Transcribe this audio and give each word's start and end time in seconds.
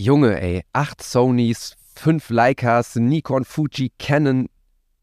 Junge, 0.00 0.40
ey, 0.40 0.62
acht 0.72 1.02
Sonys, 1.02 1.74
fünf 1.96 2.30
Leicas, 2.30 2.94
Nikon, 2.94 3.44
Fuji, 3.44 3.90
Canon. 3.98 4.48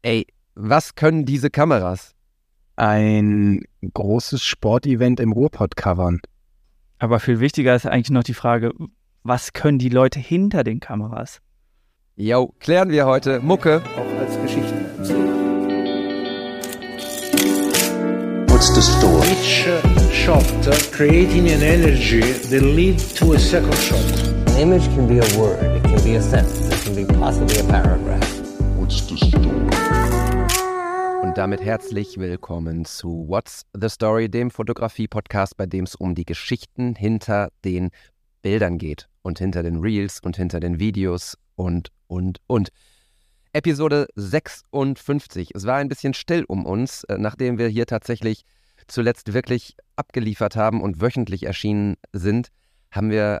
Ey, 0.00 0.26
was 0.54 0.94
können 0.94 1.26
diese 1.26 1.50
Kameras? 1.50 2.14
Ein 2.76 3.60
großes 3.92 4.42
Sportevent 4.42 5.20
im 5.20 5.32
Ruhrpott 5.32 5.76
covern. 5.76 6.20
Aber 6.98 7.20
viel 7.20 7.40
wichtiger 7.40 7.76
ist 7.76 7.84
eigentlich 7.84 8.08
noch 8.08 8.22
die 8.22 8.32
Frage, 8.32 8.72
was 9.22 9.52
können 9.52 9.78
die 9.78 9.90
Leute 9.90 10.18
hinter 10.18 10.64
den 10.64 10.80
Kameras? 10.80 11.42
Jo, 12.14 12.54
klären 12.58 12.88
wir 12.88 13.04
heute. 13.04 13.40
Mucke. 13.40 13.82
Auch 13.98 14.18
als 14.18 14.40
Geschichtenerzähler. 14.40 15.26
What's 18.48 18.74
the 18.74 18.80
story? 18.80 19.28
Each 19.28 19.68
shot 20.10 20.42
creating 20.90 21.50
an 21.50 21.60
energy 21.60 22.22
that 22.48 22.62
lead 22.62 22.98
to 23.16 23.34
a 23.34 23.38
second 23.38 23.74
shot. 23.74 24.45
Image 24.58 24.86
can 24.94 25.06
be 25.06 25.18
a 25.18 25.38
word, 25.38 25.62
it 25.76 25.82
can 25.84 26.02
be 26.02 26.16
a 26.16 26.22
sentence, 26.22 26.70
it 26.70 26.82
can 26.82 26.94
be 26.94 27.04
possibly 27.04 27.58
a 27.58 27.64
paragraph. 27.64 28.26
What's 28.78 29.06
the 29.06 29.18
story? 29.18 29.50
Und 31.22 31.36
damit 31.36 31.60
herzlich 31.60 32.16
willkommen 32.16 32.86
zu 32.86 33.26
What's 33.28 33.66
the 33.78 33.90
Story, 33.90 34.30
dem 34.30 34.50
Fotografie-Podcast, 34.50 35.58
bei 35.58 35.66
dem 35.66 35.84
es 35.84 35.94
um 35.94 36.14
die 36.14 36.24
Geschichten 36.24 36.94
hinter 36.94 37.50
den 37.66 37.90
Bildern 38.40 38.78
geht 38.78 39.10
und 39.20 39.38
hinter 39.38 39.62
den 39.62 39.76
Reels 39.76 40.20
und 40.20 40.38
hinter 40.38 40.58
den 40.58 40.80
Videos 40.80 41.36
und, 41.56 41.92
und, 42.06 42.40
und. 42.46 42.70
Episode 43.52 44.06
56. 44.14 45.50
Es 45.54 45.66
war 45.66 45.76
ein 45.76 45.90
bisschen 45.90 46.14
still 46.14 46.44
um 46.48 46.64
uns, 46.64 47.04
äh, 47.04 47.18
nachdem 47.18 47.58
wir 47.58 47.68
hier 47.68 47.84
tatsächlich 47.84 48.46
zuletzt 48.86 49.34
wirklich 49.34 49.76
abgeliefert 49.96 50.56
haben 50.56 50.80
und 50.80 51.02
wöchentlich 51.02 51.42
erschienen 51.42 51.96
sind, 52.14 52.48
haben 52.90 53.10
wir 53.10 53.40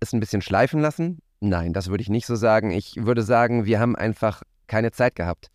es 0.00 0.12
ein 0.12 0.20
bisschen 0.20 0.42
schleifen 0.42 0.80
lassen. 0.80 1.20
Nein, 1.40 1.72
das 1.72 1.88
würde 1.88 2.02
ich 2.02 2.08
nicht 2.08 2.26
so 2.26 2.34
sagen. 2.34 2.70
Ich 2.70 2.96
würde 2.96 3.22
sagen, 3.22 3.64
wir 3.64 3.78
haben 3.78 3.96
einfach 3.96 4.42
keine 4.66 4.90
Zeit 4.90 5.14
gehabt. 5.14 5.48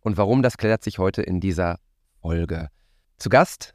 Und 0.00 0.16
warum, 0.16 0.42
das 0.42 0.56
klärt 0.56 0.82
sich 0.82 0.98
heute 0.98 1.22
in 1.22 1.40
dieser 1.40 1.78
Folge. 2.22 2.68
Zu 3.18 3.28
Gast, 3.28 3.74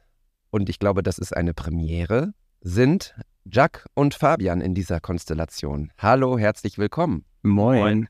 und 0.50 0.68
ich 0.68 0.78
glaube, 0.78 1.02
das 1.02 1.18
ist 1.18 1.36
eine 1.36 1.54
Premiere, 1.54 2.32
sind 2.60 3.14
Jack 3.44 3.86
und 3.94 4.14
Fabian 4.14 4.60
in 4.60 4.74
dieser 4.74 5.00
Konstellation. 5.00 5.92
Hallo, 5.98 6.38
herzlich 6.38 6.78
willkommen. 6.78 7.24
Moin. 7.42 7.78
Moin. 7.78 8.08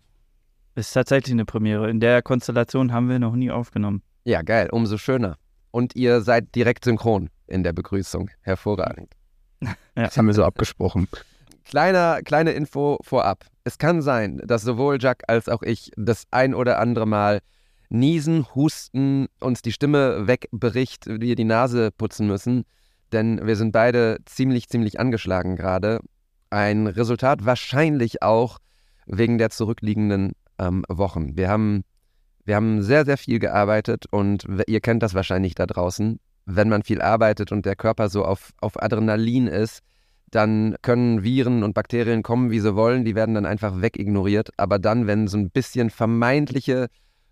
Ist 0.77 0.92
tatsächlich 0.92 1.33
eine 1.33 1.44
Premiere. 1.44 1.91
In 1.91 2.00
der 2.00 2.22
Konstellation 2.22 2.92
haben 2.92 3.08
wir 3.08 3.19
noch 3.19 3.34
nie 3.34 3.50
aufgenommen. 3.50 4.02
Ja, 4.24 4.42
geil, 4.42 4.69
umso 4.70 4.96
schöner. 4.96 5.36
Und 5.70 5.96
ihr 5.96 6.20
seid 6.20 6.55
direkt 6.55 6.84
synchron 6.84 7.30
in 7.46 7.62
der 7.62 7.72
Begrüßung. 7.72 8.30
Hervorragend. 8.41 9.12
Das 9.94 10.17
haben 10.17 10.27
wir 10.27 10.34
so 10.34 10.44
abgesprochen. 10.44 11.08
Kleiner, 11.65 12.20
kleine 12.23 12.53
Info 12.53 12.98
vorab. 13.03 13.45
Es 13.65 13.79
kann 13.79 14.03
sein, 14.03 14.41
dass 14.45 14.62
sowohl 14.62 14.98
Jack 15.01 15.23
als 15.29 15.48
auch 15.48 15.62
ich 15.62 15.91
das 15.97 16.25
ein 16.31 16.55
oder 16.55 16.79
andere 16.79 17.07
Mal 17.07 17.41
niesen, 17.89 18.47
husten, 18.55 19.27
uns 19.41 19.62
die 19.62 19.73
Stimme 19.73 20.27
wegbricht, 20.27 21.07
wir 21.07 21.35
die 21.37 21.45
Nase 21.45 21.91
putzen 21.91 22.27
müssen, 22.27 22.65
denn 23.12 23.47
wir 23.47 23.57
sind 23.57 23.73
beide 23.73 24.19
ziemlich, 24.27 24.69
ziemlich 24.69 25.01
angeschlagen 25.01 25.57
gerade. 25.57 26.01
Ein 26.51 26.87
Resultat 26.87 27.45
wahrscheinlich 27.47 28.23
auch 28.23 28.59
wegen 29.07 29.39
der 29.39 29.51
zurückliegenden 29.51 30.33
ähm, 30.59 30.85
Wochen. 30.89 31.37
Wir 31.37 31.48
haben, 31.48 31.83
wir 32.45 32.57
haben 32.57 32.83
sehr, 32.83 33.05
sehr 33.05 33.17
viel 33.19 33.39
gearbeitet 33.39 34.07
und 34.11 34.47
ihr 34.67 34.81
kennt 34.81 35.03
das 35.03 35.15
wahrscheinlich 35.15 35.55
da 35.55 35.67
draußen. 35.67 36.20
Wenn 36.47 36.69
man 36.69 36.83
viel 36.83 37.01
arbeitet 37.01 37.53
und 37.53 37.65
der 37.65 37.77
Körper 37.77 38.09
so 38.09 38.25
auf, 38.25 38.51
auf 38.61 38.83
Adrenalin 38.83 39.47
ist, 39.47 39.81
dann 40.34 40.77
können 40.82 41.22
Viren 41.22 41.62
und 41.62 41.74
Bakterien 41.74 42.22
kommen, 42.22 42.50
wie 42.50 42.60
sie 42.60 42.74
wollen, 42.74 43.04
die 43.04 43.14
werden 43.14 43.34
dann 43.34 43.46
einfach 43.46 43.80
wegignoriert. 43.80 44.50
Aber 44.56 44.78
dann, 44.78 45.06
wenn 45.06 45.28
so 45.28 45.38
ein 45.38 45.50
bisschen 45.50 45.90
vermeintliche 45.90 46.88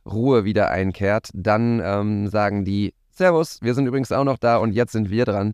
Ruhe 0.06 0.44
wieder 0.44 0.70
einkehrt, 0.70 1.30
dann 1.34 1.80
ähm, 1.84 2.28
sagen 2.28 2.64
die, 2.64 2.94
Servus, 3.10 3.58
wir 3.60 3.74
sind 3.74 3.86
übrigens 3.86 4.12
auch 4.12 4.24
noch 4.24 4.38
da 4.38 4.56
und 4.56 4.72
jetzt 4.72 4.92
sind 4.92 5.10
wir 5.10 5.24
dran. 5.24 5.52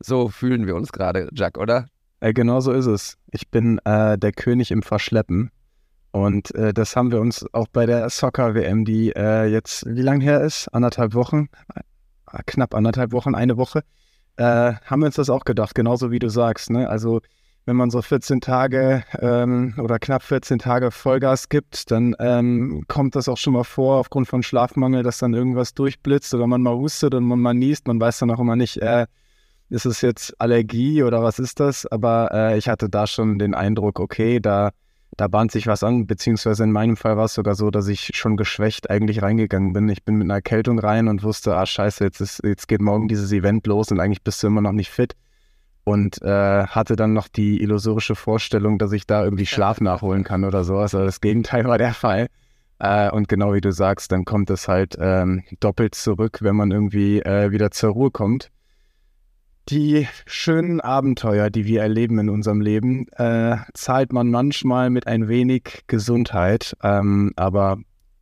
So 0.00 0.28
fühlen 0.28 0.66
wir 0.66 0.76
uns 0.76 0.92
gerade, 0.92 1.28
Jack, 1.32 1.58
oder? 1.58 1.86
Äh, 2.20 2.32
genau 2.32 2.60
so 2.60 2.72
ist 2.72 2.86
es. 2.86 3.16
Ich 3.30 3.48
bin 3.48 3.78
äh, 3.84 4.18
der 4.18 4.32
König 4.32 4.70
im 4.70 4.82
Verschleppen. 4.82 5.50
Und 6.12 6.54
äh, 6.54 6.74
das 6.74 6.94
haben 6.94 7.10
wir 7.10 7.20
uns 7.20 7.46
auch 7.52 7.68
bei 7.68 7.86
der 7.86 8.08
Soccer-WM, 8.10 8.84
die 8.84 9.12
äh, 9.12 9.46
jetzt, 9.46 9.86
wie 9.86 10.02
lange 10.02 10.22
her 10.22 10.42
ist? 10.42 10.68
Anderthalb 10.68 11.14
Wochen? 11.14 11.48
Äh, 11.74 11.80
knapp 12.46 12.74
anderthalb 12.74 13.12
Wochen, 13.12 13.34
eine 13.34 13.56
Woche. 13.56 13.82
Äh, 14.36 14.74
haben 14.84 15.00
wir 15.00 15.06
uns 15.06 15.16
das 15.16 15.30
auch 15.30 15.44
gedacht, 15.44 15.74
genauso 15.74 16.10
wie 16.10 16.18
du 16.18 16.28
sagst. 16.28 16.70
Ne? 16.70 16.88
Also 16.88 17.20
wenn 17.64 17.76
man 17.76 17.90
so 17.90 18.02
14 18.02 18.40
Tage 18.40 19.04
ähm, 19.20 19.74
oder 19.78 19.98
knapp 19.98 20.22
14 20.22 20.58
Tage 20.58 20.90
Vollgas 20.90 21.48
gibt, 21.48 21.90
dann 21.90 22.16
ähm, 22.18 22.84
kommt 22.88 23.14
das 23.14 23.28
auch 23.28 23.36
schon 23.36 23.52
mal 23.52 23.64
vor, 23.64 23.98
aufgrund 23.98 24.26
von 24.26 24.42
Schlafmangel, 24.42 25.02
dass 25.02 25.18
dann 25.18 25.34
irgendwas 25.34 25.74
durchblitzt 25.74 26.34
oder 26.34 26.46
man 26.46 26.62
mal 26.62 26.74
hustet 26.74 27.14
und 27.14 27.24
man 27.24 27.38
mal 27.38 27.54
niest. 27.54 27.86
Man 27.86 28.00
weiß 28.00 28.18
dann 28.18 28.30
auch 28.30 28.40
immer 28.40 28.56
nicht, 28.56 28.78
äh, 28.78 29.06
ist 29.68 29.86
es 29.86 30.00
jetzt 30.00 30.38
Allergie 30.40 31.02
oder 31.02 31.22
was 31.22 31.38
ist 31.38 31.60
das? 31.60 31.86
Aber 31.86 32.30
äh, 32.32 32.58
ich 32.58 32.68
hatte 32.68 32.88
da 32.88 33.06
schon 33.06 33.38
den 33.38 33.54
Eindruck, 33.54 34.00
okay, 34.00 34.40
da, 34.40 34.70
da 35.16 35.28
bahnt 35.28 35.52
sich 35.52 35.66
was 35.66 35.82
an, 35.84 36.06
beziehungsweise 36.06 36.64
in 36.64 36.72
meinem 36.72 36.96
Fall 36.96 37.16
war 37.16 37.26
es 37.26 37.34
sogar 37.34 37.54
so, 37.54 37.70
dass 37.70 37.88
ich 37.88 38.10
schon 38.14 38.36
geschwächt 38.36 38.90
eigentlich 38.90 39.22
reingegangen 39.22 39.72
bin. 39.72 39.88
Ich 39.88 40.04
bin 40.04 40.16
mit 40.16 40.26
einer 40.26 40.34
Erkältung 40.34 40.78
rein 40.78 41.08
und 41.08 41.22
wusste, 41.22 41.56
ah 41.56 41.66
scheiße, 41.66 42.04
jetzt, 42.04 42.20
ist, 42.20 42.40
jetzt 42.44 42.66
geht 42.68 42.80
morgen 42.80 43.08
dieses 43.08 43.30
Event 43.32 43.66
los 43.66 43.90
und 43.90 44.00
eigentlich 44.00 44.22
bist 44.22 44.42
du 44.42 44.46
immer 44.46 44.62
noch 44.62 44.72
nicht 44.72 44.90
fit 44.90 45.14
und 45.84 46.22
äh, 46.22 46.66
hatte 46.66 46.96
dann 46.96 47.12
noch 47.12 47.28
die 47.28 47.60
illusorische 47.60 48.14
Vorstellung, 48.14 48.78
dass 48.78 48.92
ich 48.92 49.06
da 49.06 49.24
irgendwie 49.24 49.46
Schlaf 49.46 49.80
nachholen 49.80 50.24
kann 50.24 50.44
oder 50.44 50.64
sowas. 50.64 50.94
Also 50.94 51.04
das 51.04 51.20
Gegenteil 51.20 51.64
war 51.64 51.78
der 51.78 51.94
Fall. 51.94 52.28
Äh, 52.78 53.10
und 53.10 53.28
genau 53.28 53.52
wie 53.54 53.60
du 53.60 53.72
sagst, 53.72 54.12
dann 54.12 54.24
kommt 54.24 54.50
es 54.50 54.68
halt 54.68 54.96
ähm, 54.98 55.42
doppelt 55.60 55.94
zurück, 55.94 56.38
wenn 56.40 56.56
man 56.56 56.70
irgendwie 56.70 57.20
äh, 57.20 57.50
wieder 57.50 57.70
zur 57.70 57.90
Ruhe 57.90 58.10
kommt. 58.10 58.50
Die 59.68 60.08
schönen 60.26 60.80
Abenteuer, 60.80 61.50
die 61.50 61.66
wir 61.66 61.82
erleben 61.82 62.18
in 62.18 62.28
unserem 62.28 62.60
Leben, 62.60 63.06
äh, 63.12 63.56
zahlt 63.74 64.12
man 64.12 64.30
manchmal 64.30 64.90
mit 64.90 65.06
ein 65.06 65.28
wenig 65.28 65.84
Gesundheit. 65.86 66.76
Ähm, 66.82 67.32
aber 67.36 67.78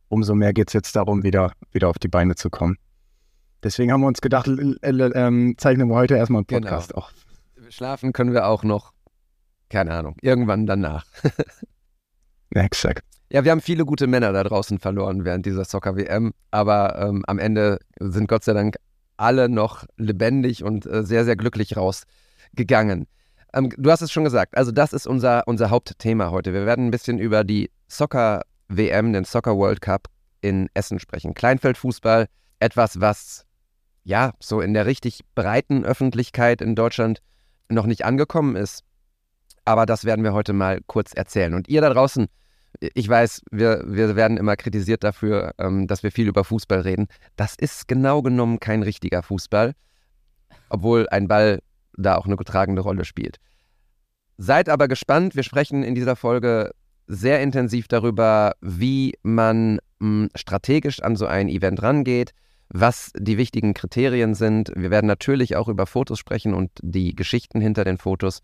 umso 0.07 0.35
mehr 0.35 0.53
geht 0.53 0.69
es 0.69 0.73
jetzt 0.73 0.95
darum, 0.95 1.23
wieder, 1.23 1.53
wieder 1.71 1.89
auf 1.89 1.97
die 1.97 2.07
Beine 2.07 2.35
zu 2.35 2.49
kommen. 2.49 2.77
Deswegen 3.63 3.91
haben 3.91 4.01
wir 4.01 4.07
uns 4.07 4.21
gedacht, 4.21 4.47
ähm, 4.47 5.55
zeichnen 5.57 5.87
wir 5.87 5.95
heute 5.95 6.15
erstmal 6.15 6.39
einen 6.39 6.45
Podcast 6.45 6.89
genau. 6.89 7.01
auch 7.01 7.11
schlafen 7.71 8.13
können 8.13 8.33
wir 8.33 8.47
auch 8.47 8.63
noch, 8.63 8.91
keine 9.69 9.91
Ahnung, 9.91 10.15
irgendwann 10.21 10.65
danach. 10.65 11.05
Exakt. 12.51 13.03
Ja, 13.31 13.45
wir 13.45 13.51
haben 13.51 13.61
viele 13.61 13.85
gute 13.85 14.07
Männer 14.07 14.33
da 14.33 14.43
draußen 14.43 14.79
verloren 14.79 15.23
während 15.23 15.45
dieser 15.45 15.63
Soccer-WM, 15.63 16.33
aber 16.51 16.99
ähm, 16.99 17.23
am 17.27 17.39
Ende 17.39 17.79
sind 17.99 18.27
Gott 18.27 18.43
sei 18.43 18.53
Dank 18.53 18.75
alle 19.21 19.49
noch 19.49 19.85
lebendig 19.97 20.63
und 20.63 20.85
äh, 20.85 21.03
sehr, 21.03 21.23
sehr 21.25 21.35
glücklich 21.35 21.77
rausgegangen. 21.77 23.07
Ähm, 23.53 23.69
du 23.77 23.91
hast 23.91 24.01
es 24.01 24.11
schon 24.11 24.23
gesagt, 24.23 24.57
also 24.57 24.71
das 24.71 24.93
ist 24.93 25.07
unser, 25.07 25.43
unser 25.47 25.69
Hauptthema 25.69 26.31
heute. 26.31 26.53
Wir 26.53 26.65
werden 26.65 26.87
ein 26.87 26.91
bisschen 26.91 27.19
über 27.19 27.43
die 27.43 27.69
Soccer-WM, 27.87 29.13
den 29.13 29.23
Soccer 29.23 29.57
World 29.57 29.81
Cup 29.81 30.07
in 30.41 30.69
Essen 30.73 30.99
sprechen. 30.99 31.33
Kleinfeldfußball, 31.33 32.27
etwas, 32.59 32.99
was 32.99 33.45
ja 34.03 34.33
so 34.39 34.61
in 34.61 34.73
der 34.73 34.85
richtig 34.85 35.21
breiten 35.35 35.85
Öffentlichkeit 35.85 36.61
in 36.61 36.75
Deutschland 36.75 37.21
noch 37.69 37.85
nicht 37.85 38.03
angekommen 38.05 38.55
ist. 38.55 38.83
Aber 39.65 39.85
das 39.85 40.05
werden 40.05 40.23
wir 40.23 40.33
heute 40.33 40.53
mal 40.53 40.79
kurz 40.87 41.13
erzählen. 41.13 41.53
Und 41.53 41.69
ihr 41.69 41.81
da 41.81 41.89
draußen, 41.91 42.27
ich 42.79 43.07
weiß, 43.07 43.41
wir, 43.51 43.83
wir 43.85 44.15
werden 44.15 44.37
immer 44.37 44.55
kritisiert 44.55 45.03
dafür, 45.03 45.53
ähm, 45.57 45.87
dass 45.87 46.03
wir 46.03 46.11
viel 46.11 46.27
über 46.27 46.43
Fußball 46.43 46.81
reden. 46.81 47.07
Das 47.35 47.55
ist 47.55 47.87
genau 47.87 48.21
genommen 48.21 48.59
kein 48.59 48.83
richtiger 48.83 49.23
Fußball, 49.23 49.73
obwohl 50.69 51.07
ein 51.09 51.27
Ball 51.27 51.61
da 51.97 52.15
auch 52.15 52.25
eine 52.25 52.37
tragende 52.37 52.81
Rolle 52.81 53.05
spielt. 53.05 53.37
Seid 54.37 54.69
aber 54.69 54.87
gespannt, 54.87 55.35
wir 55.35 55.43
sprechen 55.43 55.83
in 55.83 55.93
dieser 55.93 56.15
Folge 56.15 56.71
sehr 57.07 57.41
intensiv 57.41 57.87
darüber, 57.87 58.53
wie 58.61 59.13
man 59.21 59.79
mh, 59.99 60.29
strategisch 60.35 61.01
an 61.01 61.15
so 61.15 61.25
ein 61.25 61.49
Event 61.49 61.81
rangeht, 61.83 62.31
was 62.69 63.11
die 63.17 63.37
wichtigen 63.37 63.73
Kriterien 63.73 64.33
sind. 64.33 64.71
Wir 64.75 64.89
werden 64.91 65.07
natürlich 65.07 65.57
auch 65.57 65.67
über 65.67 65.85
Fotos 65.85 66.19
sprechen 66.19 66.53
und 66.53 66.71
die 66.81 67.15
Geschichten 67.15 67.59
hinter 67.59 67.83
den 67.83 67.97
Fotos. 67.97 68.41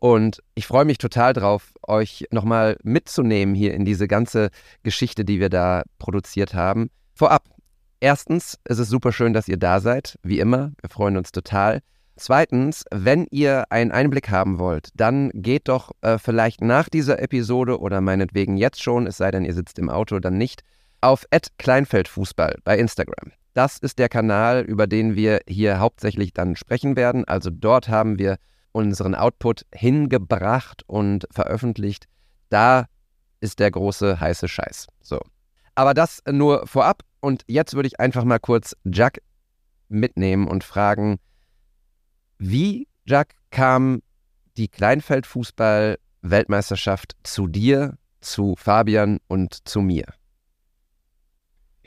Und 0.00 0.42
ich 0.54 0.66
freue 0.66 0.86
mich 0.86 0.96
total 0.96 1.34
drauf, 1.34 1.74
euch 1.86 2.26
nochmal 2.30 2.78
mitzunehmen 2.82 3.54
hier 3.54 3.74
in 3.74 3.84
diese 3.84 4.08
ganze 4.08 4.48
Geschichte, 4.82 5.26
die 5.26 5.40
wir 5.40 5.50
da 5.50 5.82
produziert 5.98 6.54
haben. 6.54 6.90
Vorab, 7.14 7.44
erstens, 8.00 8.58
es 8.64 8.78
ist 8.78 8.88
super 8.88 9.12
schön, 9.12 9.34
dass 9.34 9.46
ihr 9.46 9.58
da 9.58 9.78
seid, 9.80 10.18
wie 10.22 10.40
immer. 10.40 10.72
Wir 10.80 10.88
freuen 10.88 11.18
uns 11.18 11.32
total. 11.32 11.80
Zweitens, 12.16 12.84
wenn 12.90 13.26
ihr 13.30 13.64
einen 13.70 13.92
Einblick 13.92 14.30
haben 14.30 14.58
wollt, 14.58 14.88
dann 14.94 15.30
geht 15.34 15.68
doch 15.68 15.90
äh, 16.00 16.16
vielleicht 16.16 16.62
nach 16.62 16.88
dieser 16.88 17.20
Episode 17.20 17.78
oder 17.78 18.00
meinetwegen 18.00 18.56
jetzt 18.56 18.82
schon, 18.82 19.06
es 19.06 19.18
sei 19.18 19.30
denn, 19.30 19.44
ihr 19.44 19.54
sitzt 19.54 19.78
im 19.78 19.90
Auto, 19.90 20.18
dann 20.18 20.38
nicht, 20.38 20.62
auf 21.02 21.26
Kleinfeldfußball 21.58 22.56
bei 22.64 22.78
Instagram. 22.78 23.32
Das 23.52 23.76
ist 23.78 23.98
der 23.98 24.08
Kanal, 24.08 24.62
über 24.62 24.86
den 24.86 25.14
wir 25.14 25.40
hier 25.46 25.78
hauptsächlich 25.78 26.32
dann 26.32 26.56
sprechen 26.56 26.96
werden. 26.96 27.26
Also 27.26 27.50
dort 27.50 27.88
haben 27.88 28.18
wir 28.18 28.38
unseren 28.72 29.14
Output 29.14 29.66
hingebracht 29.74 30.82
und 30.86 31.26
veröffentlicht. 31.30 32.06
Da 32.48 32.86
ist 33.40 33.58
der 33.58 33.70
große 33.70 34.18
heiße 34.20 34.48
Scheiß. 34.48 34.86
So. 35.00 35.20
Aber 35.74 35.94
das 35.94 36.22
nur 36.30 36.66
vorab. 36.66 37.02
Und 37.20 37.44
jetzt 37.46 37.72
würde 37.74 37.86
ich 37.86 37.98
einfach 38.00 38.24
mal 38.24 38.38
kurz 38.38 38.74
Jack 38.84 39.22
mitnehmen 39.88 40.48
und 40.48 40.64
fragen, 40.64 41.18
wie, 42.38 42.88
Jack, 43.04 43.34
kam 43.50 44.00
die 44.56 44.68
Kleinfeldfußball-Weltmeisterschaft 44.68 47.16
zu 47.22 47.46
dir, 47.46 47.98
zu 48.20 48.56
Fabian 48.56 49.18
und 49.28 49.68
zu 49.68 49.80
mir? 49.80 50.06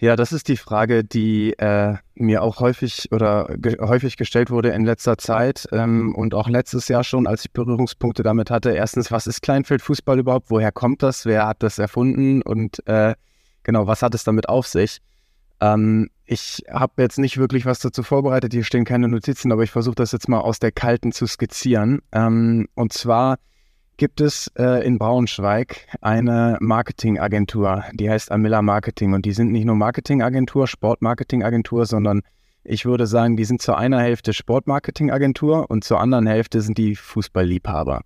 Ja, 0.04 0.18
das 0.18 0.34
ist 0.34 0.50
die 0.50 0.58
Frage, 0.58 1.06
die 1.06 1.54
äh, 1.60 1.96
mir 2.14 2.44
auch 2.44 2.60
häufig 2.60 3.10
oder 3.14 3.48
ge 3.58 3.78
häufig 3.80 4.18
gestellt 4.18 4.50
wurde 4.50 4.68
in 4.72 4.84
letzter 4.84 5.18
Zeit 5.18 5.66
ähm, 5.72 6.14
und 6.14 6.34
auch 6.34 6.50
letztes 6.50 6.90
Jahr 6.90 7.06
schon, 7.06 7.26
als 7.26 7.46
ich 7.46 7.52
Berührungspunkte 7.54 8.22
damit 8.22 8.52
hatte. 8.52 8.72
Erstens, 8.72 9.14
was 9.14 9.28
ist 9.28 9.42
Kleinfeldfußball 9.42 10.20
überhaupt? 10.20 10.50
Woher 10.50 10.74
kommt 10.74 11.04
das? 11.04 11.26
Wer 11.26 11.48
hat 11.48 11.64
das 11.64 11.80
erfunden? 11.80 12.42
Und 12.42 12.86
äh, 12.86 13.16
genau, 13.64 13.88
was 13.88 14.02
hat 14.02 14.14
es 14.14 14.26
damit 14.26 14.50
auf 14.50 14.68
sich? 14.68 15.00
Ähm, 15.62 16.10
ich 16.26 16.64
habe 16.70 17.02
jetzt 17.02 17.18
nicht 17.18 17.38
wirklich 17.38 17.66
was 17.66 17.80
dazu 17.80 18.04
vorbereitet. 18.04 18.52
Hier 18.52 18.66
stehen 18.66 18.84
keine 18.84 19.08
Notizen, 19.08 19.54
aber 19.54 19.64
ich 19.64 19.72
versuche 19.72 19.96
das 19.96 20.12
jetzt 20.12 20.28
mal 20.28 20.42
aus 20.42 20.60
der 20.60 20.74
Kalten 20.74 21.14
zu 21.14 21.28
skizzieren. 21.28 22.02
Ähm, 22.12 22.68
und 22.76 22.92
zwar 22.92 23.38
gibt 23.98 24.22
es 24.22 24.52
äh, 24.58 24.86
in 24.86 24.98
Braunschweig 24.98 25.88
eine 26.02 26.58
Marketingagentur, 26.60 27.84
die 27.94 28.10
heißt 28.10 28.32
Amilla 28.32 28.62
Marketing. 28.62 29.14
Und 29.14 29.26
die 29.26 29.34
sind 29.34 29.52
nicht 29.52 29.66
nur 29.66 29.76
Marketingagentur, 29.76 30.68
Sportmarketingagentur, 30.68 31.86
sondern 31.86 32.22
ich 32.64 32.86
würde 32.86 33.08
sagen, 33.08 33.36
die 33.36 33.46
sind 33.46 33.62
zu 33.62 33.76
einer 33.76 34.02
Hälfte 34.02 34.34
Sportmarketingagentur 34.34 35.70
und 35.70 35.84
zur 35.84 36.00
anderen 36.00 36.28
Hälfte 36.28 36.62
sind 36.62 36.78
die 36.78 36.96
Fußballliebhaber. 36.96 38.02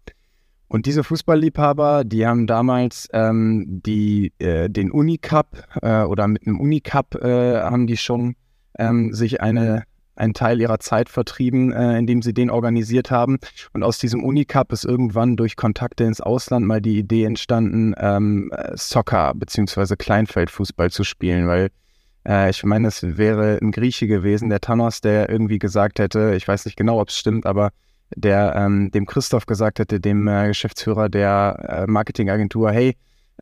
Und 0.68 0.86
diese 0.86 1.04
Fußballliebhaber, 1.04 2.04
die 2.04 2.28
haben 2.28 2.46
damals 2.46 3.08
ähm, 3.14 3.82
die, 3.86 4.34
äh, 4.40 4.70
den 4.70 4.92
Unicup 4.92 5.64
äh, 5.82 6.02
oder 6.02 6.28
mit 6.28 6.46
einem 6.46 6.60
Unicup 6.60 7.16
äh, 7.16 7.62
haben 7.62 7.88
die 7.88 7.98
schon 7.98 8.36
ähm, 8.78 9.14
sich 9.14 9.42
eine 9.42 9.84
einen 10.18 10.34
Teil 10.34 10.60
ihrer 10.60 10.80
Zeit 10.80 11.10
vertrieben, 11.10 11.72
äh, 11.72 11.98
indem 11.98 12.22
sie 12.22 12.34
den 12.34 12.50
organisiert 12.50 13.12
haben. 13.12 13.38
Und 13.74 13.84
aus 13.84 14.00
diesem 14.00 14.24
Unicup 14.24 14.72
ist 14.72 14.86
irgendwann 14.86 15.36
durch 15.36 15.56
Kontakte 15.56 16.04
ins 16.04 16.22
Ausland 16.22 16.66
mal 16.66 16.82
die 16.82 16.98
Idee 16.98 17.24
entstanden, 17.24 17.94
ähm, 17.98 18.52
Soccer 18.76 19.34
bzw. 19.36 19.96
Kleinfeldfußball 19.96 20.92
zu 20.92 21.04
spielen, 21.04 21.48
weil 21.48 21.70
äh, 22.28 22.50
ich 22.50 22.64
meine, 22.64 22.90
es 22.90 23.18
wäre 23.18 23.58
ein 23.62 23.72
Grieche 23.72 24.08
gewesen, 24.08 24.50
der 24.50 24.60
Thanos, 24.60 25.02
der 25.02 25.30
irgendwie 25.30 25.60
gesagt 25.60 26.00
hätte, 26.00 26.34
ich 26.36 26.48
weiß 26.48 26.66
nicht 26.66 26.78
genau, 26.78 27.00
ob 27.00 27.10
es 27.10 27.18
stimmt, 27.18 27.46
aber 27.46 27.72
der 28.16 28.56
ähm, 28.56 28.92
dem 28.92 29.06
Christoph 29.06 29.46
gesagt 29.46 29.80
hätte, 29.80 30.00
dem 30.00 30.28
äh, 30.28 30.48
Geschäftsführer 30.48 31.10
der 31.10 31.86
äh, 31.88 31.92
Marketingagentur, 31.92 32.72
hey, 32.72 32.96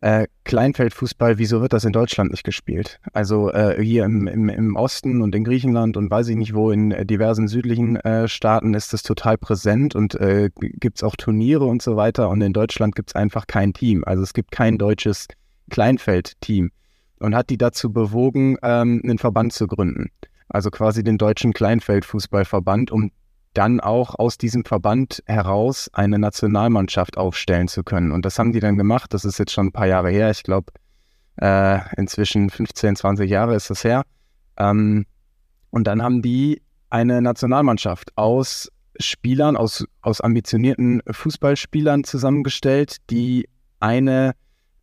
äh, 0.05 0.27
Kleinfeldfußball, 0.43 1.39
wieso 1.39 1.61
wird 1.61 1.73
das 1.73 1.83
in 1.83 1.91
Deutschland 1.91 2.29
nicht 2.29 2.43
gespielt? 2.43 2.99
Also 3.13 3.51
äh, 3.51 3.83
hier 3.83 4.05
im, 4.05 4.27
im, 4.27 4.49
im, 4.49 4.75
Osten 4.75 5.23
und 5.23 5.33
in 5.33 5.43
Griechenland 5.43 5.97
und 5.97 6.11
weiß 6.11 6.27
ich 6.27 6.35
nicht 6.35 6.53
wo, 6.53 6.69
in 6.69 6.91
äh, 6.91 7.07
diversen 7.07 7.47
südlichen 7.47 7.95
äh, 7.95 8.27
Staaten 8.27 8.75
ist 8.75 8.93
das 8.93 9.01
total 9.01 9.39
präsent 9.39 9.95
und 9.95 10.13
äh, 10.13 10.51
gibt 10.59 10.97
es 10.97 11.03
auch 11.03 11.15
Turniere 11.15 11.65
und 11.65 11.81
so 11.81 11.95
weiter. 11.95 12.29
Und 12.29 12.41
in 12.41 12.53
Deutschland 12.53 12.93
gibt 12.93 13.09
es 13.09 13.15
einfach 13.15 13.47
kein 13.47 13.73
Team. 13.73 14.03
Also 14.05 14.21
es 14.21 14.33
gibt 14.33 14.51
kein 14.51 14.77
deutsches 14.77 15.25
Kleinfeldteam 15.71 16.69
und 17.19 17.33
hat 17.33 17.49
die 17.49 17.57
dazu 17.57 17.91
bewogen, 17.91 18.57
ähm, 18.61 19.01
einen 19.03 19.17
Verband 19.17 19.53
zu 19.53 19.65
gründen. 19.65 20.11
Also 20.49 20.69
quasi 20.69 21.03
den 21.03 21.17
deutschen 21.17 21.51
Kleinfeldfußballverband, 21.51 22.91
um 22.91 23.09
dann 23.55 23.79
auch 23.79 24.15
aus 24.15 24.37
diesem 24.37 24.65
Verband 24.65 25.23
heraus 25.25 25.89
eine 25.93 26.19
Nationalmannschaft 26.19 27.17
aufstellen 27.17 27.67
zu 27.67 27.83
können. 27.83 28.11
Und 28.11 28.25
das 28.25 28.37
haben 28.37 28.51
die 28.51 28.59
dann 28.59 28.77
gemacht. 28.77 29.13
Das 29.13 29.25
ist 29.25 29.39
jetzt 29.39 29.51
schon 29.51 29.67
ein 29.67 29.71
paar 29.71 29.87
Jahre 29.87 30.11
her. 30.11 30.29
Ich 30.29 30.43
glaube, 30.43 30.71
äh, 31.37 31.79
inzwischen 31.97 32.49
15, 32.49 32.95
20 32.97 33.29
Jahre 33.29 33.55
ist 33.55 33.69
das 33.69 33.83
her. 33.83 34.03
Ähm, 34.57 35.05
und 35.71 35.87
dann 35.87 36.03
haben 36.03 36.21
die 36.21 36.61
eine 36.89 37.21
Nationalmannschaft 37.21 38.17
aus 38.17 38.71
Spielern, 38.99 39.57
aus, 39.57 39.85
aus 40.01 40.21
ambitionierten 40.21 41.01
Fußballspielern 41.09 42.03
zusammengestellt, 42.03 42.97
die 43.09 43.49
eine, 43.79 44.33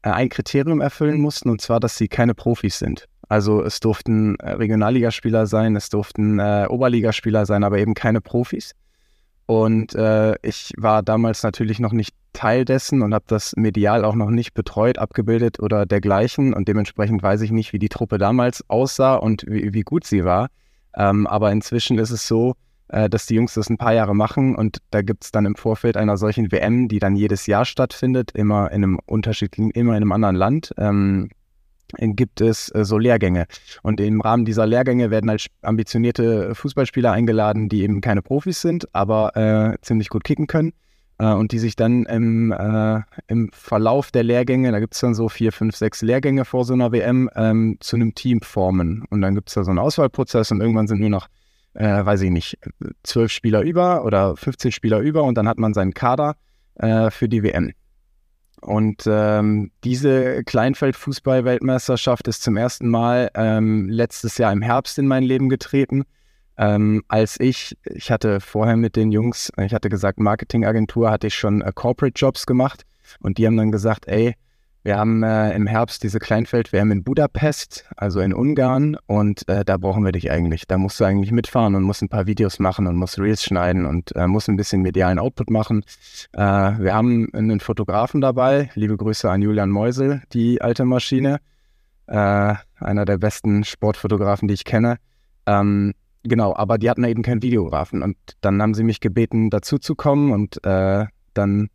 äh, 0.02 0.10
ein 0.10 0.28
Kriterium 0.28 0.80
erfüllen 0.80 1.20
mussten, 1.20 1.48
und 1.48 1.60
zwar, 1.60 1.80
dass 1.80 1.96
sie 1.96 2.08
keine 2.08 2.34
Profis 2.34 2.78
sind. 2.78 3.06
Also 3.32 3.62
es 3.62 3.80
durften 3.80 4.34
äh, 4.40 4.50
Regionalligaspieler 4.50 5.46
sein, 5.46 5.74
es 5.74 5.88
durften 5.88 6.38
äh, 6.38 6.66
Oberligaspieler 6.68 7.46
sein, 7.46 7.64
aber 7.64 7.78
eben 7.78 7.94
keine 7.94 8.20
Profis. 8.20 8.72
Und 9.46 9.94
äh, 9.94 10.34
ich 10.42 10.74
war 10.76 11.02
damals 11.02 11.42
natürlich 11.42 11.80
noch 11.80 11.92
nicht 11.92 12.14
Teil 12.34 12.66
dessen 12.66 13.00
und 13.00 13.14
habe 13.14 13.24
das 13.28 13.56
medial 13.56 14.04
auch 14.04 14.16
noch 14.16 14.28
nicht 14.28 14.52
betreut, 14.52 14.98
abgebildet 14.98 15.60
oder 15.60 15.86
dergleichen. 15.86 16.52
Und 16.52 16.68
dementsprechend 16.68 17.22
weiß 17.22 17.40
ich 17.40 17.52
nicht, 17.52 17.72
wie 17.72 17.78
die 17.78 17.88
Truppe 17.88 18.18
damals 18.18 18.68
aussah 18.68 19.14
und 19.14 19.46
wie, 19.48 19.72
wie 19.72 19.80
gut 19.80 20.04
sie 20.04 20.26
war. 20.26 20.48
Ähm, 20.94 21.26
aber 21.26 21.52
inzwischen 21.52 21.98
ist 21.98 22.10
es 22.10 22.28
so, 22.28 22.52
äh, 22.88 23.08
dass 23.08 23.24
die 23.24 23.36
Jungs 23.36 23.54
das 23.54 23.70
ein 23.70 23.78
paar 23.78 23.94
Jahre 23.94 24.14
machen 24.14 24.54
und 24.54 24.82
da 24.90 25.00
gibt 25.00 25.24
es 25.24 25.30
dann 25.30 25.46
im 25.46 25.56
Vorfeld 25.56 25.96
einer 25.96 26.18
solchen 26.18 26.52
WM, 26.52 26.86
die 26.86 26.98
dann 26.98 27.16
jedes 27.16 27.46
Jahr 27.46 27.64
stattfindet, 27.64 28.32
immer 28.32 28.70
in 28.72 28.84
einem 28.84 28.98
unterschiedlichen, 29.06 29.70
immer 29.70 29.92
in 29.92 30.02
einem 30.02 30.12
anderen 30.12 30.36
Land. 30.36 30.74
Ähm, 30.76 31.30
gibt 31.98 32.40
es 32.40 32.74
äh, 32.74 32.84
so 32.84 32.98
Lehrgänge. 32.98 33.46
Und 33.82 34.00
im 34.00 34.20
Rahmen 34.20 34.44
dieser 34.44 34.66
Lehrgänge 34.66 35.10
werden 35.10 35.30
halt 35.30 35.46
ambitionierte 35.62 36.54
Fußballspieler 36.54 37.12
eingeladen, 37.12 37.68
die 37.68 37.82
eben 37.82 38.00
keine 38.00 38.22
Profis 38.22 38.60
sind, 38.60 38.94
aber 38.94 39.36
äh, 39.36 39.78
ziemlich 39.82 40.08
gut 40.08 40.24
kicken 40.24 40.46
können. 40.46 40.72
Äh, 41.18 41.32
und 41.32 41.52
die 41.52 41.58
sich 41.58 41.76
dann 41.76 42.04
im, 42.06 42.52
äh, 42.52 43.00
im 43.28 43.50
Verlauf 43.52 44.10
der 44.10 44.24
Lehrgänge, 44.24 44.72
da 44.72 44.80
gibt 44.80 44.94
es 44.94 45.00
dann 45.00 45.14
so 45.14 45.28
vier, 45.28 45.52
fünf, 45.52 45.76
sechs 45.76 46.02
Lehrgänge 46.02 46.44
vor 46.44 46.64
so 46.64 46.74
einer 46.74 46.92
WM, 46.92 47.30
ähm, 47.36 47.76
zu 47.80 47.96
einem 47.96 48.14
Team 48.14 48.40
formen. 48.42 49.04
Und 49.10 49.22
dann 49.22 49.34
gibt 49.34 49.48
es 49.48 49.54
da 49.54 49.64
so 49.64 49.70
einen 49.70 49.78
Auswahlprozess 49.78 50.50
und 50.50 50.60
irgendwann 50.60 50.88
sind 50.88 51.00
nur 51.00 51.10
noch, 51.10 51.28
äh, 51.74 52.04
weiß 52.04 52.22
ich 52.22 52.30
nicht, 52.30 52.58
zwölf 53.02 53.30
Spieler 53.30 53.62
über 53.62 54.04
oder 54.04 54.36
15 54.36 54.72
Spieler 54.72 54.98
über 54.98 55.22
und 55.22 55.36
dann 55.36 55.48
hat 55.48 55.58
man 55.58 55.74
seinen 55.74 55.94
Kader 55.94 56.36
äh, 56.76 57.10
für 57.10 57.28
die 57.28 57.42
WM. 57.42 57.72
Und 58.62 59.04
ähm, 59.06 59.72
diese 59.82 60.44
Kleinfeldfußball-Weltmeisterschaft 60.44 62.28
ist 62.28 62.42
zum 62.42 62.56
ersten 62.56 62.88
Mal 62.88 63.30
ähm, 63.34 63.88
letztes 63.88 64.38
Jahr 64.38 64.52
im 64.52 64.62
Herbst 64.62 64.98
in 64.98 65.08
mein 65.08 65.24
Leben 65.24 65.48
getreten. 65.48 66.04
Ähm, 66.56 67.02
als 67.08 67.40
ich, 67.40 67.76
ich 67.84 68.12
hatte 68.12 68.40
vorher 68.40 68.76
mit 68.76 68.94
den 68.94 69.10
Jungs, 69.10 69.50
ich 69.58 69.74
hatte 69.74 69.88
gesagt, 69.88 70.20
Marketingagentur, 70.20 71.10
hatte 71.10 71.26
ich 71.26 71.34
schon 71.34 71.60
äh, 71.60 71.72
Corporate 71.74 72.14
Jobs 72.14 72.46
gemacht 72.46 72.84
und 73.20 73.38
die 73.38 73.46
haben 73.46 73.56
dann 73.56 73.72
gesagt, 73.72 74.06
ey, 74.06 74.34
wir 74.84 74.98
haben 74.98 75.22
äh, 75.22 75.54
im 75.54 75.66
Herbst 75.66 76.02
diese 76.02 76.18
Kleinfeld-WM 76.18 76.90
in 76.90 77.04
Budapest, 77.04 77.88
also 77.96 78.20
in 78.20 78.34
Ungarn, 78.34 78.96
und 79.06 79.48
äh, 79.48 79.64
da 79.64 79.76
brauchen 79.76 80.04
wir 80.04 80.10
dich 80.10 80.30
eigentlich. 80.30 80.66
Da 80.66 80.76
musst 80.76 80.98
du 80.98 81.04
eigentlich 81.04 81.30
mitfahren 81.30 81.76
und 81.76 81.84
musst 81.84 82.02
ein 82.02 82.08
paar 82.08 82.26
Videos 82.26 82.58
machen 82.58 82.88
und 82.88 82.96
musst 82.96 83.18
Reels 83.18 83.44
schneiden 83.44 83.86
und 83.86 84.14
äh, 84.16 84.26
musst 84.26 84.48
ein 84.48 84.56
bisschen 84.56 84.82
medialen 84.82 85.20
Output 85.20 85.50
machen. 85.50 85.84
Äh, 86.32 86.40
wir 86.40 86.94
haben 86.94 87.28
einen 87.32 87.60
Fotografen 87.60 88.20
dabei. 88.20 88.70
Liebe 88.74 88.96
Grüße 88.96 89.30
an 89.30 89.42
Julian 89.42 89.70
Meusel, 89.70 90.22
die 90.32 90.60
alte 90.60 90.84
Maschine. 90.84 91.38
Äh, 92.08 92.54
einer 92.74 93.04
der 93.04 93.18
besten 93.18 93.62
Sportfotografen, 93.62 94.48
die 94.48 94.54
ich 94.54 94.64
kenne. 94.64 94.96
Ähm, 95.46 95.94
genau, 96.24 96.56
aber 96.56 96.78
die 96.78 96.90
hatten 96.90 97.04
eben 97.04 97.22
keinen 97.22 97.42
Videografen. 97.42 98.02
Und 98.02 98.16
dann 98.40 98.60
haben 98.60 98.74
sie 98.74 98.82
mich 98.82 98.98
gebeten, 98.98 99.48
dazu 99.50 99.78
zu 99.78 99.94
kommen 99.94 100.32
und 100.32 100.64
äh, 100.66 101.06
dann 101.34 101.68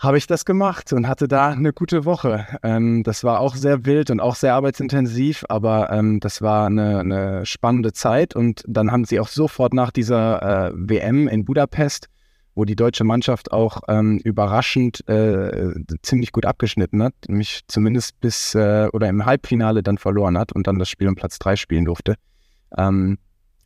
habe 0.00 0.16
ich 0.16 0.26
das 0.26 0.46
gemacht 0.46 0.94
und 0.94 1.06
hatte 1.06 1.28
da 1.28 1.50
eine 1.50 1.74
gute 1.74 2.06
Woche. 2.06 2.46
Ähm, 2.62 3.02
das 3.02 3.22
war 3.22 3.38
auch 3.38 3.54
sehr 3.54 3.84
wild 3.84 4.10
und 4.10 4.18
auch 4.18 4.34
sehr 4.34 4.54
arbeitsintensiv, 4.54 5.44
aber 5.50 5.90
ähm, 5.90 6.20
das 6.20 6.40
war 6.40 6.66
eine, 6.66 7.00
eine, 7.00 7.46
spannende 7.46 7.92
Zeit. 7.92 8.34
Und 8.34 8.64
dann 8.66 8.90
haben 8.90 9.04
sie 9.04 9.20
auch 9.20 9.28
sofort 9.28 9.74
nach 9.74 9.90
dieser 9.90 10.70
äh, 10.70 10.72
WM 10.74 11.28
in 11.28 11.44
Budapest, 11.44 12.06
wo 12.54 12.64
die 12.64 12.76
deutsche 12.76 13.04
Mannschaft 13.04 13.52
auch 13.52 13.82
ähm, 13.88 14.18
überraschend 14.24 15.06
äh, 15.06 15.74
ziemlich 16.02 16.32
gut 16.32 16.46
abgeschnitten 16.46 17.02
hat, 17.02 17.14
mich 17.28 17.60
zumindest 17.68 18.18
bis 18.20 18.54
äh, 18.54 18.88
oder 18.94 19.06
im 19.06 19.26
Halbfinale 19.26 19.82
dann 19.82 19.98
verloren 19.98 20.38
hat 20.38 20.52
und 20.52 20.66
dann 20.66 20.78
das 20.78 20.88
Spiel 20.88 21.08
um 21.08 21.14
Platz 21.14 21.38
3 21.38 21.56
spielen 21.56 21.84
durfte. 21.84 22.14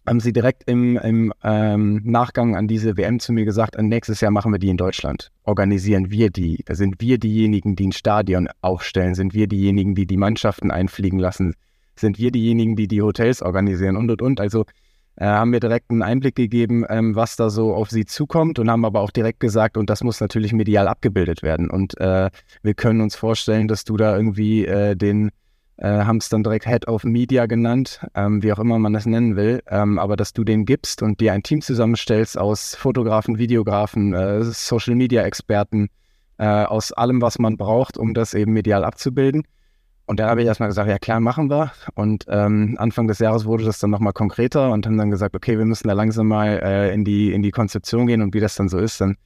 Haben 0.07 0.21
sie 0.21 0.33
direkt 0.33 0.65
im, 0.69 0.99
im 0.99 1.33
ähm, 1.43 2.03
Nachgang 2.05 2.57
an 2.57 2.69
diese 2.69 2.97
WM 2.99 3.21
zu 3.21 3.33
mir 3.33 3.47
gesagt, 3.47 3.81
nächstes 3.81 4.21
Jahr 4.21 4.31
machen 4.31 4.53
wir 4.53 4.59
die 4.59 4.69
in 4.69 4.77
Deutschland. 4.77 5.31
Organisieren 5.45 6.11
wir 6.11 6.31
die. 6.31 6.63
Da 6.67 6.75
sind 6.75 7.01
wir 7.01 7.19
diejenigen, 7.19 7.75
die 7.75 7.87
ein 7.87 7.93
Stadion 7.93 8.49
aufstellen, 8.61 9.15
sind 9.15 9.33
wir 9.33 9.47
diejenigen, 9.47 9.95
die 9.95 10.07
die 10.07 10.19
Mannschaften 10.19 10.71
einfliegen 10.71 11.19
lassen, 11.19 11.55
sind 11.97 12.19
wir 12.19 12.31
diejenigen, 12.31 12.77
die 12.77 12.87
die 12.87 13.01
Hotels 13.01 13.41
organisieren 13.41 13.97
und, 13.97 14.11
und, 14.11 14.21
und. 14.21 14.41
Also 14.41 14.67
äh, 15.17 15.27
haben 15.27 15.51
mir 15.51 15.61
direkt 15.61 15.91
einen 15.91 16.03
Einblick 16.03 16.35
gegeben, 16.35 16.85
ähm, 16.89 17.15
was 17.15 17.37
da 17.37 17.49
so 17.49 17.75
auf 17.75 17.91
sie 17.91 18.05
zukommt 18.05 18.59
und 18.59 18.69
haben 18.69 18.85
aber 18.85 19.01
auch 19.01 19.11
direkt 19.11 19.41
gesagt, 19.41 19.77
und 19.77 19.89
das 19.89 20.03
muss 20.03 20.21
natürlich 20.21 20.53
medial 20.53 20.89
abgebildet 20.89 21.43
werden. 21.43 21.71
Und 21.71 21.99
äh, 22.01 22.31
wir 22.63 22.75
können 22.75 23.01
uns 23.01 23.15
vorstellen, 23.15 23.69
dass 23.69 23.85
du 23.85 23.97
da 23.97 24.17
irgendwie 24.17 24.67
äh, 24.67 24.97
den 24.97 25.31
äh, 25.76 25.88
haben 25.88 26.19
es 26.19 26.28
dann 26.28 26.43
direkt 26.43 26.66
Head 26.66 26.88
of 26.88 27.04
Media 27.04 27.47
genannt, 27.47 28.07
ähm, 28.14 28.43
wie 28.43 28.52
auch 28.52 28.59
immer 28.59 28.78
man 28.78 28.93
das 28.93 29.07
nennen 29.07 29.37
will, 29.37 29.62
ähm, 29.69 29.99
aber 29.99 30.16
dass 30.16 30.33
du 30.33 30.45
den 30.45 30.64
gibst 30.64 31.02
und 31.02 31.21
dir 31.21 31.33
ein 31.33 31.43
Team 31.43 31.62
zusammenstellst 31.62 32.38
aus 32.38 32.75
Fotografen, 32.75 33.38
Videografen, 33.38 34.14
äh, 34.14 34.43
Social 34.45 34.95
Media 34.95 35.23
Experten, 35.23 35.88
äh, 36.38 36.47
aus 36.47 36.93
allem, 36.93 37.23
was 37.23 37.38
man 37.38 37.57
braucht, 37.57 37.99
um 37.99 38.14
das 38.14 38.35
eben 38.35 38.52
medial 38.52 38.85
abzubilden. 38.85 39.43
Und 40.07 40.21
dann 40.21 40.28
habe 40.28 40.43
ich 40.43 40.47
erstmal 40.47 40.69
gesagt, 40.69 40.88
ja 40.88 40.99
klar, 40.99 41.19
machen 41.21 41.49
wir. 41.49 41.73
Und 41.95 42.26
ähm, 42.28 42.76
Anfang 42.78 43.09
des 43.09 43.21
Jahres 43.21 43.47
wurde 43.47 43.64
das 43.64 43.78
dann 43.78 43.90
nochmal 43.90 44.12
konkreter 44.12 44.71
und 44.71 44.85
haben 44.87 44.99
dann 44.99 45.11
gesagt, 45.11 45.35
okay, 45.35 45.57
wir 45.57 45.64
müssen 45.64 45.88
da 45.88 45.95
langsam 45.95 46.28
mal 46.28 46.61
äh, 46.62 46.93
in, 46.93 47.04
die, 47.04 47.33
in 47.33 47.43
die 47.43 47.52
Konzeption 47.52 48.07
gehen 48.07 48.21
und 48.21 48.35
wie 48.35 48.40
das 48.40 48.54
dann 48.54 48.69
so 48.69 48.78
ist, 48.78 49.00
dann, 49.00 49.16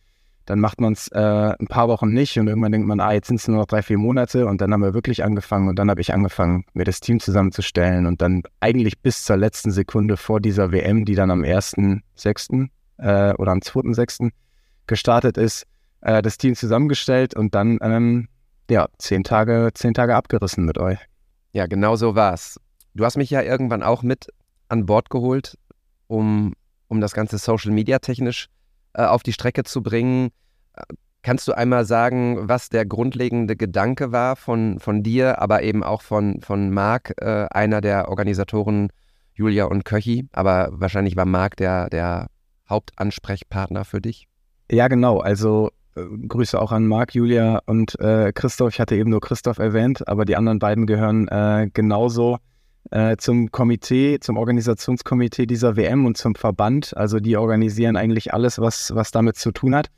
dann 0.48 0.60
macht 0.60 0.80
man 0.80 0.94
es 0.94 1.08
äh, 1.08 1.18
ein 1.18 1.66
paar 1.66 1.88
Wochen 1.88 2.08
nicht 2.08 2.38
und 2.38 2.48
irgendwann 2.48 2.72
denkt 2.72 2.88
man, 2.88 3.00
ah, 3.00 3.12
jetzt 3.12 3.28
sind 3.28 3.36
es 3.36 3.48
nur 3.48 3.58
noch 3.58 3.66
drei, 3.66 3.82
vier 3.82 3.98
Monate 3.98 4.46
und 4.46 4.62
dann 4.62 4.72
haben 4.72 4.80
wir 4.80 4.94
wirklich 4.94 5.22
angefangen 5.22 5.68
und 5.68 5.78
dann 5.78 5.90
habe 5.90 6.00
ich 6.00 6.14
angefangen, 6.14 6.64
mir 6.72 6.84
das 6.84 7.00
Team 7.00 7.20
zusammenzustellen 7.20 8.06
und 8.06 8.22
dann 8.22 8.42
eigentlich 8.60 8.98
bis 9.00 9.24
zur 9.24 9.36
letzten 9.36 9.70
Sekunde 9.70 10.16
vor 10.16 10.40
dieser 10.40 10.72
WM, 10.72 11.04
die 11.04 11.14
dann 11.14 11.30
am 11.30 11.42
1.6. 11.42 12.68
Äh, 12.96 13.34
oder 13.34 13.52
am 13.52 13.58
2.6. 13.58 14.30
gestartet 14.86 15.36
ist, 15.36 15.66
äh, 16.00 16.22
das 16.22 16.38
Team 16.38 16.54
zusammengestellt 16.54 17.34
und 17.34 17.54
dann 17.54 17.78
ähm, 17.82 18.28
ja, 18.70 18.88
zehn 18.96 19.24
Tage, 19.24 19.68
zehn 19.74 19.92
Tage 19.92 20.16
abgerissen 20.16 20.64
mit 20.64 20.78
euch. 20.78 20.98
Ja, 21.52 21.66
genau 21.66 21.96
so 21.96 22.14
war's. 22.14 22.58
Du 22.94 23.04
hast 23.04 23.18
mich 23.18 23.28
ja 23.28 23.42
irgendwann 23.42 23.82
auch 23.82 24.02
mit 24.02 24.28
an 24.70 24.86
Bord 24.86 25.10
geholt, 25.10 25.58
um, 26.06 26.54
um 26.88 27.02
das 27.02 27.12
Ganze 27.12 27.36
Social 27.36 27.70
Media 27.70 27.98
technisch 27.98 28.48
äh, 28.98 29.04
auf 29.04 29.22
die 29.22 29.32
Strecke 29.32 29.62
zu 29.62 29.82
bringen. 29.82 30.30
Äh, 30.74 30.82
kannst 31.22 31.46
du 31.46 31.52
einmal 31.52 31.84
sagen, 31.84 32.48
was 32.48 32.68
der 32.68 32.84
grundlegende 32.84 33.56
Gedanke 33.56 34.12
war 34.12 34.34
von, 34.36 34.80
von 34.80 35.02
dir, 35.02 35.40
aber 35.40 35.62
eben 35.62 35.84
auch 35.84 36.02
von, 36.02 36.40
von 36.40 36.70
Marc, 36.70 37.14
äh, 37.20 37.46
einer 37.50 37.80
der 37.80 38.08
Organisatoren, 38.08 38.90
Julia 39.34 39.66
und 39.66 39.84
Köchi? 39.84 40.26
Aber 40.32 40.70
wahrscheinlich 40.72 41.16
war 41.16 41.26
Marc 41.26 41.56
der, 41.56 41.88
der 41.90 42.26
Hauptansprechpartner 42.68 43.84
für 43.84 44.00
dich. 44.00 44.26
Ja, 44.70 44.88
genau. 44.88 45.20
Also 45.20 45.70
äh, 45.94 46.02
Grüße 46.26 46.60
auch 46.60 46.72
an 46.72 46.86
Marc, 46.86 47.14
Julia 47.14 47.60
und 47.66 47.98
äh, 48.00 48.32
Christoph. 48.32 48.70
Ich 48.70 48.80
hatte 48.80 48.96
eben 48.96 49.10
nur 49.10 49.20
Christoph 49.20 49.58
erwähnt, 49.58 50.06
aber 50.08 50.24
die 50.24 50.36
anderen 50.36 50.58
beiden 50.58 50.86
gehören 50.86 51.28
äh, 51.28 51.70
genauso 51.72 52.38
äh, 52.90 53.16
zum 53.16 53.50
Komitee, 53.50 54.18
zum 54.20 54.36
Organisationskomitee 54.36 55.46
dieser 55.46 55.76
WM 55.76 56.06
und 56.06 56.16
zum 56.16 56.34
Verband. 56.34 56.96
Also 56.96 57.20
die 57.20 57.36
organisieren 57.36 57.96
eigentlich 57.96 58.32
alles, 58.32 58.58
was, 58.58 58.94
was 58.94 59.10
damit 59.10 59.36
zu 59.36 59.52
tun 59.52 59.74
hat. 59.74 59.88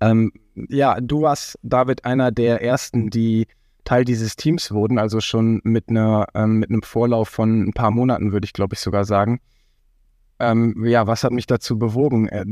Ähm, 0.00 0.32
ja, 0.54 1.00
du 1.00 1.22
warst, 1.22 1.58
David, 1.62 2.04
einer 2.04 2.30
der 2.30 2.62
ersten, 2.62 3.10
die 3.10 3.46
Teil 3.84 4.04
dieses 4.04 4.36
Teams 4.36 4.70
wurden, 4.70 4.98
also 4.98 5.20
schon 5.20 5.60
mit, 5.64 5.88
einer, 5.88 6.26
ähm, 6.34 6.58
mit 6.58 6.70
einem 6.70 6.82
Vorlauf 6.82 7.28
von 7.28 7.68
ein 7.68 7.72
paar 7.72 7.90
Monaten, 7.90 8.32
würde 8.32 8.44
ich 8.44 8.52
glaube 8.52 8.74
ich 8.74 8.80
sogar 8.80 9.04
sagen. 9.04 9.40
Ähm, 10.40 10.84
ja, 10.84 11.06
was 11.06 11.24
hat 11.24 11.32
mich 11.32 11.46
dazu 11.46 11.78
bewogen? 11.78 12.28
Äh, 12.28 12.44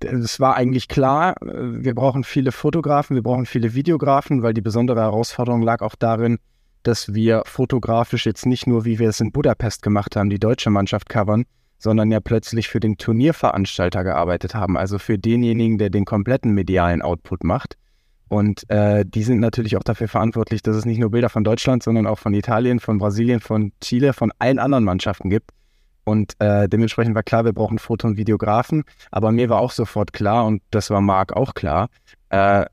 es 0.00 0.38
war 0.38 0.54
eigentlich 0.54 0.86
klar, 0.88 1.34
äh, 1.42 1.82
wir 1.82 1.94
brauchen 1.94 2.22
viele 2.24 2.52
Fotografen, 2.52 3.16
wir 3.16 3.22
brauchen 3.22 3.46
viele 3.46 3.74
Videografen, 3.74 4.42
weil 4.42 4.54
die 4.54 4.60
besondere 4.60 5.00
Herausforderung 5.00 5.62
lag 5.62 5.80
auch 5.82 5.96
darin, 5.96 6.38
dass 6.82 7.14
wir 7.14 7.42
fotografisch 7.46 8.26
jetzt 8.26 8.46
nicht 8.46 8.66
nur, 8.66 8.84
wie 8.84 8.98
wir 8.98 9.08
es 9.08 9.20
in 9.20 9.32
Budapest 9.32 9.82
gemacht 9.82 10.16
haben, 10.16 10.30
die 10.30 10.38
deutsche 10.38 10.70
Mannschaft 10.70 11.08
covern, 11.08 11.44
sondern 11.78 12.10
ja 12.10 12.20
plötzlich 12.20 12.68
für 12.68 12.80
den 12.80 12.96
Turnierveranstalter 12.96 14.04
gearbeitet 14.04 14.54
haben, 14.54 14.76
also 14.76 14.98
für 14.98 15.18
denjenigen, 15.18 15.78
der 15.78 15.90
den 15.90 16.04
kompletten 16.04 16.52
medialen 16.52 17.02
Output 17.02 17.44
macht. 17.44 17.76
Und 18.28 18.68
äh, 18.70 19.04
die 19.04 19.24
sind 19.24 19.40
natürlich 19.40 19.76
auch 19.76 19.82
dafür 19.82 20.08
verantwortlich, 20.08 20.62
dass 20.62 20.76
es 20.76 20.86
nicht 20.86 20.98
nur 20.98 21.10
Bilder 21.10 21.28
von 21.28 21.44
Deutschland, 21.44 21.82
sondern 21.82 22.06
auch 22.06 22.18
von 22.18 22.32
Italien, 22.32 22.80
von 22.80 22.98
Brasilien, 22.98 23.40
von 23.40 23.72
Chile, 23.82 24.14
von 24.14 24.32
allen 24.38 24.58
anderen 24.58 24.84
Mannschaften 24.84 25.28
gibt. 25.28 25.50
Und 26.04 26.34
äh, 26.40 26.68
dementsprechend 26.68 27.14
war 27.14 27.22
klar, 27.22 27.44
wir 27.44 27.52
brauchen 27.52 27.78
Foto- 27.78 28.08
und 28.08 28.16
Videografen. 28.16 28.84
Aber 29.10 29.32
mir 29.32 29.48
war 29.48 29.60
auch 29.60 29.70
sofort 29.70 30.12
klar, 30.12 30.46
und 30.46 30.62
das 30.70 30.88
war 30.88 31.00
Marc 31.00 31.34
auch 31.34 31.54
klar, 31.54 31.88
äh, 32.30 32.64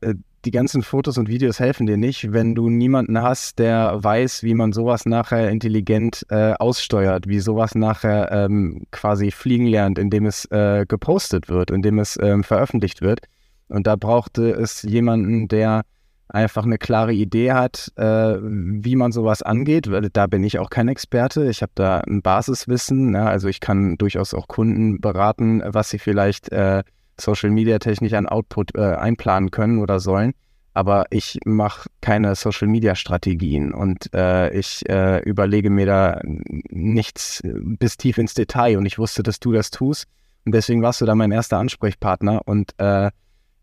die 0.44 0.50
ganzen 0.50 0.82
Fotos 0.82 1.18
und 1.18 1.28
Videos 1.28 1.60
helfen 1.60 1.86
dir 1.86 1.96
nicht, 1.96 2.32
wenn 2.32 2.54
du 2.54 2.70
niemanden 2.70 3.20
hast, 3.20 3.58
der 3.58 4.02
weiß, 4.02 4.42
wie 4.42 4.54
man 4.54 4.72
sowas 4.72 5.06
nachher 5.06 5.50
intelligent 5.50 6.24
äh, 6.30 6.54
aussteuert, 6.54 7.28
wie 7.28 7.40
sowas 7.40 7.74
nachher 7.74 8.30
ähm, 8.32 8.86
quasi 8.90 9.30
fliegen 9.30 9.66
lernt, 9.66 9.98
indem 9.98 10.26
es 10.26 10.46
äh, 10.46 10.86
gepostet 10.88 11.48
wird, 11.48 11.70
indem 11.70 11.98
es 11.98 12.18
ähm, 12.20 12.42
veröffentlicht 12.42 13.02
wird. 13.02 13.20
Und 13.68 13.86
da 13.86 13.96
brauchte 13.96 14.50
es 14.50 14.82
jemanden, 14.82 15.46
der 15.48 15.82
einfach 16.28 16.64
eine 16.64 16.78
klare 16.78 17.12
Idee 17.12 17.52
hat, 17.52 17.92
äh, 17.96 18.02
wie 18.40 18.96
man 18.96 19.12
sowas 19.12 19.42
angeht. 19.42 19.90
Da 20.12 20.26
bin 20.26 20.44
ich 20.44 20.58
auch 20.58 20.70
kein 20.70 20.88
Experte. 20.88 21.48
Ich 21.50 21.62
habe 21.62 21.72
da 21.74 21.98
ein 22.00 22.22
Basiswissen. 22.22 23.14
Ja, 23.14 23.26
also 23.26 23.48
ich 23.48 23.60
kann 23.60 23.96
durchaus 23.96 24.32
auch 24.32 24.48
Kunden 24.48 25.00
beraten, 25.00 25.62
was 25.64 25.90
sie 25.90 25.98
vielleicht 25.98 26.50
äh, 26.52 26.82
Social 27.20 27.50
Media 27.50 27.78
technisch 27.78 28.12
an 28.14 28.26
Output 28.26 28.74
äh, 28.74 28.80
einplanen 28.80 29.50
können 29.50 29.78
oder 29.78 30.00
sollen. 30.00 30.32
Aber 30.72 31.06
ich 31.10 31.38
mache 31.44 31.88
keine 32.00 32.34
Social 32.36 32.68
Media 32.68 32.94
Strategien 32.94 33.74
und 33.74 34.14
äh, 34.14 34.56
ich 34.56 34.88
äh, 34.88 35.18
überlege 35.22 35.68
mir 35.68 35.86
da 35.86 36.20
nichts 36.24 37.40
bis 37.44 37.96
tief 37.96 38.18
ins 38.18 38.34
Detail. 38.34 38.78
Und 38.78 38.86
ich 38.86 38.98
wusste, 38.98 39.22
dass 39.22 39.40
du 39.40 39.52
das 39.52 39.70
tust. 39.70 40.06
Und 40.44 40.54
deswegen 40.54 40.80
warst 40.82 41.00
du 41.00 41.06
da 41.06 41.14
mein 41.14 41.32
erster 41.32 41.58
Ansprechpartner. 41.58 42.42
Und 42.46 42.72
äh, 42.78 43.10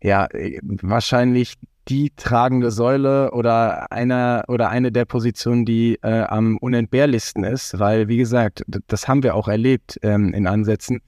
ja, 0.02 0.28
wahrscheinlich 0.62 1.54
die 1.88 2.12
tragende 2.14 2.70
Säule 2.70 3.30
oder 3.32 3.90
einer 3.90 4.44
oder 4.48 4.68
eine 4.68 4.92
der 4.92 5.06
Positionen, 5.06 5.64
die 5.64 5.98
äh, 6.02 6.22
am 6.22 6.58
unentbehrlichsten 6.58 7.44
ist, 7.44 7.78
weil 7.78 8.08
wie 8.08 8.18
gesagt, 8.18 8.62
das 8.86 9.08
haben 9.08 9.22
wir 9.22 9.34
auch 9.34 9.48
erlebt 9.48 9.98
ähm, 10.02 10.34
in 10.34 10.46
Ansätzen, 10.46 11.00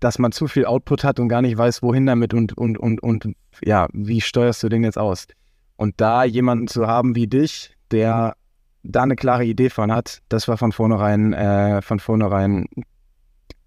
dass 0.00 0.18
man 0.18 0.32
zu 0.32 0.46
viel 0.46 0.64
Output 0.64 1.04
hat 1.04 1.18
und 1.20 1.28
gar 1.28 1.42
nicht 1.42 1.56
weiß, 1.56 1.82
wohin 1.82 2.06
damit 2.06 2.34
und 2.34 2.56
und 2.56 2.78
und 2.78 3.02
und 3.02 3.26
ja, 3.62 3.88
wie 3.92 4.20
steuerst 4.20 4.62
du 4.62 4.68
den 4.68 4.84
jetzt 4.84 4.98
aus? 4.98 5.26
Und 5.76 6.00
da 6.00 6.24
jemanden 6.24 6.68
zu 6.68 6.86
haben 6.86 7.14
wie 7.14 7.26
dich, 7.26 7.74
der 7.90 8.34
da 8.82 9.02
eine 9.02 9.16
klare 9.16 9.44
Idee 9.44 9.70
von 9.70 9.92
hat, 9.92 10.20
das 10.28 10.48
war 10.48 10.56
von 10.56 10.72
vornherein 10.72 11.32
äh, 11.32 11.82
von 11.82 11.98
vornherein 11.98 12.66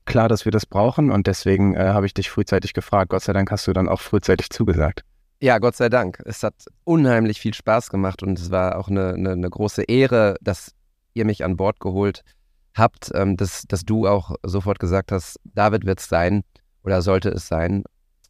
klar, 0.06 0.30
dass 0.30 0.46
wir 0.46 0.52
das 0.52 0.66
brauchen 0.66 1.12
und 1.12 1.28
deswegen 1.28 1.76
äh, 1.76 1.80
habe 1.80 2.06
ich 2.06 2.14
dich 2.14 2.30
frühzeitig 2.30 2.74
gefragt. 2.74 3.10
Gott 3.10 3.24
sei 3.24 3.34
Dank 3.34 3.52
hast 3.52 3.68
du 3.68 3.74
dann 3.74 3.88
auch 3.88 4.02
frühzeitig 4.02 4.50
zugesagt. 4.50 5.04
Ja, 5.42 5.58
Gott 5.58 5.76
sei 5.76 5.90
Dank. 5.90 6.22
Es 6.26 6.44
hat 6.44 6.54
unheimlich 6.84 7.40
viel 7.40 7.54
Spaß 7.54 7.90
gemacht 7.90 8.22
und 8.22 8.38
es 8.38 8.52
war 8.52 8.78
auch 8.78 8.90
eine, 8.90 9.14
eine, 9.14 9.32
eine 9.32 9.50
große 9.50 9.84
Ehre, 9.84 10.36
dass 10.42 10.74
ihr 11.14 11.26
mich 11.26 11.44
an 11.44 11.58
Bord 11.58 11.80
geholt 11.80 12.24
habt, 12.26 12.40
ähm, 13.13 13.38
dass, 13.38 13.63
dass 13.68 13.84
du 13.86 14.08
auch 14.08 14.36
sofort 14.44 14.80
gesagt 14.80 15.12
hast, 15.12 15.40
David 15.44 15.86
wird 15.86 16.00
es 16.00 16.08
sein 16.08 16.44
oder 16.84 17.01
sollte 17.01 17.30
es 17.30 17.48
sein. 17.48 17.84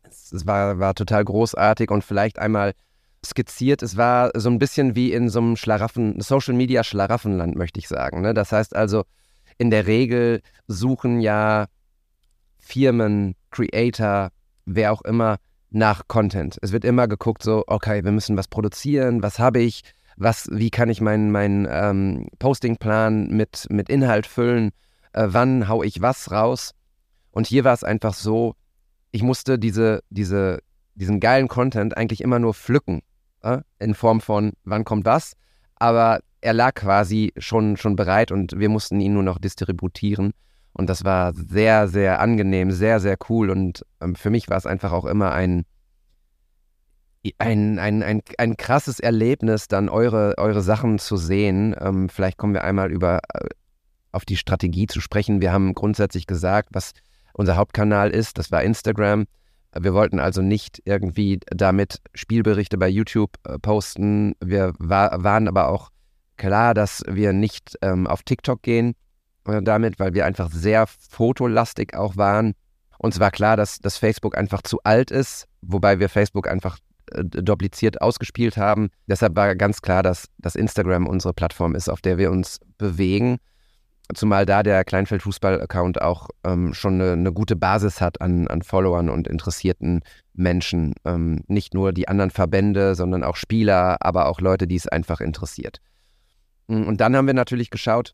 Es, 0.04 0.32
es, 0.32 0.46
war, 0.46 0.80
war 0.80 0.96
total 0.96 1.24
großartig 1.24 1.92
und 1.92 2.04
vielleicht 2.04 2.40
einmal 2.40 2.74
skizziert. 3.26 3.84
Es 3.84 3.98
war 3.98 4.32
so 4.36 4.50
ein 4.50 4.60
bisschen 4.60 4.96
wie 4.96 5.14
in 5.14 5.30
so 5.30 5.40
einem 5.40 5.56
Schlaraffen, 5.56 6.20
Social 6.22 6.54
Media 6.54 6.84
Schlaraffenland, 6.84 7.56
möchte 7.56 7.80
ich 7.80 7.88
sagen. 7.88 8.22
Ne? 8.22 8.34
Das 8.34 8.52
heißt 8.52 8.76
also, 8.76 9.04
in 9.58 9.70
der 9.70 9.86
Regel 9.86 10.42
suchen 10.68 11.22
ja 11.22 11.68
Firmen, 12.58 13.36
Creator, 13.52 14.32
wer 14.66 14.92
auch 14.92 15.02
immer, 15.02 15.38
nach 15.70 16.08
Content. 16.08 16.58
Es 16.62 16.72
wird 16.72 16.84
immer 16.84 17.08
geguckt, 17.08 17.44
so, 17.44 17.64
okay, 17.68 18.04
wir 18.04 18.12
müssen 18.12 18.38
was 18.38 18.48
produzieren, 18.48 19.24
was 19.24 19.40
habe 19.40 19.60
ich, 19.60 19.84
was, 20.18 20.50
wie 20.52 20.70
kann 20.70 20.90
ich 20.90 21.02
meinen 21.02 21.32
mein, 21.32 21.68
ähm, 21.70 22.28
Postingplan 22.40 23.28
mit, 23.30 23.68
mit 23.70 23.90
Inhalt 23.90 24.28
füllen, 24.28 24.72
äh, 25.14 25.28
wann 25.30 25.68
hau 25.68 25.84
ich 25.84 26.02
was 26.02 26.32
raus. 26.32 26.74
Und 27.32 27.48
hier 27.48 27.64
war 27.64 27.74
es 27.74 27.84
einfach 27.84 28.14
so, 28.14 28.56
ich 29.12 29.24
musste 29.24 29.58
diese, 29.58 30.04
diese, 30.10 30.60
diesen 30.96 31.20
geilen 31.20 31.48
Content 31.48 31.98
eigentlich 31.98 32.22
immer 32.22 32.40
nur 32.40 32.54
pflücken, 32.54 33.02
äh, 33.42 33.60
in 33.80 33.94
Form 33.94 34.22
von, 34.22 34.54
wann 34.64 34.84
kommt 34.84 35.06
was, 35.06 35.34
aber 35.76 36.20
er 36.42 36.54
lag 36.54 36.74
quasi 36.74 37.34
schon, 37.38 37.78
schon 37.78 37.96
bereit 37.96 38.32
und 38.32 38.58
wir 38.58 38.70
mussten 38.70 39.00
ihn 39.00 39.14
nur 39.14 39.24
noch 39.24 39.38
distributieren. 39.38 40.34
Und 40.74 40.90
das 40.90 41.04
war 41.04 41.34
sehr, 41.34 41.88
sehr 41.88 42.20
angenehm, 42.20 42.72
sehr, 42.72 43.00
sehr 43.00 43.18
cool. 43.30 43.50
Und 43.50 43.86
ähm, 44.00 44.16
für 44.16 44.30
mich 44.30 44.50
war 44.50 44.58
es 44.58 44.66
einfach 44.66 44.92
auch 44.92 45.06
immer 45.06 45.32
ein, 45.32 45.66
ein, 47.38 47.78
ein, 47.80 48.02
ein, 48.04 48.22
ein 48.38 48.58
krasses 48.58 49.00
Erlebnis, 49.00 49.68
dann 49.68 49.90
eure, 49.90 50.38
eure 50.38 50.62
Sachen 50.62 51.00
zu 51.00 51.18
sehen. 51.18 51.76
Ähm, 51.80 52.10
vielleicht 52.10 52.38
kommen 52.38 52.54
wir 52.54 52.64
einmal 52.64 52.92
über 52.92 53.20
äh, 53.34 53.48
auf 54.12 54.26
die 54.26 54.38
Strategie 54.38 54.88
zu 54.88 55.02
sprechen. 55.02 55.42
Wir 55.42 55.52
haben 55.52 55.74
grundsätzlich 55.74 56.28
gesagt, 56.28 56.70
was 56.74 56.94
unser 57.34 57.56
Hauptkanal 57.56 58.10
ist, 58.10 58.38
das 58.38 58.52
war 58.52 58.64
Instagram. 58.64 59.26
Wir 59.80 59.94
wollten 59.94 60.20
also 60.20 60.42
nicht 60.42 60.82
irgendwie 60.84 61.40
damit 61.46 62.02
Spielberichte 62.14 62.78
bei 62.78 62.90
YouTube 62.90 63.38
äh, 63.46 63.58
posten. 63.58 64.34
Wir 64.44 64.74
war, 64.80 65.24
waren 65.24 65.48
aber 65.48 65.70
auch 65.70 65.92
klar, 66.38 66.74
dass 66.74 67.04
wir 67.08 67.32
nicht 67.32 67.78
ähm, 67.82 68.08
auf 68.08 68.24
TikTok 68.24 68.64
gehen 68.64 68.96
äh, 69.46 69.62
damit, 69.62 70.00
weil 70.00 70.14
wir 70.14 70.26
einfach 70.26 70.50
sehr 70.52 70.88
fotolastig 70.88 71.96
auch 71.96 72.18
waren. 72.18 72.54
Uns 72.98 73.20
war 73.20 73.32
klar, 73.32 73.56
dass, 73.56 73.80
dass 73.80 73.98
Facebook 73.98 74.38
einfach 74.38 74.62
zu 74.62 74.80
alt 74.84 75.10
ist, 75.10 75.46
wobei 75.62 76.00
wir 76.00 76.10
Facebook 76.10 76.48
einfach 76.50 76.78
dupliziert 77.14 78.02
ausgespielt 78.02 78.58
haben. 78.58 78.90
Deshalb 79.08 79.36
war 79.36 79.56
ganz 79.56 79.82
klar, 79.82 80.04
dass, 80.04 80.28
dass 80.38 80.56
Instagram 80.56 81.08
unsere 81.08 81.34
Plattform 81.34 81.76
ist, 81.76 81.90
auf 81.90 82.02
der 82.02 82.18
wir 82.18 82.32
uns 82.32 82.60
bewegen. 82.78 83.38
zumal 84.14 84.46
da 84.46 84.62
der 84.64 84.84
Kleinfeldfußball-Account 84.84 86.02
auch 86.02 86.30
ähm, 86.44 86.74
schon 86.74 86.96
eine, 86.96 87.14
eine, 87.14 87.32
gute 87.32 87.56
Basis 87.56 88.02
hat 88.02 88.20
an, 88.20 88.48
an 88.48 88.62
Followern 88.62 89.10
und 89.10 89.28
interessierten 89.28 90.02
Menschen. 90.34 90.94
Ähm, 91.06 91.44
nicht 91.48 91.74
nur 91.74 91.94
die 91.94 92.08
anderen 92.08 92.32
Verbände, 92.32 92.96
sondern 92.96 93.24
auch 93.24 93.36
Spieler, 93.36 93.98
aber 94.02 94.28
auch 94.28 94.42
Leute, 94.42 94.68
die 94.68 94.76
es 94.76 94.88
einfach 94.88 95.22
interessiert. 95.22 95.80
Mm, 96.68 96.84
und 96.84 97.00
dann 97.00 97.16
haben 97.16 97.28
wir 97.28 97.34
natürlich 97.34 97.70
geschaut, 97.70 98.14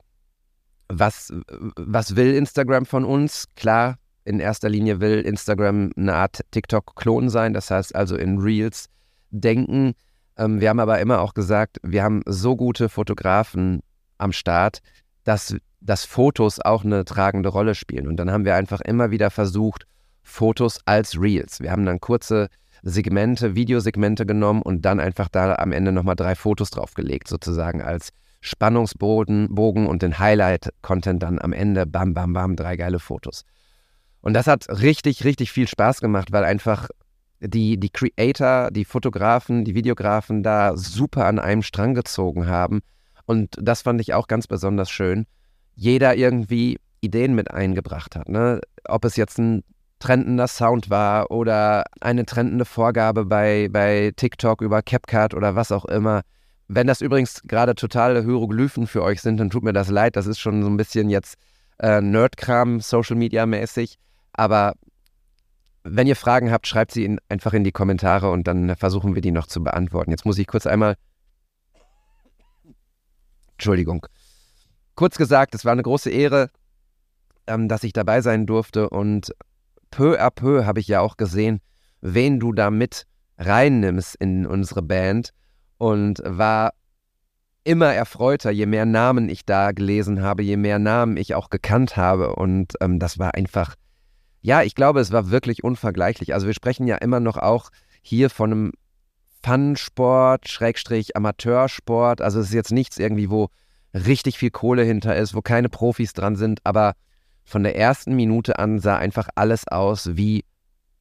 was, 0.89 1.33
was 1.75 2.15
will 2.15 2.33
Instagram 2.33 2.85
von 2.85 3.03
uns? 3.03 3.45
Klar, 3.55 3.97
in 4.27 4.39
erster 4.39 4.69
Linie 4.69 4.99
will 4.99 5.21
Instagram 5.21 5.91
eine 5.95 6.13
Art 6.13 6.41
TikTok-Klon 6.51 7.29
sein, 7.29 7.53
das 7.53 7.71
heißt 7.71 7.95
also 7.95 8.15
in 8.17 8.39
Reels 8.39 8.89
denken. 9.31 9.93
Ähm, 10.37 10.59
wir 10.59 10.69
haben 10.69 10.79
aber 10.79 10.99
immer 10.99 11.21
auch 11.21 11.33
gesagt, 11.33 11.77
wir 11.81 12.03
haben 12.03 12.21
so 12.25 12.55
gute 12.55 12.89
Fotografen 12.89 13.81
am 14.17 14.33
Start, 14.33 14.79
dass, 15.23 15.55
dass 15.79 16.05
Fotos 16.05 16.59
auch 16.59 16.83
eine 16.83 17.05
tragende 17.05 17.49
Rolle 17.49 17.73
spielen. 17.73 18.07
Und 18.07 18.17
dann 18.17 18.29
haben 18.31 18.45
wir 18.45 18.55
einfach 18.55 18.81
immer 18.81 19.11
wieder 19.11 19.31
versucht, 19.31 19.85
Fotos 20.23 20.79
als 20.85 21.19
Reels. 21.19 21.61
Wir 21.61 21.71
haben 21.71 21.85
dann 21.85 22.01
kurze 22.01 22.49
Segmente, 22.83 23.55
Videosegmente 23.55 24.25
genommen 24.25 24.61
und 24.61 24.81
dann 24.83 24.99
einfach 24.99 25.29
da 25.29 25.55
am 25.55 25.71
Ende 25.71 25.91
nochmal 25.93 26.15
drei 26.15 26.35
Fotos 26.35 26.69
draufgelegt, 26.69 27.27
sozusagen 27.27 27.81
als 27.81 28.09
Spannungsbogen 28.41 29.55
Bogen 29.55 29.87
und 29.87 30.01
den 30.01 30.19
Highlight-Content 30.19 31.23
dann 31.23 31.39
am 31.39 31.53
Ende, 31.53 31.85
bam, 31.85 32.13
bam, 32.13 32.33
bam, 32.33 32.55
drei 32.55 32.75
geile 32.75 32.99
Fotos. 32.99 33.45
Und 34.21 34.33
das 34.33 34.47
hat 34.47 34.67
richtig, 34.69 35.23
richtig 35.23 35.51
viel 35.51 35.67
Spaß 35.67 36.01
gemacht, 36.01 36.31
weil 36.31 36.43
einfach 36.43 36.89
die, 37.39 37.79
die 37.79 37.89
Creator, 37.89 38.71
die 38.71 38.85
Fotografen, 38.85 39.63
die 39.63 39.75
Videografen 39.75 40.43
da 40.43 40.75
super 40.75 41.25
an 41.25 41.39
einem 41.39 41.61
Strang 41.61 41.93
gezogen 41.93 42.47
haben. 42.47 42.81
Und 43.25 43.55
das 43.61 43.83
fand 43.83 44.01
ich 44.01 44.13
auch 44.13 44.27
ganz 44.27 44.47
besonders 44.47 44.89
schön. 44.89 45.25
Jeder 45.75 46.15
irgendwie 46.15 46.77
Ideen 47.01 47.35
mit 47.35 47.51
eingebracht 47.51 48.15
hat. 48.15 48.29
Ne? 48.29 48.61
Ob 48.87 49.05
es 49.05 49.15
jetzt 49.15 49.37
ein 49.37 49.63
trendender 49.99 50.47
Sound 50.47 50.89
war 50.89 51.31
oder 51.31 51.83
eine 52.01 52.25
trendende 52.25 52.65
Vorgabe 52.65 53.25
bei, 53.25 53.67
bei 53.71 54.11
TikTok 54.15 54.61
über 54.61 54.81
CapCut 54.81 55.33
oder 55.33 55.55
was 55.55 55.71
auch 55.71 55.85
immer. 55.85 56.21
Wenn 56.67 56.87
das 56.87 57.01
übrigens 57.01 57.41
gerade 57.43 57.75
totale 57.75 58.23
Hieroglyphen 58.23 58.87
für 58.87 59.03
euch 59.03 59.21
sind, 59.21 59.39
dann 59.39 59.49
tut 59.49 59.63
mir 59.63 59.73
das 59.73 59.89
leid. 59.89 60.15
Das 60.15 60.27
ist 60.27 60.39
schon 60.39 60.63
so 60.63 60.69
ein 60.69 60.77
bisschen 60.77 61.09
jetzt 61.09 61.35
äh, 61.79 62.01
Nerdkram, 62.01 62.79
Social 62.81 63.15
Media 63.15 63.45
mäßig. 63.45 63.97
Aber 64.37 64.75
wenn 65.83 66.07
ihr 66.07 66.15
Fragen 66.15 66.51
habt, 66.51 66.67
schreibt 66.67 66.91
sie 66.91 67.03
in, 67.03 67.19
einfach 67.27 67.53
in 67.53 67.63
die 67.63 67.71
Kommentare 67.71 68.31
und 68.31 68.47
dann 68.47 68.75
versuchen 68.75 69.15
wir 69.15 69.21
die 69.21 69.31
noch 69.31 69.47
zu 69.47 69.63
beantworten. 69.63 70.11
Jetzt 70.11 70.25
muss 70.25 70.37
ich 70.37 70.47
kurz 70.47 70.65
einmal. 70.65 70.95
Entschuldigung. 73.53 74.05
Kurz 74.95 75.17
gesagt, 75.17 75.55
es 75.55 75.65
war 75.65 75.71
eine 75.71 75.83
große 75.83 76.09
Ehre, 76.09 76.49
ähm, 77.47 77.67
dass 77.67 77.83
ich 77.83 77.93
dabei 77.93 78.21
sein 78.21 78.45
durfte 78.45 78.89
und 78.89 79.33
peu 79.89 80.19
à 80.19 80.29
peu 80.29 80.65
habe 80.65 80.79
ich 80.79 80.87
ja 80.87 81.01
auch 81.01 81.17
gesehen, 81.17 81.61
wen 82.01 82.39
du 82.39 82.53
da 82.53 82.69
mit 82.69 83.05
reinnimmst 83.37 84.15
in 84.15 84.45
unsere 84.45 84.81
Band 84.81 85.31
und 85.77 86.21
war 86.23 86.73
immer 87.63 87.93
erfreuter, 87.93 88.51
je 88.51 88.65
mehr 88.65 88.85
Namen 88.85 89.29
ich 89.29 89.45
da 89.45 89.71
gelesen 89.71 90.21
habe, 90.21 90.43
je 90.43 90.57
mehr 90.57 90.79
Namen 90.79 91.17
ich 91.17 91.35
auch 91.35 91.49
gekannt 91.49 91.97
habe 91.97 92.35
und 92.35 92.73
ähm, 92.81 92.99
das 92.99 93.19
war 93.19 93.35
einfach 93.35 93.75
ja, 94.47 94.61
ich 94.61 94.75
glaube, 94.75 95.01
es 95.01 95.11
war 95.11 95.29
wirklich 95.29 95.65
unvergleichlich. 95.65 96.33
Also 96.33 96.47
wir 96.47 96.53
sprechen 96.53 96.87
ja 96.87 96.95
immer 96.95 97.19
noch 97.19 97.35
auch 97.35 97.69
hier 98.01 98.29
von 98.29 98.51
einem 98.53 98.71
Fun-Sport, 99.43 100.47
Schrägstrich 100.47 101.17
Amateursport. 101.17 102.21
Also 102.21 102.39
es 102.39 102.47
ist 102.47 102.53
jetzt 102.53 102.71
nichts 102.71 102.97
irgendwie, 102.97 103.29
wo 103.29 103.49
richtig 103.93 104.37
viel 104.37 104.49
Kohle 104.49 104.83
hinter 104.83 105.17
ist, 105.17 105.35
wo 105.35 105.41
keine 105.41 105.67
Profis 105.67 106.13
dran 106.13 106.37
sind, 106.37 106.61
aber 106.63 106.93
von 107.43 107.61
der 107.61 107.75
ersten 107.75 108.15
Minute 108.15 108.57
an 108.57 108.79
sah 108.79 108.95
einfach 108.95 109.27
alles 109.35 109.67
aus 109.67 110.15
wie 110.15 110.45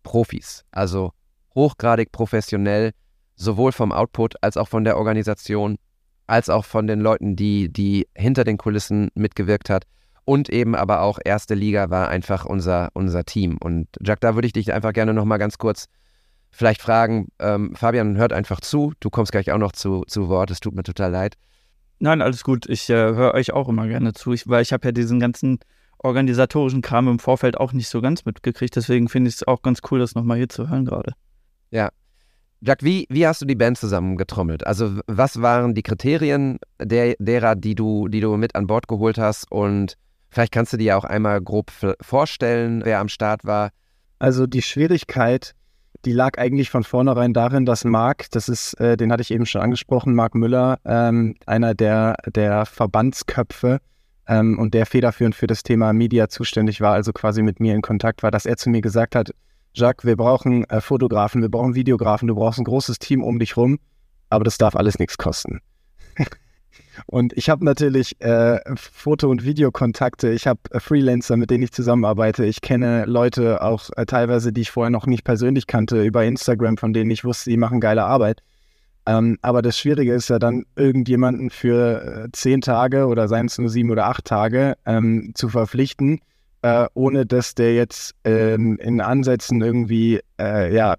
Profis. 0.02 0.64
Also 0.72 1.12
hochgradig 1.54 2.10
professionell, 2.10 2.94
sowohl 3.36 3.70
vom 3.70 3.92
Output 3.92 4.42
als 4.42 4.56
auch 4.56 4.66
von 4.66 4.82
der 4.82 4.96
Organisation, 4.96 5.76
als 6.26 6.50
auch 6.50 6.64
von 6.64 6.88
den 6.88 6.98
Leuten, 6.98 7.36
die, 7.36 7.72
die 7.72 8.08
hinter 8.16 8.42
den 8.42 8.58
Kulissen 8.58 9.10
mitgewirkt 9.14 9.70
hat 9.70 9.86
und 10.26 10.50
eben 10.50 10.74
aber 10.74 11.00
auch 11.02 11.18
erste 11.24 11.54
Liga 11.54 11.88
war 11.88 12.08
einfach 12.08 12.44
unser, 12.44 12.90
unser 12.94 13.24
Team. 13.24 13.56
Und 13.58 13.86
Jack, 14.00 14.20
da 14.20 14.34
würde 14.34 14.46
ich 14.46 14.52
dich 14.52 14.72
einfach 14.72 14.92
gerne 14.92 15.14
nochmal 15.14 15.38
ganz 15.38 15.56
kurz 15.56 15.86
vielleicht 16.50 16.82
fragen. 16.82 17.28
Ähm, 17.38 17.76
Fabian 17.76 18.16
hört 18.16 18.32
einfach 18.32 18.60
zu. 18.60 18.92
Du 18.98 19.08
kommst 19.08 19.30
gleich 19.30 19.52
auch 19.52 19.58
noch 19.58 19.70
zu, 19.70 20.02
zu 20.08 20.28
Wort. 20.28 20.50
Es 20.50 20.58
tut 20.58 20.74
mir 20.74 20.82
total 20.82 21.12
leid. 21.12 21.36
Nein, 22.00 22.22
alles 22.22 22.42
gut. 22.42 22.68
Ich 22.68 22.90
äh, 22.90 22.94
höre 22.94 23.34
euch 23.34 23.52
auch 23.52 23.68
immer 23.68 23.86
gerne 23.86 24.14
zu, 24.14 24.32
ich, 24.32 24.48
weil 24.48 24.62
ich 24.62 24.72
habe 24.72 24.88
ja 24.88 24.92
diesen 24.92 25.20
ganzen 25.20 25.60
organisatorischen 25.98 26.82
Kram 26.82 27.06
im 27.06 27.20
Vorfeld 27.20 27.56
auch 27.56 27.72
nicht 27.72 27.88
so 27.88 28.00
ganz 28.00 28.24
mitgekriegt. 28.24 28.74
Deswegen 28.74 29.08
finde 29.08 29.28
ich 29.28 29.36
es 29.36 29.46
auch 29.46 29.62
ganz 29.62 29.78
cool, 29.90 30.00
das 30.00 30.16
nochmal 30.16 30.38
hier 30.38 30.48
zu 30.48 30.68
hören 30.68 30.84
gerade. 30.84 31.12
Ja. 31.70 31.90
Jack, 32.62 32.82
wie, 32.82 33.06
wie 33.10 33.26
hast 33.28 33.42
du 33.42 33.46
die 33.46 33.54
Band 33.54 33.78
zusammengetrommelt? 33.78 34.66
Also 34.66 34.98
was 35.06 35.40
waren 35.40 35.74
die 35.74 35.84
Kriterien 35.84 36.58
der, 36.82 37.14
derer, 37.20 37.54
die 37.54 37.76
du, 37.76 38.08
die 38.08 38.20
du 38.20 38.36
mit 38.36 38.56
an 38.56 38.66
Bord 38.66 38.88
geholt 38.88 39.18
hast 39.18 39.50
und 39.52 39.96
Vielleicht 40.36 40.52
kannst 40.52 40.74
du 40.74 40.76
dir 40.76 40.84
ja 40.84 40.96
auch 40.98 41.04
einmal 41.04 41.40
grob 41.40 41.72
vorstellen, 42.02 42.82
wer 42.84 43.00
am 43.00 43.08
Start 43.08 43.46
war. 43.46 43.70
Also 44.18 44.46
die 44.46 44.60
Schwierigkeit, 44.60 45.54
die 46.04 46.12
lag 46.12 46.36
eigentlich 46.36 46.68
von 46.68 46.84
vornherein 46.84 47.32
darin, 47.32 47.64
dass 47.64 47.86
Marc, 47.86 48.30
das 48.32 48.50
ist, 48.50 48.74
äh, 48.74 48.98
den 48.98 49.10
hatte 49.10 49.22
ich 49.22 49.30
eben 49.30 49.46
schon 49.46 49.62
angesprochen, 49.62 50.14
Marc 50.14 50.34
Müller, 50.34 50.78
ähm, 50.84 51.36
einer 51.46 51.74
der, 51.74 52.16
der 52.26 52.66
Verbandsköpfe 52.66 53.80
ähm, 54.28 54.58
und 54.58 54.74
der 54.74 54.84
federführend 54.84 55.34
für 55.34 55.46
das 55.46 55.62
Thema 55.62 55.94
Media 55.94 56.28
zuständig 56.28 56.82
war, 56.82 56.92
also 56.92 57.14
quasi 57.14 57.40
mit 57.40 57.58
mir 57.58 57.74
in 57.74 57.80
Kontakt 57.80 58.22
war, 58.22 58.30
dass 58.30 58.44
er 58.44 58.58
zu 58.58 58.68
mir 58.68 58.82
gesagt 58.82 59.16
hat, 59.16 59.30
Jacques, 59.72 60.04
wir 60.04 60.18
brauchen 60.18 60.64
äh, 60.64 60.82
Fotografen, 60.82 61.40
wir 61.40 61.48
brauchen 61.48 61.74
Videografen, 61.74 62.28
du 62.28 62.34
brauchst 62.34 62.58
ein 62.58 62.64
großes 62.64 62.98
Team 62.98 63.24
um 63.24 63.38
dich 63.38 63.56
rum, 63.56 63.78
aber 64.28 64.44
das 64.44 64.58
darf 64.58 64.76
alles 64.76 64.98
nichts 64.98 65.16
kosten. 65.16 65.62
Und 67.06 67.32
ich 67.34 67.50
habe 67.50 67.64
natürlich 67.64 68.20
äh, 68.20 68.58
Foto- 68.76 69.30
und 69.30 69.44
Videokontakte. 69.44 70.30
Ich 70.30 70.46
habe 70.46 70.60
äh, 70.70 70.80
Freelancer, 70.80 71.36
mit 71.36 71.50
denen 71.50 71.64
ich 71.64 71.72
zusammenarbeite. 71.72 72.44
Ich 72.44 72.60
kenne 72.60 73.04
Leute 73.04 73.62
auch 73.62 73.90
äh, 73.96 74.06
teilweise, 74.06 74.52
die 74.52 74.62
ich 74.62 74.70
vorher 74.70 74.90
noch 74.90 75.06
nicht 75.06 75.24
persönlich 75.24 75.66
kannte, 75.66 76.02
über 76.02 76.24
Instagram, 76.24 76.76
von 76.78 76.92
denen 76.92 77.10
ich 77.10 77.24
wusste, 77.24 77.50
die 77.50 77.56
machen 77.56 77.80
geile 77.80 78.04
Arbeit. 78.04 78.42
Ähm, 79.06 79.38
aber 79.42 79.62
das 79.62 79.78
Schwierige 79.78 80.12
ist 80.14 80.30
ja 80.30 80.38
dann, 80.38 80.64
irgendjemanden 80.74 81.50
für 81.50 82.24
äh, 82.24 82.28
zehn 82.32 82.60
Tage 82.60 83.06
oder 83.06 83.28
seien 83.28 83.46
es 83.46 83.58
nur 83.58 83.68
sieben 83.68 83.90
oder 83.90 84.06
acht 84.06 84.24
Tage 84.24 84.74
ähm, 84.84 85.30
zu 85.34 85.48
verpflichten, 85.48 86.20
äh, 86.62 86.86
ohne 86.94 87.24
dass 87.24 87.54
der 87.54 87.74
jetzt 87.74 88.16
ähm, 88.24 88.78
in 88.78 89.00
Ansätzen 89.00 89.62
irgendwie 89.62 90.20
ja, 90.38 90.96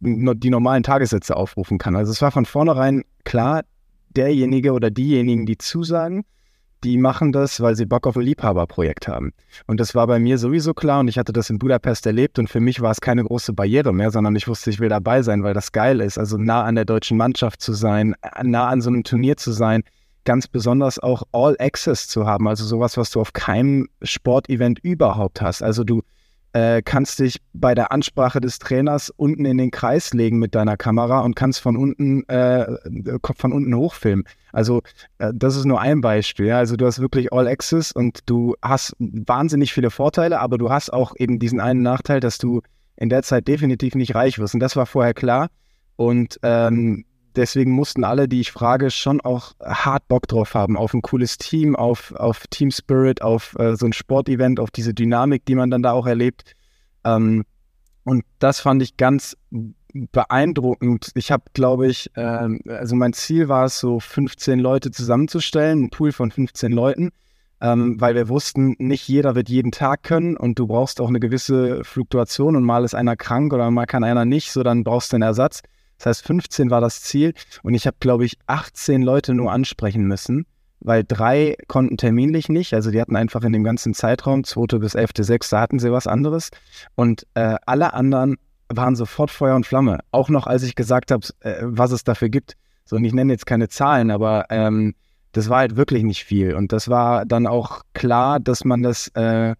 die 0.00 0.50
normalen 0.50 0.82
Tagessätze 0.82 1.36
aufrufen 1.36 1.76
kann. 1.76 1.94
Also 1.94 2.10
es 2.10 2.22
war 2.22 2.30
von 2.30 2.46
vornherein 2.46 3.02
klar, 3.24 3.64
derjenige 4.16 4.72
oder 4.72 4.90
diejenigen, 4.90 5.46
die 5.46 5.58
zusagen, 5.58 6.24
die 6.84 6.98
machen 6.98 7.32
das, 7.32 7.60
weil 7.60 7.74
sie 7.74 7.86
Bock 7.86 8.06
auf 8.06 8.16
ein 8.16 8.22
Liebhaberprojekt 8.22 9.08
haben. 9.08 9.32
Und 9.66 9.80
das 9.80 9.94
war 9.94 10.06
bei 10.06 10.18
mir 10.18 10.38
sowieso 10.38 10.74
klar 10.74 11.00
und 11.00 11.08
ich 11.08 11.18
hatte 11.18 11.32
das 11.32 11.50
in 11.50 11.58
Budapest 11.58 12.06
erlebt 12.06 12.38
und 12.38 12.48
für 12.48 12.60
mich 12.60 12.80
war 12.80 12.90
es 12.90 13.00
keine 13.00 13.24
große 13.24 13.52
Barriere 13.52 13.92
mehr, 13.92 14.10
sondern 14.10 14.36
ich 14.36 14.46
wusste, 14.46 14.70
ich 14.70 14.78
will 14.78 14.88
dabei 14.88 15.22
sein, 15.22 15.42
weil 15.42 15.54
das 15.54 15.72
geil 15.72 16.00
ist. 16.00 16.18
Also 16.18 16.36
nah 16.36 16.64
an 16.64 16.74
der 16.74 16.84
deutschen 16.84 17.16
Mannschaft 17.16 17.60
zu 17.60 17.72
sein, 17.72 18.14
nah 18.42 18.68
an 18.68 18.80
so 18.80 18.90
einem 18.90 19.04
Turnier 19.04 19.36
zu 19.36 19.52
sein, 19.52 19.82
ganz 20.24 20.48
besonders 20.48 20.98
auch 20.98 21.22
All 21.32 21.56
Access 21.58 22.08
zu 22.08 22.26
haben, 22.26 22.46
also 22.46 22.64
sowas, 22.64 22.96
was 22.96 23.10
du 23.10 23.20
auf 23.20 23.32
keinem 23.32 23.88
Sportevent 24.02 24.78
überhaupt 24.80 25.40
hast. 25.40 25.62
Also 25.62 25.82
du 25.82 26.02
äh, 26.56 26.80
kannst 26.82 27.18
dich 27.18 27.42
bei 27.52 27.74
der 27.74 27.92
Ansprache 27.92 28.40
des 28.40 28.58
Trainers 28.58 29.10
unten 29.10 29.44
in 29.44 29.58
den 29.58 29.70
Kreis 29.70 30.14
legen 30.14 30.38
mit 30.38 30.54
deiner 30.54 30.78
Kamera 30.78 31.20
und 31.20 31.36
kannst 31.36 31.60
von 31.60 31.76
unten, 31.76 32.26
äh, 32.30 32.66
von 33.36 33.52
unten 33.52 33.76
hochfilmen. 33.76 34.24
Also 34.52 34.80
äh, 35.18 35.32
das 35.34 35.54
ist 35.56 35.66
nur 35.66 35.82
ein 35.82 36.00
Beispiel. 36.00 36.46
Ja? 36.46 36.56
Also 36.56 36.76
du 36.76 36.86
hast 36.86 36.98
wirklich 36.98 37.30
All 37.30 37.46
Access 37.46 37.92
und 37.92 38.20
du 38.24 38.54
hast 38.62 38.96
wahnsinnig 38.98 39.74
viele 39.74 39.90
Vorteile, 39.90 40.40
aber 40.40 40.56
du 40.56 40.70
hast 40.70 40.90
auch 40.94 41.14
eben 41.18 41.38
diesen 41.38 41.60
einen 41.60 41.82
Nachteil, 41.82 42.20
dass 42.20 42.38
du 42.38 42.62
in 42.96 43.10
der 43.10 43.22
Zeit 43.22 43.46
definitiv 43.48 43.94
nicht 43.94 44.14
reich 44.14 44.38
wirst. 44.38 44.54
Und 44.54 44.60
das 44.60 44.76
war 44.76 44.86
vorher 44.86 45.12
klar. 45.12 45.48
Und 45.96 46.40
ähm, 46.42 47.04
deswegen 47.36 47.72
mussten 47.72 48.04
alle, 48.04 48.28
die 48.28 48.40
ich 48.40 48.52
frage, 48.52 48.90
schon 48.90 49.20
auch 49.20 49.52
hart 49.60 50.08
Bock 50.08 50.26
drauf 50.26 50.54
haben, 50.54 50.76
auf 50.76 50.94
ein 50.94 51.02
cooles 51.02 51.38
Team, 51.38 51.76
auf, 51.76 52.12
auf 52.12 52.46
Team 52.48 52.70
Spirit, 52.70 53.22
auf 53.22 53.54
äh, 53.58 53.76
so 53.76 53.86
ein 53.86 53.92
Sportevent, 53.92 54.58
auf 54.58 54.70
diese 54.70 54.94
Dynamik, 54.94 55.44
die 55.44 55.54
man 55.54 55.70
dann 55.70 55.82
da 55.82 55.92
auch 55.92 56.06
erlebt. 56.06 56.54
Ähm, 57.04 57.44
und 58.04 58.24
das 58.38 58.60
fand 58.60 58.82
ich 58.82 58.96
ganz 58.96 59.36
beeindruckend. 59.92 61.10
Ich 61.14 61.30
habe, 61.30 61.44
glaube 61.52 61.88
ich, 61.88 62.10
äh, 62.16 62.48
also 62.68 62.96
mein 62.96 63.12
Ziel 63.12 63.48
war 63.48 63.66
es, 63.66 63.78
so 63.78 64.00
15 64.00 64.58
Leute 64.58 64.90
zusammenzustellen, 64.90 65.84
ein 65.84 65.90
Pool 65.90 66.12
von 66.12 66.30
15 66.30 66.72
Leuten, 66.72 67.10
ähm, 67.60 68.00
weil 68.00 68.14
wir 68.14 68.28
wussten, 68.28 68.74
nicht 68.78 69.08
jeder 69.08 69.34
wird 69.34 69.48
jeden 69.48 69.72
Tag 69.72 70.02
können 70.02 70.36
und 70.36 70.58
du 70.58 70.66
brauchst 70.66 71.00
auch 71.00 71.08
eine 71.08 71.20
gewisse 71.20 71.82
Fluktuation 71.84 72.56
und 72.56 72.64
mal 72.64 72.84
ist 72.84 72.94
einer 72.94 73.16
krank 73.16 73.52
oder 73.52 73.70
mal 73.70 73.86
kann 73.86 74.04
einer 74.04 74.24
nicht, 74.24 74.52
so 74.52 74.62
dann 74.62 74.84
brauchst 74.84 75.12
du 75.12 75.16
einen 75.16 75.22
Ersatz. 75.22 75.62
Das 75.98 76.06
heißt, 76.06 76.26
15 76.26 76.70
war 76.70 76.80
das 76.80 77.02
Ziel 77.02 77.34
und 77.62 77.74
ich 77.74 77.86
habe, 77.86 77.96
glaube 78.00 78.24
ich, 78.24 78.38
18 78.46 79.02
Leute 79.02 79.34
nur 79.34 79.52
ansprechen 79.52 80.04
müssen 80.06 80.46
weil 80.80 81.04
drei 81.04 81.56
konnten 81.68 81.96
terminlich 81.96 82.48
nicht. 82.48 82.74
Also 82.74 82.90
die 82.90 83.00
hatten 83.00 83.16
einfach 83.16 83.42
in 83.42 83.52
dem 83.52 83.64
ganzen 83.64 83.94
Zeitraum, 83.94 84.44
2. 84.44 84.78
bis 84.78 84.94
11.6., 84.94 85.50
da 85.50 85.60
hatten 85.60 85.78
sie 85.78 85.92
was 85.92 86.06
anderes. 86.06 86.50
Und 86.94 87.26
äh, 87.34 87.56
alle 87.66 87.92
anderen 87.94 88.36
waren 88.68 88.96
sofort 88.96 89.30
Feuer 89.30 89.56
und 89.56 89.66
Flamme. 89.66 90.00
Auch 90.10 90.28
noch, 90.28 90.46
als 90.46 90.62
ich 90.62 90.74
gesagt 90.74 91.10
habe, 91.10 91.26
äh, 91.40 91.56
was 91.62 91.92
es 91.92 92.04
dafür 92.04 92.28
gibt. 92.28 92.54
So, 92.84 92.96
und 92.96 93.04
ich 93.04 93.12
nenne 93.12 93.32
jetzt 93.32 93.46
keine 93.46 93.68
Zahlen, 93.68 94.10
aber 94.10 94.46
ähm, 94.50 94.94
das 95.32 95.48
war 95.48 95.58
halt 95.58 95.76
wirklich 95.76 96.04
nicht 96.04 96.24
viel. 96.24 96.54
Und 96.54 96.72
das 96.72 96.88
war 96.88 97.24
dann 97.26 97.46
auch 97.46 97.82
klar, 97.92 98.38
dass 98.38 98.64
man 98.64 98.82
das 98.82 99.08
äh, 99.08 99.54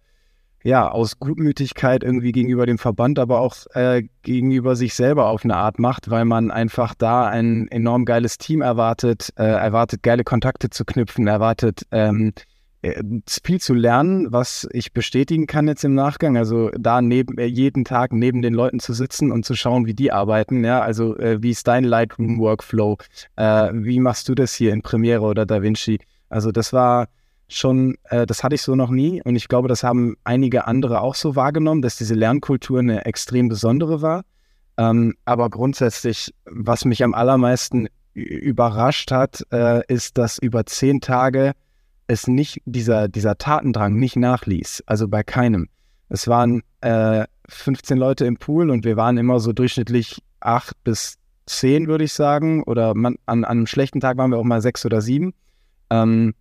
ja 0.67 0.91
aus 0.91 1.17
Gutmütigkeit 1.19 2.03
irgendwie 2.03 2.33
gegenüber 2.33 2.65
dem 2.65 2.77
Verband, 2.77 3.19
aber 3.19 3.39
auch 3.39 3.55
äh, 3.73 4.03
gegenüber 4.21 4.75
sich 4.75 4.93
selber 4.93 5.27
auf 5.27 5.45
eine 5.45 5.55
Art 5.55 5.79
macht, 5.79 6.09
weil 6.09 6.25
man 6.25 6.51
einfach 6.51 6.93
da 6.93 7.25
ein 7.25 7.69
enorm 7.69 8.03
geiles 8.03 8.37
Team 8.37 8.61
erwartet, 8.61 9.31
äh, 9.37 9.43
erwartet 9.43 10.03
geile 10.03 10.25
Kontakte 10.25 10.69
zu 10.69 10.83
knüpfen, 10.83 11.25
erwartet 11.25 11.83
ähm, 11.91 12.33
äh, 12.81 13.01
viel 13.43 13.61
zu 13.61 13.73
lernen, 13.73 14.27
was 14.29 14.67
ich 14.71 14.91
bestätigen 14.91 15.47
kann 15.47 15.69
jetzt 15.69 15.85
im 15.85 15.95
Nachgang. 15.95 16.35
Also 16.35 16.69
da 16.77 17.01
neben 17.01 17.37
äh, 17.37 17.45
jeden 17.45 17.85
Tag 17.85 18.11
neben 18.11 18.41
den 18.41 18.53
Leuten 18.53 18.81
zu 18.81 18.91
sitzen 18.91 19.31
und 19.31 19.45
zu 19.45 19.55
schauen, 19.55 19.85
wie 19.85 19.93
die 19.93 20.11
arbeiten. 20.11 20.65
Ja, 20.65 20.81
also 20.81 21.17
äh, 21.17 21.41
wie 21.41 21.51
ist 21.51 21.65
dein 21.67 21.85
Lightroom 21.85 22.39
Workflow? 22.39 22.97
Äh, 23.37 23.69
wie 23.73 24.01
machst 24.01 24.27
du 24.27 24.35
das 24.35 24.53
hier 24.53 24.73
in 24.73 24.81
Premiere 24.81 25.23
oder 25.23 25.45
DaVinci? 25.45 25.99
Also 26.29 26.51
das 26.51 26.73
war 26.73 27.07
schon, 27.47 27.95
äh, 28.05 28.25
das 28.25 28.43
hatte 28.43 28.55
ich 28.55 28.61
so 28.61 28.75
noch 28.75 28.89
nie 28.89 29.21
und 29.23 29.35
ich 29.35 29.47
glaube, 29.47 29.67
das 29.67 29.83
haben 29.83 30.17
einige 30.23 30.67
andere 30.67 31.01
auch 31.01 31.15
so 31.15 31.35
wahrgenommen, 31.35 31.81
dass 31.81 31.97
diese 31.97 32.15
Lernkultur 32.15 32.79
eine 32.79 33.05
extrem 33.05 33.47
besondere 33.47 34.01
war. 34.01 34.23
Ähm, 34.77 35.15
aber 35.25 35.49
grundsätzlich, 35.49 36.33
was 36.45 36.85
mich 36.85 37.03
am 37.03 37.13
allermeisten 37.13 37.87
überrascht 38.13 39.11
hat, 39.11 39.45
äh, 39.51 39.81
ist, 39.87 40.17
dass 40.17 40.37
über 40.37 40.65
zehn 40.65 41.01
Tage 41.01 41.53
es 42.07 42.27
nicht, 42.27 42.61
dieser, 42.65 43.07
dieser 43.07 43.37
Tatendrang 43.37 43.95
nicht 43.95 44.15
nachließ. 44.15 44.83
Also 44.85 45.07
bei 45.07 45.23
keinem. 45.23 45.67
Es 46.09 46.27
waren 46.27 46.63
äh, 46.81 47.25
15 47.49 47.97
Leute 47.97 48.25
im 48.25 48.37
Pool 48.37 48.69
und 48.69 48.85
wir 48.85 48.97
waren 48.97 49.17
immer 49.17 49.39
so 49.39 49.51
durchschnittlich 49.53 50.21
acht 50.39 50.81
bis 50.83 51.17
zehn, 51.45 51.87
würde 51.87 52.05
ich 52.05 52.13
sagen. 52.13 52.63
Oder 52.63 52.93
man, 52.93 53.15
an, 53.25 53.43
an, 53.43 53.45
einem 53.45 53.67
schlechten 53.67 53.99
Tag 53.99 54.17
waren 54.17 54.31
wir 54.31 54.37
auch 54.37 54.43
mal 54.43 54.61
sechs 54.61 54.85
oder 54.85 55.01
sieben. 55.01 55.33
Ähm, 55.89 56.33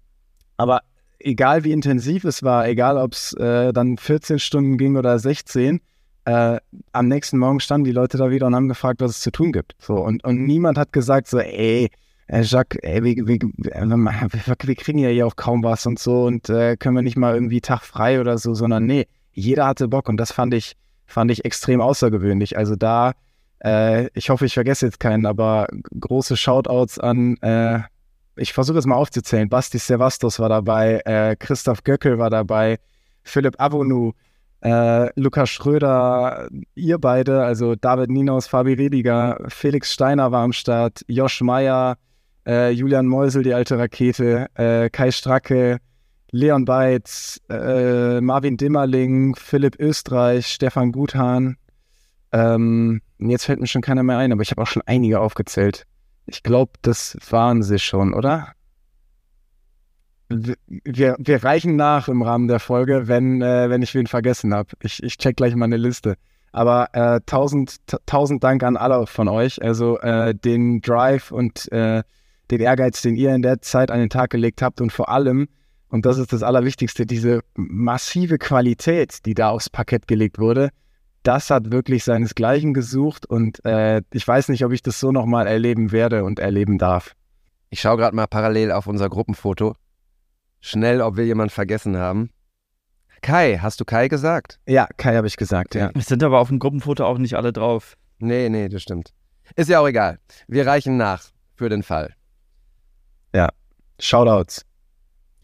aber 0.56 0.82
egal 1.18 1.64
wie 1.64 1.72
intensiv 1.72 2.24
es 2.24 2.42
war, 2.42 2.68
egal 2.68 2.98
ob 2.98 3.12
es 3.12 3.32
äh, 3.34 3.72
dann 3.72 3.98
14 3.98 4.38
Stunden 4.38 4.78
ging 4.78 4.96
oder 4.96 5.18
16, 5.18 5.80
äh, 6.26 6.58
am 6.92 7.08
nächsten 7.08 7.38
Morgen 7.38 7.60
standen 7.60 7.84
die 7.84 7.92
Leute 7.92 8.18
da 8.18 8.30
wieder 8.30 8.46
und 8.46 8.54
haben 8.54 8.68
gefragt, 8.68 9.00
was 9.00 9.12
es 9.12 9.20
zu 9.20 9.30
tun 9.30 9.52
gibt. 9.52 9.76
So, 9.78 9.94
und, 9.94 10.24
und 10.24 10.44
niemand 10.44 10.76
hat 10.76 10.92
gesagt 10.92 11.28
so, 11.28 11.38
ey, 11.38 11.90
äh, 12.26 12.42
Jacques, 12.42 12.78
ey, 12.82 13.02
wir, 13.04 13.26
wir, 13.26 13.38
wir, 13.38 14.74
kriegen 14.74 14.98
ja 14.98 15.08
hier 15.08 15.26
auch 15.26 15.36
kaum 15.36 15.62
was 15.62 15.86
und 15.86 15.98
so 15.98 16.24
und 16.24 16.48
äh, 16.48 16.76
können 16.76 16.96
wir 16.96 17.02
nicht 17.02 17.16
mal 17.16 17.34
irgendwie 17.34 17.60
Tag 17.60 17.82
frei 17.82 18.20
oder 18.20 18.38
so, 18.38 18.54
sondern 18.54 18.86
nee, 18.86 19.06
jeder 19.32 19.66
hatte 19.66 19.86
Bock 19.86 20.08
und 20.08 20.16
das 20.16 20.32
fand 20.32 20.52
ich, 20.54 20.74
fand 21.06 21.30
ich 21.30 21.44
extrem 21.44 21.80
außergewöhnlich. 21.80 22.58
Also 22.58 22.74
da, 22.74 23.12
äh, 23.62 24.08
ich 24.14 24.30
hoffe, 24.30 24.46
ich 24.46 24.54
vergesse 24.54 24.86
jetzt 24.86 24.98
keinen, 24.98 25.26
aber 25.26 25.68
große 26.00 26.36
Shoutouts 26.36 26.98
an, 26.98 27.36
äh, 27.36 27.80
ich 28.36 28.52
versuche 28.52 28.78
es 28.78 28.86
mal 28.86 28.96
aufzuzählen, 28.96 29.48
Basti 29.48 29.78
Sevastos 29.78 30.38
war 30.38 30.48
dabei, 30.48 31.00
äh, 31.04 31.36
Christoph 31.36 31.82
Göckel 31.84 32.18
war 32.18 32.30
dabei, 32.30 32.78
Philipp 33.22 33.60
Avonu, 33.60 34.12
äh, 34.60 35.10
Lukas 35.20 35.50
Schröder, 35.50 36.48
ihr 36.74 36.98
beide, 36.98 37.44
also 37.44 37.74
David 37.74 38.10
Ninaus, 38.10 38.46
Fabi 38.46 38.74
Rediger, 38.74 39.38
Felix 39.48 39.92
Steiner 39.92 40.32
war 40.32 40.42
am 40.44 40.52
Start, 40.52 41.02
Josh 41.08 41.40
Meyer, 41.40 41.96
äh, 42.46 42.70
Julian 42.70 43.06
Meusel, 43.06 43.42
die 43.42 43.54
alte 43.54 43.78
Rakete, 43.78 44.46
äh, 44.54 44.88
Kai 44.90 45.10
Stracke, 45.10 45.78
Leon 46.30 46.64
Beitz, 46.64 47.40
äh, 47.48 48.20
Marvin 48.20 48.56
Dimmerling, 48.56 49.34
Philipp 49.36 49.78
Österreich, 49.78 50.46
Stefan 50.46 50.92
Guthahn. 50.92 51.56
Ähm, 52.32 53.00
jetzt 53.18 53.44
fällt 53.44 53.60
mir 53.60 53.66
schon 53.66 53.82
keiner 53.82 54.02
mehr 54.02 54.18
ein, 54.18 54.32
aber 54.32 54.42
ich 54.42 54.50
habe 54.50 54.62
auch 54.62 54.66
schon 54.66 54.82
einige 54.86 55.20
aufgezählt. 55.20 55.86
Ich 56.26 56.42
glaube, 56.42 56.72
das 56.82 57.16
waren 57.30 57.62
sie 57.62 57.78
schon, 57.78 58.12
oder? 58.12 58.52
Wir, 60.28 61.16
wir 61.18 61.44
reichen 61.44 61.76
nach 61.76 62.08
im 62.08 62.22
Rahmen 62.22 62.48
der 62.48 62.58
Folge, 62.58 63.06
wenn, 63.06 63.40
äh, 63.42 63.70
wenn 63.70 63.82
ich 63.82 63.94
wen 63.94 64.08
vergessen 64.08 64.52
habe. 64.52 64.70
Ich, 64.82 65.00
ich 65.02 65.18
check 65.18 65.36
gleich 65.36 65.54
meine 65.54 65.76
Liste. 65.76 66.16
Aber 66.50 66.88
äh, 66.94 67.20
tausend, 67.26 67.76
tausend 68.06 68.42
Dank 68.42 68.64
an 68.64 68.76
alle 68.76 69.06
von 69.06 69.28
euch. 69.28 69.62
Also 69.62 69.98
äh, 70.00 70.34
den 70.34 70.80
Drive 70.80 71.30
und 71.30 71.70
äh, 71.70 72.02
den 72.50 72.60
Ehrgeiz, 72.60 73.02
den 73.02 73.14
ihr 73.14 73.34
in 73.34 73.42
der 73.42 73.60
Zeit 73.60 73.90
an 73.90 74.00
den 74.00 74.10
Tag 74.10 74.30
gelegt 74.30 74.62
habt 74.62 74.80
und 74.80 74.90
vor 74.90 75.08
allem, 75.08 75.48
und 75.88 76.06
das 76.06 76.18
ist 76.18 76.32
das 76.32 76.42
Allerwichtigste, 76.42 77.06
diese 77.06 77.42
massive 77.54 78.38
Qualität, 78.38 79.24
die 79.26 79.34
da 79.34 79.50
aufs 79.50 79.70
Parkett 79.70 80.08
gelegt 80.08 80.38
wurde, 80.38 80.70
das 81.26 81.50
hat 81.50 81.72
wirklich 81.72 82.04
seinesgleichen 82.04 82.72
gesucht 82.72 83.26
und 83.26 83.64
äh, 83.64 84.02
ich 84.12 84.26
weiß 84.26 84.48
nicht, 84.48 84.64
ob 84.64 84.72
ich 84.72 84.82
das 84.82 85.00
so 85.00 85.10
nochmal 85.10 85.46
erleben 85.46 85.90
werde 85.90 86.24
und 86.24 86.38
erleben 86.38 86.78
darf. 86.78 87.14
Ich 87.68 87.80
schaue 87.80 87.96
gerade 87.96 88.14
mal 88.14 88.26
parallel 88.26 88.70
auf 88.70 88.86
unser 88.86 89.08
Gruppenfoto. 89.08 89.74
Schnell, 90.60 91.00
ob 91.00 91.16
wir 91.16 91.24
jemanden 91.24 91.50
vergessen 91.50 91.96
haben. 91.96 92.30
Kai, 93.22 93.58
hast 93.58 93.80
du 93.80 93.84
Kai 93.84 94.08
gesagt? 94.08 94.60
Ja, 94.66 94.86
Kai 94.96 95.16
habe 95.16 95.26
ich 95.26 95.36
gesagt, 95.36 95.74
ja. 95.74 95.90
Es 95.94 96.06
sind 96.06 96.22
aber 96.22 96.38
auf 96.38 96.48
dem 96.48 96.60
Gruppenfoto 96.60 97.04
auch 97.04 97.18
nicht 97.18 97.34
alle 97.34 97.52
drauf. 97.52 97.96
Nee, 98.18 98.48
nee, 98.48 98.68
das 98.68 98.82
stimmt. 98.82 99.12
Ist 99.56 99.68
ja 99.68 99.80
auch 99.80 99.88
egal. 99.88 100.18
Wir 100.46 100.66
reichen 100.66 100.96
nach 100.96 101.24
für 101.56 101.68
den 101.68 101.82
Fall. 101.82 102.14
Ja, 103.34 103.48
Shoutouts. 103.98 104.62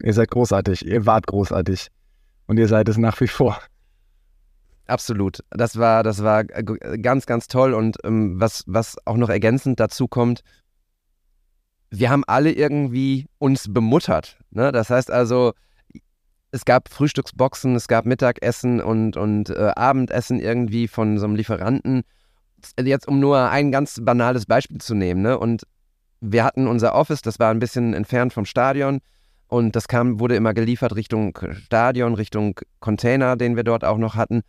Ihr 0.01 0.13
seid 0.13 0.31
großartig, 0.31 0.85
ihr 0.85 1.05
wart 1.05 1.27
großartig 1.27 1.87
und 2.47 2.57
ihr 2.57 2.67
seid 2.67 2.87
es 2.89 2.97
nach 2.97 3.19
wie 3.19 3.27
vor. 3.27 3.59
Absolut. 4.93 5.39
Das 5.49 5.79
war, 5.79 6.03
das 6.03 6.21
war 6.21 6.43
ganz, 6.43 7.25
ganz 7.25 7.47
toll. 7.47 7.73
Und 7.73 7.97
ähm, 8.03 8.39
was, 8.39 8.63
was 8.67 8.95
auch 9.07 9.17
noch 9.17 9.29
ergänzend 9.29 9.79
dazu 9.79 10.07
kommt, 10.07 10.43
wir 11.89 12.11
haben 12.11 12.23
alle 12.27 12.51
irgendwie 12.51 13.25
uns 13.39 13.73
bemuttert. 13.73 14.37
Ne? 14.51 14.71
Das 14.71 14.91
heißt 14.91 15.09
also, 15.09 15.53
es 16.51 16.63
gab 16.63 16.89
Frühstücksboxen, 16.89 17.75
es 17.75 17.87
gab 17.87 18.05
Mittagessen 18.05 18.81
und, 18.81 19.17
und 19.17 19.49
äh, 19.49 19.71
Abendessen 19.75 20.39
irgendwie 20.39 20.87
von 20.87 21.17
so 21.17 21.25
einem 21.25 21.37
Lieferanten. 21.37 22.03
Jetzt, 22.79 23.07
um 23.07 23.19
nur 23.19 23.49
ein 23.49 23.71
ganz 23.71 23.99
banales 23.99 24.45
Beispiel 24.45 24.77
zu 24.77 24.93
nehmen. 24.93 25.23
Ne? 25.23 25.39
Und 25.39 25.63
wir 26.21 26.43
hatten 26.43 26.67
unser 26.67 26.93
Office, 26.93 27.23
das 27.23 27.39
war 27.39 27.49
ein 27.49 27.59
bisschen 27.59 27.95
entfernt 27.95 28.31
vom 28.31 28.45
Stadion 28.45 28.99
und 29.47 29.75
das 29.75 29.87
kam, 29.87 30.19
wurde 30.19 30.35
immer 30.35 30.53
geliefert 30.53 30.95
Richtung 30.95 31.35
Stadion, 31.53 32.13
Richtung 32.13 32.59
Container, 32.79 33.37
den 33.37 33.55
wir 33.55 33.63
dort 33.63 33.83
auch 33.83 33.97
noch 33.97 34.13
hatten. 34.13 34.43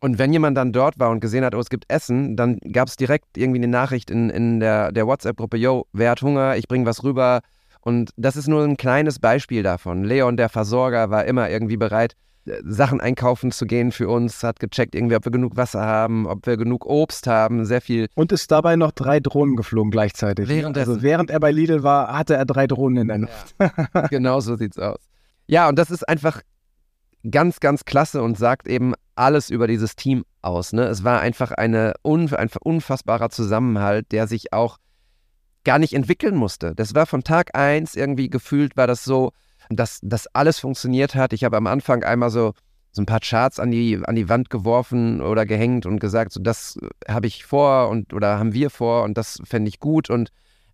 Und 0.00 0.18
wenn 0.18 0.32
jemand 0.32 0.56
dann 0.56 0.72
dort 0.72 0.98
war 0.98 1.10
und 1.10 1.20
gesehen 1.20 1.44
hat, 1.44 1.54
oh, 1.54 1.60
es 1.60 1.68
gibt 1.68 1.84
Essen, 1.88 2.34
dann 2.34 2.58
gab 2.72 2.88
es 2.88 2.96
direkt 2.96 3.36
irgendwie 3.36 3.58
eine 3.58 3.68
Nachricht 3.68 4.10
in, 4.10 4.30
in 4.30 4.58
der, 4.58 4.92
der 4.92 5.06
WhatsApp-Gruppe, 5.06 5.58
yo, 5.58 5.86
wer 5.92 6.12
hat 6.12 6.22
Hunger, 6.22 6.56
ich 6.56 6.68
bringe 6.68 6.86
was 6.86 7.04
rüber. 7.04 7.40
Und 7.82 8.10
das 8.16 8.36
ist 8.36 8.48
nur 8.48 8.64
ein 8.64 8.78
kleines 8.78 9.18
Beispiel 9.18 9.62
davon. 9.62 10.04
Leon, 10.04 10.38
der 10.38 10.48
Versorger, 10.48 11.10
war 11.10 11.26
immer 11.26 11.50
irgendwie 11.50 11.76
bereit, 11.76 12.16
Sachen 12.64 13.00
einkaufen 13.00 13.52
zu 13.52 13.66
gehen 13.66 13.92
für 13.92 14.08
uns, 14.08 14.42
hat 14.42 14.60
gecheckt, 14.60 14.94
irgendwie, 14.94 15.16
ob 15.16 15.24
wir 15.24 15.32
genug 15.32 15.56
Wasser 15.56 15.82
haben, 15.82 16.26
ob 16.26 16.46
wir 16.46 16.56
genug 16.56 16.86
Obst 16.86 17.26
haben, 17.26 17.66
sehr 17.66 17.82
viel. 17.82 18.08
Und 18.14 18.32
ist 18.32 18.50
dabei 18.50 18.76
noch 18.76 18.92
drei 18.92 19.20
Drohnen 19.20 19.56
geflogen 19.56 19.90
gleichzeitig. 19.90 20.48
Währenddessen. 20.48 20.90
Also 20.90 21.02
während 21.02 21.30
er 21.30 21.40
bei 21.40 21.52
Lidl 21.52 21.82
war, 21.82 22.16
hatte 22.16 22.34
er 22.34 22.46
drei 22.46 22.66
Drohnen 22.66 23.02
in 23.02 23.08
der 23.08 23.18
Luft. 23.18 23.54
Ja, 23.60 24.06
genau 24.10 24.40
so 24.40 24.56
sieht's 24.56 24.78
aus. 24.78 24.98
Ja, 25.46 25.68
und 25.68 25.78
das 25.78 25.90
ist 25.90 26.08
einfach 26.08 26.40
ganz, 27.28 27.60
ganz 27.60 27.84
klasse 27.84 28.22
und 28.22 28.38
sagt 28.38 28.68
eben 28.68 28.94
alles 29.20 29.50
über 29.50 29.66
dieses 29.66 29.96
Team 29.96 30.24
aus. 30.42 30.72
Ne? 30.72 30.84
Es 30.84 31.04
war 31.04 31.20
einfach 31.20 31.52
eine 31.52 31.94
ein 32.02 32.50
unfassbarer 32.60 33.30
Zusammenhalt, 33.30 34.10
der 34.12 34.26
sich 34.26 34.52
auch 34.52 34.78
gar 35.62 35.78
nicht 35.78 35.92
entwickeln 35.92 36.36
musste. 36.36 36.74
Das 36.74 36.94
war 36.94 37.04
von 37.04 37.22
Tag 37.22 37.54
eins 37.54 37.94
irgendwie 37.94 38.30
gefühlt, 38.30 38.76
war 38.78 38.86
das 38.86 39.04
so, 39.04 39.32
dass 39.68 40.00
das 40.02 40.26
alles 40.28 40.58
funktioniert 40.58 41.14
hat. 41.14 41.34
Ich 41.34 41.44
habe 41.44 41.58
am 41.58 41.66
Anfang 41.66 42.02
einmal 42.02 42.30
so, 42.30 42.54
so 42.92 43.02
ein 43.02 43.06
paar 43.06 43.20
Charts 43.20 43.60
an 43.60 43.70
die, 43.70 44.00
an 44.02 44.16
die 44.16 44.30
Wand 44.30 44.48
geworfen 44.48 45.20
oder 45.20 45.44
gehängt 45.44 45.84
und 45.84 46.00
gesagt, 46.00 46.32
so 46.32 46.40
das 46.40 46.78
habe 47.06 47.26
ich 47.26 47.44
vor 47.44 47.88
und 47.90 48.14
oder 48.14 48.38
haben 48.38 48.54
wir 48.54 48.70
vor 48.70 49.04
und 49.04 49.18
das 49.18 49.38
fände 49.44 49.68
ich 49.68 49.80
gut. 49.80 50.08
Und 50.08 50.30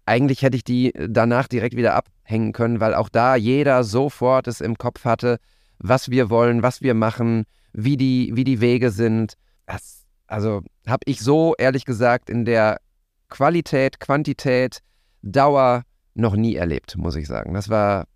eigentlich 0.07 0.43
hätte 0.43 0.57
ich 0.57 0.63
die 0.63 0.93
danach 1.09 1.49
direkt 1.49 1.77
wieder 1.77 1.95
abhängen 1.95 2.53
können, 2.53 2.79
weil 2.79 2.95
auch 2.95 3.09
da 3.09 3.35
jeder 3.35 3.83
sofort 3.83 4.47
es 4.47 4.61
im 4.61 4.79
Kopf 4.79 5.05
hatte, 5.05 5.39
was 5.79 6.11
wir 6.11 6.31
wollen, 6.31 6.63
was 6.63 6.81
wir 6.81 6.95
machen, 6.95 7.45
wie 7.77 7.97
die, 7.97 8.33
wie 8.35 8.45
die 8.45 8.61
Wege 8.61 8.91
sind. 8.91 9.35
Das, 9.67 10.05
also 10.27 10.63
habe 10.87 11.03
ich 11.05 11.21
so 11.21 11.55
ehrlich 11.59 11.85
gesagt 11.85 12.31
in 12.31 12.45
der 12.45 12.81
Qualität, 13.29 14.01
Quantität, 14.01 14.81
Dauer 15.23 15.83
noch 16.15 16.37
nie 16.37 16.57
erlebt, 16.57 16.97
muss 16.97 17.17
ich 17.17 17.27
sagen. 17.27 17.53
Das 17.55 17.69
war 17.69 18.07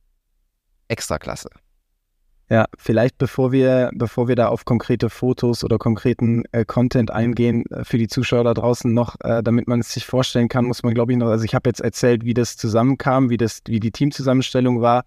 extra 0.89 1.19
klasse. 1.19 1.51
Ja, 2.49 2.67
vielleicht 2.77 3.19
bevor 3.19 3.53
wir, 3.53 3.91
bevor 3.95 4.27
wir 4.27 4.35
da 4.35 4.49
auf 4.49 4.65
konkrete 4.65 5.09
Fotos 5.09 5.63
oder 5.63 5.79
konkreten 5.79 6.43
äh, 6.51 6.65
Content 6.65 7.13
eingehen, 7.13 7.65
äh, 7.67 7.85
für 7.85 7.97
die 7.97 8.09
Zuschauer 8.09 8.43
da 8.43 8.55
draußen 8.55 8.93
noch, 8.93 9.15
äh, 9.21 9.41
damit 9.43 9.69
man 9.69 9.81
es 9.81 9.93
sich 9.93 10.05
vorstellen 10.05 10.49
kann, 10.49 10.65
muss 10.65 10.83
man, 10.83 10.95
glaube 10.95 11.13
ich, 11.13 11.19
noch, 11.19 11.29
also 11.29 11.45
ich 11.45 11.55
habe 11.55 11.69
jetzt 11.69 11.81
erzählt, 11.81 12.25
wie 12.25 12.35
das 12.35 12.57
zusammenkam, 12.57 13.31
wie 13.31 13.37
das, 13.37 13.61
wie 13.67 13.79
die 13.79 13.93
Teamzusammenstellung 13.93 14.81
war 14.81 15.05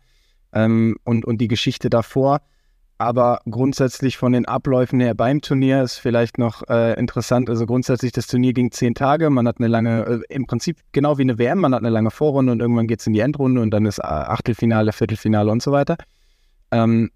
ähm, 0.54 0.96
und, 1.04 1.26
und 1.26 1.40
die 1.40 1.50
Geschichte 1.50 1.90
davor. 1.90 2.40
Aber 3.04 3.42
grundsätzlich 3.50 4.16
von 4.16 4.32
den 4.32 4.46
Abläufen 4.46 5.02
her 5.02 5.14
beim 5.14 5.42
Turnier 5.42 5.84
ist 5.84 5.98
vielleicht 5.98 6.38
noch 6.38 6.64
äh, 6.70 6.98
interessant. 6.98 7.50
Also 7.50 7.66
grundsätzlich 7.66 8.14
das 8.14 8.28
Turnier 8.28 8.54
ging 8.54 8.72
zehn 8.72 8.96
Tage. 8.96 9.30
Man 9.30 9.46
hat 9.46 9.58
eine 9.60 9.68
lange, 9.68 10.06
äh, 10.06 10.34
im 10.34 10.48
Prinzip 10.48 10.78
genau 10.94 11.18
wie 11.18 11.24
eine 11.24 11.38
WM, 11.38 11.60
man 11.60 11.76
hat 11.76 11.82
eine 11.82 11.90
lange 11.90 12.12
Vorrunde 12.12 12.54
und 12.54 12.62
irgendwann 12.62 12.88
geht 12.88 13.02
es 13.02 13.08
in 13.08 13.12
die 13.12 13.20
Endrunde 13.20 13.60
und 13.60 13.72
dann 13.72 13.86
ist 13.86 14.00
äh, 14.00 14.04
Achtelfinale, 14.04 14.94
Viertelfinale 14.94 15.52
und 15.52 15.62
so 15.62 15.74
weiter. 15.74 15.98
Ähm, 16.72 17.12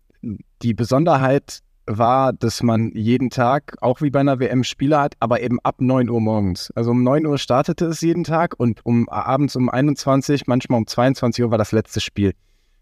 die 0.61 0.73
Besonderheit 0.73 1.59
war, 1.85 2.33
dass 2.33 2.61
man 2.63 2.91
jeden 2.93 3.29
Tag, 3.29 3.77
auch 3.79 4.01
wie 4.01 4.09
bei 4.09 4.19
einer 4.19 4.41
WM, 4.41 4.65
Spiele 4.65 4.99
hat, 4.99 5.13
aber 5.21 5.39
eben 5.39 5.57
ab 5.61 5.75
9 5.79 6.09
Uhr 6.09 6.19
morgens. 6.19 6.69
Also 6.75 6.91
um 6.91 7.01
9 7.01 7.25
Uhr 7.25 7.37
startete 7.37 7.85
es 7.85 8.01
jeden 8.01 8.25
Tag 8.25 8.55
und 8.57 8.85
um 8.85 9.07
abends 9.07 9.55
um 9.55 9.69
21, 9.69 10.47
manchmal 10.47 10.79
um 10.79 10.87
22 10.87 11.45
Uhr 11.45 11.51
war 11.51 11.57
das 11.57 11.71
letzte 11.71 12.01
Spiel. 12.01 12.33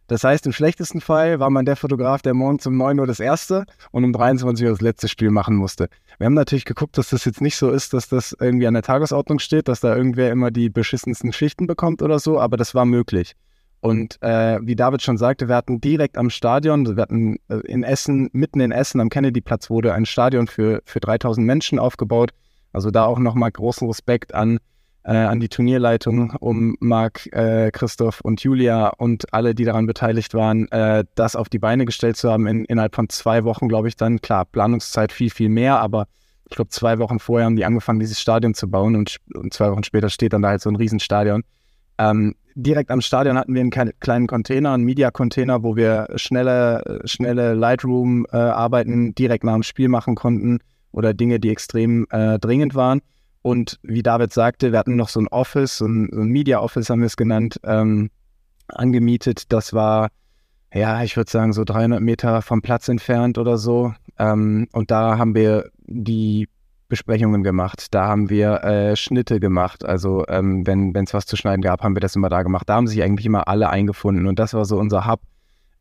Das 0.07 0.23
heißt, 0.23 0.45
im 0.45 0.51
schlechtesten 0.51 1.01
Fall 1.01 1.39
war 1.39 1.49
man 1.49 1.65
der 1.65 1.75
Fotograf, 1.75 2.21
der 2.21 2.33
morgens 2.33 2.67
um 2.67 2.77
9 2.77 2.99
Uhr 2.99 3.07
das 3.07 3.19
erste 3.19 3.65
und 3.91 4.03
um 4.03 4.13
23 4.13 4.65
Uhr 4.65 4.71
das 4.71 4.81
letzte 4.81 5.07
Spiel 5.07 5.31
machen 5.31 5.55
musste. 5.55 5.89
Wir 6.19 6.25
haben 6.25 6.33
natürlich 6.33 6.65
geguckt, 6.65 6.97
dass 6.97 7.09
das 7.09 7.25
jetzt 7.25 7.41
nicht 7.41 7.55
so 7.57 7.71
ist, 7.71 7.93
dass 7.93 8.07
das 8.07 8.35
irgendwie 8.39 8.67
an 8.67 8.75
der 8.75 8.83
Tagesordnung 8.83 9.39
steht, 9.39 9.67
dass 9.67 9.79
da 9.79 9.95
irgendwer 9.95 10.31
immer 10.31 10.51
die 10.51 10.69
beschissensten 10.69 11.33
Schichten 11.33 11.65
bekommt 11.65 12.01
oder 12.03 12.19
so, 12.19 12.39
aber 12.39 12.55
das 12.55 12.75
war 12.75 12.85
möglich. 12.85 13.35
Und 13.81 14.21
äh, 14.21 14.59
wie 14.63 14.75
David 14.75 15.01
schon 15.01 15.17
sagte, 15.17 15.47
wir 15.47 15.55
hatten 15.55 15.79
direkt 15.79 16.17
am 16.17 16.29
Stadion, 16.29 16.95
wir 16.95 17.01
hatten 17.01 17.37
äh, 17.49 17.57
in 17.67 17.83
Essen, 17.83 18.29
mitten 18.31 18.59
in 18.59 18.71
Essen 18.71 18.99
am 18.99 19.09
Kennedy-Platz 19.09 19.69
wurde 19.69 19.93
ein 19.93 20.05
Stadion 20.05 20.47
für, 20.47 20.81
für 20.85 20.99
3000 20.99 21.45
Menschen 21.45 21.77
aufgebaut. 21.77 22.31
Also 22.73 22.89
da 22.89 23.05
auch 23.05 23.19
nochmal 23.19 23.51
großen 23.51 23.87
Respekt 23.87 24.33
an, 24.33 24.57
äh, 25.05 25.13
an 25.13 25.39
die 25.39 25.49
Turnierleitung, 25.49 26.31
um 26.39 26.75
Marc, 26.79 27.27
äh, 27.31 27.69
Christoph 27.71 28.21
und 28.21 28.41
Julia 28.41 28.87
und 28.97 29.31
alle, 29.33 29.53
die 29.53 29.63
daran 29.63 29.85
beteiligt 29.85 30.33
waren, 30.33 30.67
äh, 30.71 31.05
das 31.13 31.35
auf 31.35 31.47
die 31.47 31.59
Beine 31.59 31.85
gestellt 31.85 32.17
zu 32.17 32.31
haben. 32.31 32.47
In, 32.47 32.65
innerhalb 32.65 32.95
von 32.95 33.07
zwei 33.09 33.43
Wochen, 33.43 33.67
glaube 33.67 33.87
ich, 33.87 33.95
dann, 33.95 34.19
klar, 34.21 34.45
Planungszeit 34.45 35.11
viel, 35.11 35.29
viel 35.29 35.49
mehr, 35.49 35.79
aber 35.79 36.07
ich 36.49 36.55
glaube, 36.55 36.69
zwei 36.69 36.99
Wochen 36.99 37.19
vorher 37.19 37.45
haben 37.45 37.55
die 37.55 37.65
angefangen, 37.65 37.99
dieses 37.99 38.19
Stadion 38.19 38.53
zu 38.55 38.69
bauen 38.69 38.95
und, 38.95 39.17
und 39.35 39.53
zwei 39.53 39.71
Wochen 39.71 39.83
später 39.83 40.09
steht 40.09 40.33
dann 40.33 40.41
da 40.41 40.49
halt 40.49 40.61
so 40.61 40.69
ein 40.69 40.75
Riesenstadion. 40.75 41.43
Ähm, 41.97 42.35
direkt 42.55 42.89
am 42.89 43.01
Stadion 43.01 43.37
hatten 43.37 43.53
wir 43.53 43.61
einen 43.61 43.71
kleinen 43.71 44.27
Container, 44.27 44.73
einen 44.73 44.83
Media-Container, 44.83 45.63
wo 45.63 45.75
wir 45.75 46.07
schnelle, 46.15 47.01
schnelle 47.05 47.53
Lightroom-Arbeiten 47.53 49.09
äh, 49.09 49.13
direkt 49.13 49.43
nach 49.43 49.53
dem 49.53 49.63
Spiel 49.63 49.87
machen 49.87 50.15
konnten 50.15 50.59
oder 50.91 51.13
Dinge, 51.13 51.39
die 51.39 51.49
extrem 51.49 52.07
äh, 52.09 52.39
dringend 52.39 52.73
waren. 52.75 53.01
Und 53.45 53.77
wie 53.83 54.01
David 54.01 54.33
sagte, 54.33 54.71
wir 54.71 54.79
hatten 54.79 54.95
noch 54.95 55.07
so 55.07 55.19
ein 55.19 55.27
Office, 55.27 55.77
so 55.77 55.85
ein, 55.85 56.09
so 56.11 56.21
ein 56.21 56.29
Media-Office 56.29 56.89
haben 56.89 57.01
wir 57.01 57.05
es 57.05 57.15
genannt, 57.15 57.59
ähm, 57.63 58.09
angemietet. 58.69 59.53
Das 59.53 59.71
war, 59.71 60.09
ja, 60.73 61.03
ich 61.03 61.15
würde 61.15 61.29
sagen, 61.29 61.53
so 61.53 61.63
300 61.63 62.01
Meter 62.01 62.41
vom 62.41 62.63
Platz 62.63 62.87
entfernt 62.87 63.37
oder 63.37 63.59
so. 63.59 63.93
Ähm, 64.17 64.67
und 64.71 64.89
da 64.89 65.19
haben 65.19 65.35
wir 65.35 65.69
die 65.85 66.49
Besprechungen 66.87 67.43
gemacht. 67.43 67.93
Da 67.93 68.07
haben 68.07 68.31
wir 68.31 68.63
äh, 68.63 68.95
Schnitte 68.95 69.39
gemacht. 69.39 69.85
Also 69.85 70.25
ähm, 70.27 70.65
wenn 70.65 70.95
es 70.95 71.13
was 71.13 71.27
zu 71.27 71.35
schneiden 71.35 71.61
gab, 71.61 71.83
haben 71.83 71.95
wir 71.95 72.01
das 72.01 72.15
immer 72.15 72.29
da 72.29 72.41
gemacht. 72.41 72.67
Da 72.67 72.73
haben 72.73 72.87
sich 72.87 73.03
eigentlich 73.03 73.27
immer 73.27 73.47
alle 73.47 73.69
eingefunden 73.69 74.25
und 74.25 74.39
das 74.39 74.55
war 74.55 74.65
so 74.65 74.79
unser 74.79 75.05
Hub, 75.05 75.21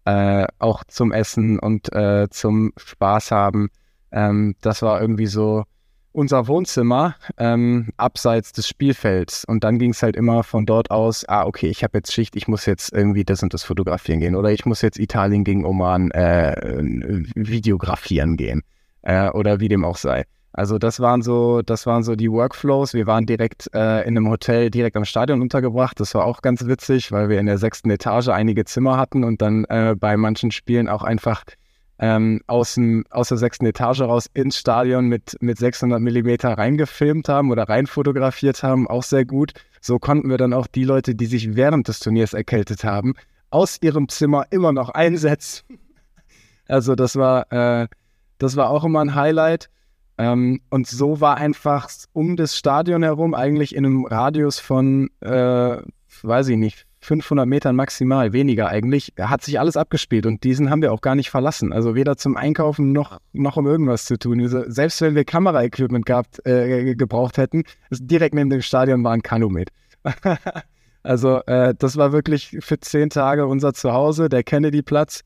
äh, 0.05 0.47
auch 0.59 0.85
zum 0.85 1.13
Essen 1.13 1.59
und 1.59 1.91
äh, 1.95 2.29
zum 2.29 2.75
Spaß 2.77 3.31
haben. 3.31 3.71
Ähm, 4.13 4.55
das 4.61 4.83
war 4.83 5.01
irgendwie 5.01 5.29
so 5.29 5.65
unser 6.15 6.47
Wohnzimmer 6.47 7.17
ähm, 7.39 7.91
abseits 7.97 8.53
des 8.53 8.69
Spielfelds. 8.69 9.45
Und 9.45 9.65
dann 9.65 9.79
ging 9.79 9.91
es 9.91 10.03
halt 10.03 10.17
immer 10.17 10.43
von 10.45 10.65
dort 10.65 10.91
aus, 10.91 11.25
ah, 11.29 11.45
okay, 11.45 11.67
ich 11.67 11.83
habe 11.83 11.99
jetzt 11.99 12.13
Schicht, 12.13 12.37
ich 12.37 12.49
muss 12.49 12.67
jetzt 12.67 12.93
irgendwie 12.93 13.25
das 13.25 13.43
und 13.43 13.53
das 13.53 13.65
fotografieren 13.65 14.21
gehen. 14.21 14.37
Oder 14.37 14.51
ich 14.51 14.65
muss 14.65 14.81
jetzt 14.81 14.99
Italien 14.99 15.45
gegen 15.45 15.65
Oman 15.65 16.11
äh, 16.13 16.55
videografieren 17.35 18.37
gehen. 18.37 18.63
Äh, 19.03 19.31
oder 19.31 19.61
wie 19.61 19.69
dem 19.69 19.85
auch 19.85 19.97
sei. 19.97 20.25
Also 20.53 20.79
das 20.79 21.01
waren 21.01 21.21
so, 21.21 21.63
das 21.63 21.85
waren 21.85 22.05
so 22.05 22.15
die 22.15 22.31
Workflows. 22.31 22.95
Wir 22.95 23.09
waren 23.09 23.27
direkt 23.27 23.69
äh, 23.75 24.03
in 24.03 24.17
einem 24.17 24.31
Hotel 24.31 24.71
direkt 24.71 24.97
am 24.97 25.05
Stadion 25.05 25.43
untergebracht. 25.43 25.99
Das 25.99 26.15
war 26.15 26.25
auch 26.25 26.43
ganz 26.43 26.65
witzig, 26.65 27.11
weil 27.11 27.29
wir 27.29 27.41
in 27.41 27.47
der 27.47 27.59
sechsten 27.59 27.91
Etage 27.91 28.29
einige 28.29 28.65
Zimmer 28.65 28.97
hatten 28.97 29.25
und 29.25 29.43
dann 29.43 29.65
äh, 29.65 29.97
bei 29.99 30.17
manchen 30.17 30.53
Spielen 30.53 30.89
auch 30.89 31.03
einfach 31.03 31.43
ähm, 31.99 32.41
aus, 32.47 32.75
dem, 32.75 33.05
aus 33.11 33.29
der 33.29 33.39
sechsten 33.39 33.67
Etage 33.67 34.01
raus 34.01 34.29
ins 34.35 34.59
Stadion 34.59 35.07
mit, 35.07 35.37
mit 35.41 35.59
600 35.59 36.01
Millimeter 36.01 36.51
reingefilmt 36.51 37.29
haben 37.29 37.51
oder 37.51 37.69
reinfotografiert 37.69 38.63
haben. 38.63 38.89
Auch 38.89 39.03
sehr 39.03 39.25
gut. 39.25 39.53
So 39.81 39.99
konnten 39.99 40.31
wir 40.31 40.39
dann 40.39 40.53
auch 40.53 40.67
die 40.67 40.85
Leute, 40.85 41.15
die 41.15 41.27
sich 41.27 41.57
während 41.57 41.89
des 41.89 42.01
Turniers 42.01 42.35
erkältet 42.35 42.85
haben, 42.85 43.15
aus 43.51 43.79
ihrem 43.81 44.09
Zimmer 44.09 44.47
immer 44.51 44.73
noch 44.73 44.91
einsetzen. 44.91 45.65
Also 46.67 46.95
das 46.95 47.15
war, 47.17 47.53
äh, 47.53 47.89
das 48.39 48.57
war 48.57 48.71
auch 48.71 48.85
immer 48.85 49.01
ein 49.01 49.15
Highlight. 49.15 49.69
Ähm, 50.17 50.63
und 50.71 50.87
so 50.87 51.21
war 51.21 51.37
einfach 51.37 51.91
um 52.15 52.37
das 52.37 52.57
Stadion 52.57 53.03
herum 53.03 53.35
eigentlich 53.35 53.75
in 53.75 53.85
einem 53.85 54.07
Radius 54.07 54.61
von, 54.61 55.11
äh, 55.21 55.77
weiß 56.23 56.49
ich 56.49 56.57
nicht, 56.57 56.87
500 57.05 57.47
Metern 57.47 57.77
maximal, 57.77 58.33
weniger 58.33 58.69
eigentlich, 58.69 59.13
hat 59.19 59.43
sich 59.43 59.61
alles 59.61 59.77
abgespielt 59.77 60.27
und 60.27 60.43
diesen 60.43 60.71
haben 60.71 60.83
wir 60.83 60.93
auch 60.93 61.03
gar 61.03 61.15
nicht 61.15 61.31
verlassen. 61.31 61.73
Also 61.73 61.95
weder 61.95 62.17
zum 62.17 62.37
Einkaufen 62.37 62.93
noch, 62.93 63.19
noch 63.33 63.57
um 63.57 63.67
irgendwas 63.67 64.07
zu 64.07 64.19
tun. 64.19 64.41
Also 64.41 64.63
selbst 64.67 65.01
wenn 65.01 65.15
wir 65.15 65.25
Kameraequipment 65.25 66.07
gehabt, 66.07 66.45
äh, 66.47 66.95
gebraucht 66.95 67.37
hätten, 67.37 67.65
direkt 67.91 68.35
neben 68.35 68.51
dem 68.51 68.63
Stadion 68.63 69.05
war 69.05 69.13
ein 69.13 69.23
Kanu 69.23 69.51
mit. 69.51 69.69
also 71.03 71.41
äh, 71.47 71.75
das 71.79 71.97
war 71.97 72.13
wirklich 72.13 72.57
für 72.61 72.81
zehn 72.81 73.11
Tage 73.11 73.47
unser 73.47 73.75
Zuhause, 73.75 74.29
der 74.29 74.43
Kennedy-Platz. 74.43 75.21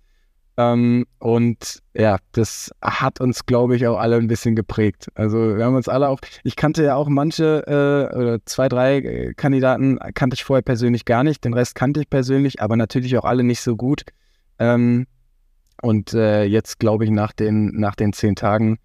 Ähm, 0.59 1.07
und 1.21 1.85
ja, 1.95 2.19
das 2.33 2.73
hat 2.83 3.21
uns, 3.21 3.47
glaube 3.47 3.77
ich, 3.77 3.87
auch 3.87 3.97
alle 3.97 4.17
ein 4.17 4.27
bisschen 4.27 4.57
geprägt. 4.57 5.07
Also 5.15 5.57
wir 5.57 5.65
haben 5.65 5.77
uns 5.77 5.89
alle 5.89 6.09
auch, 6.09 6.19
ich 6.43 6.57
kannte 6.57 6.83
ja 6.83 6.97
auch 6.97 7.09
manche 7.09 7.63
äh, 7.69 8.17
oder 8.17 8.45
zwei, 8.45 8.69
drei 8.69 8.97
äh, 8.97 9.35
Kandidaten 9.35 10.01
kannte 10.15 10.35
ich 10.35 10.43
vorher 10.43 10.63
persönlich 10.63 11.05
gar 11.05 11.23
nicht, 11.23 11.45
den 11.45 11.55
Rest 11.55 11.77
kannte 11.77 12.01
ich 12.01 12.11
persönlich, 12.11 12.61
aber 12.61 12.77
natürlich 12.77 13.17
auch 13.17 13.25
alle 13.25 13.45
nicht 13.45 13.61
so 13.61 13.77
gut. 13.77 14.03
Ähm, 14.59 15.07
und 15.81 16.13
äh, 16.13 16.43
jetzt, 16.43 16.81
glaube 16.81 17.05
ich, 17.05 17.11
nach 17.11 17.33
den, 17.33 17.79
nach 17.79 17.95
den 17.95 18.13
zehn 18.13 18.35
Tagen, 18.35 18.81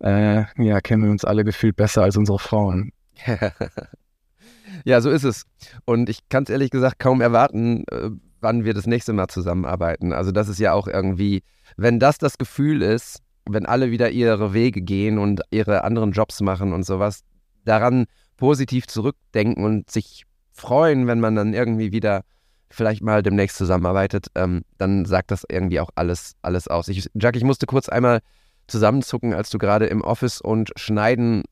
äh, 0.00 0.44
ja, 0.56 0.80
kennen 0.80 1.04
wir 1.04 1.10
uns 1.10 1.26
alle 1.26 1.44
gefühlt 1.44 1.76
besser 1.76 2.04
als 2.04 2.16
unsere 2.16 2.38
Frauen. 2.38 2.90
ja, 4.86 5.02
so 5.02 5.10
ist 5.10 5.24
es. 5.24 5.44
Und 5.84 6.08
ich 6.08 6.26
kann 6.30 6.44
es 6.44 6.48
ehrlich 6.48 6.70
gesagt 6.70 6.98
kaum 6.98 7.20
erwarten, 7.20 7.84
äh, 7.90 8.08
wann 8.42 8.64
wir 8.64 8.74
das 8.74 8.86
nächste 8.86 9.12
Mal 9.12 9.28
zusammenarbeiten. 9.28 10.12
Also 10.12 10.32
das 10.32 10.48
ist 10.48 10.58
ja 10.58 10.72
auch 10.72 10.88
irgendwie, 10.88 11.42
wenn 11.76 11.98
das 11.98 12.18
das 12.18 12.38
Gefühl 12.38 12.82
ist, 12.82 13.20
wenn 13.48 13.66
alle 13.66 13.90
wieder 13.90 14.10
ihre 14.10 14.52
Wege 14.52 14.82
gehen 14.82 15.18
und 15.18 15.40
ihre 15.50 15.84
anderen 15.84 16.12
Jobs 16.12 16.40
machen 16.40 16.72
und 16.72 16.84
sowas, 16.84 17.22
daran 17.64 18.06
positiv 18.36 18.86
zurückdenken 18.86 19.64
und 19.64 19.90
sich 19.90 20.24
freuen, 20.52 21.06
wenn 21.06 21.20
man 21.20 21.34
dann 21.34 21.54
irgendwie 21.54 21.92
wieder 21.92 22.22
vielleicht 22.70 23.02
mal 23.02 23.22
demnächst 23.22 23.58
zusammenarbeitet, 23.58 24.26
ähm, 24.34 24.62
dann 24.78 25.04
sagt 25.04 25.30
das 25.30 25.44
irgendwie 25.48 25.80
auch 25.80 25.90
alles, 25.94 26.34
alles 26.42 26.68
aus. 26.68 26.88
Ich, 26.88 27.08
Jack, 27.14 27.36
ich 27.36 27.44
musste 27.44 27.66
kurz 27.66 27.88
einmal 27.88 28.20
zusammenzucken, 28.66 29.34
als 29.34 29.50
du 29.50 29.58
gerade 29.58 29.86
im 29.86 30.02
Office 30.02 30.40
und 30.40 30.70
Schneiden 30.76 31.42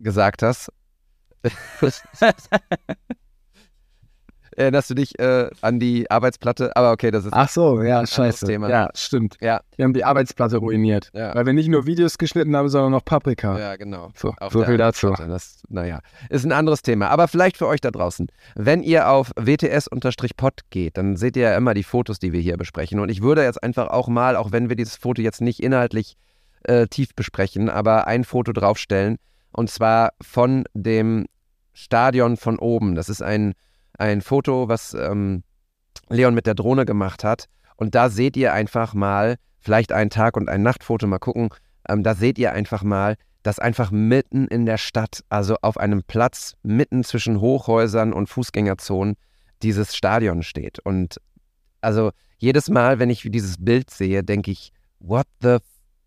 gesagt 0.00 0.42
hast. 0.42 0.72
erinnerst 4.56 4.90
du 4.90 4.94
dich 4.94 5.18
äh, 5.18 5.50
an 5.60 5.78
die 5.78 6.10
Arbeitsplatte? 6.10 6.74
Aber 6.76 6.92
okay, 6.92 7.10
das 7.10 7.24
ist. 7.24 7.32
Ach 7.32 7.48
so, 7.48 7.82
ja, 7.82 8.06
scheiße. 8.06 8.46
Thema. 8.46 8.68
Ja, 8.68 8.90
stimmt. 8.94 9.36
Ja. 9.40 9.60
Wir 9.76 9.84
haben 9.84 9.92
die 9.92 10.04
Arbeitsplatte 10.04 10.58
ruiniert. 10.58 11.10
Ja. 11.12 11.34
Weil 11.34 11.46
wir 11.46 11.52
nicht 11.52 11.68
nur 11.68 11.86
Videos 11.86 12.18
geschnitten 12.18 12.54
haben, 12.56 12.68
sondern 12.68 12.92
noch 12.92 13.04
Paprika. 13.04 13.58
Ja, 13.58 13.76
genau. 13.76 14.10
So, 14.14 14.34
so 14.50 14.64
viel 14.64 14.76
dazu. 14.76 15.14
Das, 15.16 15.62
naja, 15.68 16.00
ist 16.28 16.44
ein 16.44 16.52
anderes 16.52 16.82
Thema. 16.82 17.08
Aber 17.08 17.28
vielleicht 17.28 17.56
für 17.56 17.66
euch 17.66 17.80
da 17.80 17.90
draußen. 17.90 18.28
Wenn 18.54 18.82
ihr 18.82 19.08
auf 19.08 19.32
WTS-Pod 19.36 20.60
geht, 20.70 20.96
dann 20.96 21.16
seht 21.16 21.36
ihr 21.36 21.42
ja 21.44 21.56
immer 21.56 21.74
die 21.74 21.82
Fotos, 21.82 22.18
die 22.18 22.32
wir 22.32 22.40
hier 22.40 22.56
besprechen. 22.56 23.00
Und 23.00 23.08
ich 23.08 23.22
würde 23.22 23.42
jetzt 23.42 23.62
einfach 23.62 23.88
auch 23.88 24.08
mal, 24.08 24.36
auch 24.36 24.52
wenn 24.52 24.68
wir 24.68 24.76
dieses 24.76 24.96
Foto 24.96 25.22
jetzt 25.22 25.40
nicht 25.40 25.62
inhaltlich 25.62 26.16
äh, 26.64 26.86
tief 26.86 27.14
besprechen, 27.14 27.68
aber 27.68 28.06
ein 28.06 28.24
Foto 28.24 28.52
draufstellen. 28.52 29.16
Und 29.52 29.70
zwar 29.70 30.12
von 30.20 30.64
dem 30.74 31.26
Stadion 31.72 32.36
von 32.36 32.58
oben. 32.58 32.94
Das 32.94 33.08
ist 33.08 33.22
ein 33.22 33.54
ein 33.98 34.20
Foto, 34.20 34.68
was 34.68 34.94
ähm, 34.94 35.42
Leon 36.08 36.34
mit 36.34 36.46
der 36.46 36.54
Drohne 36.54 36.84
gemacht 36.84 37.24
hat. 37.24 37.46
Und 37.76 37.94
da 37.94 38.08
seht 38.08 38.36
ihr 38.36 38.52
einfach 38.52 38.94
mal, 38.94 39.36
vielleicht 39.60 39.92
ein 39.92 40.10
Tag- 40.10 40.36
und 40.36 40.48
ein 40.48 40.62
Nachtfoto, 40.62 41.06
mal 41.06 41.18
gucken, 41.18 41.50
ähm, 41.88 42.02
da 42.02 42.14
seht 42.14 42.38
ihr 42.38 42.52
einfach 42.52 42.82
mal, 42.82 43.16
dass 43.42 43.58
einfach 43.58 43.90
mitten 43.90 44.46
in 44.46 44.64
der 44.64 44.78
Stadt, 44.78 45.22
also 45.28 45.56
auf 45.60 45.76
einem 45.76 46.02
Platz 46.02 46.54
mitten 46.62 47.04
zwischen 47.04 47.40
Hochhäusern 47.40 48.12
und 48.12 48.28
Fußgängerzonen, 48.28 49.16
dieses 49.62 49.94
Stadion 49.94 50.42
steht. 50.42 50.78
Und 50.78 51.20
also 51.80 52.10
jedes 52.38 52.70
Mal, 52.70 52.98
wenn 52.98 53.10
ich 53.10 53.28
dieses 53.30 53.56
Bild 53.58 53.90
sehe, 53.90 54.24
denke 54.24 54.50
ich, 54.50 54.72
what 54.98 55.26
the, 55.42 55.58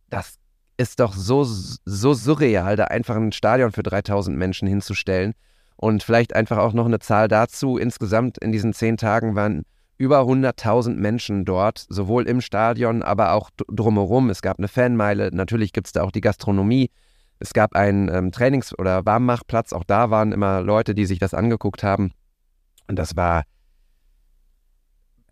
das 0.09 0.37
ist 0.77 0.99
doch 0.99 1.13
so, 1.13 1.43
so 1.43 2.13
surreal, 2.13 2.75
da 2.75 2.85
einfach 2.85 3.15
ein 3.15 3.31
Stadion 3.31 3.71
für 3.71 3.83
3000 3.83 4.37
Menschen 4.37 4.67
hinzustellen. 4.67 5.33
Und 5.77 6.03
vielleicht 6.03 6.35
einfach 6.35 6.57
auch 6.57 6.73
noch 6.73 6.85
eine 6.85 6.99
Zahl 6.99 7.27
dazu. 7.27 7.77
Insgesamt 7.77 8.37
in 8.39 8.51
diesen 8.51 8.73
zehn 8.73 8.97
Tagen 8.97 9.35
waren 9.35 9.63
über 9.97 10.21
100.000 10.21 10.95
Menschen 10.95 11.45
dort, 11.45 11.85
sowohl 11.89 12.27
im 12.27 12.41
Stadion, 12.41 13.01
aber 13.01 13.33
auch 13.33 13.49
drumherum. 13.67 14.29
Es 14.29 14.41
gab 14.41 14.59
eine 14.59 14.67
Fanmeile, 14.67 15.29
natürlich 15.33 15.73
gibt 15.73 15.87
es 15.87 15.93
da 15.93 16.03
auch 16.03 16.11
die 16.11 16.21
Gastronomie. 16.21 16.91
Es 17.39 17.53
gab 17.53 17.75
einen 17.75 18.09
ähm, 18.09 18.31
Trainings- 18.31 18.77
oder 18.77 19.05
Warmmachplatz, 19.05 19.73
auch 19.73 19.83
da 19.83 20.09
waren 20.09 20.31
immer 20.31 20.61
Leute, 20.61 20.95
die 20.95 21.05
sich 21.05 21.19
das 21.19 21.33
angeguckt 21.33 21.83
haben. 21.83 22.11
Und 22.87 22.97
das 22.97 23.15
war 23.15 23.43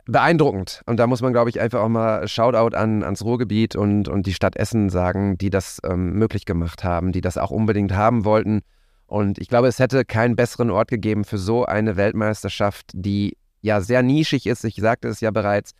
beeindruckend. 0.05 0.81
Und 0.85 0.97
da 0.97 1.07
muss 1.07 1.21
man, 1.21 1.33
glaube 1.33 1.49
ich, 1.49 1.59
einfach 1.59 1.81
auch 1.81 1.89
mal 1.89 2.27
Shoutout 2.27 2.75
an, 2.75 3.03
ans 3.03 3.23
Ruhrgebiet 3.23 3.75
und, 3.75 4.07
und 4.07 4.27
die 4.27 4.33
Stadt 4.33 4.55
Essen 4.55 4.89
sagen, 4.89 5.37
die 5.37 5.49
das 5.49 5.79
ähm, 5.83 6.13
möglich 6.13 6.45
gemacht 6.45 6.83
haben, 6.83 7.11
die 7.11 7.21
das 7.21 7.37
auch 7.37 7.51
unbedingt 7.51 7.93
haben 7.93 8.23
wollten. 8.23 8.61
Und 9.07 9.37
ich 9.39 9.47
glaube, 9.47 9.67
es 9.67 9.79
hätte 9.79 10.03
keinen 10.05 10.35
besseren 10.35 10.71
Ort 10.71 10.89
gegeben 10.89 11.23
für 11.23 11.37
so 11.37 11.65
eine 11.65 11.95
Weltmeisterschaft, 11.95 12.91
die 12.93 13.37
ja 13.61 13.81
sehr 13.81 14.03
nischig 14.03 14.45
ist, 14.45 14.63
ich 14.63 14.75
sagte 14.75 15.07
es 15.07 15.21
ja 15.21 15.31
bereits, 15.31 15.71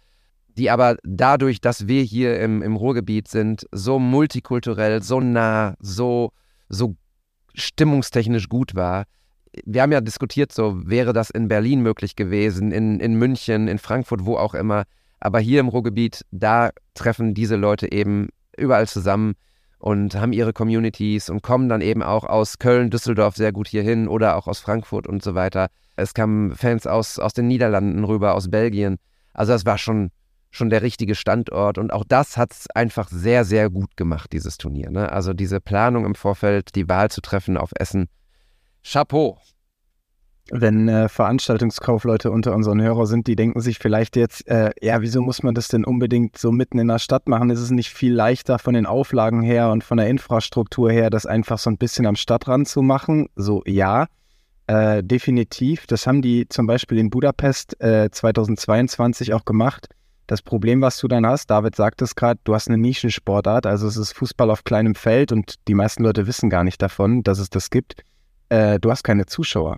die 0.58 0.70
aber 0.70 0.98
dadurch, 1.04 1.60
dass 1.60 1.88
wir 1.88 2.02
hier 2.04 2.40
im, 2.40 2.62
im 2.62 2.76
Ruhrgebiet 2.76 3.28
sind, 3.28 3.66
so 3.72 4.00
multikulturell, 4.00 5.04
so 5.04 5.20
nah, 5.20 5.76
so, 5.80 6.32
so 6.70 6.96
stimmungstechnisch 7.54 8.48
gut 8.48 8.76
war, 8.76 9.06
wir 9.66 9.82
haben 9.82 9.92
ja 9.92 10.02
diskutiert, 10.02 10.52
so 10.52 10.88
wäre 10.88 11.14
das 11.14 11.30
in 11.30 11.48
Berlin 11.48 11.82
möglich 11.82 12.16
gewesen, 12.16 12.72
in, 12.72 13.00
in 13.00 13.16
München, 13.16 13.68
in 13.68 13.80
Frankfurt, 13.80 14.26
wo 14.26 14.38
auch 14.38 14.54
immer. 14.54 14.84
Aber 15.20 15.40
hier 15.40 15.60
im 15.60 15.70
Ruhrgebiet, 15.70 16.26
da 16.32 16.72
treffen 16.94 17.34
diese 17.34 17.56
Leute 17.56 17.92
eben 17.92 18.30
überall 18.58 18.88
zusammen 18.88 19.36
und 19.86 20.16
haben 20.16 20.34
ihre 20.34 20.52
Communities 20.52 21.30
und 21.30 21.44
kommen 21.44 21.70
dann 21.70 21.82
eben 21.82 22.02
auch 22.02 22.24
aus 22.24 22.58
Köln, 22.58 22.90
Düsseldorf 22.90 23.36
sehr 23.36 23.52
gut 23.52 23.68
hierhin 23.68 24.08
oder 24.08 24.36
auch 24.36 24.48
aus 24.48 24.58
Frankfurt 24.58 25.06
und 25.06 25.22
so 25.22 25.36
weiter. 25.36 25.68
Es 25.96 26.16
kamen 26.16 26.56
Fans 26.56 26.88
aus, 26.88 27.20
aus 27.20 27.34
den 27.34 27.48
Niederlanden 27.48 28.04
rüber, 28.04 28.34
aus 28.34 28.50
Belgien. 28.50 28.98
Also 29.32 29.54
das 29.54 29.64
war 29.64 29.78
schon, 29.78 30.10
schon 30.50 30.72
der 30.72 30.82
richtige 30.82 31.14
Standort 31.14 31.78
und 31.78 31.94
auch 31.94 32.04
das 32.04 32.36
hat 32.36 32.52
es 32.52 32.68
einfach 32.74 33.10
sehr, 33.10 33.46
sehr 33.46 33.70
gut 33.70 33.96
gemacht, 33.96 34.34
dieses 34.34 34.58
Turnier. 34.58 34.90
Ne? 34.90 35.12
Also 35.12 35.34
diese 35.34 35.62
Planung 35.62 36.04
im 36.08 36.16
Vorfeld, 36.16 36.74
die 36.74 36.90
Wahl 36.90 37.12
zu 37.12 37.22
treffen 37.22 37.56
auf 37.56 37.70
Essen, 37.76 38.08
Chapeau. 38.84 39.38
Wenn 40.52 40.88
äh, 40.88 41.10
Veranstaltungskaufleute 41.10 42.30
unter 42.30 42.54
unseren 42.54 42.80
Hörer 42.80 43.08
sind, 43.08 43.26
die 43.26 43.36
denken 43.36 43.62
sich 43.62 43.80
vielleicht 43.80 44.16
jetzt, 44.16 44.48
äh, 44.48 44.72
ja, 44.80 45.02
wieso 45.02 45.22
muss 45.22 45.42
man 45.42 45.56
das 45.56 45.70
denn 45.70 45.84
unbedingt 45.84 46.38
so 46.38 46.52
mitten 46.52 46.78
in 46.78 46.88
der 46.88 47.00
Stadt 47.00 47.28
machen? 47.28 47.50
Ist 47.50 47.62
es 47.62 47.72
nicht 47.72 47.90
viel 47.90 48.14
leichter 48.14 48.60
von 48.60 48.76
den 48.76 48.86
Auflagen 48.86 49.42
her 49.42 49.72
und 49.72 49.84
von 49.84 49.98
der 49.98 50.08
Infrastruktur 50.08 50.92
her, 50.92 51.10
das 51.10 51.26
einfach 51.26 51.58
so 51.58 51.72
ein 51.72 51.78
bisschen 51.78 52.06
am 52.06 52.16
Stadtrand 52.16 52.68
zu 52.68 52.84
machen? 52.84 53.28
So, 53.36 53.64
ja, 53.66 54.06
äh, 54.68 55.04
definitiv. 55.04 55.88
Das 55.88 56.06
haben 56.06 56.22
die 56.22 56.48
zum 56.48 56.68
Beispiel 56.68 57.00
in 57.00 57.10
Budapest 57.10 57.76
2022 57.80 59.30
äh, 59.30 59.34
auch 59.34 59.46
gemacht. 59.46 59.90
Das 60.28 60.44
Problem, 60.44 60.82
was 60.82 61.00
du 61.00 61.08
dann 61.08 61.26
hast, 61.26 61.50
David 61.50 61.76
sagt 61.76 62.04
es 62.04 62.16
gerade, 62.16 62.40
du 62.44 62.54
hast 62.54 62.68
eine 62.68 62.78
Nischensportart, 62.78 63.66
also 63.66 63.88
es 63.88 63.98
ist 63.98 64.14
Fußball 64.14 64.50
auf 64.50 64.64
kleinem 64.64 64.96
Feld 64.96 65.32
und 65.32 65.56
die 65.68 65.76
meisten 65.76 66.04
Leute 66.04 66.26
wissen 66.26 66.50
gar 66.50 66.64
nicht 66.64 66.82
davon, 66.82 67.22
dass 67.22 67.38
es 67.38 67.52
das 67.52 67.70
gibt 67.70 68.04
äh, 68.50 68.80
du 68.80 68.92
hast 68.92 69.04
keine 69.04 69.26
Zuschauer. 69.26 69.78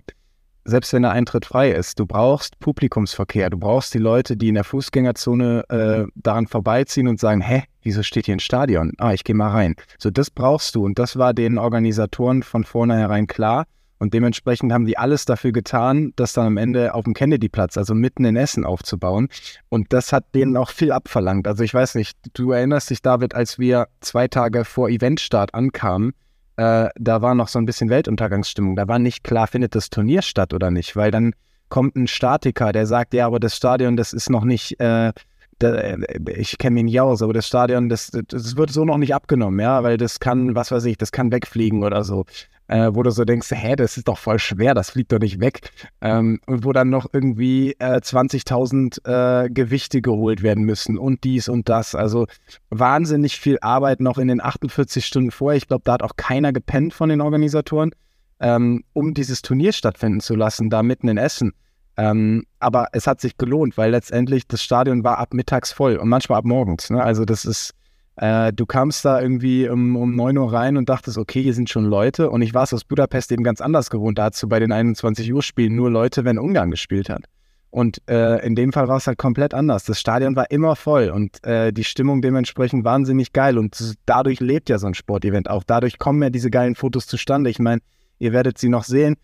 Selbst 0.64 0.92
wenn 0.92 1.02
der 1.02 1.12
Eintritt 1.12 1.46
frei 1.46 1.70
ist, 1.70 1.98
du 1.98 2.06
brauchst 2.06 2.58
Publikumsverkehr, 2.58 3.48
du 3.50 3.58
brauchst 3.58 3.94
die 3.94 3.98
Leute, 3.98 4.36
die 4.36 4.48
in 4.48 4.54
der 4.54 4.64
Fußgängerzone 4.64 5.64
äh, 5.70 6.10
daran 6.14 6.46
vorbeiziehen 6.46 7.08
und 7.08 7.18
sagen, 7.18 7.40
hä, 7.40 7.64
wieso 7.82 8.02
steht 8.02 8.26
hier 8.26 8.36
ein 8.36 8.40
Stadion? 8.40 8.92
Ah, 8.98 9.14
ich 9.14 9.24
gehe 9.24 9.34
mal 9.34 9.50
rein. 9.50 9.76
So, 9.98 10.10
das 10.10 10.30
brauchst 10.30 10.74
du 10.74 10.84
und 10.84 10.98
das 10.98 11.16
war 11.16 11.32
den 11.32 11.58
Organisatoren 11.58 12.42
von 12.42 12.64
vornherein 12.64 13.26
klar. 13.26 13.64
Und 13.98 14.14
dementsprechend 14.14 14.72
haben 14.72 14.86
die 14.86 14.96
alles 14.96 15.24
dafür 15.24 15.52
getan, 15.52 16.12
das 16.16 16.32
dann 16.32 16.46
am 16.46 16.56
Ende 16.56 16.94
auf 16.94 17.04
dem 17.04 17.14
Kennedy-Platz, 17.14 17.76
also 17.76 17.94
mitten 17.94 18.24
in 18.24 18.36
Essen, 18.36 18.64
aufzubauen. 18.64 19.28
Und 19.68 19.92
das 19.92 20.12
hat 20.12 20.34
denen 20.34 20.56
auch 20.56 20.70
viel 20.70 20.92
abverlangt. 20.92 21.48
Also 21.48 21.64
ich 21.64 21.74
weiß 21.74 21.96
nicht, 21.96 22.16
du 22.34 22.52
erinnerst 22.52 22.90
dich, 22.90 23.02
David, 23.02 23.34
als 23.34 23.58
wir 23.58 23.88
zwei 24.00 24.28
Tage 24.28 24.64
vor 24.64 24.88
Eventstart 24.88 25.52
ankamen, 25.54 26.12
äh, 26.58 26.88
da 26.96 27.22
war 27.22 27.36
noch 27.36 27.46
so 27.48 27.58
ein 27.60 27.66
bisschen 27.66 27.88
Weltuntergangsstimmung. 27.88 28.74
Da 28.74 28.88
war 28.88 28.98
nicht 28.98 29.22
klar, 29.22 29.46
findet 29.46 29.76
das 29.76 29.90
Turnier 29.90 30.22
statt 30.22 30.52
oder 30.52 30.72
nicht, 30.72 30.96
weil 30.96 31.12
dann 31.12 31.32
kommt 31.68 31.94
ein 31.94 32.08
Statiker, 32.08 32.72
der 32.72 32.86
sagt, 32.86 33.14
ja, 33.14 33.26
aber 33.26 33.38
das 33.38 33.56
Stadion, 33.56 33.96
das 33.96 34.12
ist 34.12 34.28
noch 34.28 34.44
nicht, 34.44 34.80
äh, 34.80 35.12
da, 35.60 35.74
äh, 35.74 35.98
ich 36.34 36.58
kenne 36.58 36.74
mich 36.74 36.84
nicht 36.84 37.00
aus, 37.00 37.22
aber 37.22 37.32
das 37.32 37.46
Stadion, 37.46 37.88
das, 37.88 38.10
das 38.10 38.56
wird 38.56 38.70
so 38.70 38.84
noch 38.84 38.98
nicht 38.98 39.14
abgenommen, 39.14 39.60
ja, 39.60 39.84
weil 39.84 39.98
das 39.98 40.18
kann, 40.18 40.56
was 40.56 40.72
weiß 40.72 40.84
ich, 40.86 40.96
das 40.96 41.12
kann 41.12 41.30
wegfliegen 41.30 41.84
oder 41.84 42.02
so 42.02 42.24
äh, 42.68 42.90
wo 42.92 43.02
du 43.02 43.10
so 43.10 43.24
denkst, 43.24 43.50
hä, 43.50 43.76
das 43.76 43.96
ist 43.96 44.08
doch 44.08 44.18
voll 44.18 44.38
schwer, 44.38 44.74
das 44.74 44.90
fliegt 44.90 45.12
doch 45.12 45.18
nicht 45.18 45.40
weg. 45.40 45.70
Ähm, 46.00 46.40
und 46.46 46.64
wo 46.64 46.72
dann 46.72 46.90
noch 46.90 47.06
irgendwie 47.12 47.72
äh, 47.78 47.96
20.000 47.96 49.44
äh, 49.46 49.50
Gewichte 49.50 50.00
geholt 50.02 50.42
werden 50.42 50.64
müssen 50.64 50.98
und 50.98 51.24
dies 51.24 51.48
und 51.48 51.68
das. 51.68 51.94
Also 51.94 52.26
wahnsinnig 52.70 53.40
viel 53.40 53.58
Arbeit 53.60 54.00
noch 54.00 54.18
in 54.18 54.28
den 54.28 54.40
48 54.40 55.04
Stunden 55.04 55.30
vorher. 55.30 55.56
Ich 55.56 55.66
glaube, 55.66 55.82
da 55.84 55.94
hat 55.94 56.02
auch 56.02 56.16
keiner 56.16 56.52
gepennt 56.52 56.94
von 56.94 57.08
den 57.08 57.20
Organisatoren, 57.20 57.90
ähm, 58.38 58.84
um 58.92 59.14
dieses 59.14 59.42
Turnier 59.42 59.72
stattfinden 59.72 60.20
zu 60.20 60.36
lassen, 60.36 60.70
da 60.70 60.82
mitten 60.82 61.08
in 61.08 61.16
Essen. 61.16 61.52
Ähm, 61.96 62.44
aber 62.60 62.88
es 62.92 63.08
hat 63.08 63.20
sich 63.20 63.38
gelohnt, 63.38 63.76
weil 63.76 63.90
letztendlich 63.90 64.46
das 64.46 64.62
Stadion 64.62 65.02
war 65.02 65.18
ab 65.18 65.34
mittags 65.34 65.72
voll 65.72 65.96
und 65.96 66.08
manchmal 66.08 66.38
ab 66.38 66.44
morgens. 66.44 66.90
Ne? 66.90 67.02
Also 67.02 67.24
das 67.24 67.44
ist 67.44 67.74
äh, 68.18 68.52
du 68.52 68.66
kamst 68.66 69.04
da 69.04 69.20
irgendwie 69.20 69.68
um, 69.68 69.94
um 69.96 70.16
9 70.16 70.36
Uhr 70.38 70.52
rein 70.52 70.76
und 70.76 70.88
dachtest, 70.88 71.18
okay, 71.18 71.40
hier 71.40 71.54
sind 71.54 71.70
schon 71.70 71.84
Leute. 71.84 72.30
Und 72.30 72.42
ich 72.42 72.52
war 72.52 72.64
es 72.64 72.74
aus 72.74 72.84
Budapest 72.84 73.30
eben 73.30 73.44
ganz 73.44 73.60
anders 73.60 73.90
gewohnt. 73.90 74.18
Da 74.18 74.24
hast 74.24 74.42
du 74.42 74.48
bei 74.48 74.58
den 74.58 74.72
21 74.72 75.32
Uhr 75.32 75.42
Spielen 75.42 75.76
nur 75.76 75.88
Leute, 75.90 76.24
wenn 76.24 76.38
Ungarn 76.38 76.70
gespielt 76.70 77.08
hat. 77.08 77.24
Und 77.70 78.00
äh, 78.08 78.44
in 78.44 78.56
dem 78.56 78.72
Fall 78.72 78.88
war 78.88 78.96
es 78.96 79.06
halt 79.06 79.18
komplett 79.18 79.54
anders. 79.54 79.84
Das 79.84 80.00
Stadion 80.00 80.34
war 80.34 80.50
immer 80.50 80.74
voll 80.74 81.10
und 81.10 81.44
äh, 81.44 81.72
die 81.72 81.84
Stimmung 81.84 82.22
dementsprechend 82.22 82.84
wahnsinnig 82.84 83.32
geil. 83.32 83.56
Und 83.56 83.96
dadurch 84.06 84.40
lebt 84.40 84.68
ja 84.68 84.78
so 84.78 84.88
ein 84.88 84.94
Sportevent 84.94 85.48
auch. 85.48 85.62
Dadurch 85.64 85.98
kommen 85.98 86.22
ja 86.22 86.30
diese 86.30 86.50
geilen 86.50 86.74
Fotos 86.74 87.06
zustande. 87.06 87.50
Ich 87.50 87.58
meine, 87.58 87.82
ihr 88.18 88.32
werdet 88.32 88.58
sie 88.58 88.68
noch 88.68 88.84
sehen, 88.84 89.16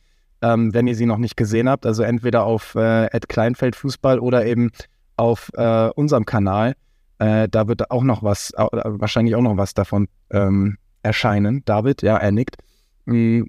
ähm, 0.42 0.72
wenn 0.72 0.86
ihr 0.86 0.94
sie 0.94 1.06
noch 1.06 1.18
nicht 1.18 1.36
gesehen 1.36 1.68
habt. 1.68 1.84
Also 1.84 2.02
entweder 2.04 2.44
auf 2.44 2.74
äh, 2.76 3.08
Kleinfeld 3.26 3.74
Fußball 3.74 4.20
oder 4.20 4.44
eben 4.46 4.70
auf 5.16 5.50
äh, 5.54 5.88
unserem 5.94 6.26
Kanal. 6.26 6.74
Äh, 7.24 7.48
da 7.48 7.68
wird 7.68 7.90
auch 7.90 8.02
noch 8.02 8.22
was, 8.22 8.50
äh, 8.50 8.66
wahrscheinlich 8.84 9.34
auch 9.34 9.40
noch 9.40 9.56
was 9.56 9.72
davon 9.72 10.08
ähm, 10.30 10.76
erscheinen. 11.02 11.64
David, 11.64 12.02
ja, 12.02 12.18
er 12.18 12.32
nickt. 12.32 12.56
Mm. 13.06 13.44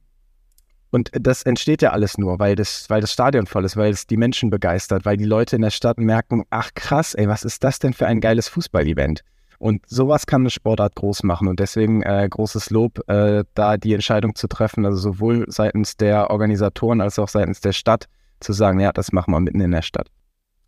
Und 0.92 1.12
das 1.12 1.44
entsteht 1.44 1.82
ja 1.82 1.92
alles 1.92 2.18
nur, 2.18 2.40
weil 2.40 2.56
das, 2.56 2.90
weil 2.90 3.02
das 3.02 3.12
Stadion 3.12 3.48
voll 3.48 3.66
ist, 3.66 3.76
weil 3.76 3.92
es 3.92 4.08
die 4.08 4.16
Menschen 4.16 4.50
begeistert, 4.50 5.04
weil 5.04 5.18
die 5.18 5.26
Leute 5.26 5.58
in 5.58 5.62
der 5.62 5.72
Stadt 5.72 5.98
merken, 5.98 6.46
ach 6.52 6.70
krass, 6.74 7.16
ey, 7.16 7.28
was 7.28 7.44
ist 7.44 7.66
das 7.66 7.80
denn 7.80 7.92
für 7.92 8.08
ein 8.08 8.22
geiles 8.22 8.48
Fußballevent? 8.48 9.22
Und 9.60 9.82
sowas 9.88 10.26
kann 10.26 10.44
eine 10.44 10.52
Sportart 10.52 10.96
groß 10.96 11.24
machen. 11.24 11.50
Und 11.50 11.60
deswegen 11.60 12.02
äh, 12.04 12.26
großes 12.30 12.70
Lob, 12.70 13.02
äh, 13.10 13.44
da 13.56 13.76
die 13.76 13.94
Entscheidung 13.94 14.36
zu 14.36 14.48
treffen, 14.48 14.86
also 14.86 14.98
sowohl 14.98 15.44
seitens 15.50 15.98
der 15.98 16.30
Organisatoren 16.30 17.02
als 17.02 17.20
auch 17.20 17.28
seitens 17.28 17.60
der 17.60 17.74
Stadt, 17.74 18.06
zu 18.40 18.54
sagen, 18.54 18.80
ja, 18.80 18.94
das 18.94 19.12
machen 19.12 19.34
wir 19.34 19.42
mitten 19.42 19.60
in 19.60 19.72
der 19.72 19.82
Stadt. 19.82 20.08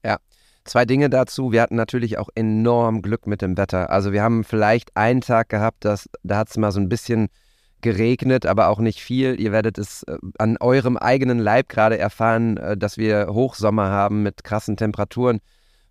Ja, 0.03 0.17
Zwei 0.67 0.83
Dinge 0.83 1.09
dazu. 1.09 1.53
Wir 1.53 1.61
hatten 1.61 1.77
natürlich 1.77 2.17
auch 2.17 2.27
enorm 2.35 3.01
Glück 3.01 3.25
mit 3.25 3.41
dem 3.41 3.57
Wetter. 3.57 3.89
Also 3.89 4.11
wir 4.11 4.21
haben 4.21 4.43
vielleicht 4.43 4.95
einen 4.97 5.21
Tag 5.21 5.47
gehabt, 5.47 5.85
dass, 5.85 6.09
da 6.23 6.37
hat 6.37 6.49
es 6.49 6.57
mal 6.57 6.73
so 6.73 6.79
ein 6.81 6.89
bisschen 6.89 7.29
geregnet, 7.79 8.45
aber 8.45 8.67
auch 8.67 8.79
nicht 8.79 8.99
viel. 8.99 9.39
Ihr 9.39 9.53
werdet 9.53 9.77
es 9.77 10.03
äh, 10.03 10.17
an 10.37 10.57
eurem 10.59 10.97
eigenen 10.97 11.39
Leib 11.39 11.69
gerade 11.69 11.97
erfahren, 11.97 12.57
äh, 12.57 12.75
dass 12.75 12.97
wir 12.97 13.27
Hochsommer 13.31 13.89
haben 13.89 14.23
mit 14.23 14.43
krassen 14.43 14.75
Temperaturen. 14.75 15.39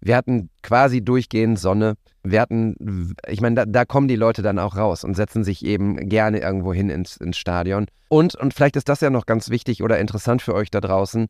Wir 0.00 0.14
hatten 0.14 0.50
quasi 0.62 1.02
durchgehend 1.02 1.58
Sonne. 1.58 1.94
Wir 2.22 2.42
hatten, 2.42 3.14
ich 3.26 3.40
meine, 3.40 3.54
da, 3.54 3.64
da, 3.64 3.86
kommen 3.86 4.08
die 4.08 4.16
Leute 4.16 4.42
dann 4.42 4.58
auch 4.58 4.76
raus 4.76 5.04
und 5.04 5.14
setzen 5.14 5.42
sich 5.42 5.64
eben 5.64 5.96
gerne 6.08 6.40
irgendwo 6.40 6.74
hin 6.74 6.90
ins, 6.90 7.16
ins 7.16 7.38
Stadion. 7.38 7.86
Und, 8.08 8.34
und 8.34 8.52
vielleicht 8.52 8.76
ist 8.76 8.90
das 8.90 9.00
ja 9.00 9.08
noch 9.08 9.24
ganz 9.24 9.48
wichtig 9.48 9.82
oder 9.82 9.98
interessant 9.98 10.42
für 10.42 10.54
euch 10.54 10.70
da 10.70 10.82
draußen. 10.82 11.28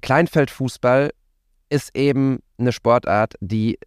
Kleinfeldfußball 0.00 1.10
ist 1.72 1.96
eben 1.96 2.40
eine 2.58 2.70
Sportart, 2.70 3.34
die 3.40 3.78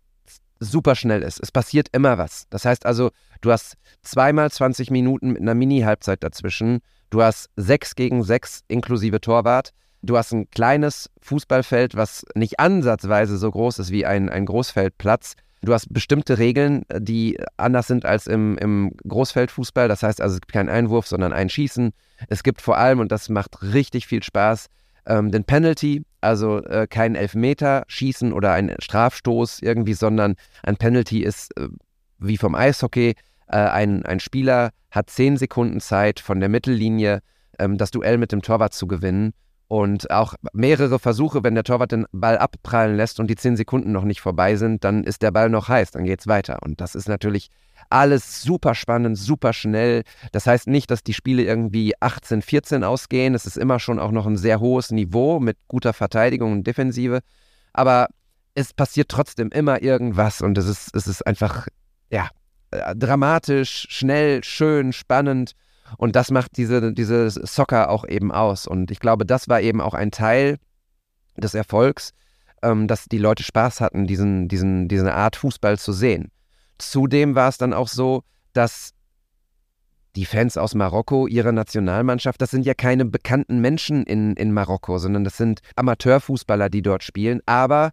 super 0.60 0.96
schnell 0.96 1.22
ist. 1.22 1.40
Es 1.42 1.52
passiert 1.52 1.88
immer 1.92 2.18
was. 2.18 2.48
Das 2.50 2.66
heißt 2.66 2.86
also, 2.86 3.12
du 3.42 3.52
hast 3.52 3.76
zweimal 4.02 4.50
20 4.50 4.90
Minuten 4.90 5.34
mit 5.34 5.42
einer 5.42 5.54
Mini-Halbzeit 5.54 6.24
dazwischen. 6.24 6.80
Du 7.12 7.22
hast 7.22 7.50
6 7.58 7.96
gegen 7.96 8.24
6 8.24 8.62
inklusive 8.68 9.22
Torwart. 9.22 9.72
Du 10.02 10.18
hast 10.18 10.32
ein 10.34 10.50
kleines 10.50 11.12
Fußballfeld, 11.22 11.96
was 11.96 12.26
nicht 12.34 12.60
ansatzweise 12.60 13.38
so 13.38 13.52
groß 13.52 13.80
ist 13.80 13.92
wie 13.92 14.06
ein, 14.06 14.30
ein 14.30 14.46
Großfeldplatz. 14.46 15.36
Du 15.62 15.74
hast 15.74 15.94
bestimmte 15.94 16.40
Regeln, 16.40 16.84
die 16.98 17.40
anders 17.58 17.88
sind 17.88 18.06
als 18.06 18.26
im, 18.26 18.58
im 18.58 18.94
Großfeldfußball. 19.08 19.88
Das 19.88 20.02
heißt 20.02 20.22
also, 20.22 20.36
es 20.36 20.42
gibt 20.42 20.54
keinen 20.54 20.70
Einwurf, 20.70 21.08
sondern 21.08 21.34
ein 21.34 21.50
Schießen. 21.50 21.92
Es 22.30 22.42
gibt 22.42 22.62
vor 22.62 22.78
allem, 22.78 23.00
und 23.00 23.12
das 23.12 23.30
macht 23.30 23.62
richtig 23.62 24.08
viel 24.08 24.24
Spaß, 24.24 24.68
ähm, 25.08 25.32
den 25.32 25.44
Penalty, 25.44 26.04
also 26.26 26.64
äh, 26.64 26.88
kein 26.88 27.16
Elfmeter 27.16 27.84
schießen 27.88 28.34
oder 28.34 28.52
ein 28.52 28.76
Strafstoß 28.80 29.62
irgendwie, 29.62 29.94
sondern 29.94 30.36
ein 30.64 30.78
Penalty 30.78 31.22
ist 31.22 31.56
äh, 31.58 31.70
wie 32.20 32.38
vom 32.38 32.56
Eishockey. 32.56 33.16
Äh, 33.48 33.58
ein, 33.58 34.06
ein 34.06 34.20
Spieler 34.20 34.72
hat 34.92 35.10
zehn 35.10 35.38
Sekunden 35.38 35.80
Zeit 35.80 36.20
von 36.20 36.40
der 36.40 36.50
Mittellinie, 36.50 37.22
ähm, 37.60 37.78
das 37.78 37.92
Duell 37.92 38.18
mit 38.18 38.32
dem 38.32 38.42
Torwart 38.42 38.74
zu 38.74 38.88
gewinnen. 38.88 39.34
Und 39.68 40.12
auch 40.12 40.36
mehrere 40.54 41.00
Versuche, 41.00 41.44
wenn 41.44 41.56
der 41.56 41.64
Torwart 41.64 41.92
den 41.92 42.06
Ball 42.12 42.38
abprallen 42.38 42.96
lässt 42.96 43.20
und 43.20 43.28
die 43.28 43.36
zehn 43.36 43.58
Sekunden 43.58 43.92
noch 43.92 44.04
nicht 44.04 44.22
vorbei 44.22 44.56
sind, 44.58 44.84
dann 44.84 45.04
ist 45.04 45.24
der 45.24 45.32
Ball 45.32 45.50
noch 45.50 45.70
heiß, 45.70 45.92
dann 45.92 46.04
geht's 46.04 46.28
weiter. 46.28 46.60
Und 46.62 46.82
das 46.82 46.94
ist 46.94 47.08
natürlich 47.08 47.50
alles 47.90 48.42
super 48.42 48.76
spannend, 48.76 49.18
super 49.18 49.54
schnell. 49.54 50.04
Das 50.32 50.48
heißt 50.48 50.68
nicht, 50.68 50.92
dass 50.92 51.04
die 51.04 51.14
Spiele 51.14 51.44
irgendwie 51.44 51.94
18, 52.00 52.42
14 52.42 52.84
ausgehen. 52.84 53.36
Es 53.36 53.46
ist 53.46 53.58
immer 53.58 53.80
schon 53.80 54.00
auch 54.00 54.12
noch 54.12 54.26
ein 54.26 54.38
sehr 54.38 54.60
hohes 54.60 54.92
Niveau 54.92 55.40
mit 55.40 55.58
guter 55.68 55.94
Verteidigung 55.94 56.52
und 56.52 56.68
Defensive. 56.68 57.20
Aber 57.74 58.08
es 58.54 58.74
passiert 58.74 59.10
trotzdem 59.10 59.50
immer 59.50 59.82
irgendwas 59.82 60.42
und 60.42 60.58
es 60.58 60.66
ist, 60.66 60.96
es 60.96 61.08
ist 61.08 61.28
einfach, 61.28 61.68
ja, 62.10 62.30
äh, 62.72 62.96
dramatisch, 62.96 63.88
schnell, 63.90 64.44
schön, 64.44 64.94
spannend. 64.94 65.54
Und 65.98 66.16
das 66.16 66.32
macht 66.32 66.58
diese, 66.58 66.94
diese 66.94 67.30
Soccer 67.30 67.90
auch 67.90 68.08
eben 68.08 68.32
aus. 68.32 68.66
Und 68.66 68.92
ich 68.92 69.00
glaube, 69.00 69.26
das 69.26 69.50
war 69.50 69.62
eben 69.62 69.82
auch 69.82 69.94
ein 69.94 70.12
Teil 70.12 70.58
des 71.38 71.54
Erfolgs, 71.54 72.12
ähm, 72.64 72.88
dass 72.88 73.06
die 73.06 73.18
Leute 73.18 73.44
Spaß 73.44 73.82
hatten, 73.82 74.08
diesen, 74.08 74.48
diesen, 74.48 74.88
diese 74.88 75.14
Art 75.14 75.36
Fußball 75.36 75.78
zu 75.78 75.94
sehen. 75.94 76.32
Zudem 76.78 77.36
war 77.36 77.50
es 77.50 77.58
dann 77.58 77.74
auch 77.74 77.88
so, 77.88 78.24
dass 78.54 78.92
die 80.16 80.26
Fans 80.26 80.58
aus 80.58 80.76
Marokko, 80.76 81.28
ihre 81.28 81.52
Nationalmannschaft, 81.52 82.42
das 82.42 82.52
sind 82.52 82.66
ja 82.66 82.74
keine 82.74 83.06
bekannten 83.06 83.60
Menschen 83.60 84.04
in, 84.04 84.36
in 84.36 84.54
Marokko, 84.54 84.98
sondern 84.98 85.24
das 85.24 85.38
sind 85.38 85.60
Amateurfußballer, 85.76 86.70
die 86.70 86.82
dort 86.82 87.04
spielen. 87.04 87.42
Aber 87.46 87.92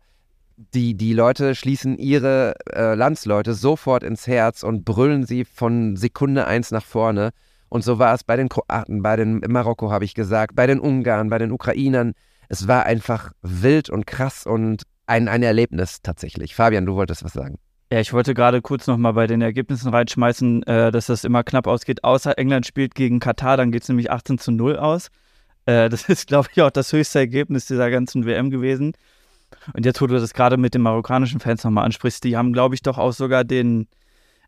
die, 0.56 0.94
die 0.94 1.12
Leute 1.12 1.54
schließen 1.54 1.98
ihre 1.98 2.54
äh, 2.72 2.94
Landsleute 2.94 3.54
sofort 3.54 4.02
ins 4.02 4.26
Herz 4.26 4.62
und 4.62 4.84
brüllen 4.84 5.26
sie 5.26 5.44
von 5.44 5.96
Sekunde 5.96 6.46
eins 6.46 6.70
nach 6.70 6.84
vorne. 6.84 7.30
Und 7.68 7.82
so 7.82 7.98
war 7.98 8.14
es 8.14 8.22
bei 8.22 8.36
den 8.36 8.48
Kroaten, 8.48 9.02
bei 9.02 9.16
den 9.16 9.40
Marokko 9.48 9.90
habe 9.90 10.04
ich 10.04 10.14
gesagt, 10.14 10.54
bei 10.54 10.66
den 10.66 10.78
Ungarn, 10.78 11.30
bei 11.30 11.38
den 11.38 11.52
Ukrainern. 11.52 12.12
Es 12.48 12.68
war 12.68 12.84
einfach 12.84 13.32
wild 13.40 13.88
und 13.88 14.06
krass 14.06 14.46
und 14.46 14.82
ein, 15.06 15.26
ein 15.26 15.42
Erlebnis 15.42 16.02
tatsächlich. 16.02 16.54
Fabian, 16.54 16.86
du 16.86 16.94
wolltest 16.94 17.24
was 17.24 17.32
sagen. 17.32 17.58
Ja, 17.92 18.00
ich 18.00 18.14
wollte 18.14 18.32
gerade 18.32 18.62
kurz 18.62 18.86
nochmal 18.86 19.12
bei 19.12 19.26
den 19.26 19.42
Ergebnissen 19.42 19.90
reinschmeißen, 19.90 20.62
äh, 20.62 20.90
dass 20.90 21.08
das 21.08 21.24
immer 21.24 21.44
knapp 21.44 21.66
ausgeht. 21.66 22.04
Außer 22.04 22.38
England 22.38 22.64
spielt 22.64 22.94
gegen 22.94 23.20
Katar, 23.20 23.58
dann 23.58 23.70
geht 23.70 23.82
es 23.82 23.88
nämlich 23.90 24.10
18 24.10 24.38
zu 24.38 24.50
0 24.50 24.78
aus. 24.78 25.10
Äh, 25.66 25.90
das 25.90 26.04
ist, 26.08 26.26
glaube 26.26 26.48
ich, 26.54 26.62
auch 26.62 26.70
das 26.70 26.90
höchste 26.94 27.18
Ergebnis 27.18 27.66
dieser 27.66 27.90
ganzen 27.90 28.24
WM 28.24 28.48
gewesen. 28.48 28.94
Und 29.74 29.84
jetzt, 29.84 30.00
wo 30.00 30.06
du 30.06 30.18
das 30.18 30.32
gerade 30.32 30.56
mit 30.56 30.72
den 30.72 30.80
marokkanischen 30.80 31.38
Fans 31.38 31.64
nochmal 31.64 31.84
ansprichst, 31.84 32.24
die 32.24 32.34
haben, 32.34 32.54
glaube 32.54 32.74
ich, 32.74 32.80
doch 32.80 32.96
auch 32.96 33.12
sogar 33.12 33.44
den 33.44 33.88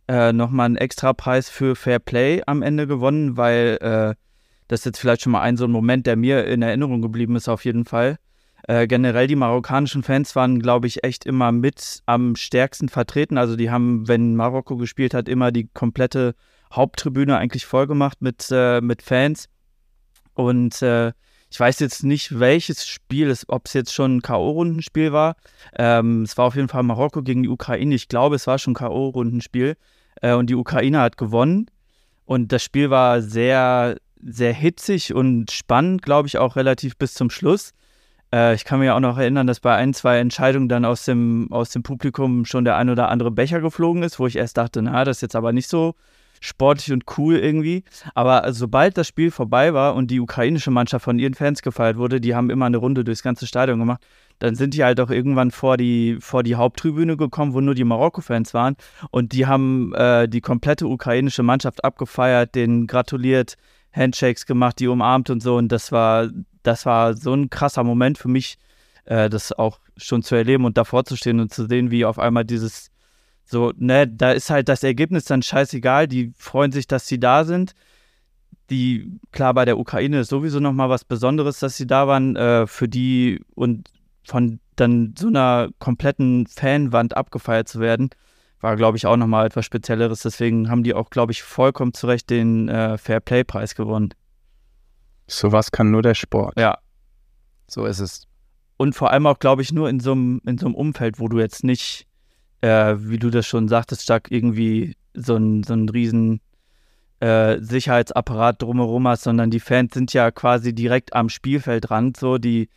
äh, 0.08 0.32
nochmal 0.32 0.64
einen 0.64 0.76
Extrapreis 0.76 1.50
für 1.50 1.76
Fair 1.76 1.98
Play 1.98 2.40
am 2.46 2.62
Ende 2.62 2.86
gewonnen, 2.86 3.36
weil 3.36 3.76
äh, 3.82 4.14
das 4.68 4.86
jetzt 4.86 4.98
vielleicht 4.98 5.20
schon 5.20 5.32
mal 5.32 5.42
ein 5.42 5.58
so 5.58 5.66
ein 5.66 5.70
Moment, 5.70 6.06
der 6.06 6.16
mir 6.16 6.46
in 6.46 6.62
Erinnerung 6.62 7.02
geblieben 7.02 7.36
ist, 7.36 7.50
auf 7.50 7.66
jeden 7.66 7.84
Fall. 7.84 8.16
Äh, 8.66 8.86
generell 8.86 9.26
die 9.26 9.36
marokkanischen 9.36 10.02
Fans 10.02 10.34
waren, 10.36 10.60
glaube 10.60 10.86
ich, 10.86 11.04
echt 11.04 11.26
immer 11.26 11.52
mit 11.52 12.00
am 12.06 12.34
stärksten 12.34 12.88
vertreten. 12.88 13.36
Also 13.36 13.56
die 13.56 13.70
haben, 13.70 14.08
wenn 14.08 14.36
Marokko 14.36 14.76
gespielt 14.76 15.12
hat, 15.12 15.28
immer 15.28 15.52
die 15.52 15.68
komplette 15.74 16.34
Haupttribüne 16.72 17.36
eigentlich 17.36 17.66
vollgemacht 17.66 18.22
mit, 18.22 18.48
äh, 18.50 18.80
mit 18.80 19.02
Fans. 19.02 19.48
Und 20.32 20.80
äh, 20.82 21.12
ich 21.50 21.60
weiß 21.60 21.78
jetzt 21.80 22.02
nicht, 22.02 22.40
welches 22.40 22.86
Spiel 22.86 23.30
es, 23.30 23.48
ob 23.48 23.66
es 23.66 23.74
jetzt 23.74 23.92
schon 23.92 24.16
ein 24.16 24.22
K.O.-Rundenspiel 24.22 25.12
war. 25.12 25.36
Ähm, 25.78 26.22
es 26.22 26.36
war 26.36 26.46
auf 26.46 26.56
jeden 26.56 26.68
Fall 26.68 26.82
Marokko 26.82 27.22
gegen 27.22 27.44
die 27.44 27.48
Ukraine. 27.48 27.94
Ich 27.94 28.08
glaube, 28.08 28.36
es 28.36 28.46
war 28.46 28.58
schon 28.58 28.74
K.O.-Rundenspiel. 28.74 29.76
Äh, 30.22 30.34
und 30.34 30.48
die 30.48 30.56
Ukraine 30.56 31.00
hat 31.00 31.16
gewonnen. 31.16 31.66
Und 32.24 32.50
das 32.50 32.64
Spiel 32.64 32.90
war 32.90 33.20
sehr, 33.20 33.98
sehr 34.20 34.54
hitzig 34.54 35.14
und 35.14 35.50
spannend, 35.50 36.02
glaube 36.02 36.28
ich, 36.28 36.38
auch 36.38 36.56
relativ 36.56 36.96
bis 36.96 37.12
zum 37.14 37.28
Schluss. 37.28 37.72
Äh, 38.34 38.54
ich 38.54 38.64
kann 38.64 38.80
mich 38.80 38.90
auch 38.90 39.00
noch 39.00 39.16
erinnern, 39.16 39.46
dass 39.46 39.60
bei 39.60 39.76
ein, 39.76 39.94
zwei 39.94 40.18
Entscheidungen 40.18 40.68
dann 40.68 40.84
aus 40.84 41.04
dem, 41.04 41.48
aus 41.52 41.70
dem 41.70 41.82
Publikum 41.82 42.44
schon 42.44 42.64
der 42.64 42.76
ein 42.76 42.90
oder 42.90 43.08
andere 43.08 43.30
Becher 43.30 43.60
geflogen 43.60 44.02
ist, 44.02 44.18
wo 44.18 44.26
ich 44.26 44.36
erst 44.36 44.56
dachte, 44.56 44.82
na, 44.82 45.04
das 45.04 45.18
ist 45.18 45.22
jetzt 45.22 45.36
aber 45.36 45.52
nicht 45.52 45.68
so 45.68 45.94
sportlich 46.40 46.92
und 46.92 47.04
cool 47.16 47.36
irgendwie. 47.36 47.84
Aber 48.14 48.52
sobald 48.52 48.98
das 48.98 49.06
Spiel 49.06 49.30
vorbei 49.30 49.72
war 49.72 49.94
und 49.94 50.10
die 50.10 50.20
ukrainische 50.20 50.70
Mannschaft 50.70 51.04
von 51.04 51.18
ihren 51.18 51.34
Fans 51.34 51.62
gefeiert 51.62 51.96
wurde, 51.96 52.20
die 52.20 52.34
haben 52.34 52.50
immer 52.50 52.66
eine 52.66 52.76
Runde 52.76 53.04
durchs 53.04 53.22
ganze 53.22 53.46
Stadion 53.46 53.78
gemacht, 53.78 54.04
dann 54.40 54.56
sind 54.56 54.74
die 54.74 54.84
halt 54.84 55.00
auch 55.00 55.10
irgendwann 55.10 55.52
vor 55.52 55.76
die, 55.76 56.18
vor 56.20 56.42
die 56.42 56.56
Haupttribüne 56.56 57.16
gekommen, 57.16 57.54
wo 57.54 57.60
nur 57.60 57.74
die 57.74 57.84
Marokko-Fans 57.84 58.52
waren. 58.52 58.76
Und 59.10 59.32
die 59.32 59.46
haben 59.46 59.94
äh, 59.94 60.28
die 60.28 60.40
komplette 60.40 60.88
ukrainische 60.88 61.44
Mannschaft 61.44 61.84
abgefeiert, 61.84 62.54
denen 62.56 62.88
gratuliert, 62.88 63.56
Handshakes 63.92 64.44
gemacht, 64.44 64.80
die 64.80 64.88
umarmt 64.88 65.30
und 65.30 65.40
so. 65.40 65.56
Und 65.56 65.68
das 65.68 65.92
war, 65.92 66.28
das 66.64 66.84
war 66.86 67.14
so 67.14 67.32
ein 67.34 67.50
krasser 67.50 67.84
Moment 67.84 68.18
für 68.18 68.28
mich, 68.28 68.58
äh, 69.04 69.30
das 69.30 69.52
auch 69.52 69.78
schon 69.96 70.22
zu 70.22 70.34
erleben 70.34 70.64
und 70.64 70.76
davor 70.76 71.04
zu 71.04 71.16
stehen 71.16 71.38
und 71.38 71.54
zu 71.54 71.66
sehen, 71.66 71.92
wie 71.92 72.04
auf 72.04 72.18
einmal 72.18 72.44
dieses 72.44 72.90
so, 73.44 73.72
ne, 73.76 74.08
da 74.08 74.32
ist 74.32 74.50
halt 74.50 74.68
das 74.68 74.82
Ergebnis 74.82 75.26
dann 75.26 75.42
scheißegal. 75.42 76.08
Die 76.08 76.32
freuen 76.36 76.72
sich, 76.72 76.86
dass 76.86 77.06
sie 77.06 77.20
da 77.20 77.44
sind. 77.44 77.74
Die, 78.70 79.20
klar, 79.32 79.52
bei 79.52 79.66
der 79.66 79.78
Ukraine 79.78 80.20
ist 80.20 80.30
sowieso 80.30 80.60
nochmal 80.60 80.88
was 80.88 81.04
Besonderes, 81.04 81.58
dass 81.58 81.76
sie 81.76 81.86
da 81.86 82.08
waren. 82.08 82.36
Äh, 82.36 82.66
für 82.66 82.88
die 82.88 83.44
und 83.54 83.90
von 84.26 84.60
dann 84.76 85.14
so 85.18 85.28
einer 85.28 85.68
kompletten 85.78 86.46
Fanwand 86.46 87.16
abgefeiert 87.16 87.68
zu 87.68 87.80
werden, 87.80 88.10
war, 88.60 88.76
glaube 88.76 88.96
ich, 88.96 89.06
auch 89.06 89.16
nochmal 89.16 89.46
etwas 89.46 89.66
Spezielleres. 89.66 90.22
Deswegen 90.22 90.70
haben 90.70 90.82
die 90.82 90.94
auch, 90.94 91.10
glaube 91.10 91.32
ich, 91.32 91.42
vollkommen 91.42 91.92
zu 91.92 92.06
Recht 92.06 92.30
den 92.30 92.68
äh, 92.68 92.96
Fair-Play-Preis 92.96 93.74
gewonnen. 93.74 94.14
Sowas 95.26 95.70
kann 95.70 95.90
nur 95.90 96.02
der 96.02 96.14
Sport. 96.14 96.58
Ja. 96.58 96.78
So 97.66 97.86
ist 97.86 98.00
es. 98.00 98.26
Und 98.76 98.94
vor 98.94 99.10
allem 99.10 99.26
auch, 99.26 99.38
glaube 99.38 99.62
ich, 99.62 99.72
nur 99.72 99.88
in 99.88 100.00
so 100.00 100.12
einem 100.12 100.74
Umfeld, 100.74 101.18
wo 101.18 101.28
du 101.28 101.38
jetzt 101.38 101.64
nicht, 101.64 102.06
äh, 102.60 102.96
wie 102.98 103.18
du 103.18 103.30
das 103.30 103.46
schon 103.46 103.68
sagtest, 103.68 104.02
stark 104.02 104.30
irgendwie 104.30 104.96
so 105.14 105.36
ein, 105.36 105.62
so 105.62 105.74
riesen 105.74 106.40
äh, 107.20 107.58
Sicherheitsapparat 107.60 108.60
drumherum 108.60 109.06
hast, 109.08 109.22
sondern 109.22 109.50
die 109.50 109.60
Fans 109.60 109.94
sind 109.94 110.12
ja 110.12 110.30
quasi 110.30 110.74
direkt 110.74 111.14
am 111.14 111.28
Spielfeldrand, 111.28 112.16
so 112.16 112.38
die 112.38 112.68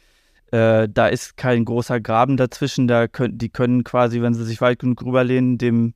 äh, 0.51 0.87
da 0.89 1.07
ist 1.07 1.35
kein 1.35 1.65
großer 1.65 1.99
Graben 1.99 2.37
dazwischen, 2.37 2.87
da 2.87 3.07
können, 3.07 3.37
die 3.37 3.49
können 3.49 3.83
quasi, 3.83 4.21
wenn 4.21 4.33
sie 4.33 4.45
sich 4.45 4.61
weit 4.61 4.79
genug 4.79 5.03
rüberlehnen, 5.03 5.57
dem 5.57 5.93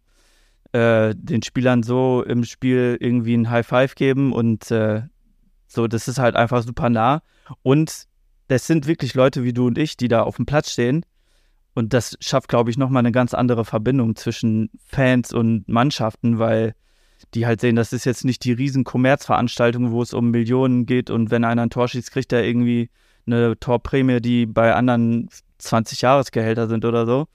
äh, 0.73 1.13
den 1.15 1.41
Spielern 1.43 1.83
so 1.83 2.23
im 2.23 2.43
Spiel 2.43 2.97
irgendwie 2.99 3.35
ein 3.35 3.49
High 3.49 3.65
Five 3.65 3.95
geben 3.95 4.33
und 4.33 4.69
äh, 4.71 5.03
so, 5.71 5.87
das 5.87 6.07
ist 6.07 6.19
halt 6.19 6.35
einfach 6.35 6.63
super 6.63 6.89
nah. 6.89 7.21
Und 7.63 8.07
das 8.47 8.67
sind 8.67 8.87
wirklich 8.87 9.13
Leute 9.13 9.43
wie 9.43 9.53
du 9.53 9.67
und 9.67 9.77
ich, 9.77 9.95
die 9.95 10.07
da 10.09 10.23
auf 10.23 10.35
dem 10.35 10.45
Platz 10.45 10.71
stehen. 10.71 11.05
Und 11.73 11.93
das 11.93 12.17
schafft, 12.19 12.49
glaube 12.49 12.69
ich, 12.69 12.77
nochmal 12.77 12.99
eine 13.01 13.13
ganz 13.13 13.33
andere 13.33 13.63
Verbindung 13.63 14.15
zwischen 14.17 14.69
Fans 14.85 15.31
und 15.31 15.67
Mannschaften, 15.69 16.37
weil 16.37 16.75
die 17.33 17.45
halt 17.45 17.61
sehen, 17.61 17.77
das 17.77 17.93
ist 17.93 18.05
jetzt 18.05 18.25
nicht 18.25 18.43
die 18.43 18.51
riesen 18.51 18.83
Kommerzveranstaltung, 18.83 19.91
wo 19.91 20.01
es 20.01 20.13
um 20.13 20.31
Millionen 20.31 20.85
geht 20.85 21.09
und 21.09 21.31
wenn 21.31 21.45
einer 21.45 21.61
ein 21.61 21.69
Tor 21.69 21.87
schießt, 21.87 22.11
kriegt 22.11 22.33
er 22.33 22.43
irgendwie 22.43 22.89
eine 23.25 23.57
Torprämie, 23.57 24.19
die 24.19 24.45
bei 24.45 24.73
anderen 24.73 25.29
20 25.59 26.01
Jahresgehälter 26.01 26.67
sind 26.67 26.83
oder 26.83 27.05
so. 27.05 27.27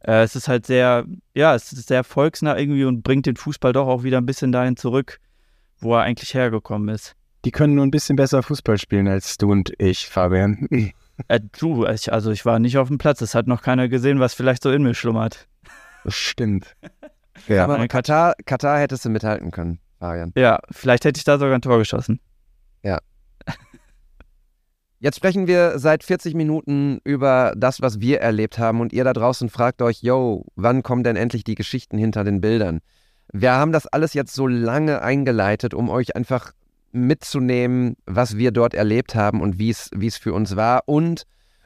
Äh, 0.00 0.22
es 0.22 0.34
ist 0.34 0.48
halt 0.48 0.66
sehr, 0.66 1.04
ja, 1.34 1.54
es 1.54 1.72
ist 1.72 1.88
sehr 1.88 2.02
volksnah 2.02 2.58
irgendwie 2.58 2.84
und 2.84 3.02
bringt 3.02 3.26
den 3.26 3.36
Fußball 3.36 3.72
doch 3.72 3.86
auch 3.86 4.02
wieder 4.02 4.18
ein 4.18 4.26
bisschen 4.26 4.50
dahin 4.50 4.76
zurück, 4.76 5.20
wo 5.78 5.94
er 5.94 6.02
eigentlich 6.02 6.34
hergekommen 6.34 6.88
ist. 6.88 7.14
Die 7.44 7.50
können 7.50 7.74
nur 7.74 7.84
ein 7.84 7.90
bisschen 7.90 8.16
besser 8.16 8.42
Fußball 8.42 8.78
spielen 8.78 9.06
als 9.06 9.36
du 9.36 9.52
und 9.52 9.72
ich, 9.78 10.08
Fabian. 10.08 10.68
Äh, 11.28 11.40
du, 11.60 11.86
ich, 11.86 12.12
also 12.12 12.32
ich 12.32 12.44
war 12.44 12.58
nicht 12.58 12.76
auf 12.76 12.88
dem 12.88 12.98
Platz. 12.98 13.20
Es 13.20 13.36
hat 13.36 13.46
noch 13.46 13.62
keiner 13.62 13.88
gesehen, 13.88 14.18
was 14.18 14.34
vielleicht 14.34 14.62
so 14.62 14.72
in 14.72 14.82
mir 14.82 14.94
schlummert. 14.94 15.46
Das 16.04 16.14
stimmt. 16.14 16.74
Ja. 17.48 17.64
Aber 17.64 17.78
in 17.78 17.88
Katar, 17.88 18.34
Katar 18.46 18.78
hättest 18.78 19.04
du 19.04 19.10
mithalten 19.10 19.50
können, 19.50 19.80
Fabian. 19.98 20.32
Ja, 20.36 20.60
vielleicht 20.70 21.04
hätte 21.04 21.18
ich 21.18 21.24
da 21.24 21.36
sogar 21.36 21.56
ein 21.56 21.62
Tor 21.62 21.78
geschossen. 21.78 22.20
Ja. 22.84 23.00
Jetzt 25.00 25.16
sprechen 25.16 25.48
wir 25.48 25.78
seit 25.80 26.04
40 26.04 26.34
Minuten 26.34 27.00
über 27.02 27.52
das, 27.56 27.82
was 27.82 28.00
wir 28.00 28.20
erlebt 28.20 28.58
haben 28.60 28.80
und 28.80 28.92
ihr 28.92 29.02
da 29.02 29.12
draußen 29.12 29.48
fragt 29.50 29.82
euch, 29.82 30.00
yo, 30.00 30.46
wann 30.54 30.84
kommen 30.84 31.02
denn 31.02 31.16
endlich 31.16 31.42
die 31.42 31.56
Geschichten 31.56 31.98
hinter 31.98 32.22
den 32.22 32.40
Bildern? 32.40 32.80
Wir 33.32 33.52
haben 33.54 33.72
das 33.72 33.88
alles 33.88 34.14
jetzt 34.14 34.32
so 34.32 34.46
lange 34.46 35.02
eingeleitet, 35.02 35.74
um 35.74 35.90
euch 35.90 36.14
einfach 36.14 36.52
mitzunehmen, 36.94 37.96
was 38.06 38.36
wir 38.36 38.52
dort 38.52 38.74
erlebt 38.74 39.14
haben 39.14 39.40
und 39.40 39.58
wie 39.58 39.70
es 39.70 40.16
für 40.16 40.32
uns 40.32 40.56
war 40.56 40.82
und 40.86 41.24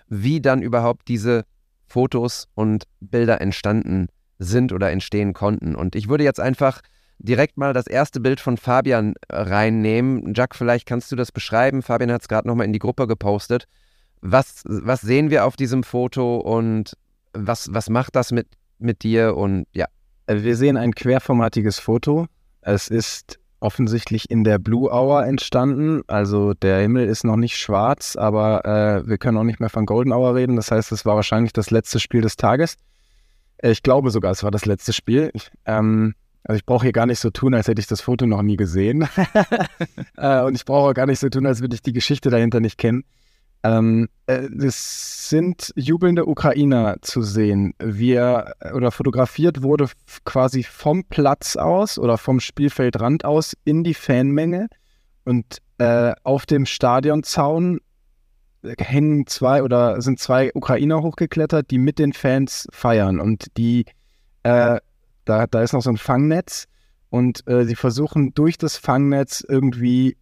wie 0.08 0.40
dann 0.40 0.62
überhaupt 0.62 1.08
diese 1.08 1.44
Fotos 1.86 2.48
und 2.54 2.84
Bilder 3.00 3.40
entstanden 3.40 4.08
sind 4.38 4.72
oder 4.72 4.90
entstehen 4.90 5.32
konnten. 5.34 5.74
Und 5.74 5.96
ich 5.96 6.08
würde 6.08 6.24
jetzt 6.24 6.40
einfach 6.40 6.80
direkt 7.18 7.56
mal 7.56 7.72
das 7.72 7.86
erste 7.86 8.20
Bild 8.20 8.40
von 8.40 8.56
Fabian 8.56 9.14
reinnehmen. 9.30 10.32
Jack, 10.34 10.54
vielleicht 10.54 10.86
kannst 10.86 11.10
du 11.12 11.16
das 11.16 11.32
beschreiben. 11.32 11.82
Fabian 11.82 12.12
hat 12.12 12.22
es 12.22 12.28
gerade 12.28 12.46
nochmal 12.48 12.66
in 12.66 12.72
die 12.72 12.78
Gruppe 12.78 13.06
gepostet. 13.06 13.64
Was, 14.20 14.62
was 14.64 15.00
sehen 15.00 15.30
wir 15.30 15.44
auf 15.44 15.56
diesem 15.56 15.82
Foto 15.82 16.38
und 16.38 16.94
was, 17.32 17.68
was 17.72 17.90
macht 17.90 18.16
das 18.16 18.32
mit, 18.32 18.46
mit 18.78 19.02
dir? 19.02 19.36
Und 19.36 19.66
ja, 19.72 19.86
Äh, 20.26 20.42
Wir 20.42 20.56
sehen 20.56 20.76
ein 20.76 20.94
querformatiges 20.94 21.78
Foto. 21.78 22.26
Es 22.60 22.88
ist 22.88 23.38
offensichtlich 23.60 24.30
in 24.30 24.44
der 24.44 24.58
Blue 24.58 24.90
Hour 24.92 25.24
entstanden. 25.24 26.02
Also 26.06 26.54
der 26.54 26.80
Himmel 26.80 27.08
ist 27.08 27.24
noch 27.24 27.36
nicht 27.36 27.56
schwarz, 27.56 28.16
aber 28.16 28.64
äh, 28.64 29.08
wir 29.08 29.18
können 29.18 29.36
auch 29.36 29.44
nicht 29.44 29.60
mehr 29.60 29.70
von 29.70 29.86
Golden 29.86 30.12
Hour 30.12 30.34
reden. 30.34 30.56
Das 30.56 30.70
heißt, 30.70 30.92
es 30.92 31.04
war 31.04 31.16
wahrscheinlich 31.16 31.52
das 31.52 31.70
letzte 31.70 32.00
Spiel 32.00 32.20
des 32.20 32.36
Tages. 32.36 32.76
Ich 33.60 33.82
glaube 33.82 34.10
sogar, 34.10 34.30
es 34.30 34.44
war 34.44 34.50
das 34.50 34.66
letzte 34.66 34.92
Spiel. 34.92 35.32
Ähm, 35.66 36.14
also 36.44 36.56
ich 36.56 36.64
brauche 36.64 36.84
hier 36.84 36.92
gar 36.92 37.06
nicht 37.06 37.18
so 37.18 37.30
tun, 37.30 37.54
als 37.54 37.68
hätte 37.68 37.80
ich 37.80 37.88
das 37.88 38.00
Foto 38.00 38.26
noch 38.26 38.42
nie 38.42 38.56
gesehen. 38.56 39.08
äh, 40.16 40.42
und 40.42 40.54
ich 40.54 40.64
brauche 40.64 40.90
auch 40.90 40.94
gar 40.94 41.06
nicht 41.06 41.18
so 41.18 41.28
tun, 41.28 41.46
als 41.46 41.60
würde 41.60 41.74
ich 41.74 41.82
die 41.82 41.92
Geschichte 41.92 42.30
dahinter 42.30 42.60
nicht 42.60 42.78
kennen. 42.78 43.04
Ähm, 43.62 44.08
äh, 44.26 44.48
es 44.64 45.28
sind 45.28 45.72
jubelnde 45.74 46.26
Ukrainer 46.26 46.96
zu 47.02 47.22
sehen. 47.22 47.74
Wir 47.78 48.54
oder 48.72 48.90
fotografiert 48.90 49.62
wurde 49.62 49.88
quasi 50.24 50.62
vom 50.62 51.04
Platz 51.04 51.56
aus 51.56 51.98
oder 51.98 52.18
vom 52.18 52.40
Spielfeldrand 52.40 53.24
aus 53.24 53.56
in 53.64 53.84
die 53.84 53.94
Fanmenge. 53.94 54.68
Und 55.24 55.58
äh, 55.78 56.12
auf 56.22 56.46
dem 56.46 56.66
Stadionzaun 56.66 57.80
hängen 58.78 59.26
zwei 59.26 59.62
oder 59.62 60.00
sind 60.00 60.18
zwei 60.18 60.50
Ukrainer 60.54 61.02
hochgeklettert, 61.02 61.70
die 61.70 61.78
mit 61.78 61.98
den 61.98 62.12
Fans 62.12 62.66
feiern. 62.72 63.20
Und 63.20 63.56
die 63.56 63.84
äh, 64.42 64.78
da, 65.24 65.46
da 65.46 65.62
ist 65.62 65.72
noch 65.72 65.82
so 65.82 65.90
ein 65.90 65.98
Fangnetz. 65.98 66.66
Und 67.10 67.46
äh, 67.48 67.64
sie 67.64 67.76
versuchen 67.76 68.34
durch 68.34 68.58
das 68.58 68.76
Fangnetz 68.76 69.44
irgendwie 69.46 70.10
äh, 70.10 70.16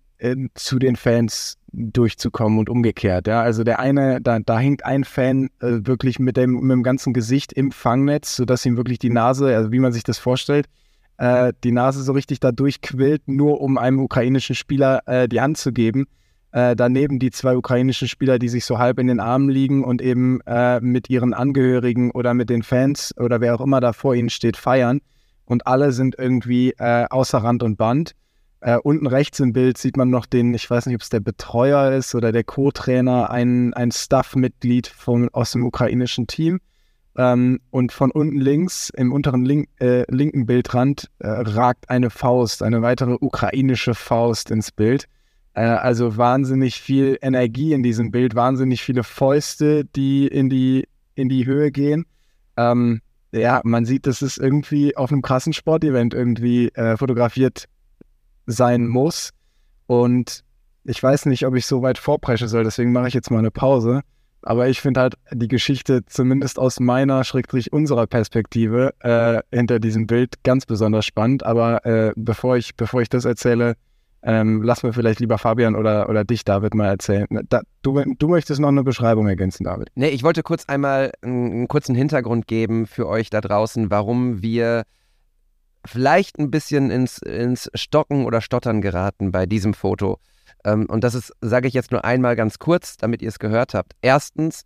zu 0.54 0.78
den 0.78 0.96
Fans 0.96 1.58
durchzukommen 1.72 2.58
und 2.58 2.68
umgekehrt. 2.68 3.26
Ja, 3.26 3.42
also 3.42 3.64
der 3.64 3.78
eine, 3.78 4.20
da, 4.20 4.38
da 4.38 4.58
hängt 4.58 4.84
ein 4.84 5.04
Fan 5.04 5.50
äh, 5.60 5.80
wirklich 5.82 6.18
mit 6.18 6.36
dem, 6.36 6.52
mit 6.60 6.72
dem 6.72 6.82
ganzen 6.82 7.12
Gesicht 7.12 7.52
im 7.52 7.70
Fangnetz, 7.70 8.36
sodass 8.36 8.64
ihm 8.64 8.76
wirklich 8.76 8.98
die 8.98 9.10
Nase, 9.10 9.54
also 9.54 9.72
wie 9.72 9.78
man 9.78 9.92
sich 9.92 10.02
das 10.02 10.18
vorstellt, 10.18 10.66
äh, 11.18 11.52
die 11.64 11.72
Nase 11.72 12.02
so 12.02 12.12
richtig 12.12 12.40
da 12.40 12.52
durchquillt, 12.52 13.28
nur 13.28 13.60
um 13.60 13.78
einem 13.78 14.00
ukrainischen 14.00 14.54
Spieler 14.54 15.02
äh, 15.06 15.28
die 15.28 15.40
Hand 15.40 15.58
zu 15.58 15.72
geben. 15.72 16.06
Äh, 16.52 16.74
daneben 16.74 17.18
die 17.18 17.30
zwei 17.30 17.56
ukrainischen 17.56 18.08
Spieler, 18.08 18.38
die 18.38 18.48
sich 18.48 18.64
so 18.64 18.78
halb 18.78 18.98
in 18.98 19.08
den 19.08 19.20
Armen 19.20 19.50
liegen 19.50 19.84
und 19.84 20.00
eben 20.00 20.40
äh, 20.46 20.80
mit 20.80 21.10
ihren 21.10 21.34
Angehörigen 21.34 22.10
oder 22.12 22.32
mit 22.32 22.48
den 22.48 22.62
Fans 22.62 23.14
oder 23.18 23.42
wer 23.42 23.54
auch 23.54 23.60
immer 23.60 23.80
da 23.80 23.92
vor 23.92 24.14
ihnen 24.14 24.30
steht, 24.30 24.56
feiern. 24.56 25.00
Und 25.44 25.66
alle 25.66 25.92
sind 25.92 26.16
irgendwie 26.18 26.72
äh, 26.78 27.06
außer 27.10 27.38
Rand 27.38 27.62
und 27.62 27.76
Band. 27.76 28.12
Äh, 28.60 28.78
unten 28.82 29.06
rechts 29.06 29.38
im 29.40 29.52
Bild 29.52 29.78
sieht 29.78 29.96
man 29.96 30.10
noch 30.10 30.26
den, 30.26 30.54
ich 30.54 30.68
weiß 30.68 30.86
nicht, 30.86 30.94
ob 30.94 31.02
es 31.02 31.10
der 31.10 31.20
Betreuer 31.20 31.92
ist 31.92 32.14
oder 32.14 32.32
der 32.32 32.44
Co-Trainer, 32.44 33.30
ein, 33.30 33.74
ein 33.74 33.90
Staff-Mitglied 33.92 34.92
aus 35.32 35.52
dem 35.52 35.64
ukrainischen 35.64 36.26
Team. 36.26 36.60
Ähm, 37.16 37.60
und 37.70 37.92
von 37.92 38.10
unten 38.10 38.38
links, 38.38 38.90
im 38.90 39.12
unteren 39.12 39.44
link, 39.44 39.68
äh, 39.80 40.04
linken 40.12 40.46
Bildrand, 40.46 41.10
äh, 41.18 41.28
ragt 41.28 41.88
eine 41.88 42.10
Faust, 42.10 42.62
eine 42.62 42.82
weitere 42.82 43.16
ukrainische 43.20 43.94
Faust 43.94 44.50
ins 44.50 44.70
Bild. 44.70 45.06
Äh, 45.54 45.62
also 45.62 46.16
wahnsinnig 46.18 46.80
viel 46.80 47.18
Energie 47.22 47.72
in 47.72 47.82
diesem 47.82 48.10
Bild, 48.10 48.34
wahnsinnig 48.34 48.82
viele 48.82 49.02
Fäuste, 49.02 49.84
die 49.84 50.26
in 50.26 50.50
die, 50.50 50.86
in 51.14 51.28
die 51.30 51.46
Höhe 51.46 51.70
gehen. 51.70 52.04
Ähm, 52.58 53.00
ja, 53.32 53.60
man 53.64 53.84
sieht, 53.86 54.06
dass 54.06 54.22
es 54.22 54.36
irgendwie 54.36 54.96
auf 54.96 55.10
einem 55.10 55.22
krassen 55.22 55.52
Sportevent 55.52 56.14
irgendwie 56.14 56.68
äh, 56.68 56.96
fotografiert 56.96 57.66
sein 58.46 58.86
muss. 58.86 59.30
Und 59.86 60.44
ich 60.84 61.02
weiß 61.02 61.26
nicht, 61.26 61.46
ob 61.46 61.54
ich 61.54 61.66
so 61.66 61.82
weit 61.82 61.98
vorpreschen 61.98 62.48
soll, 62.48 62.64
deswegen 62.64 62.92
mache 62.92 63.08
ich 63.08 63.14
jetzt 63.14 63.30
mal 63.30 63.38
eine 63.38 63.50
Pause. 63.50 64.02
Aber 64.42 64.68
ich 64.68 64.80
finde 64.80 65.00
halt 65.00 65.14
die 65.32 65.48
Geschichte, 65.48 66.06
zumindest 66.06 66.60
aus 66.60 66.78
meiner, 66.78 67.24
schrägstrich 67.24 67.72
unserer 67.72 68.06
Perspektive, 68.06 68.94
äh, 69.00 69.42
hinter 69.50 69.80
diesem 69.80 70.06
Bild 70.06 70.42
ganz 70.44 70.66
besonders 70.66 71.04
spannend. 71.04 71.44
Aber 71.44 71.84
äh, 71.84 72.12
bevor, 72.14 72.56
ich, 72.56 72.76
bevor 72.76 73.02
ich 73.02 73.08
das 73.08 73.24
erzähle, 73.24 73.74
ähm, 74.22 74.62
lass 74.62 74.82
mir 74.82 74.92
vielleicht 74.92 75.20
lieber 75.20 75.38
Fabian 75.38 75.74
oder, 75.74 76.08
oder 76.08 76.24
dich, 76.24 76.44
David, 76.44 76.74
mal 76.74 76.86
erzählen. 76.86 77.26
Da, 77.48 77.62
du, 77.82 78.02
du 78.18 78.28
möchtest 78.28 78.60
noch 78.60 78.68
eine 78.68 78.84
Beschreibung 78.84 79.28
ergänzen, 79.28 79.64
David. 79.64 79.88
Nee, 79.94 80.08
ich 80.08 80.22
wollte 80.22 80.42
kurz 80.42 80.64
einmal 80.66 81.12
einen, 81.22 81.52
einen 81.52 81.68
kurzen 81.68 81.94
Hintergrund 81.94 82.46
geben 82.46 82.86
für 82.86 83.08
euch 83.08 83.30
da 83.30 83.40
draußen, 83.40 83.90
warum 83.90 84.42
wir 84.42 84.84
vielleicht 85.86 86.38
ein 86.38 86.50
bisschen 86.50 86.90
ins, 86.90 87.18
ins 87.18 87.70
Stocken 87.74 88.24
oder 88.24 88.40
Stottern 88.40 88.80
geraten 88.80 89.32
bei 89.32 89.46
diesem 89.46 89.74
Foto. 89.74 90.18
Ähm, 90.64 90.86
und 90.86 91.04
das 91.04 91.14
ist, 91.14 91.32
sage 91.40 91.68
ich 91.68 91.74
jetzt 91.74 91.92
nur 91.92 92.04
einmal 92.04 92.36
ganz 92.36 92.58
kurz, 92.58 92.96
damit 92.96 93.22
ihr 93.22 93.28
es 93.28 93.38
gehört 93.38 93.74
habt. 93.74 93.92
Erstens, 94.02 94.64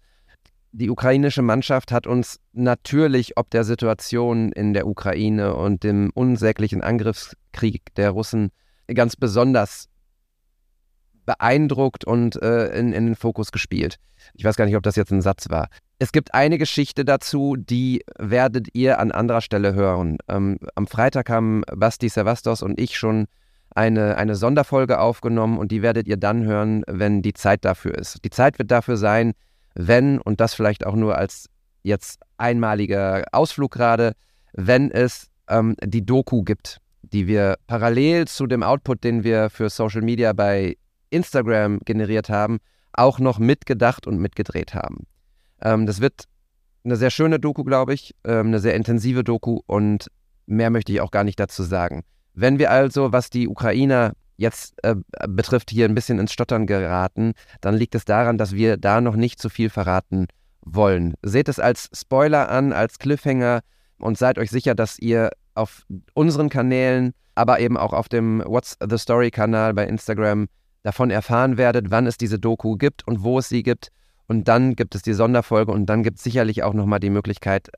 die 0.73 0.91
ukrainische 0.91 1.43
Mannschaft 1.43 1.93
hat 1.93 2.07
uns 2.07 2.41
natürlich 2.53 3.37
ob 3.37 3.51
der 3.51 3.65
Situation 3.65 4.53
in 4.53 4.73
der 4.73 4.87
Ukraine 4.87 5.55
und 5.57 5.83
dem 5.83 6.11
unsäglichen 6.15 6.81
Angriffskrieg 6.81 7.95
der 7.97 8.11
Russen 8.11 8.51
ganz 8.95 9.17
besonders 9.17 9.90
beeindruckt 11.31 12.05
und 12.05 12.43
äh, 12.43 12.67
in, 12.77 12.93
in 12.93 13.07
den 13.07 13.15
Fokus 13.15 13.53
gespielt. 13.53 13.97
Ich 14.35 14.45
weiß 14.45 14.57
gar 14.57 14.65
nicht, 14.65 14.75
ob 14.75 14.83
das 14.83 14.97
jetzt 14.97 15.13
ein 15.13 15.23
Satz 15.23 15.49
war. 15.49 15.69
Es 16.01 16.11
gibt 16.11 16.35
eine 16.35 16.59
Geschichte 16.59 17.05
dazu, 17.05 17.55
die 17.57 18.03
werdet 18.19 18.69
ihr 18.73 18.99
an 18.99 19.13
anderer 19.13 19.41
Stelle 19.41 19.75
hören. 19.75 20.19
Ähm, 20.27 20.59
am 20.75 20.89
Freitag 20.89 21.31
haben 21.31 21.63
Basti 21.73 22.09
Sevastos 22.09 22.63
und 22.63 22.81
ich 22.81 22.99
schon 22.99 23.27
eine, 23.73 24.17
eine 24.17 24.35
Sonderfolge 24.35 24.99
aufgenommen 24.99 25.59
und 25.59 25.71
die 25.71 25.83
werdet 25.83 26.09
ihr 26.09 26.17
dann 26.17 26.45
hören, 26.45 26.83
wenn 26.89 27.23
die 27.23 27.35
Zeit 27.35 27.65
dafür 27.65 27.97
ist. 27.97 28.25
Die 28.25 28.31
Zeit 28.31 28.59
wird 28.59 28.73
dafür 28.73 28.97
sein, 28.97 29.35
wenn, 29.75 30.19
und 30.19 30.41
das 30.41 30.55
vielleicht 30.55 30.85
auch 30.85 30.97
nur 30.97 31.17
als 31.17 31.47
jetzt 31.85 32.19
einmaliger 32.39 33.25
Ausflug 33.31 33.71
gerade, 33.71 34.15
wenn 34.53 34.91
es 34.91 35.29
ähm, 35.49 35.77
die 35.85 36.05
Doku 36.05 36.43
gibt, 36.43 36.79
die 37.03 37.29
wir 37.29 37.57
parallel 37.69 38.27
zu 38.27 38.49
dem 38.49 38.65
Output, 38.65 39.05
den 39.05 39.23
wir 39.23 39.49
für 39.49 39.71
Social 39.71 40.03
Media 40.03 40.33
bei 40.33 40.77
Instagram 41.11 41.81
generiert 41.85 42.29
haben, 42.29 42.59
auch 42.93 43.19
noch 43.19 43.39
mitgedacht 43.39 44.07
und 44.07 44.19
mitgedreht 44.19 44.75
haben. 44.75 45.07
Ähm, 45.63 45.87
das 45.87 46.01
wird 46.01 46.25
eine 46.85 46.97
sehr 46.97 47.11
schöne 47.11 47.39
Doku, 47.39 47.65
glaube 47.65 47.95
ich, 47.95 48.15
ähm, 48.25 48.49
eine 48.49 48.61
sehr 48.61 48.75
intensive 48.75 49.25
Doku 49.25 49.61
und 49.67 50.09
mehr 50.47 50.71
möchte 50.71 50.93
ich 50.93 51.01
auch 51.01 51.11
gar 51.11 51.25
nicht 51.25 51.39
dazu 51.39 51.63
sagen. 51.63 52.03
Wenn 52.35 52.59
wir 52.59 52.71
also, 52.71 53.13
was 53.13 53.31
die 53.31 53.49
Ukrainer 53.49 54.13
jetzt 54.37 54.75
äh, 54.83 54.97
betrifft, 55.29 55.71
hier 55.71 55.85
ein 55.85 55.95
bisschen 55.95 56.19
ins 56.19 56.33
Stottern 56.33 56.67
geraten, 56.67 57.33
dann 57.61 57.75
liegt 57.75 57.95
es 57.95 58.07
daran, 58.07 58.39
dass 58.39 58.53
wir 58.55 58.79
da 58.79 59.01
noch 59.01 59.17
nicht 59.17 59.41
zu 59.41 59.51
viel 59.51 59.69
verraten 59.69 60.27
wollen. 60.63 61.15
Seht 61.23 61.49
es 61.49 61.59
als 61.59 61.91
Spoiler 61.95 62.49
an, 62.49 62.73
als 62.73 62.99
Cliffhanger 62.99 63.61
und 63.99 64.17
seid 64.17 64.39
euch 64.39 64.51
sicher, 64.51 64.75
dass 64.75 64.99
ihr 64.99 65.31
auf 65.55 65.83
unseren 66.15 66.49
Kanälen, 66.49 67.13
aber 67.35 67.61
eben 67.61 67.77
auch 67.77 67.93
auf 67.93 68.09
dem 68.09 68.43
What's 68.47 68.77
the 68.89 68.97
Story 68.97 69.31
Kanal 69.31 69.75
bei 69.75 69.87
Instagram 69.87 70.49
davon 70.83 71.11
erfahren 71.11 71.57
werdet, 71.57 71.91
wann 71.91 72.07
es 72.07 72.17
diese 72.17 72.39
Doku 72.39 72.77
gibt 72.77 73.07
und 73.07 73.23
wo 73.23 73.39
es 73.39 73.49
sie 73.49 73.63
gibt. 73.63 73.89
Und 74.27 74.49
dann 74.49 74.77
gibt 74.77 74.95
es 74.95 75.03
die 75.03 75.13
Sonderfolge 75.13 75.73
und 75.73 75.87
dann 75.87 76.03
gibt 76.03 76.19
es 76.19 76.25
sicherlich 76.25 76.63
auch 76.63 76.75
nochmal 76.75 77.01
die 77.01 77.11
Möglichkeit, 77.11 77.69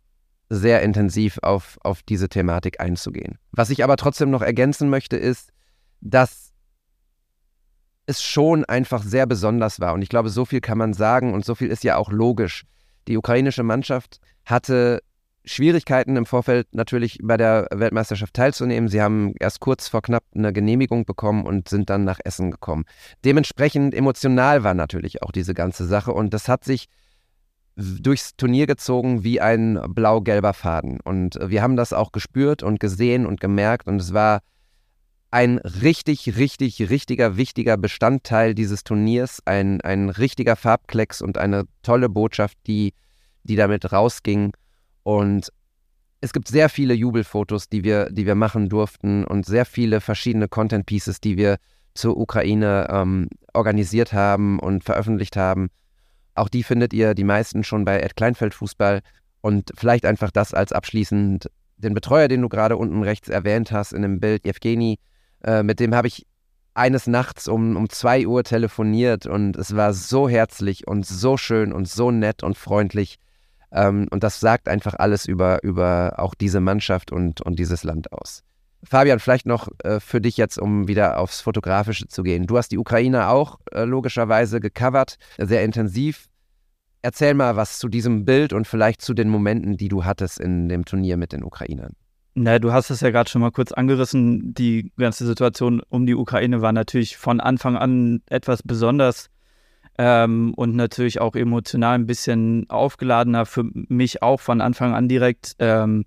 sehr 0.51 0.83
intensiv 0.83 1.39
auf, 1.43 1.79
auf 1.83 2.03
diese 2.03 2.29
Thematik 2.29 2.79
einzugehen. 2.81 3.39
Was 3.53 3.71
ich 3.71 3.83
aber 3.83 3.97
trotzdem 3.97 4.31
noch 4.31 4.43
ergänzen 4.43 4.91
möchte, 4.91 5.17
ist, 5.17 5.51
dass 6.03 6.53
es 8.07 8.23
schon 8.23 8.65
einfach 8.67 9.03
sehr 9.03 9.27
besonders 9.27 9.81
war. 9.81 9.95
Und 9.95 10.03
ich 10.03 10.09
glaube, 10.09 10.29
so 10.29 10.45
viel 10.45 10.61
kann 10.61 10.77
man 10.77 10.93
sagen 10.93 11.33
und 11.33 11.45
so 11.45 11.55
viel 11.55 11.69
ist 11.69 11.85
ja 11.85 11.97
auch 11.97 12.11
logisch. 12.11 12.65
Die 13.09 13.17
ukrainische 13.17 13.63
Mannschaft 13.63 14.21
hatte 14.45 15.03
Schwierigkeiten 15.45 16.16
im 16.16 16.26
Vorfeld 16.26 16.68
natürlich 16.72 17.18
bei 17.22 17.36
der 17.36 17.66
Weltmeisterschaft 17.72 18.34
teilzunehmen. 18.34 18.88
Sie 18.88 19.03
haben 19.03 19.34
erst 19.40 19.61
kurz 19.61 19.88
vor 19.88 20.03
knapp 20.03 20.24
eine 20.34 20.53
Genehmigung 20.53 21.05
bekommen 21.05 21.45
und 21.45 21.68
sind 21.68 21.90
dann 21.90 22.05
nach 22.05 22.20
Essen 22.24 22.51
gekommen. 22.51 22.84
Dementsprechend 23.24 23.95
emotional 23.95 24.62
war 24.62 24.74
natürlich 24.74 25.22
auch 25.22 25.32
diese 25.32 25.55
ganze 25.55 25.86
Sache 25.86 26.12
und 26.12 26.32
das 26.32 26.49
hat 26.49 26.64
sich 26.64 26.86
durchs 27.76 28.36
Turnier 28.36 28.66
gezogen 28.66 29.24
wie 29.24 29.40
ein 29.40 29.80
blau-gelber 29.88 30.53
Faden. 30.53 31.01
Und 31.01 31.38
wir 31.43 31.62
haben 31.62 31.76
das 31.76 31.93
auch 31.93 32.12
gespürt 32.12 32.62
und 32.62 32.80
gesehen 32.80 33.26
und 33.26 33.40
gemerkt 33.40 33.88
und 33.88 34.01
es 34.01 34.12
war 34.12 34.40
ein 35.32 35.59
richtig, 35.59 36.36
richtig, 36.36 36.90
richtiger, 36.90 37.38
wichtiger 37.38 37.78
Bestandteil 37.78 38.55
dieses 38.55 38.84
Turniers, 38.84 39.40
ein, 39.47 39.80
ein 39.80 40.11
richtiger 40.11 40.57
Farbklecks 40.57 41.22
und 41.22 41.38
eine 41.38 41.64
tolle 41.82 42.11
Botschaft, 42.11 42.59
die, 42.66 42.93
die 43.43 43.57
damit 43.57 43.90
rausging. 43.93 44.53
Und 45.03 45.53
es 46.21 46.33
gibt 46.33 46.49
sehr 46.49 46.69
viele 46.69 46.95
Jubelfotos, 46.95 47.69
die 47.69 47.85
wir, 47.85 48.11
die 48.11 48.27
wir 48.27 48.35
machen 48.35 48.69
durften 48.69 49.25
und 49.25 49.45
sehr 49.45 49.65
viele 49.65 50.01
verschiedene 50.01 50.49
Content 50.49 50.87
Pieces, 50.87 51.21
die 51.21 51.37
wir 51.37 51.57
zur 51.95 52.17
Ukraine 52.17 52.87
ähm, 52.91 53.29
organisiert 53.53 54.13
haben 54.13 54.59
und 54.59 54.85
veröffentlicht 54.85 55.37
haben. 55.37 55.69
Auch 56.35 56.49
die 56.49 56.63
findet 56.63 56.93
ihr 56.93 57.15
die 57.15 57.25
meisten 57.25 57.65
schon 57.65 57.85
bei 57.85 58.01
Ed 58.01 58.17
Kleinfeld 58.17 58.55
Fußball. 58.55 59.01
Und 59.41 59.73
vielleicht 59.77 60.07
einfach 60.07 60.31
das 60.31 60.55
als 60.55 60.73
abschließend. 60.73 61.51
Den 61.77 61.95
Betreuer, 61.95 62.29
den 62.29 62.43
du 62.43 62.49
gerade 62.49 62.77
unten 62.77 63.03
rechts 63.03 63.29
erwähnt 63.29 63.73
hast 63.73 63.93
in 63.93 64.03
dem 64.03 64.21
Bild, 64.21 64.47
Evgeni, 64.47 65.01
äh, 65.43 65.65
mit 65.65 65.81
dem 65.81 65.95
habe 65.97 66.07
ich 66.07 66.27
eines 66.75 67.09
Nachts 67.09 67.49
um, 67.49 67.77
um 67.77 67.89
zwei 67.91 68.27
Uhr 68.27 68.45
telefoniert 68.45 69.27
und 69.27 69.57
es 69.57 69.75
war 69.77 69.93
so 69.93 70.29
herzlich 70.29 70.87
und 70.87 71.05
so 71.05 71.37
schön 71.37 71.73
und 71.73 71.89
so 71.89 72.11
nett 72.11 72.43
und 72.43 72.57
freundlich. 72.57 73.19
Ähm, 73.73 74.07
und 74.11 74.23
das 74.23 74.41
sagt 74.41 74.68
einfach 74.68 74.95
alles 74.95 75.27
über, 75.27 75.62
über 75.62 76.14
auch 76.18 76.35
diese 76.35 76.61
Mannschaft 76.61 77.12
und, 77.12 77.41
und 77.41 77.59
dieses 77.59 77.85
Land 77.85 78.12
aus. 78.12 78.43
Fabian, 78.85 79.20
vielleicht 79.20 79.47
noch 79.47 79.68
äh, 79.85 80.01
für 80.01 80.20
dich 80.20 80.37
jetzt, 80.37 80.59
um 80.59 80.89
wieder 80.89 81.18
aufs 81.18 81.41
Fotografische 81.41 82.09
zu 82.09 82.23
gehen. 82.23 82.47
Du 82.47 82.59
hast 82.59 82.73
die 82.73 82.79
Ukraine 82.79 83.29
auch 83.29 83.61
äh, 83.70 83.85
logischerweise 83.85 84.61
gecovert, 84.61 85.16
sehr 85.39 85.64
intensiv. 85.64 86.27
Erzähl 87.01 87.35
mal 87.35 87.57
was 87.57 87.79
zu 87.79 87.89
diesem 87.89 88.25
Bild 88.25 88.53
und 88.53 88.66
vielleicht 88.66 89.03
zu 89.03 89.14
den 89.14 89.29
Momenten, 89.29 89.77
die 89.77 89.89
du 89.89 90.05
hattest 90.05 90.41
in 90.41 90.68
dem 90.68 90.85
Turnier 90.85 91.16
mit 91.16 91.33
den 91.33 91.45
Ukrainern. 91.45 91.95
Na, 92.35 92.59
du 92.59 92.73
hast 92.73 92.91
es 92.91 93.01
ja 93.01 93.11
gerade 93.11 93.29
schon 93.29 93.43
mal 93.43 93.51
kurz 93.51 93.73
angerissen. 93.73 94.55
Die 94.55 94.91
ganze 94.97 95.27
Situation 95.27 95.83
um 95.89 96.07
die 96.07 96.14
Ukraine 96.14 96.62
war 96.62 96.73
natürlich 96.73 97.16
von 97.16 97.41
Anfang 97.41 97.77
an 97.77 98.23
etwas 98.31 98.62
besonders 98.62 99.29
ähm, 100.05 100.53
und 100.55 100.75
natürlich 100.75 101.21
auch 101.21 101.37
emotional 101.37 101.95
ein 101.95 102.07
bisschen 102.07 102.69
aufgeladener 102.69 103.47
für 103.47 103.63
mich 103.73 104.21
auch 104.21 104.41
von 104.41 104.61
Anfang 104.61 104.97
an 104.97 105.09
direkt, 105.09 105.55
ähm, 105.61 106.07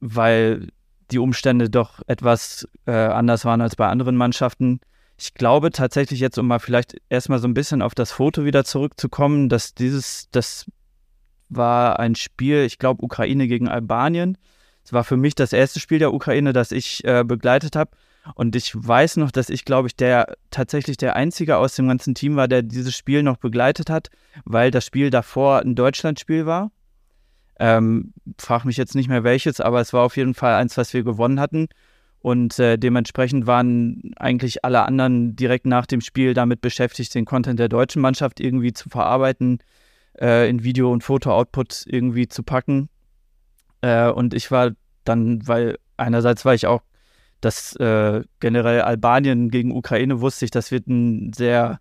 weil 0.00 0.66
die 1.12 1.20
Umstände 1.20 1.70
doch 1.70 2.00
etwas 2.08 2.66
äh, 2.86 2.90
anders 2.90 3.44
waren 3.44 3.60
als 3.60 3.76
bei 3.76 3.86
anderen 3.86 4.16
Mannschaften. 4.16 4.80
Ich 5.16 5.34
glaube 5.34 5.70
tatsächlich 5.70 6.18
jetzt, 6.18 6.38
um 6.38 6.48
mal 6.48 6.58
vielleicht 6.58 6.96
erstmal 7.08 7.38
so 7.38 7.46
ein 7.46 7.54
bisschen 7.54 7.82
auf 7.82 7.94
das 7.94 8.10
Foto 8.10 8.44
wieder 8.44 8.64
zurückzukommen, 8.64 9.48
dass 9.48 9.74
dieses, 9.74 10.28
das 10.32 10.68
war 11.50 12.00
ein 12.00 12.16
Spiel, 12.16 12.64
ich 12.64 12.80
glaube, 12.80 13.04
Ukraine 13.04 13.46
gegen 13.46 13.68
Albanien. 13.68 14.38
Es 14.84 14.92
war 14.92 15.04
für 15.04 15.16
mich 15.16 15.36
das 15.36 15.52
erste 15.52 15.78
Spiel 15.78 16.00
der 16.00 16.12
Ukraine, 16.12 16.52
das 16.52 16.72
ich 16.72 17.04
äh, 17.04 17.22
begleitet 17.22 17.76
habe. 17.76 17.92
Und 18.34 18.54
ich 18.54 18.72
weiß 18.74 19.16
noch, 19.16 19.30
dass 19.30 19.50
ich, 19.50 19.64
glaube 19.64 19.88
ich, 19.88 19.96
der 19.96 20.36
tatsächlich 20.50 20.96
der 20.96 21.16
Einzige 21.16 21.56
aus 21.56 21.74
dem 21.74 21.88
ganzen 21.88 22.14
Team 22.14 22.36
war, 22.36 22.48
der 22.48 22.62
dieses 22.62 22.96
Spiel 22.96 23.22
noch 23.22 23.36
begleitet 23.36 23.90
hat, 23.90 24.10
weil 24.44 24.70
das 24.70 24.86
Spiel 24.86 25.10
davor 25.10 25.60
ein 25.60 25.74
Deutschlandspiel 25.74 26.46
war. 26.46 26.70
Ähm, 27.58 28.12
frag 28.38 28.64
mich 28.64 28.76
jetzt 28.76 28.94
nicht 28.94 29.08
mehr 29.08 29.24
welches, 29.24 29.60
aber 29.60 29.80
es 29.80 29.92
war 29.92 30.02
auf 30.02 30.16
jeden 30.16 30.34
Fall 30.34 30.54
eins, 30.54 30.76
was 30.76 30.94
wir 30.94 31.02
gewonnen 31.02 31.40
hatten. 31.40 31.68
Und 32.20 32.58
äh, 32.60 32.78
dementsprechend 32.78 33.48
waren 33.48 34.12
eigentlich 34.16 34.64
alle 34.64 34.82
anderen 34.82 35.34
direkt 35.34 35.66
nach 35.66 35.86
dem 35.86 36.00
Spiel 36.00 36.34
damit 36.34 36.60
beschäftigt, 36.60 37.14
den 37.16 37.24
Content 37.24 37.58
der 37.58 37.68
deutschen 37.68 38.00
Mannschaft 38.00 38.38
irgendwie 38.38 38.72
zu 38.72 38.88
verarbeiten, 38.88 39.58
äh, 40.20 40.48
in 40.48 40.62
Video- 40.62 40.92
und 40.92 41.02
Foto-Output 41.02 41.84
irgendwie 41.86 42.28
zu 42.28 42.44
packen. 42.44 42.88
Äh, 43.80 44.08
und 44.08 44.34
ich 44.34 44.52
war 44.52 44.70
dann, 45.04 45.46
weil 45.48 45.78
einerseits 45.96 46.44
war 46.44 46.54
ich 46.54 46.68
auch 46.68 46.82
das 47.42 47.76
äh, 47.76 48.22
generell 48.40 48.82
Albanien 48.82 49.50
gegen 49.50 49.72
Ukraine 49.72 50.20
wusste 50.20 50.44
ich, 50.44 50.50
das 50.50 50.70
wird 50.70 50.86
ein 50.86 51.32
sehr 51.32 51.80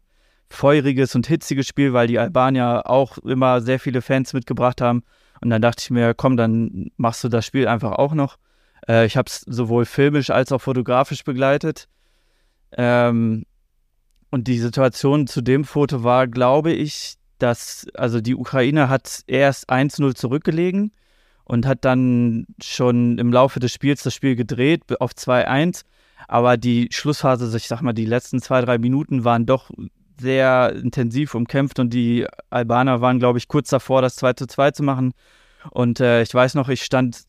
feuriges 0.50 1.16
und 1.16 1.28
hitziges 1.28 1.68
Spiel, 1.68 1.94
weil 1.94 2.08
die 2.08 2.20
Albanier 2.20 2.84
auch 2.86 3.18
immer 3.20 3.62
sehr 3.62 3.80
viele 3.80 4.02
Fans 4.02 4.34
mitgebracht 4.34 4.82
haben. 4.82 5.04
Und 5.40 5.50
dann 5.50 5.62
dachte 5.62 5.82
ich 5.84 5.90
mir, 5.92 6.14
komm, 6.14 6.36
dann 6.36 6.92
machst 6.98 7.24
du 7.24 7.30
das 7.30 7.46
Spiel 7.46 7.68
einfach 7.68 7.94
auch 7.94 8.14
noch. 8.14 8.38
Äh, 8.88 9.06
ich 9.06 9.18
habe 9.18 9.28
es 9.28 9.42
sowohl 9.42 9.86
filmisch 9.86 10.32
als 10.32 10.52
auch 10.52 10.62
fotografisch 10.62 11.24
begleitet. 11.24 11.88
Ähm, 12.74 13.46
und 14.32 14.48
die 14.48 14.60
Situation 14.60 15.28
zu 15.28 15.42
dem 15.42 15.64
Foto 15.64 16.04
war, 16.04 16.28
glaube 16.28 16.72
ich, 16.72 17.16
dass, 17.38 17.88
also 17.94 18.20
die 18.20 18.36
Ukraine 18.36 18.90
hat 18.90 19.22
erst 19.28 19.70
1-0 19.70 20.16
zurückgelegen 20.16 20.92
und 21.52 21.66
hat 21.66 21.84
dann 21.84 22.46
schon 22.64 23.18
im 23.18 23.34
Laufe 23.34 23.60
des 23.60 23.74
Spiels 23.74 24.04
das 24.04 24.16
Spiel 24.16 24.38
gedreht 24.38 24.84
auf 25.02 25.12
2-1. 25.12 25.84
Aber 26.30 26.56
die 26.56 26.88
Schlussphase, 26.94 27.58
ich 27.58 27.68
sag 27.68 27.82
mal, 27.82 27.92
die 27.92 28.06
letzten 28.06 28.42
zwei, 28.42 28.62
drei 28.62 28.78
Minuten 28.78 29.26
waren 29.26 29.46
doch 29.46 29.70
sehr 30.18 30.74
intensiv 30.74 31.36
umkämpft 31.36 31.80
und 31.80 31.94
die 31.94 32.26
Albaner 32.52 33.02
waren, 33.02 33.20
glaube 33.20 33.38
ich, 33.38 33.50
kurz 33.50 33.70
davor, 33.70 34.02
das 34.02 34.16
2 34.16 34.32
2 34.36 34.72
zu 34.72 34.84
machen. 34.84 35.12
Und 35.72 36.00
äh, 36.00 36.22
ich 36.22 36.34
weiß 36.34 36.56
noch, 36.56 36.70
ich 36.70 36.84
stand 36.84 37.24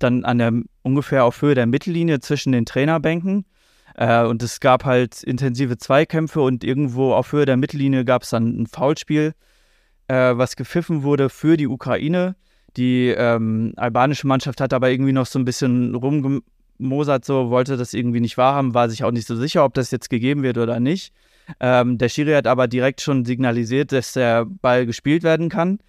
dann 0.00 0.24
an 0.24 0.38
der 0.38 0.52
ungefähr 0.82 1.24
auf 1.24 1.40
Höhe 1.40 1.54
der 1.54 1.66
Mittellinie 1.66 2.18
zwischen 2.18 2.50
den 2.50 2.66
Trainerbänken. 2.66 3.44
Äh, 3.94 4.24
und 4.24 4.42
es 4.42 4.58
gab 4.58 4.84
halt 4.84 5.22
intensive 5.22 5.78
Zweikämpfe 5.78 6.40
und 6.40 6.64
irgendwo 6.64 7.12
auf 7.12 7.30
Höhe 7.30 7.46
der 7.46 7.56
Mittellinie 7.56 8.04
gab 8.04 8.22
es 8.22 8.30
dann 8.30 8.62
ein 8.62 8.66
Foulspiel, 8.66 9.32
äh, 10.08 10.36
was 10.36 10.56
gepfiffen 10.56 11.04
wurde 11.04 11.30
für 11.30 11.56
die 11.56 11.68
Ukraine. 11.68 12.34
Die 12.76 13.08
ähm, 13.08 13.72
albanische 13.76 14.26
Mannschaft 14.26 14.60
hat 14.60 14.72
aber 14.72 14.90
irgendwie 14.90 15.12
noch 15.12 15.26
so 15.26 15.38
ein 15.38 15.44
bisschen 15.44 15.94
rumgemosert, 15.94 17.24
so 17.24 17.50
wollte 17.50 17.76
das 17.76 17.94
irgendwie 17.94 18.20
nicht 18.20 18.36
wahrhaben, 18.36 18.74
war 18.74 18.88
sich 18.88 19.04
auch 19.04 19.10
nicht 19.10 19.26
so 19.26 19.36
sicher, 19.36 19.64
ob 19.64 19.74
das 19.74 19.90
jetzt 19.90 20.10
gegeben 20.10 20.42
wird 20.42 20.58
oder 20.58 20.80
nicht. 20.80 21.12
Ähm, 21.58 21.98
der 21.98 22.08
Schiri 22.08 22.32
hat 22.32 22.46
aber 22.46 22.68
direkt 22.68 23.00
schon 23.00 23.24
signalisiert, 23.24 23.90
dass 23.92 24.12
der 24.12 24.44
Ball 24.44 24.86
gespielt 24.86 25.24
werden 25.24 25.48
kann, 25.48 25.80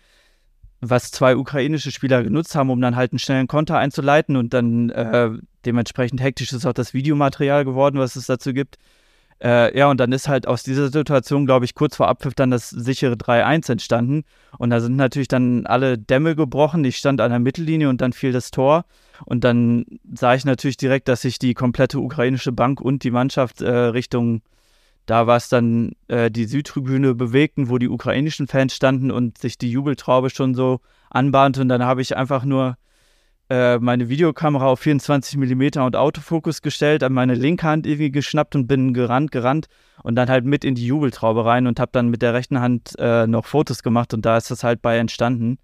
was 0.80 1.12
zwei 1.12 1.36
ukrainische 1.36 1.92
Spieler 1.92 2.24
genutzt 2.24 2.56
haben, 2.56 2.72
um 2.72 2.82
dann 2.82 2.96
halt 2.96 3.12
einen 3.12 3.20
schnellen 3.20 3.48
Konter 3.48 3.78
einzuleiten 3.78 4.36
und 4.36 4.54
dann 4.54 4.90
äh, 4.90 5.30
dementsprechend 5.66 6.22
hektisch 6.22 6.52
ist 6.52 6.66
auch 6.66 6.74
das 6.74 6.96
Videomaterial 6.96 7.64
geworden, 7.64 8.00
was 8.00 8.16
es 8.16 8.26
dazu 8.26 8.54
gibt. 8.54 8.78
Äh, 9.44 9.76
ja, 9.76 9.90
und 9.90 10.00
dann 10.00 10.12
ist 10.12 10.28
halt 10.28 10.48
aus 10.48 10.62
dieser 10.62 10.90
Situation, 10.92 11.48
glaube 11.48 11.66
ich, 11.66 11.74
kurz 11.74 11.96
vor 11.96 12.08
Abpfiff 12.08 12.36
dann 12.36 12.52
das 12.52 12.70
sichere 12.70 13.16
3-1 13.16 13.72
entstanden. 13.72 14.24
Und 14.60 14.70
da 14.70 14.80
sind 14.80 14.96
natürlich 14.96 15.28
dann 15.28 15.66
alle 15.66 15.98
Dämme 15.98 16.36
gebrochen. 16.36 16.86
Ich 16.86 16.98
stand 16.98 17.22
an 17.22 17.32
der 17.32 17.40
Mittellinie 17.40 17.90
und 17.90 18.02
dann 18.02 18.14
fiel 18.14 18.32
das 18.32 18.52
Tor. 18.52 18.86
Und 19.26 19.44
dann 19.44 19.86
sah 20.14 20.36
ich 20.36 20.46
natürlich 20.46 20.78
direkt, 20.78 21.08
dass 21.08 21.22
sich 21.22 21.40
die 21.40 21.56
komplette 21.56 22.00
ukrainische 22.00 22.52
Bank 22.52 22.82
und 22.82 23.04
die 23.04 23.12
Mannschaft 23.12 23.62
äh, 23.62 23.72
Richtung, 23.72 24.42
da 25.08 25.26
war 25.26 25.38
es 25.38 25.50
dann 25.50 25.94
äh, 26.08 26.30
die 26.30 26.46
Südtribüne 26.46 27.16
bewegten, 27.16 27.70
wo 27.70 27.80
die 27.80 27.90
ukrainischen 27.90 28.48
Fans 28.48 28.76
standen 28.76 29.10
und 29.10 29.40
sich 29.40 29.58
die 29.58 29.72
Jubeltraube 29.72 30.30
schon 30.30 30.54
so 30.54 30.82
anbahnte. 31.10 31.62
Und 31.62 31.70
dann 31.70 31.84
habe 31.84 32.04
ich 32.04 32.16
einfach 32.16 32.46
nur 32.46 32.78
äh, 33.52 33.80
meine 33.80 34.08
Videokamera 34.08 34.68
auf 34.68 34.80
24 34.80 35.38
mm 35.38 35.82
und 35.82 35.98
Autofokus 35.98 36.62
gestellt, 36.62 37.04
an 37.04 37.12
meine 37.12 37.36
linke 37.36 37.68
Hand 37.68 37.86
irgendwie 37.86 38.10
geschnappt 38.10 38.56
und 38.56 38.66
bin 38.66 38.94
gerannt, 38.94 39.34
gerannt 39.34 39.68
und 40.04 40.16
dann 40.16 40.30
halt 40.30 40.46
mit 40.46 40.64
in 40.64 40.74
die 40.74 40.86
Jubeltraube 40.86 41.44
rein 41.44 41.68
und 41.68 41.78
habe 41.78 41.92
dann 41.92 42.08
mit 42.08 42.22
der 42.22 42.34
rechten 42.34 42.62
Hand 42.62 42.94
äh, 42.98 43.28
noch 43.28 43.46
Fotos 43.46 43.84
gemacht 43.84 44.14
und 44.14 44.26
da 44.26 44.38
ist 44.38 44.52
das 44.52 44.64
halt 44.64 44.82
bei 44.82 44.98
entstanden. 44.98 45.58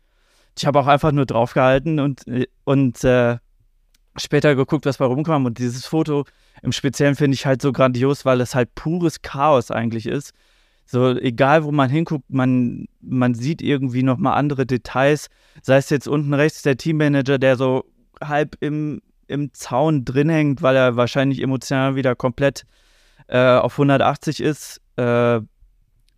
Ich 0.58 0.66
habe 0.66 0.80
auch 0.82 0.88
einfach 0.88 1.14
nur 1.14 1.26
draufgehalten 1.26 2.02
und, 2.02 2.28
äh, 2.28 2.48
und 2.66 3.02
äh, 3.06 3.38
später 4.18 4.54
geguckt, 4.56 4.86
was 4.86 4.98
bei 4.98 5.06
rumkam 5.06 5.46
und 5.46 5.58
dieses 5.58 5.86
Foto 5.86 6.26
im 6.62 6.74
Speziellen 6.74 7.16
finde 7.16 7.36
ich 7.36 7.46
halt 7.46 7.62
so 7.62 7.72
grandios, 7.72 8.26
weil 8.26 8.42
es 8.42 8.54
halt 8.54 8.76
pures 8.76 9.22
Chaos 9.22 9.72
eigentlich 9.72 10.08
ist. 10.08 10.34
So, 10.90 11.12
egal 11.18 11.66
wo 11.66 11.72
man 11.72 11.90
hinguckt, 11.90 12.30
man, 12.30 12.88
man 13.02 13.36
sieht 13.36 13.62
irgendwie 13.62 14.04
nochmal 14.04 14.38
andere 14.38 14.66
Details. 14.66 15.28
Sei 15.62 15.78
es 15.78 15.90
jetzt 15.90 16.08
unten 16.08 16.34
rechts 16.34 16.62
der 16.62 16.78
Teammanager, 16.78 17.38
der 17.38 17.58
so 17.58 17.84
halb 18.24 18.56
im, 18.62 19.02
im 19.28 19.54
Zaun 19.54 20.06
drin 20.06 20.30
hängt, 20.30 20.62
weil 20.62 20.78
er 20.78 20.96
wahrscheinlich 20.96 21.42
emotional 21.42 21.96
wieder 21.96 22.16
komplett 22.16 22.66
äh, 23.28 23.58
auf 23.58 23.74
180 23.74 24.40
ist. 24.40 24.82
Äh, 24.96 25.42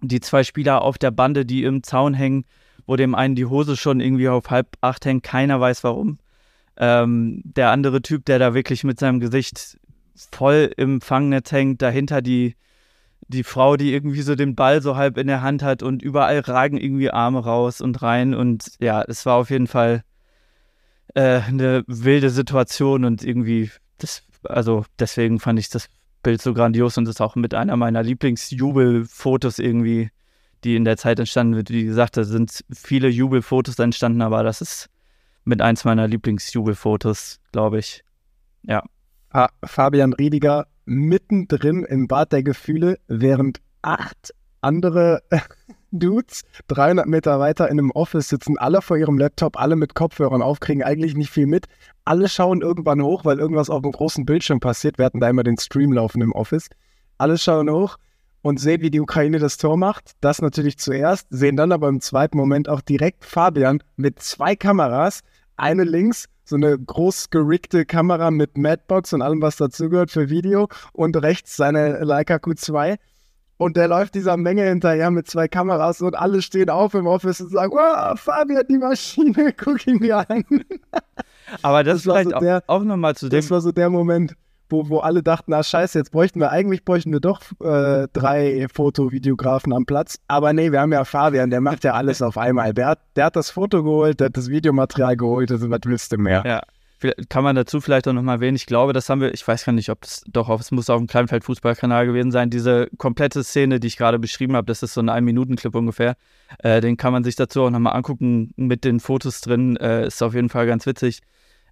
die 0.01 0.20
zwei 0.22 0.43
Spieler 0.43 0.84
auf 0.84 0.97
der 0.97 1.11
Bande, 1.11 1.45
die 1.45 1.63
im 1.63 1.82
Zaun 1.84 2.13
hängen, 2.13 2.45
wo 2.86 2.95
dem 2.95 3.15
einen 3.15 3.36
die 3.36 3.45
Hose 3.45 3.76
schon 3.76 3.99
irgendwie 3.99 4.30
auf 4.30 4.49
halb 4.49 4.78
acht 4.82 5.05
hängt, 5.05 5.24
keiner 5.24 5.59
weiß 5.59 5.84
warum. 5.84 6.20
Ähm, 6.78 7.41
der 7.43 7.72
andere 7.72 8.01
Typ, 8.01 8.26
der 8.26 8.39
da 8.39 8.53
wirklich 8.53 8.84
mit 8.84 8.99
seinem 8.99 9.20
Gesicht 9.20 9.80
voll 10.32 10.72
im 10.78 11.01
Fangnetz 11.01 11.51
hängt, 11.51 11.82
dahinter 11.82 12.22
die, 12.22 12.55
die 13.30 13.43
Frau, 13.43 13.77
die 13.77 13.93
irgendwie 13.93 14.23
so 14.23 14.36
den 14.36 14.55
Ball 14.55 14.82
so 14.82 14.95
halb 14.95 15.17
in 15.17 15.27
der 15.27 15.41
Hand 15.41 15.61
hat 15.61 15.84
und 15.84 16.01
überall 16.01 16.39
ragen 16.39 16.77
irgendwie 16.77 17.11
Arme 17.11 17.39
raus 17.39 17.80
und 17.80 18.01
rein. 18.01 18.34
Und 18.34 18.71
ja, 18.80 19.03
es 19.03 19.25
war 19.25 19.36
auf 19.36 19.51
jeden 19.51 19.67
Fall 19.67 20.03
äh, 21.13 21.41
eine 21.41 21.84
wilde 21.88 22.32
Situation 22.32 23.05
und 23.05 23.23
irgendwie, 23.23 23.69
das, 23.99 24.23
also 24.43 24.84
deswegen 24.97 25.39
fand 25.39 25.59
ich 25.59 25.69
das 25.69 25.89
Bild 26.23 26.41
so 26.41 26.55
grandios 26.55 26.97
und 26.97 27.07
ist 27.07 27.21
auch 27.21 27.36
mit 27.36 27.53
einer 27.53 27.77
meiner 27.77 28.01
Lieblingsjubelfotos 28.01 29.59
irgendwie, 29.59 30.09
die 30.63 30.75
in 30.75 30.84
der 30.84 30.97
Zeit 30.97 31.19
entstanden 31.19 31.55
wird. 31.55 31.69
Wie 31.69 31.86
gesagt, 31.86 32.17
da 32.17 32.23
sind 32.23 32.65
viele 32.73 33.09
Jubelfotos 33.09 33.77
entstanden, 33.77 34.23
aber 34.23 34.43
das 34.43 34.59
ist 34.59 34.89
mit 35.45 35.61
eins 35.61 35.86
meiner 35.86 36.07
Lieblingsjubelfotos, 36.07 37.39
glaube 37.51 37.77
ich. 37.77 38.03
Ja. 38.63 38.84
Ah, 39.30 39.49
Fabian 39.63 40.13
Riediger 40.13 40.65
mittendrin 40.89 41.83
im 41.83 42.07
Bad 42.07 42.31
der 42.31 42.43
Gefühle, 42.43 42.97
während 43.07 43.61
acht 43.81 44.33
andere 44.61 45.21
Dudes 45.91 46.43
300 46.67 47.07
Meter 47.07 47.39
weiter 47.39 47.69
in 47.69 47.79
einem 47.79 47.91
Office 47.91 48.29
sitzen, 48.29 48.57
alle 48.57 48.81
vor 48.81 48.97
ihrem 48.97 49.17
Laptop, 49.17 49.59
alle 49.59 49.75
mit 49.75 49.95
Kopfhörern 49.95 50.41
auf, 50.41 50.59
kriegen 50.59 50.83
eigentlich 50.83 51.15
nicht 51.15 51.31
viel 51.31 51.47
mit. 51.47 51.67
Alle 52.05 52.27
schauen 52.27 52.61
irgendwann 52.61 53.01
hoch, 53.01 53.25
weil 53.25 53.39
irgendwas 53.39 53.69
auf 53.69 53.81
dem 53.81 53.91
großen 53.91 54.25
Bildschirm 54.25 54.59
passiert. 54.59 54.97
Wir 54.97 55.05
hatten 55.05 55.19
da 55.19 55.29
immer 55.29 55.43
den 55.43 55.57
Stream 55.57 55.93
laufen 55.93 56.21
im 56.21 56.31
Office. 56.33 56.69
Alle 57.17 57.37
schauen 57.37 57.69
hoch 57.69 57.97
und 58.41 58.59
sehen, 58.59 58.81
wie 58.81 58.91
die 58.91 58.99
Ukraine 58.99 59.39
das 59.39 59.57
Tor 59.57 59.77
macht. 59.77 60.11
Das 60.21 60.41
natürlich 60.41 60.77
zuerst, 60.77 61.27
sehen 61.29 61.55
dann 61.55 61.71
aber 61.71 61.87
im 61.87 62.01
zweiten 62.01 62.37
Moment 62.37 62.69
auch 62.69 62.81
direkt 62.81 63.25
Fabian 63.25 63.83
mit 63.95 64.21
zwei 64.21 64.55
Kameras, 64.55 65.21
eine 65.55 65.83
links 65.83 66.25
so 66.50 66.56
eine 66.56 66.78
groß 66.78 67.30
geriggte 67.30 67.86
Kamera 67.86 68.32
mit 68.32 68.58
Madbox 68.58 69.14
und 69.14 69.22
allem, 69.22 69.41
was 69.41 69.58
dazugehört 69.58 70.12
für 70.12 70.30
Video 70.30 70.68
und 70.93 71.16
rechts 71.22 71.56
seine 71.56 72.00
Leica 72.04 72.36
Q2. 72.36 72.97
Und 73.58 73.76
der 73.76 73.89
läuft 73.89 74.16
dieser 74.16 74.38
Menge 74.38 74.64
hinterher 74.64 75.12
mit 75.12 75.28
zwei 75.30 75.47
Kameras 75.50 76.02
und 76.02 76.18
alle 76.18 76.41
stehen 76.41 76.70
auf 76.70 76.93
im 76.93 77.08
Office 77.08 77.41
und 77.41 77.50
sagen, 77.52 77.74
wow, 77.74 78.18
Fabian, 78.18 78.64
die 78.70 78.78
Maschine, 78.78 79.54
guck 79.58 79.86
ihn 79.86 79.97
mir 80.00 80.30
an. 80.30 80.45
Aber 81.62 81.84
das, 81.84 81.95
Das 81.97 82.04
vielleicht 82.04 82.30
so 82.32 82.39
der- 82.39 82.64
auch, 82.68 82.80
auch 82.80 82.84
nochmal 82.84 83.16
zu 83.16 83.28
dem, 83.30 83.41
Das 83.41 83.52
war 83.52 83.60
so 83.62 83.72
der 83.74 83.89
Moment, 83.89 84.36
wo, 84.70 84.89
wo 84.89 84.99
alle 84.99 85.24
dachten, 85.24 85.51
na 85.51 85.63
scheiße, 85.63 85.97
jetzt 85.97 86.11
bräuchten 86.11 86.39
wir, 86.39 86.51
eigentlich 86.51 86.86
bräuchten 86.86 87.11
wir 87.11 87.20
doch 87.20 87.41
äh, 87.61 88.07
drei 88.13 88.67
Fotovideografen 88.74 89.74
am 89.74 89.86
Platz. 89.86 90.20
Aber 90.28 90.53
nee, 90.53 90.72
wir 90.72 90.82
haben 90.82 90.93
ja 90.93 91.03
Fabian, 91.05 91.49
der 91.49 91.61
macht 91.61 91.84
ja 91.84 91.93
alles 91.93 92.22
auf 92.22 92.38
einmal. 92.38 92.74
Der 92.74 92.88
hat, 92.88 92.99
der 93.15 93.26
hat 93.26 93.36
das 93.36 93.49
Foto 93.49 93.84
geholt, 93.84 94.20
der 94.20 94.26
hat 94.26 94.38
das 94.38 94.49
Videomaterial 94.49 95.17
geholt, 95.17 95.51
also 95.51 95.70
was 95.70 95.80
willst 95.86 96.11
du 96.11 96.17
mehr? 96.17 96.43
Ja. 96.45 96.61
Kann 97.30 97.45
man 97.45 97.55
dazu 97.55 97.80
vielleicht 97.80 98.09
auch 98.09 98.13
nochmal 98.13 98.36
erwähnen, 98.36 98.57
ich 98.57 98.65
glaube, 98.65 98.91
das 98.91 99.09
haben 99.09 99.22
wir, 99.22 99.34
ich 99.34 99.47
weiß 99.47 99.63
gar 99.63 99.72
nicht, 99.72 99.89
ob 99.89 100.01
das 100.01 100.22
doch, 100.28 100.49
auf- 100.49 100.59
es 100.59 100.70
muss 100.72 100.89
auf 100.89 100.97
dem 100.97 101.07
Kleinfeld-Fußballkanal 101.07 102.05
gewesen 102.05 102.30
sein, 102.32 102.49
diese 102.49 102.89
komplette 102.97 103.41
Szene, 103.45 103.80
die 103.80 103.88
ich 103.88 103.95
gerade 103.95 104.20
beschrieben 104.20 104.57
habe, 104.57 104.65
das 104.65 104.84
ist 104.84 104.95
so 104.95 104.99
ein 105.01 105.07
Ein-Minuten-Clip 105.07 105.74
ungefähr, 105.74 106.17
äh, 106.57 106.82
den 106.82 106.97
kann 106.97 107.13
man 107.13 107.24
sich 107.24 107.38
dazu 107.38 107.61
auch 107.63 107.70
nochmal 107.70 107.95
angucken 107.95 108.51
mit 108.57 108.84
den 108.84 108.99
Fotos 108.99 109.39
drin, 109.39 109.78
äh, 109.78 110.07
ist 110.07 110.22
auf 110.22 110.34
jeden 110.34 110.49
Fall 110.49 110.67
ganz 110.67 110.86
witzig. 110.86 111.22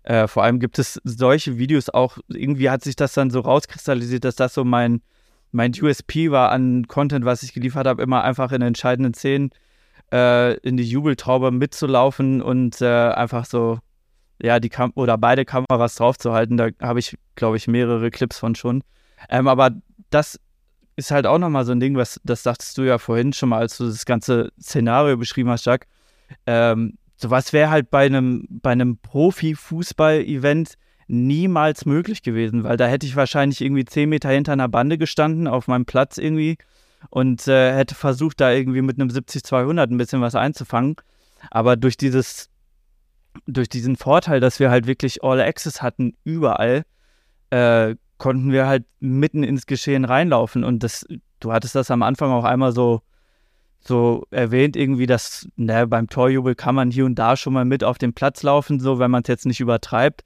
Äh, 0.08 0.30
vor 0.30 0.43
allem 0.43 0.62
gibt 0.62 0.80
es 0.80 1.01
solche 1.03 1.58
Videos 1.58 1.89
auch, 1.89 2.18
irgendwie 2.30 2.70
hat 2.70 2.82
sich 2.82 2.95
das 2.95 3.14
dann 3.14 3.30
so 3.30 3.41
rauskristallisiert, 3.41 4.24
dass 4.24 4.38
das 4.38 4.53
so 4.53 4.64
mein, 4.64 5.01
mein 5.51 5.74
USP 5.82 6.32
war 6.32 6.51
an 6.51 6.88
Content, 6.88 7.26
was 7.26 7.43
ich 7.43 7.51
geliefert 7.51 7.88
habe, 7.88 8.01
immer 8.01 8.24
einfach 8.24 8.53
in 8.53 8.62
entscheidenden 8.62 9.14
Szenen 9.14 9.49
äh, 10.14 10.55
in 10.60 10.78
die 10.78 10.89
Jubeltraube 10.89 11.51
mitzulaufen 11.51 12.41
und 12.41 12.80
äh, 12.80 13.10
einfach 13.10 13.43
so 13.43 13.80
ja, 14.41 14.62
die 14.62 14.70
Kam 14.70 14.93
oder 14.95 15.18
beide 15.18 15.43
Kameras 15.43 15.95
draufzuhalten. 15.95 16.55
Da 16.55 16.70
habe 16.82 16.99
ich, 16.99 17.18
glaube 17.36 17.58
ich, 17.58 17.68
mehrere 17.68 18.10
Clips 18.10 18.39
von 18.39 18.55
schon. 18.55 18.86
Ähm, 19.28 19.49
aber 19.49 19.72
das 20.10 20.39
ist 20.95 21.12
halt 21.12 21.26
auch 21.26 21.38
nochmal 21.38 21.66
so 21.66 21.74
ein 21.74 21.82
Ding, 21.82 21.97
was, 21.97 22.22
das 22.24 22.43
sagtest 22.43 22.78
du 22.78 22.84
ja 22.84 22.97
vorhin 22.97 23.34
schon 23.34 23.49
mal, 23.49 23.60
als 23.60 23.78
du 23.78 23.86
das 23.86 24.05
ganze 24.05 24.53
Szenario 24.58 25.18
beschrieben 25.18 25.49
hast, 25.49 25.66
Jack. 25.66 25.86
Ähm, 26.45 26.97
sowas 27.18 27.51
wäre 27.53 27.70
halt 27.70 27.89
bei 27.89 28.05
einem, 28.05 28.47
bei 28.49 28.72
einem 28.72 28.97
Profi-Fußball-Event 28.97 30.76
niemals 31.07 31.86
möglich 31.86 32.22
gewesen, 32.22 32.63
weil 32.63 32.78
da 32.78 32.88
hätte 32.88 33.05
ich 33.05 33.15
wahrscheinlich 33.15 33.61
irgendwie 33.61 33.86
zehn 33.86 34.09
Meter 34.09 34.30
hinter 34.30 34.53
einer 34.53 34.68
Bande 34.68 34.97
gestanden, 34.97 35.47
auf 35.47 35.68
meinem 35.68 35.86
Platz 35.86 36.18
irgendwie 36.18 36.57
und 37.09 37.47
äh, 37.47 37.76
hätte 37.76 37.95
versucht, 37.95 38.41
da 38.41 38.51
irgendwie 38.51 38.82
mit 38.82 38.99
einem 38.99 39.09
70-200 39.09 39.89
ein 39.89 39.97
bisschen 39.97 40.22
was 40.22 40.36
einzufangen. 40.36 40.95
Aber 41.49 41.76
durch 41.76 41.97
dieses 41.97 42.49
durch 43.45 43.70
diesen 43.70 43.95
Vorteil, 43.95 44.39
dass 44.39 44.59
wir 44.59 44.72
halt 44.72 44.88
wirklich 44.88 45.24
All 45.24 45.39
Access 45.39 45.82
hatten, 45.82 46.15
überall, 46.24 46.84
äh, 47.49 47.95
konnten 48.18 48.51
wir 48.51 48.68
halt 48.68 48.86
mitten 48.99 49.43
ins 49.43 49.65
Geschehen 49.65 50.05
reinlaufen. 50.05 50.63
Und 50.63 50.84
das, 50.84 51.05
du 51.39 51.53
hattest 51.53 51.76
das 51.76 51.91
am 51.91 52.01
Anfang 52.01 52.32
auch 52.32 52.43
einmal 52.43 52.72
so, 52.72 53.01
so 53.80 54.26
erwähnt, 54.32 54.76
irgendwie, 54.76 55.06
dass 55.06 55.48
ne, 55.56 55.88
beim 55.88 56.08
Torjubel 56.10 56.56
kann 56.56 56.76
man 56.76 56.92
hier 56.92 57.06
und 57.06 57.16
da 57.16 57.38
schon 57.38 57.54
mal 57.54 57.66
mit 57.66 57.84
auf 57.84 57.98
den 57.98 58.14
Platz 58.14 58.44
laufen, 58.44 58.80
so 58.80 59.00
wenn 59.00 59.12
man 59.12 59.24
es 59.24 59.28
jetzt 59.28 59.46
nicht 59.46 59.60
übertreibt. 59.60 60.24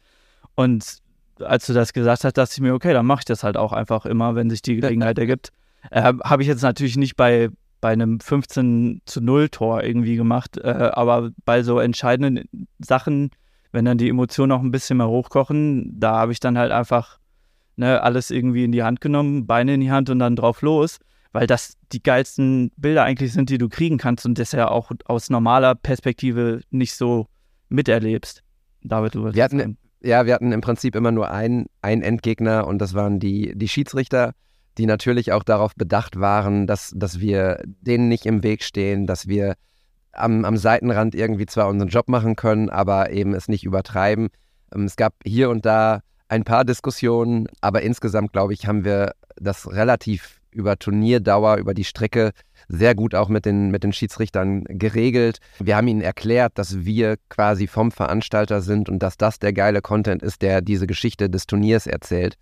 Und 0.55 1.01
als 1.39 1.67
du 1.67 1.73
das 1.73 1.93
gesagt 1.93 2.23
hast, 2.23 2.37
dachte 2.37 2.53
ich 2.53 2.61
mir, 2.61 2.73
okay, 2.73 2.93
dann 2.93 3.05
mache 3.05 3.21
ich 3.21 3.25
das 3.25 3.43
halt 3.43 3.57
auch 3.57 3.73
einfach 3.73 4.05
immer, 4.05 4.35
wenn 4.35 4.49
sich 4.49 4.61
die 4.61 4.75
Gelegenheit 4.75 5.17
ergibt. 5.17 5.49
Äh, 5.89 6.13
Habe 6.23 6.41
ich 6.41 6.47
jetzt 6.47 6.61
natürlich 6.61 6.97
nicht 6.97 7.15
bei, 7.15 7.49
bei 7.79 7.91
einem 7.91 8.19
15 8.19 9.01
zu 9.05 9.21
0 9.21 9.49
Tor 9.49 9.83
irgendwie 9.83 10.15
gemacht, 10.15 10.57
äh, 10.57 10.91
aber 10.93 11.31
bei 11.45 11.63
so 11.63 11.79
entscheidenden 11.79 12.47
Sachen, 12.79 13.31
wenn 13.71 13.85
dann 13.85 13.97
die 13.97 14.09
Emotionen 14.09 14.49
noch 14.49 14.61
ein 14.61 14.71
bisschen 14.71 14.97
mehr 14.97 15.07
hochkochen, 15.07 15.99
da 15.99 16.17
habe 16.17 16.31
ich 16.31 16.39
dann 16.39 16.57
halt 16.57 16.71
einfach 16.71 17.19
ne, 17.75 18.01
alles 18.01 18.31
irgendwie 18.31 18.63
in 18.63 18.71
die 18.71 18.83
Hand 18.83 19.01
genommen, 19.01 19.47
Beine 19.47 19.73
in 19.73 19.81
die 19.81 19.91
Hand 19.91 20.09
und 20.09 20.19
dann 20.19 20.35
drauf 20.35 20.61
los, 20.61 20.99
weil 21.31 21.47
das 21.47 21.77
die 21.91 22.03
geilsten 22.03 22.71
Bilder 22.77 23.03
eigentlich 23.03 23.33
sind, 23.33 23.49
die 23.49 23.57
du 23.57 23.69
kriegen 23.69 23.97
kannst 23.97 24.25
und 24.25 24.37
das 24.37 24.51
ja 24.51 24.69
auch 24.69 24.91
aus 25.05 25.29
normaler 25.29 25.75
Perspektive 25.75 26.61
nicht 26.69 26.93
so 26.93 27.27
miterlebst. 27.69 28.43
David, 28.83 29.15
du 29.15 29.33
Wir 29.33 29.43
hatten-. 29.43 29.77
Ja, 30.03 30.25
wir 30.25 30.33
hatten 30.33 30.51
im 30.51 30.61
Prinzip 30.61 30.95
immer 30.95 31.11
nur 31.11 31.29
einen, 31.29 31.67
einen 31.83 32.01
Endgegner 32.01 32.65
und 32.65 32.79
das 32.79 32.95
waren 32.95 33.19
die, 33.19 33.53
die 33.55 33.67
Schiedsrichter, 33.67 34.33
die 34.79 34.87
natürlich 34.87 35.31
auch 35.31 35.43
darauf 35.43 35.75
bedacht 35.75 36.19
waren, 36.19 36.65
dass, 36.65 36.91
dass 36.95 37.19
wir 37.19 37.61
denen 37.81 38.07
nicht 38.07 38.25
im 38.25 38.41
Weg 38.41 38.63
stehen, 38.63 39.05
dass 39.05 39.27
wir 39.27 39.53
am, 40.11 40.43
am 40.43 40.57
Seitenrand 40.57 41.13
irgendwie 41.13 41.45
zwar 41.45 41.67
unseren 41.67 41.89
Job 41.89 42.07
machen 42.09 42.35
können, 42.35 42.71
aber 42.71 43.11
eben 43.11 43.35
es 43.35 43.47
nicht 43.47 43.63
übertreiben. 43.63 44.29
Ähm, 44.73 44.85
Es 44.85 44.95
gab 44.95 45.13
hier 45.23 45.51
und 45.51 45.67
da 45.67 46.01
ein 46.29 46.45
paar 46.45 46.65
Diskussionen, 46.65 47.47
aber 47.61 47.83
insgesamt, 47.83 48.33
glaube 48.33 48.53
ich, 48.53 48.65
haben 48.65 48.83
wir 48.83 49.13
das 49.35 49.71
relativ 49.71 50.40
über 50.51 50.77
Turnierdauer, 50.77 51.57
über 51.57 51.73
die 51.73 51.83
Strecke 51.83 52.31
sehr 52.67 52.95
gut 52.95 53.15
auch 53.15 53.29
mit 53.29 53.45
den, 53.45 53.71
mit 53.71 53.83
den 53.83 53.93
Schiedsrichtern 53.93 54.63
geregelt. 54.65 55.39
Wir 55.59 55.75
haben 55.75 55.87
ihnen 55.87 56.01
erklärt, 56.01 56.53
dass 56.55 56.85
wir 56.85 57.17
quasi 57.29 57.67
vom 57.67 57.91
Veranstalter 57.91 58.61
sind 58.61 58.89
und 58.89 58.99
dass 58.99 59.17
das 59.17 59.39
der 59.39 59.53
geile 59.53 59.81
Content 59.81 60.21
ist, 60.23 60.41
der 60.41 60.61
diese 60.61 60.87
Geschichte 60.87 61.29
des 61.29 61.47
Turniers 61.47 61.87
erzählt. 61.87 62.35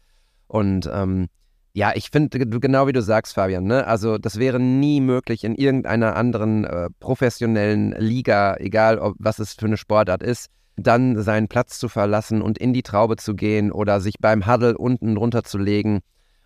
Und 0.47 0.89
ähm, 0.91 1.27
ja, 1.73 1.91
ich 1.95 2.09
finde, 2.09 2.39
genau 2.39 2.87
wie 2.87 2.93
du 2.93 3.01
sagst, 3.01 3.35
Fabian, 3.35 3.63
ne? 3.63 3.85
also 3.85 4.17
das 4.17 4.39
wäre 4.39 4.59
nie 4.59 5.01
möglich 5.01 5.43
in 5.43 5.55
irgendeiner 5.55 6.15
anderen 6.15 6.65
äh, 6.65 6.89
professionellen 6.99 7.91
Liga, 7.91 8.57
egal 8.57 8.97
ob, 8.97 9.15
was 9.19 9.39
es 9.39 9.53
für 9.53 9.67
eine 9.67 9.77
Sportart 9.77 10.23
ist, 10.23 10.47
dann 10.75 11.21
seinen 11.21 11.47
Platz 11.47 11.79
zu 11.79 11.87
verlassen 11.87 12.41
und 12.41 12.57
in 12.57 12.73
die 12.73 12.83
Traube 12.83 13.17
zu 13.17 13.35
gehen 13.35 13.71
oder 13.71 14.01
sich 14.01 14.15
beim 14.19 14.47
Huddle 14.47 14.77
unten 14.77 15.15
drunter 15.15 15.43
zu 15.43 15.57
legen. 15.57 15.99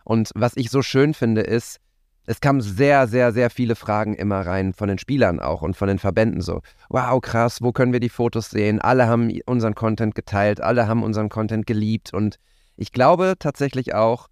Und 0.03 0.31
was 0.35 0.55
ich 0.55 0.69
so 0.69 0.81
schön 0.81 1.13
finde, 1.13 1.41
ist, 1.41 1.79
es 2.25 2.39
kamen 2.39 2.61
sehr, 2.61 3.07
sehr, 3.07 3.33
sehr 3.33 3.49
viele 3.49 3.75
Fragen 3.75 4.15
immer 4.15 4.45
rein 4.45 4.73
von 4.73 4.87
den 4.87 4.97
Spielern 4.97 5.39
auch 5.39 5.61
und 5.61 5.75
von 5.75 5.87
den 5.87 5.99
Verbänden 5.99 6.41
so. 6.41 6.61
Wow, 6.89 7.19
krass, 7.21 7.61
wo 7.61 7.71
können 7.71 7.91
wir 7.91 7.99
die 7.99 8.09
Fotos 8.09 8.49
sehen? 8.49 8.79
Alle 8.79 9.07
haben 9.07 9.29
unseren 9.45 9.75
Content 9.75 10.15
geteilt, 10.15 10.61
alle 10.61 10.87
haben 10.87 11.03
unseren 11.03 11.29
Content 11.29 11.65
geliebt 11.65 12.13
und 12.13 12.37
ich 12.77 12.91
glaube 12.91 13.35
tatsächlich 13.37 13.93
auch, 13.93 14.29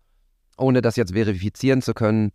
ohne 0.58 0.82
das 0.82 0.96
jetzt 0.96 1.14
verifizieren 1.14 1.82
zu 1.82 1.94
können, 1.94 2.32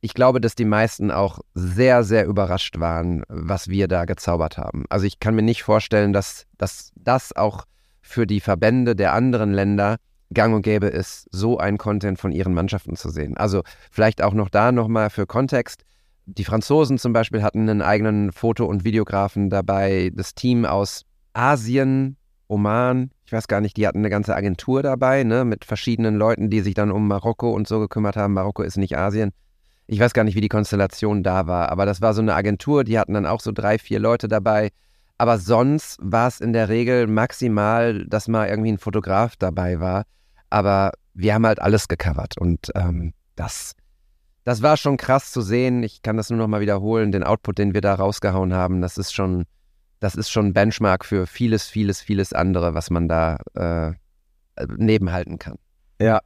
ich 0.00 0.14
glaube, 0.14 0.40
dass 0.40 0.54
die 0.54 0.64
meisten 0.64 1.10
auch 1.10 1.40
sehr, 1.54 2.04
sehr 2.04 2.24
überrascht 2.26 2.80
waren, 2.80 3.22
was 3.28 3.68
wir 3.68 3.86
da 3.86 4.06
gezaubert 4.06 4.56
haben. 4.56 4.84
Also 4.88 5.06
ich 5.06 5.20
kann 5.20 5.34
mir 5.34 5.42
nicht 5.42 5.62
vorstellen, 5.62 6.12
dass, 6.12 6.46
dass 6.56 6.92
das 6.96 7.36
auch 7.36 7.64
für 8.00 8.26
die 8.26 8.40
Verbände 8.40 8.96
der 8.96 9.12
anderen 9.12 9.52
Länder 9.52 9.96
gang 10.32 10.54
und 10.54 10.62
gäbe 10.62 10.86
ist, 10.86 11.28
so 11.30 11.58
ein 11.58 11.78
Content 11.78 12.18
von 12.18 12.32
ihren 12.32 12.54
Mannschaften 12.54 12.96
zu 12.96 13.10
sehen. 13.10 13.36
Also 13.36 13.62
vielleicht 13.90 14.22
auch 14.22 14.34
noch 14.34 14.48
da 14.48 14.72
nochmal 14.72 15.10
für 15.10 15.26
Kontext. 15.26 15.84
Die 16.26 16.44
Franzosen 16.44 16.98
zum 16.98 17.12
Beispiel 17.12 17.42
hatten 17.42 17.68
einen 17.68 17.82
eigenen 17.82 18.32
Foto- 18.32 18.66
und 18.66 18.84
Videografen 18.84 19.50
dabei. 19.50 20.12
Das 20.14 20.34
Team 20.34 20.64
aus 20.64 21.04
Asien, 21.32 22.16
Oman, 22.46 23.10
ich 23.24 23.32
weiß 23.32 23.48
gar 23.48 23.60
nicht, 23.60 23.76
die 23.76 23.86
hatten 23.86 23.98
eine 23.98 24.10
ganze 24.10 24.34
Agentur 24.34 24.82
dabei, 24.82 25.22
ne, 25.22 25.44
mit 25.44 25.64
verschiedenen 25.64 26.16
Leuten, 26.16 26.50
die 26.50 26.60
sich 26.60 26.74
dann 26.74 26.90
um 26.90 27.06
Marokko 27.06 27.50
und 27.50 27.68
so 27.68 27.78
gekümmert 27.80 28.16
haben. 28.16 28.34
Marokko 28.34 28.62
ist 28.62 28.76
nicht 28.76 28.96
Asien. 28.96 29.30
Ich 29.86 29.98
weiß 29.98 30.12
gar 30.14 30.24
nicht, 30.24 30.36
wie 30.36 30.40
die 30.40 30.48
Konstellation 30.48 31.22
da 31.22 31.46
war, 31.46 31.70
aber 31.70 31.86
das 31.86 32.00
war 32.00 32.14
so 32.14 32.22
eine 32.22 32.34
Agentur, 32.34 32.84
die 32.84 32.98
hatten 32.98 33.14
dann 33.14 33.26
auch 33.26 33.40
so 33.40 33.50
drei, 33.50 33.78
vier 33.78 33.98
Leute 33.98 34.28
dabei. 34.28 34.70
Aber 35.18 35.38
sonst 35.38 35.98
war 36.00 36.28
es 36.28 36.40
in 36.40 36.52
der 36.52 36.68
Regel 36.68 37.06
maximal, 37.06 38.06
dass 38.06 38.26
mal 38.26 38.48
irgendwie 38.48 38.72
ein 38.72 38.78
Fotograf 38.78 39.36
dabei 39.36 39.78
war. 39.78 40.04
Aber 40.50 40.92
wir 41.14 41.34
haben 41.34 41.46
halt 41.46 41.60
alles 41.60 41.88
gecovert 41.88 42.38
und 42.38 42.70
ähm, 42.74 43.12
das, 43.36 43.74
das 44.44 44.62
war 44.62 44.76
schon 44.76 44.96
krass 44.96 45.32
zu 45.32 45.40
sehen. 45.40 45.82
Ich 45.82 46.02
kann 46.02 46.16
das 46.16 46.30
nur 46.30 46.38
noch 46.38 46.48
mal 46.48 46.60
wiederholen. 46.60 47.12
Den 47.12 47.24
Output, 47.24 47.58
den 47.58 47.74
wir 47.74 47.80
da 47.80 47.94
rausgehauen 47.94 48.52
haben, 48.52 48.80
das 48.80 48.98
ist 48.98 49.14
schon, 49.14 49.44
das 50.00 50.14
ist 50.14 50.30
schon 50.30 50.52
Benchmark 50.52 51.04
für 51.04 51.26
vieles, 51.26 51.68
vieles, 51.68 52.00
vieles 52.00 52.32
andere, 52.32 52.74
was 52.74 52.90
man 52.90 53.08
da 53.08 53.38
äh, 53.54 53.92
nebenhalten 54.76 55.38
kann. 55.38 55.56
Ja. 56.00 56.20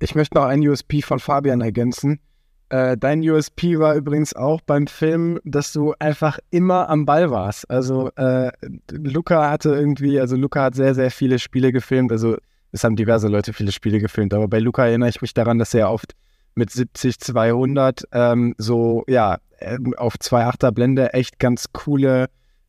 Ich 0.00 0.14
möchte 0.14 0.36
noch 0.36 0.44
einen 0.44 0.66
USP 0.66 1.02
von 1.02 1.18
Fabian 1.18 1.60
ergänzen. 1.60 2.20
Äh, 2.68 2.96
dein 2.96 3.20
USP 3.28 3.78
war 3.78 3.94
übrigens 3.94 4.36
auch 4.36 4.60
beim 4.60 4.86
Film, 4.86 5.40
dass 5.44 5.72
du 5.72 5.94
einfach 5.98 6.38
immer 6.50 6.88
am 6.88 7.06
Ball 7.06 7.30
warst. 7.30 7.68
Also 7.70 8.10
äh, 8.16 8.52
Luca 8.90 9.50
hatte 9.50 9.70
irgendwie, 9.70 10.20
also 10.20 10.36
Luca 10.36 10.64
hat 10.64 10.74
sehr, 10.74 10.94
sehr 10.94 11.10
viele 11.10 11.38
Spiele 11.38 11.72
gefilmt. 11.72 12.12
Also 12.12 12.36
es 12.72 12.84
haben 12.84 12.96
diverse 12.96 13.28
Leute 13.28 13.52
viele 13.52 13.72
Spiele 13.72 13.98
gefilmt, 13.98 14.34
aber 14.34 14.48
bei 14.48 14.58
Luca 14.58 14.86
erinnere 14.86 15.08
ich 15.08 15.22
mich 15.22 15.34
daran, 15.34 15.58
dass 15.58 15.74
er 15.74 15.90
oft 15.90 16.14
mit 16.54 16.70
70, 16.70 17.18
200 17.20 18.04
ähm, 18.12 18.54
so, 18.58 19.04
ja, 19.06 19.38
ähm, 19.60 19.94
auf 19.96 20.14
2,8er 20.14 20.72
Blende 20.72 21.12
echt 21.14 21.38
ganz 21.38 21.72
coole 21.72 22.28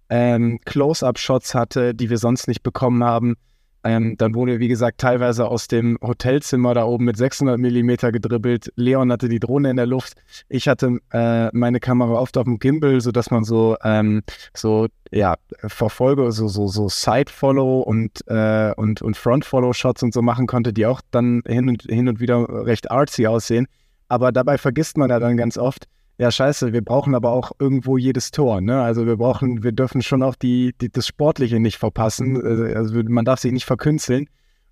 ähm, 0.09 0.59
Close-Up-Shots 0.65 1.55
hatte, 1.55 1.93
die 1.93 2.09
wir 2.09 2.17
sonst 2.17 2.47
nicht 2.47 2.63
bekommen 2.63 3.03
haben. 3.03 3.35
Ähm, 3.83 4.15
dann 4.17 4.35
wurde, 4.35 4.59
wie 4.59 4.67
gesagt, 4.67 4.99
teilweise 4.99 5.47
aus 5.47 5.67
dem 5.67 5.97
Hotelzimmer 6.01 6.73
da 6.73 6.83
oben 6.83 7.05
mit 7.05 7.17
600 7.17 7.57
Millimeter 7.57 8.11
gedribbelt. 8.11 8.71
Leon 8.75 9.11
hatte 9.11 9.29
die 9.29 9.39
Drohne 9.39 9.69
in 9.69 9.77
der 9.77 9.85
Luft. 9.85 10.15
Ich 10.49 10.67
hatte 10.67 10.99
äh, 11.11 11.49
meine 11.55 11.79
Kamera 11.79 12.13
oft 12.19 12.37
auf 12.37 12.43
dem 12.43 12.59
Gimbal, 12.59 12.99
sodass 12.99 13.31
man 13.31 13.43
so, 13.43 13.77
ähm, 13.83 14.21
so 14.53 14.87
ja, 15.11 15.35
Verfolge, 15.65 16.31
so, 16.31 16.47
so, 16.47 16.67
so 16.67 16.89
Side-Follow 16.89 17.79
und, 17.81 18.27
äh, 18.27 18.73
und, 18.75 19.01
und 19.01 19.15
Front-Follow-Shots 19.15 20.03
und 20.03 20.13
so 20.13 20.21
machen 20.21 20.45
konnte, 20.45 20.73
die 20.73 20.85
auch 20.85 21.01
dann 21.11 21.41
hin 21.47 21.69
und, 21.69 21.83
hin 21.83 22.09
und 22.09 22.19
wieder 22.19 22.47
recht 22.65 22.91
artsy 22.91 23.27
aussehen. 23.27 23.67
Aber 24.09 24.31
dabei 24.31 24.57
vergisst 24.57 24.97
man 24.97 25.09
ja 25.09 25.19
dann 25.19 25.37
ganz 25.37 25.57
oft, 25.57 25.87
ja 26.19 26.31
scheiße, 26.31 26.73
wir 26.73 26.83
brauchen 26.83 27.15
aber 27.15 27.31
auch 27.31 27.53
irgendwo 27.59 27.97
jedes 27.97 28.31
Tor. 28.31 28.61
Ne? 28.61 28.79
Also 28.81 29.07
wir 29.07 29.17
brauchen, 29.17 29.63
wir 29.63 29.71
dürfen 29.71 30.01
schon 30.01 30.21
auch 30.21 30.35
die, 30.35 30.75
die, 30.79 30.91
das 30.91 31.07
Sportliche 31.07 31.59
nicht 31.59 31.77
verpassen. 31.77 32.35
Äh, 32.35 32.75
Also 32.75 33.01
man 33.07 33.25
darf 33.25 33.39
sich 33.39 33.51
nicht 33.51 33.65
verkünsteln. 33.65 34.27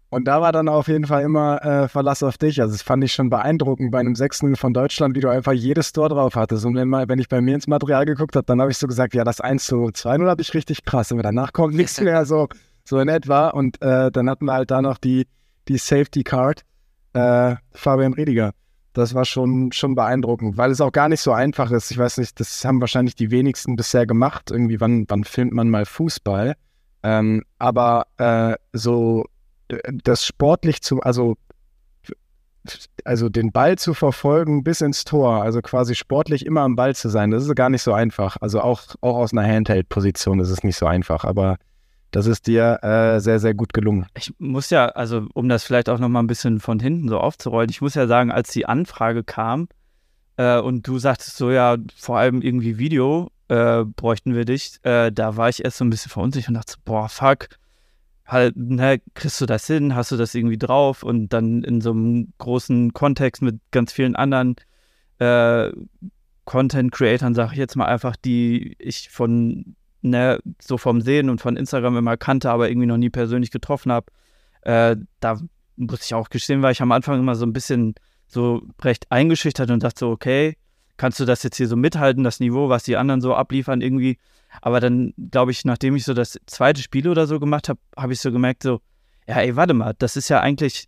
Und 0.09 0.25
da 0.25 0.41
war 0.41 0.53
dann 0.53 0.69
auf 0.69 0.87
jeden 0.87 1.05
Fall 1.05 1.23
immer 1.23 1.63
äh, 1.65 1.87
Verlass 1.89 2.23
auf 2.23 2.37
dich. 2.37 2.61
Also 2.61 2.73
das 2.73 2.81
fand 2.81 3.03
ich 3.03 3.11
schon 3.11 3.29
beeindruckend 3.29 3.91
bei 3.91 3.99
einem 3.99 4.13
6-0 4.13 4.55
von 4.55 4.73
Deutschland, 4.73 5.15
wie 5.15 5.19
du 5.19 5.29
einfach 5.29 5.51
jedes 5.51 5.91
Tor 5.91 6.09
drauf 6.09 6.35
hattest. 6.35 6.65
Und 6.65 6.75
wenn, 6.75 6.87
mal, 6.87 7.09
wenn 7.09 7.19
ich 7.19 7.27
bei 7.27 7.41
mir 7.41 7.55
ins 7.55 7.67
Material 7.67 8.05
geguckt 8.05 8.35
habe, 8.35 8.45
dann 8.45 8.61
habe 8.61 8.71
ich 8.71 8.77
so 8.77 8.87
gesagt, 8.87 9.13
ja, 9.15 9.25
das 9.25 9.41
1 9.41 9.65
zu 9.65 9.75
2-0 9.75 10.27
habe 10.27 10.41
ich 10.41 10.53
richtig 10.53 10.85
krass. 10.85 11.11
Aber 11.11 11.23
danach 11.23 11.51
kommt 11.51 11.75
nichts 11.75 11.99
mehr 12.01 12.25
so, 12.25 12.47
so 12.85 12.99
in 12.99 13.09
etwa. 13.09 13.49
Und 13.49 13.81
äh, 13.81 14.11
dann 14.11 14.29
hatten 14.29 14.45
wir 14.45 14.53
halt 14.53 14.71
da 14.71 14.81
noch 14.81 14.97
die, 14.97 15.27
die 15.67 15.77
Safety 15.77 16.23
Card, 16.23 16.61
äh, 17.13 17.55
Fabian 17.71 18.13
Rediger. 18.13 18.53
Das 18.97 19.13
war 19.13 19.25
schon, 19.25 19.71
schon 19.73 19.93
beeindruckend, 19.93 20.57
weil 20.57 20.71
es 20.71 20.81
auch 20.81 20.91
gar 20.91 21.07
nicht 21.07 21.21
so 21.21 21.31
einfach 21.31 21.69
ist. 21.69 21.91
Ich 21.91 21.99
weiß 21.99 22.17
nicht, 22.17 22.39
das 22.39 22.65
haben 22.65 22.81
wahrscheinlich 22.81 23.13
die 23.13 23.29
wenigsten 23.29 23.75
bisher 23.75 24.07
gemacht. 24.07 24.49
Irgendwie, 24.49 24.81
wann, 24.81 25.05
wann 25.07 25.23
filmt 25.23 25.53
man 25.53 25.69
mal 25.69 25.85
Fußball? 25.85 26.55
Ähm, 27.03 27.43
aber 27.59 28.07
äh, 28.17 28.55
so 28.73 29.25
d- 29.71 29.79
das 30.03 30.25
sportlich 30.25 30.81
zu, 30.81 30.99
also, 31.01 31.35
also 33.05 33.29
den 33.29 33.51
Ball 33.51 33.77
zu 33.77 33.93
verfolgen 33.93 34.63
bis 34.63 34.81
ins 34.81 35.05
Tor, 35.05 35.43
also 35.43 35.61
quasi 35.61 35.93
sportlich 35.93 36.43
immer 36.43 36.61
am 36.61 36.75
Ball 36.75 36.95
zu 36.95 37.09
sein, 37.09 37.29
das 37.29 37.45
ist 37.45 37.55
gar 37.55 37.69
nicht 37.69 37.83
so 37.83 37.93
einfach. 37.93 38.37
Also 38.41 38.61
auch, 38.61 38.81
auch 39.01 39.17
aus 39.17 39.31
einer 39.31 39.47
Handheld-Position 39.47 40.39
ist 40.39 40.49
es 40.49 40.63
nicht 40.63 40.75
so 40.75 40.87
einfach, 40.87 41.23
aber 41.23 41.57
das 42.18 42.26
ist 42.26 42.47
dir 42.47 42.80
äh, 42.82 43.20
sehr, 43.20 43.39
sehr 43.39 43.53
gut 43.53 43.74
gelungen. 43.74 44.07
Ich 44.18 44.34
muss 44.39 44.72
ja, 44.72 44.88
also 44.88 45.28
um 45.36 45.47
das 45.49 45.63
vielleicht 45.63 45.88
auch 45.88 45.99
nochmal 45.99 46.24
ein 46.24 46.28
bisschen 46.28 46.59
von 46.59 46.80
hinten 46.80 47.09
so 47.09 47.20
aufzurollen, 47.20 47.70
ich 47.70 47.80
muss 47.80 47.93
ja 47.93 48.07
sagen, 48.07 48.32
als 48.32 48.49
die 48.49 48.65
Anfrage 48.65 49.24
kam 49.24 49.68
äh, 50.38 50.59
und 50.59 50.88
du 50.88 50.97
sagtest 50.97 51.38
so, 51.38 51.51
ja, 51.51 51.78
vor 51.95 52.18
allem 52.18 52.41
irgendwie 52.41 52.80
Video 52.80 53.30
äh, 53.49 53.84
bräuchten 53.84 54.34
wir 54.34 54.45
dich, 54.45 54.80
äh, 54.82 55.11
da 55.11 55.38
war 55.38 55.49
ich 55.49 55.63
erst 55.63 55.78
so 55.78 55.86
ein 55.86 55.91
bisschen 55.91 56.09
verunsichert 56.09 56.49
und 56.49 56.55
dachte, 56.55 56.78
boah, 56.86 57.07
fuck, 57.07 57.49
halt, 58.26 58.57
ne, 58.57 58.99
kriegst 59.13 59.39
du 59.39 59.45
das 59.45 59.68
hin, 59.68 59.93
hast 59.93 60.11
du 60.11 60.18
das 60.18 60.34
irgendwie 60.34 60.57
drauf 60.57 61.03
und 61.03 61.30
dann 61.30 61.63
in 61.63 61.82
so 61.82 61.91
einem 61.91 62.34
großen 62.39 62.93
Kontext 62.93 63.43
mit 63.43 63.59
ganz 63.70 63.93
vielen 63.93 64.15
anderen 64.15 64.55
äh, 65.20 65.72
Content-Creatern, 66.45 67.36
sage 67.36 67.51
ich 67.51 67.59
jetzt 67.59 67.76
mal 67.76 67.86
einfach, 67.86 68.15
die 68.15 68.76
ich 68.80 69.09
von 69.11 69.76
ne, 70.10 70.39
so 70.62 70.78
vom 70.78 71.01
Sehen 71.01 71.30
und 71.30 71.41
von 71.41 71.58
Instagram 71.58 71.97
immer 71.97 72.18
kannte, 72.18 72.49
aber 72.49 72.70
irgendwie 72.70 72.88
noch 72.88 72.97
nie 72.97 73.10
persönlich 73.10 73.51
getroffen 73.51 73.91
habe. 73.91 74.08
Äh, 74.62 74.97
da 75.20 75.39
muss 75.76 76.05
ich 76.05 76.14
auch 76.14 76.30
gestehen, 76.30 76.62
war 76.62 76.72
ich 76.72 76.82
am 76.82 76.91
Anfang 76.91 77.20
immer 77.20 77.36
so 77.36 77.45
ein 77.45 77.53
bisschen 77.53 77.95
so 78.28 78.64
recht 78.82 79.12
eingeschüchtert 79.12 79.72
und 79.72 79.84
dachte 79.84 79.99
so, 79.99 80.10
okay, 80.10 80.58
kannst 80.97 81.20
du 81.20 81.26
das 81.26 81.43
jetzt 81.43 81.58
hier 81.58 81.68
so 81.68 81.76
mithalten, 81.76 82.24
das 82.24 82.39
Niveau, 82.39 82.70
was 82.70 82.84
die 82.84 82.97
anderen 82.97 83.22
so 83.22 83.34
abliefern 83.36 83.82
irgendwie. 83.82 84.18
Aber 84.62 84.80
dann, 84.80 85.14
glaube 85.32 85.51
ich, 85.51 85.64
nachdem 85.66 85.95
ich 85.95 86.03
so 86.03 86.14
das 86.14 86.39
zweite 86.47 86.82
Spiel 86.82 87.08
oder 87.08 87.28
so 87.28 87.39
gemacht 87.39 87.70
habe, 87.70 87.80
habe 87.95 88.14
ich 88.14 88.20
so 88.20 88.32
gemerkt, 88.32 88.64
so, 88.64 88.82
ja, 89.28 89.39
ey, 89.39 89.55
warte 89.55 89.74
mal, 89.74 89.93
das 89.97 90.18
ist 90.18 90.30
ja 90.30 90.39
eigentlich, 90.39 90.88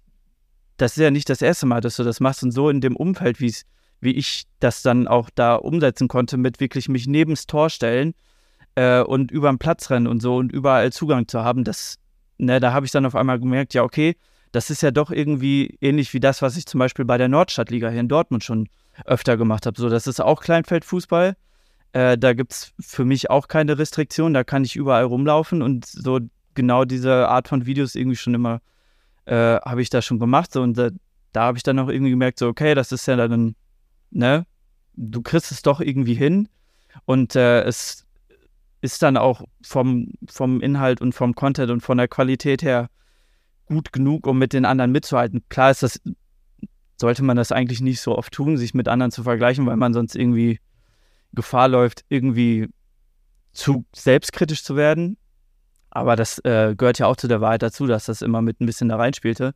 das 0.77 0.97
ist 0.97 1.03
ja 1.03 1.11
nicht 1.11 1.29
das 1.29 1.41
erste 1.41 1.65
Mal, 1.65 1.81
dass 1.81 1.97
du 1.97 2.03
das 2.03 2.19
machst 2.19 2.43
und 2.43 2.51
so 2.51 2.69
in 2.69 2.81
dem 2.81 2.95
Umfeld, 2.95 3.39
wie's, 3.39 3.65
wie 4.01 4.11
ich 4.11 4.45
das 4.59 4.81
dann 4.81 5.07
auch 5.07 5.29
da 5.35 5.55
umsetzen 5.55 6.07
konnte, 6.07 6.37
mit 6.37 6.59
wirklich 6.59 6.89
mich 6.89 7.05
nebens 7.05 7.45
Tor 7.45 7.69
stellen 7.69 8.13
äh, 8.79 9.01
und 9.01 9.29
über 9.29 9.49
den 9.49 9.59
Platz 9.59 9.89
rennen 9.89 10.07
und 10.07 10.21
so 10.21 10.37
und 10.37 10.53
überall 10.53 10.93
Zugang 10.93 11.27
zu 11.27 11.43
haben, 11.43 11.65
das, 11.65 11.97
ne, 12.37 12.61
da 12.61 12.71
habe 12.71 12.85
ich 12.85 12.93
dann 12.93 13.05
auf 13.05 13.15
einmal 13.15 13.37
gemerkt, 13.37 13.73
ja, 13.73 13.83
okay, 13.83 14.15
das 14.53 14.69
ist 14.69 14.81
ja 14.81 14.91
doch 14.91 15.11
irgendwie 15.11 15.77
ähnlich 15.81 16.13
wie 16.13 16.21
das, 16.21 16.41
was 16.41 16.55
ich 16.55 16.65
zum 16.65 16.79
Beispiel 16.79 17.03
bei 17.03 17.17
der 17.17 17.27
Nordstadtliga 17.27 17.89
hier 17.89 17.99
in 17.99 18.07
Dortmund 18.07 18.43
schon 18.43 18.69
öfter 19.05 19.35
gemacht 19.35 19.65
habe. 19.65 19.79
So, 19.79 19.89
das 19.89 20.07
ist 20.07 20.21
auch 20.21 20.41
Kleinfeldfußball. 20.41 21.35
Äh, 21.91 22.17
da 22.17 22.33
gibt 22.33 22.53
es 22.53 22.73
für 22.79 23.03
mich 23.03 23.29
auch 23.29 23.49
keine 23.49 23.77
Restriktion, 23.77 24.33
da 24.33 24.45
kann 24.45 24.63
ich 24.63 24.77
überall 24.77 25.03
rumlaufen 25.03 25.61
und 25.61 25.85
so 25.85 26.19
genau 26.55 26.85
diese 26.85 27.27
Art 27.27 27.49
von 27.49 27.65
Videos 27.65 27.95
irgendwie 27.95 28.17
schon 28.17 28.33
immer 28.33 28.61
äh, 29.25 29.57
habe 29.57 29.81
ich 29.81 29.89
da 29.89 30.01
schon 30.01 30.19
gemacht. 30.19 30.53
So, 30.53 30.61
und 30.61 30.77
da, 30.77 30.89
da 31.33 31.41
habe 31.43 31.57
ich 31.57 31.63
dann 31.63 31.79
auch 31.79 31.89
irgendwie 31.89 32.11
gemerkt, 32.11 32.39
so, 32.39 32.47
okay, 32.47 32.75
das 32.75 32.93
ist 32.93 33.07
ja 33.07 33.15
dann, 33.17 33.55
ne, 34.11 34.45
du 34.95 35.21
kriegst 35.21 35.51
es 35.51 35.63
doch 35.63 35.81
irgendwie 35.81 36.15
hin. 36.15 36.47
Und 37.05 37.35
äh, 37.35 37.63
es 37.63 38.05
ist 38.81 39.01
dann 39.01 39.17
auch 39.17 39.43
vom, 39.61 40.13
vom 40.27 40.61
Inhalt 40.61 41.01
und 41.01 41.13
vom 41.13 41.35
Content 41.35 41.71
und 41.71 41.81
von 41.81 41.97
der 41.97 42.07
Qualität 42.07 42.61
her 42.61 42.89
gut 43.65 43.93
genug, 43.93 44.25
um 44.27 44.37
mit 44.37 44.53
den 44.53 44.65
anderen 44.65 44.91
mitzuhalten. 44.91 45.43
Klar 45.49 45.71
ist 45.71 45.83
das, 45.83 46.01
sollte 46.97 47.23
man 47.23 47.37
das 47.37 47.51
eigentlich 47.51 47.81
nicht 47.81 48.01
so 48.01 48.17
oft 48.17 48.33
tun, 48.33 48.57
sich 48.57 48.73
mit 48.73 48.87
anderen 48.87 49.11
zu 49.11 49.23
vergleichen, 49.23 49.65
weil 49.65 49.77
man 49.77 49.93
sonst 49.93 50.15
irgendwie 50.15 50.59
Gefahr 51.33 51.67
läuft, 51.67 52.03
irgendwie 52.09 52.67
zu 53.53 53.85
selbstkritisch 53.93 54.63
zu 54.63 54.75
werden. 54.75 55.17
Aber 55.91 56.15
das 56.15 56.39
äh, 56.39 56.75
gehört 56.77 56.99
ja 56.99 57.07
auch 57.07 57.15
zu 57.15 57.27
der 57.27 57.41
Wahrheit 57.41 57.61
dazu, 57.61 57.87
dass 57.87 58.05
das 58.05 58.21
immer 58.21 58.41
mit 58.41 58.59
ein 58.61 58.65
bisschen 58.65 58.89
da 58.89 58.97
reinspielte. 58.97 59.53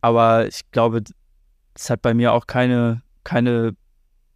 Aber 0.00 0.46
ich 0.46 0.70
glaube, 0.70 1.02
es 1.74 1.90
hat 1.90 2.02
bei 2.02 2.14
mir 2.14 2.32
auch 2.32 2.46
keine, 2.46 3.02
keine, 3.22 3.76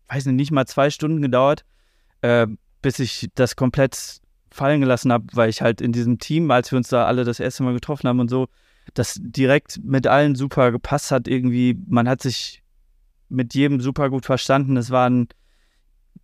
weiß 0.09 0.27
nicht, 0.27 0.37
nicht 0.37 0.51
mal 0.51 0.67
zwei 0.67 0.91
Stunden 0.91 1.23
gedauert, 1.23 1.65
äh, 2.21 2.47
bis 2.83 2.99
ich 2.99 3.29
das 3.35 3.57
komplett 3.57 4.21
fallen 4.59 4.81
gelassen 4.81 5.13
habe, 5.13 5.27
weil 5.33 5.49
ich 5.49 5.63
halt 5.63 5.81
in 5.81 5.93
diesem 5.93 6.19
Team, 6.19 6.51
als 6.51 6.71
wir 6.73 6.77
uns 6.77 6.89
da 6.89 7.07
alle 7.07 7.25
das 7.25 7.41
erste 7.41 7.63
Mal 7.63 7.75
getroffen 7.75 8.09
haben 8.09 8.21
und 8.21 8.29
so, 8.29 8.49
das 8.95 9.19
direkt 9.21 9.81
mit 9.83 10.07
allen 10.07 10.35
super 10.35 10.73
gepasst 10.73 11.11
hat. 11.11 11.29
Irgendwie, 11.29 11.79
man 11.87 12.09
hat 12.09 12.23
sich 12.23 12.63
mit 13.29 13.55
jedem 13.55 13.81
super 13.81 14.11
gut 14.11 14.27
verstanden. 14.27 14.77
Es 14.77 14.91
war 14.91 15.09
ein 15.09 15.29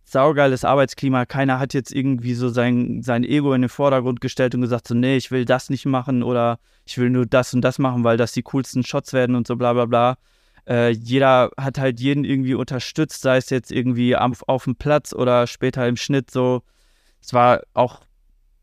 saugeiles 0.03 0.65
Arbeitsklima. 0.65 1.25
Keiner 1.25 1.59
hat 1.59 1.73
jetzt 1.73 1.93
irgendwie 1.93 2.33
so 2.33 2.49
sein, 2.49 3.01
sein 3.01 3.23
Ego 3.23 3.53
in 3.53 3.61
den 3.61 3.69
Vordergrund 3.69 4.21
gestellt 4.21 4.53
und 4.55 4.61
gesagt, 4.61 4.87
so, 4.87 4.95
nee, 4.95 5.17
ich 5.17 5.31
will 5.31 5.45
das 5.45 5.69
nicht 5.69 5.85
machen 5.85 6.23
oder 6.23 6.59
ich 6.85 6.97
will 6.97 7.09
nur 7.09 7.25
das 7.25 7.53
und 7.53 7.61
das 7.61 7.79
machen, 7.79 8.03
weil 8.03 8.17
das 8.17 8.33
die 8.33 8.43
coolsten 8.43 8.83
Shots 8.83 9.13
werden 9.13 9.35
und 9.35 9.47
so 9.47 9.55
bla 9.55 9.73
bla 9.73 9.85
bla. 9.85 10.17
Äh, 10.67 10.91
jeder 10.91 11.51
hat 11.57 11.77
halt 11.77 11.99
jeden 11.99 12.25
irgendwie 12.25 12.55
unterstützt, 12.55 13.21
sei 13.21 13.37
es 13.37 13.49
jetzt 13.49 13.71
irgendwie 13.71 14.15
auf, 14.15 14.43
auf 14.47 14.63
dem 14.63 14.75
Platz 14.75 15.13
oder 15.13 15.47
später 15.47 15.87
im 15.87 15.95
Schnitt 15.95 16.31
so. 16.31 16.63
Es 17.21 17.33
war 17.33 17.61
auch 17.73 18.01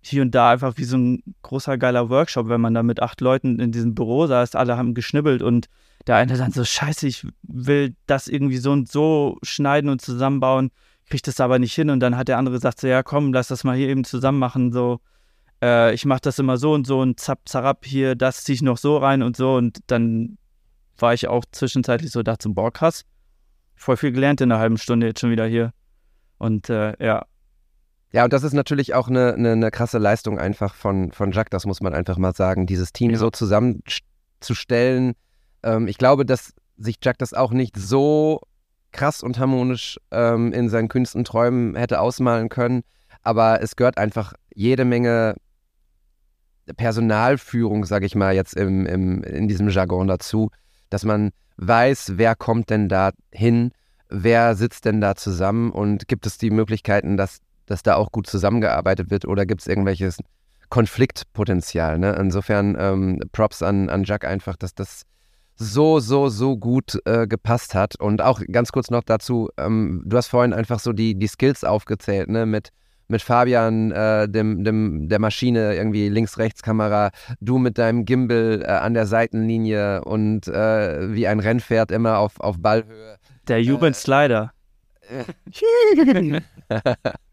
hier 0.02 0.22
und 0.22 0.34
da 0.34 0.50
einfach 0.50 0.76
wie 0.76 0.84
so 0.84 0.96
ein 0.96 1.22
großer 1.42 1.78
geiler 1.78 2.10
Workshop, 2.10 2.48
wenn 2.48 2.60
man 2.60 2.74
da 2.74 2.82
mit 2.82 3.00
acht 3.00 3.20
Leuten 3.20 3.60
in 3.60 3.72
diesem 3.72 3.94
Büro 3.94 4.26
saß, 4.26 4.54
alle 4.56 4.76
haben 4.76 4.94
geschnibbelt 4.94 5.42
und 5.42 5.68
der 6.06 6.16
eine 6.16 6.36
dann 6.36 6.50
so, 6.50 6.64
scheiße, 6.64 7.06
ich 7.06 7.26
will 7.42 7.94
das 8.06 8.26
irgendwie 8.26 8.56
so 8.56 8.72
und 8.72 8.90
so 8.90 9.38
schneiden 9.42 9.88
und 9.88 10.02
zusammenbauen, 10.02 10.70
kriegt 11.08 11.28
das 11.28 11.38
aber 11.38 11.58
nicht 11.58 11.74
hin. 11.74 11.90
Und 11.90 12.00
dann 12.00 12.16
hat 12.16 12.28
der 12.28 12.38
andere 12.38 12.56
gesagt 12.56 12.80
so, 12.80 12.88
ja 12.88 13.02
komm, 13.02 13.32
lass 13.32 13.48
das 13.48 13.62
mal 13.62 13.76
hier 13.76 13.88
eben 13.88 14.02
zusammen 14.02 14.40
machen, 14.40 14.72
so, 14.72 15.00
äh, 15.62 15.94
ich 15.94 16.04
mache 16.04 16.22
das 16.22 16.38
immer 16.40 16.56
so 16.56 16.72
und 16.72 16.86
so 16.86 17.00
und 17.00 17.20
zapp, 17.20 17.40
zarab, 17.44 17.84
hier, 17.84 18.16
das 18.16 18.42
ziehe 18.44 18.54
ich 18.54 18.62
noch 18.62 18.78
so 18.78 18.96
rein 18.96 19.22
und 19.22 19.36
so. 19.36 19.54
Und 19.54 19.78
dann 19.86 20.38
war 20.98 21.14
ich 21.14 21.28
auch 21.28 21.44
zwischenzeitlich 21.52 22.10
so, 22.10 22.22
dachte 22.22 22.44
so, 22.44 22.54
boah, 22.54 22.72
krass, 22.72 23.04
voll 23.76 23.96
viel 23.96 24.12
gelernt 24.12 24.40
in 24.40 24.50
einer 24.50 24.60
halben 24.60 24.78
Stunde 24.78 25.06
jetzt 25.06 25.20
schon 25.20 25.30
wieder 25.30 25.46
hier. 25.46 25.72
Und 26.38 26.68
äh, 26.70 26.94
ja, 27.04 27.26
Ja, 28.12 28.24
und 28.24 28.32
das 28.32 28.42
ist 28.42 28.52
natürlich 28.52 28.94
auch 28.94 29.08
eine, 29.08 29.34
eine, 29.34 29.52
eine 29.52 29.70
krasse 29.70 29.98
Leistung 29.98 30.38
einfach 30.38 30.74
von, 30.74 31.12
von 31.12 31.32
Jacques, 31.32 31.50
das 31.50 31.64
muss 31.66 31.80
man 31.80 31.94
einfach 31.94 32.18
mal 32.18 32.34
sagen, 32.34 32.66
dieses 32.66 32.92
Team 32.92 33.10
Ja. 33.10 33.18
so 33.18 33.30
zusammenzustellen. 33.30 35.14
Ähm, 35.62 35.88
ich 35.88 35.96
glaube, 35.96 36.26
dass 36.26 36.52
sich 36.76 36.96
Jacques 37.02 37.18
das 37.18 37.32
auch 37.34 37.52
nicht 37.52 37.76
so 37.76 38.40
krass 38.92 39.22
und 39.22 39.38
harmonisch 39.38 39.98
ähm, 40.10 40.52
in 40.52 40.68
seinen 40.68 40.88
kühnsten 40.88 41.24
Träumen 41.24 41.74
hätte 41.74 42.00
ausmalen 42.00 42.50
können, 42.50 42.82
aber 43.22 43.62
es 43.62 43.76
gehört 43.76 43.96
einfach 43.96 44.34
jede 44.54 44.84
Menge 44.84 45.36
Personalführung, 46.76 47.84
sage 47.86 48.06
ich 48.06 48.14
mal 48.14 48.34
jetzt 48.34 48.54
im, 48.54 48.86
im, 48.86 49.22
in 49.24 49.48
diesem 49.48 49.68
Jargon 49.68 50.06
dazu, 50.06 50.50
dass 50.90 51.04
man 51.04 51.30
weiß, 51.56 52.12
wer 52.16 52.34
kommt 52.34 52.70
denn 52.70 52.88
da 52.88 53.10
hin, 53.30 53.72
wer 54.08 54.54
sitzt 54.54 54.84
denn 54.84 55.00
da 55.00 55.14
zusammen 55.14 55.70
und 55.70 56.08
gibt 56.08 56.26
es 56.26 56.38
die 56.38 56.50
Möglichkeiten, 56.50 57.16
dass 57.16 57.38
dass 57.72 57.82
da 57.82 57.96
auch 57.96 58.12
gut 58.12 58.26
zusammengearbeitet 58.26 59.10
wird 59.10 59.24
oder 59.24 59.46
gibt 59.46 59.62
es 59.62 59.66
irgendwelches 59.66 60.18
Konfliktpotenzial? 60.68 61.98
Ne? 61.98 62.14
Insofern 62.20 62.76
ähm, 62.78 63.20
Props 63.32 63.62
an, 63.62 63.88
an 63.88 64.04
Jack 64.04 64.26
einfach, 64.26 64.56
dass 64.56 64.74
das 64.74 65.04
so, 65.56 65.98
so, 65.98 66.28
so 66.28 66.58
gut 66.58 67.00
äh, 67.06 67.26
gepasst 67.26 67.74
hat. 67.74 67.96
Und 67.98 68.20
auch 68.20 68.42
ganz 68.52 68.72
kurz 68.72 68.90
noch 68.90 69.02
dazu, 69.02 69.48
ähm, 69.56 70.02
du 70.04 70.16
hast 70.18 70.28
vorhin 70.28 70.52
einfach 70.52 70.80
so 70.80 70.92
die, 70.92 71.14
die 71.14 71.26
Skills 71.26 71.64
aufgezählt, 71.64 72.28
ne? 72.28 72.44
Mit, 72.44 72.70
mit 73.08 73.22
Fabian, 73.22 73.90
äh, 73.90 74.28
dem, 74.28 74.64
dem, 74.64 75.08
der 75.08 75.18
Maschine, 75.18 75.74
irgendwie 75.74 76.10
Links-Rechts-Kamera, 76.10 77.10
du 77.40 77.56
mit 77.56 77.78
deinem 77.78 78.04
Gimbal 78.04 78.62
äh, 78.62 78.66
an 78.66 78.92
der 78.92 79.06
Seitenlinie 79.06 80.04
und 80.04 80.46
äh, 80.46 81.14
wie 81.14 81.26
ein 81.26 81.40
Rennpferd 81.40 81.90
immer 81.90 82.18
auf, 82.18 82.38
auf 82.40 82.58
Ballhöhe. 82.58 83.16
der 83.48 83.62
Juben 83.62 83.94
Slider. 83.94 84.52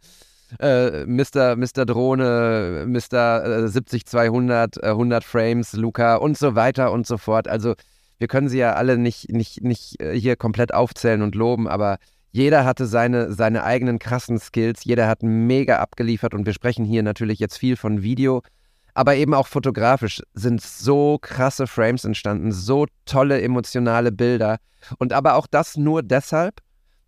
äh, 0.60 1.06
Mr. 1.06 1.56
Mr. 1.56 1.86
Drohne, 1.86 2.86
Mr. 2.88 3.64
Äh, 3.66 3.68
70 3.68 4.06
200, 4.06 4.78
äh, 4.78 4.88
100 4.88 5.24
Frames, 5.24 5.74
Luca 5.74 6.16
und 6.16 6.38
so 6.38 6.56
weiter 6.56 6.92
und 6.92 7.06
so 7.06 7.18
fort. 7.18 7.48
Also 7.48 7.76
wir 8.18 8.28
können 8.28 8.50
sie 8.50 8.58
ja 8.58 8.74
alle 8.74 8.98
nicht, 8.98 9.32
nicht, 9.32 9.64
nicht 9.64 10.02
äh, 10.02 10.20
hier 10.20 10.36
komplett 10.36 10.74
aufzählen 10.74 11.22
und 11.22 11.36
loben, 11.36 11.68
aber 11.68 11.98
jeder 12.32 12.64
hatte 12.66 12.86
seine, 12.86 13.34
seine 13.34 13.64
eigenen 13.64 13.98
krassen 13.98 14.40
Skills, 14.40 14.84
jeder 14.84 15.08
hat 15.08 15.24
mega 15.24 15.80
abgeliefert 15.80 16.34
und 16.34 16.46
wir 16.46 16.54
sprechen 16.54 16.86
hier 16.86 17.02
natürlich 17.02 17.40
jetzt 17.40 17.58
viel 17.58 17.76
von 17.76 18.04
Video, 18.04 18.44
aber 18.94 19.16
eben 19.16 19.34
auch 19.34 19.48
fotografisch 19.48 20.22
sind 20.34 20.62
so 20.62 21.18
krasse 21.20 21.66
Frames 21.66 22.06
entstanden, 22.06 22.52
so 22.52 22.86
tolle 23.06 23.42
emotionale 23.42 24.12
Bilder 24.12 24.58
und 24.98 25.14
aber 25.14 25.36
auch 25.36 25.48
das 25.48 25.78
nur 25.78 26.04
deshalb, 26.04 26.62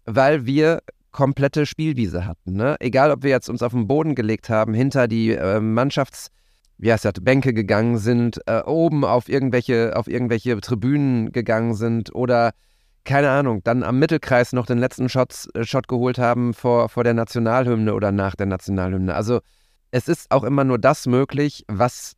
weil 0.05 0.45
wir 0.45 0.81
komplette 1.11 1.65
Spielwiese 1.65 2.25
hatten. 2.25 2.53
Ne? 2.53 2.77
Egal, 2.79 3.11
ob 3.11 3.23
wir 3.23 3.29
jetzt 3.29 3.49
uns 3.49 3.61
auf 3.61 3.73
den 3.73 3.87
Boden 3.87 4.15
gelegt 4.15 4.49
haben, 4.49 4.73
hinter 4.73 5.07
die 5.07 5.31
äh, 5.31 5.59
Mannschafts- 5.59 6.29
wie 6.81 6.91
heißt 6.91 7.05
das, 7.05 7.13
Bänke 7.21 7.53
gegangen 7.53 7.99
sind, 7.99 8.41
äh, 8.47 8.63
oben 8.63 9.05
auf 9.05 9.29
irgendwelche, 9.29 9.95
auf 9.95 10.07
irgendwelche 10.07 10.59
Tribünen 10.59 11.31
gegangen 11.31 11.75
sind 11.75 12.13
oder 12.13 12.53
keine 13.03 13.29
Ahnung, 13.29 13.63
dann 13.63 13.83
am 13.83 13.99
Mittelkreis 13.99 14.51
noch 14.51 14.65
den 14.65 14.79
letzten 14.79 15.07
Shots, 15.07 15.47
äh, 15.53 15.63
Shot 15.63 15.87
geholt 15.87 16.17
haben 16.17 16.55
vor, 16.55 16.89
vor 16.89 17.03
der 17.03 17.13
Nationalhymne 17.13 17.93
oder 17.93 18.11
nach 18.11 18.35
der 18.35 18.47
Nationalhymne. 18.47 19.13
Also 19.13 19.41
es 19.91 20.07
ist 20.07 20.31
auch 20.31 20.43
immer 20.43 20.63
nur 20.63 20.79
das 20.79 21.05
möglich, 21.05 21.63
was 21.67 22.13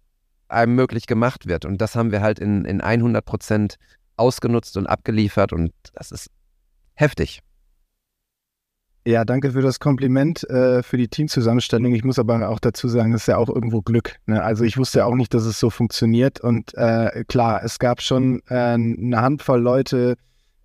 einem 0.48 0.76
möglich 0.76 1.08
gemacht 1.08 1.46
wird. 1.46 1.66
Und 1.66 1.82
das 1.82 1.96
haben 1.96 2.12
wir 2.12 2.22
halt 2.22 2.40
in, 2.40 2.64
in 2.64 2.80
100 2.80 3.24
Prozent 3.26 3.76
ausgenutzt 4.16 4.78
und 4.78 4.88
abgeliefert 4.88 5.52
und 5.52 5.74
das 5.94 6.12
ist 6.12 6.30
heftig. 6.94 7.42
Ja, 9.06 9.26
danke 9.26 9.52
für 9.52 9.62
das 9.62 9.82
Kompliment 9.82 10.50
äh, 10.50 10.82
für 10.82 10.96
die 10.96 11.10
Teamzusammenstellung. 11.10 11.94
Ich 11.94 12.06
muss 12.06 12.20
aber 12.20 12.48
auch 12.48 12.60
dazu 12.60 12.88
sagen, 12.88 13.14
es 13.14 13.24
ist 13.24 13.28
ja 13.28 13.38
auch 13.38 13.50
irgendwo 13.50 13.82
Glück. 13.82 14.16
Ne? 14.28 14.42
Also 14.42 14.64
ich 14.64 14.78
wusste 14.78 15.00
ja 15.00 15.06
auch 15.06 15.16
nicht, 15.16 15.34
dass 15.34 15.44
es 15.44 15.60
so 15.60 15.70
funktioniert. 15.70 16.40
Und 16.40 16.74
äh, 16.76 17.26
klar, 17.28 17.62
es 17.66 17.80
gab 17.80 18.02
schon 18.02 18.42
äh, 18.48 18.56
eine 18.56 19.22
Handvoll 19.22 19.60
Leute, 19.60 20.16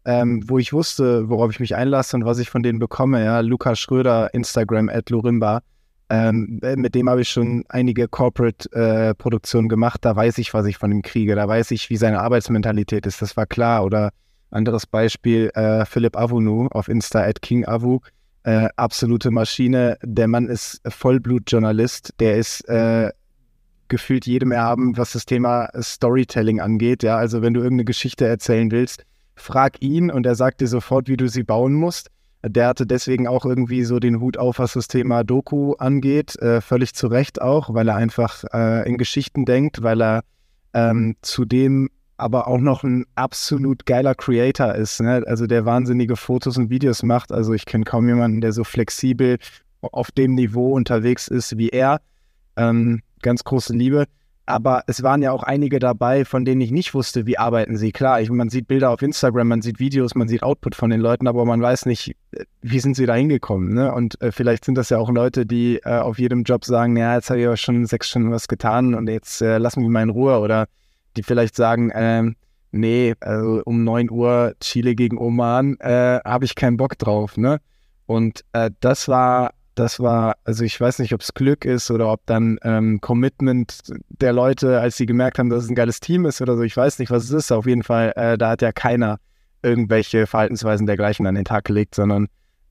ähm, 0.05 0.45
wo 0.47 0.59
ich 0.59 0.72
wusste, 0.72 1.28
worauf 1.28 1.51
ich 1.51 1.59
mich 1.59 1.74
einlasse 1.74 2.16
und 2.16 2.24
was 2.24 2.39
ich 2.39 2.49
von 2.49 2.62
denen 2.62 2.78
bekomme. 2.78 3.24
Ja, 3.24 3.41
Lukas 3.41 3.80
Schröder, 3.80 4.32
Instagram 4.32 4.89
at 4.89 5.11
Lorimba. 5.11 5.61
Ähm, 6.09 6.61
äh, 6.62 6.76
mit 6.76 6.95
dem 6.95 7.11
habe 7.11 7.22
ich 7.22 7.28
schon 7.28 7.64
einige 7.68 8.07
Corporate-Produktionen 8.07 9.66
äh, 9.66 9.68
gemacht. 9.68 10.05
Da 10.05 10.14
weiß 10.14 10.39
ich, 10.39 10.55
was 10.55 10.64
ich 10.66 10.78
von 10.78 10.93
ihm 10.93 11.03
kriege. 11.03 11.34
Da 11.34 11.49
weiß 11.49 11.72
ich, 11.72 11.91
wie 11.91 11.97
seine 11.97 12.20
Arbeitsmentalität 12.20 13.05
ist. 13.05 13.20
Das 13.20 13.36
war 13.36 13.47
klar. 13.47 13.84
Oder 13.84 14.11
anderes 14.53 14.86
Beispiel, 14.86 15.51
äh, 15.55 15.84
Philipp 15.84 16.16
Avunu 16.16 16.68
auf 16.68 16.89
Insta 16.89 17.24
at 17.24 17.43
King 17.43 17.66
Avu 17.66 17.99
äh, 18.49 18.70
absolute 18.76 19.30
Maschine. 19.30 19.99
Der 20.03 20.26
Mann 20.26 20.46
ist 20.46 20.80
Vollblutjournalist. 20.88 22.14
Der 22.18 22.38
ist 22.38 22.66
äh, 22.66 23.11
gefühlt 23.88 24.26
jedem 24.26 24.53
erhaben, 24.53 24.96
was 24.96 25.12
das 25.12 25.26
Thema 25.26 25.68
Storytelling 25.78 26.59
angeht. 26.59 27.03
Ja, 27.03 27.18
also 27.18 27.42
wenn 27.42 27.53
du 27.53 27.61
irgendeine 27.61 27.84
Geschichte 27.84 28.26
erzählen 28.26 28.70
willst, 28.70 29.05
frag 29.36 29.82
ihn 29.82 30.11
und 30.11 30.24
er 30.24 30.34
sagt 30.34 30.62
dir 30.62 30.66
sofort, 30.66 31.09
wie 31.09 31.18
du 31.18 31.28
sie 31.28 31.42
bauen 31.42 31.74
musst. 31.74 32.11
Der 32.42 32.68
hatte 32.68 32.86
deswegen 32.86 33.28
auch 33.28 33.44
irgendwie 33.44 33.84
so 33.84 33.99
den 33.99 34.18
Hut 34.18 34.38
auf, 34.38 34.61
was 34.61 34.72
das 34.72 34.88
Thema 34.88 35.24
Doku 35.24 35.74
angeht. 35.74 36.40
Äh, 36.40 36.62
völlig 36.62 36.94
zu 36.94 37.09
Recht 37.09 37.42
auch, 37.42 37.74
weil 37.74 37.88
er 37.88 37.96
einfach 37.96 38.44
äh, 38.55 38.88
in 38.88 38.96
Geschichten 38.96 39.44
denkt, 39.44 39.82
weil 39.82 40.01
er 40.01 40.22
ähm, 40.72 41.16
zudem 41.20 41.90
aber 42.19 42.49
auch 42.49 42.59
noch 42.59 42.83
ein 42.83 43.07
absolut 43.14 43.87
geiler 43.87 44.14
Creator 44.14 44.75
ist. 44.75 45.01
Ne? 45.01 45.23
Also 45.27 45.47
der 45.47 45.64
wahnsinnige 45.64 46.16
Fotos 46.16 46.59
und 46.59 46.69
Videos 46.69 47.03
macht. 47.03 47.33
Also 47.33 47.55
ich 47.55 47.64
kenne 47.64 47.85
kaum 47.85 48.09
jemanden, 48.09 48.41
der 48.41 48.53
so 48.53 48.64
flexibel 48.64 49.39
auf 49.81 50.11
dem 50.11 50.35
Niveau 50.35 50.75
unterwegs 50.75 51.29
ist 51.29 51.57
wie 51.57 51.69
er. 51.69 52.01
Ähm, 52.57 53.03
ganz 53.23 53.45
große 53.45 53.73
Liebe. 53.73 54.07
Aber 54.47 54.83
es 54.87 55.03
waren 55.03 55.21
ja 55.21 55.31
auch 55.31 55.43
einige 55.43 55.79
dabei, 55.79 56.25
von 56.25 56.47
denen 56.47 56.62
ich 56.62 56.71
nicht 56.71 56.95
wusste, 56.95 57.27
wie 57.27 57.37
arbeiten 57.37 57.77
sie. 57.77 57.93
Klar, 57.93 58.23
ich, 58.23 58.31
man 58.31 58.49
sieht 58.49 58.66
Bilder 58.66 58.91
auf 58.91 59.03
Instagram, 59.03 59.47
man 59.47 59.61
sieht 59.61 59.79
Videos, 59.79 60.14
man 60.14 60.27
sieht 60.27 60.43
Output 60.43 60.75
von 60.75 60.89
den 60.89 61.01
Leuten, 61.01 61.29
aber 61.29 61.45
man 61.45 61.61
weiß 61.61 61.85
nicht, 61.85 62.16
äh, 62.33 62.45
wie 62.62 62.81
sind 62.81 62.97
sie 62.97 63.05
da 63.05 63.14
hingekommen. 63.14 63.75
Ne? 63.75 63.93
Und 63.93 64.21
äh, 64.23 64.33
vielleicht 64.33 64.64
sind 64.64 64.77
das 64.77 64.89
ja 64.89 64.99
auch 64.99 65.11
Leute, 65.11 65.45
die 65.45 65.81
äh, 65.85 65.99
auf 65.99 66.19
jedem 66.19 66.45
Job 66.45 66.64
sagen, 66.64 66.97
ja, 66.97 67.14
jetzt 67.14 67.29
habe 67.29 67.41
ich 67.41 67.47
aber 67.47 67.59
schon 67.59 67.85
sechs 67.85 68.09
Stunden 68.09 68.33
was 68.33 68.49
getan 68.49 68.95
und 68.95 69.09
jetzt 69.09 69.43
äh, 69.43 69.59
lassen 69.59 69.83
wir 69.83 69.91
mal 69.91 70.03
in 70.03 70.11
Ruhe. 70.11 70.41
Oder 70.41 70.66
die 71.16 71.22
vielleicht 71.22 71.56
sagen, 71.56 71.90
ähm, 71.94 72.36
nee, 72.70 73.14
also 73.20 73.62
um 73.64 73.84
9 73.84 74.11
Uhr 74.11 74.54
Chile 74.61 74.94
gegen 74.94 75.18
Oman, 75.18 75.76
äh, 75.80 76.20
habe 76.24 76.44
ich 76.44 76.54
keinen 76.54 76.76
Bock 76.76 76.98
drauf, 76.98 77.36
ne? 77.36 77.61
Und 78.06 78.44
äh, 78.52 78.70
das 78.80 79.09
war, 79.09 79.52
das 79.74 80.00
war, 80.00 80.36
also 80.44 80.64
ich 80.64 80.80
weiß 80.80 80.98
nicht, 80.98 81.12
ob 81.14 81.20
es 81.20 81.34
Glück 81.34 81.64
ist 81.64 81.90
oder 81.90 82.11
ob 82.11 82.24
dann 82.26 82.59
ähm, 82.62 83.00
Commitment 83.00 83.80
der 84.09 84.32
Leute, 84.32 84.80
als 84.80 84.96
sie 84.96 85.06
gemerkt 85.06 85.38
haben, 85.38 85.50
dass 85.50 85.64
es 85.64 85.70
ein 85.70 85.74
geiles 85.74 86.00
Team 86.00 86.24
ist 86.26 86.40
oder 86.40 86.56
so, 86.56 86.62
ich 86.62 86.76
weiß 86.76 86.98
nicht, 86.98 87.11
was 87.11 87.24
es 87.24 87.30
ist. 87.30 87.52
Auf 87.52 87.66
jeden 87.66 87.82
Fall, 87.82 88.12
äh, 88.16 88.38
da 88.38 88.50
hat 88.50 88.62
ja 88.62 88.72
keiner 88.72 89.18
irgendwelche 89.62 90.26
Verhaltensweisen 90.26 90.86
dergleichen 90.86 91.26
an 91.26 91.34
den 91.34 91.44
Tag 91.44 91.64
gelegt, 91.64 91.94
sondern 91.94 92.28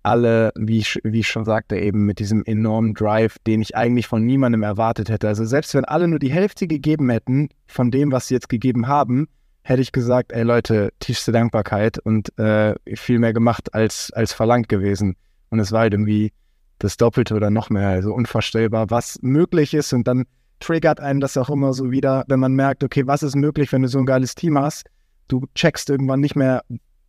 alle, 0.07 0.53
wie 0.55 0.79
ich, 0.79 0.99
wie 1.03 1.19
ich 1.19 1.27
schon 1.27 1.43
sagte, 1.43 1.77
eben 1.77 2.05
mit 2.05 2.19
diesem 2.19 2.43
enormen 2.45 2.93
Drive, 2.93 3.37
den 3.45 3.61
ich 3.61 3.75
eigentlich 3.75 4.07
von 4.07 4.25
niemandem 4.25 4.63
erwartet 4.63 5.09
hätte. 5.09 5.27
Also 5.27 5.43
selbst 5.43 5.73
wenn 5.73 5.83
alle 5.83 6.07
nur 6.07 6.19
die 6.19 6.31
Hälfte 6.31 6.65
gegeben 6.65 7.09
hätten 7.09 7.49
von 7.67 7.91
dem, 7.91 8.11
was 8.13 8.27
sie 8.27 8.33
jetzt 8.33 8.47
gegeben 8.47 8.87
haben, 8.87 9.27
hätte 9.63 9.81
ich 9.81 9.91
gesagt, 9.91 10.31
ey 10.31 10.43
Leute, 10.43 10.93
tiefste 10.99 11.33
Dankbarkeit 11.33 11.99
und 11.99 12.37
äh, 12.39 12.75
viel 12.95 13.19
mehr 13.19 13.33
gemacht 13.33 13.73
als, 13.73 14.11
als 14.13 14.31
verlangt 14.31 14.69
gewesen. 14.69 15.17
Und 15.49 15.59
es 15.59 15.73
war 15.73 15.81
halt 15.81 15.93
irgendwie 15.93 16.31
das 16.79 16.95
Doppelte 16.95 17.35
oder 17.35 17.49
noch 17.49 17.69
mehr, 17.69 17.89
also 17.89 18.13
unvorstellbar, 18.13 18.89
was 18.89 19.19
möglich 19.21 19.73
ist. 19.73 19.91
Und 19.91 20.07
dann 20.07 20.23
triggert 20.61 21.01
einen 21.01 21.19
das 21.19 21.35
auch 21.35 21.49
immer 21.49 21.73
so 21.73 21.91
wieder, 21.91 22.23
wenn 22.29 22.39
man 22.39 22.53
merkt, 22.53 22.81
okay, 22.81 23.05
was 23.05 23.23
ist 23.23 23.35
möglich, 23.35 23.73
wenn 23.73 23.81
du 23.81 23.89
so 23.89 23.99
ein 23.99 24.05
geiles 24.05 24.35
Team 24.35 24.57
hast? 24.57 24.85
Du 25.27 25.45
checkst 25.53 25.89
irgendwann 25.89 26.21
nicht 26.21 26.37
mehr, 26.37 26.61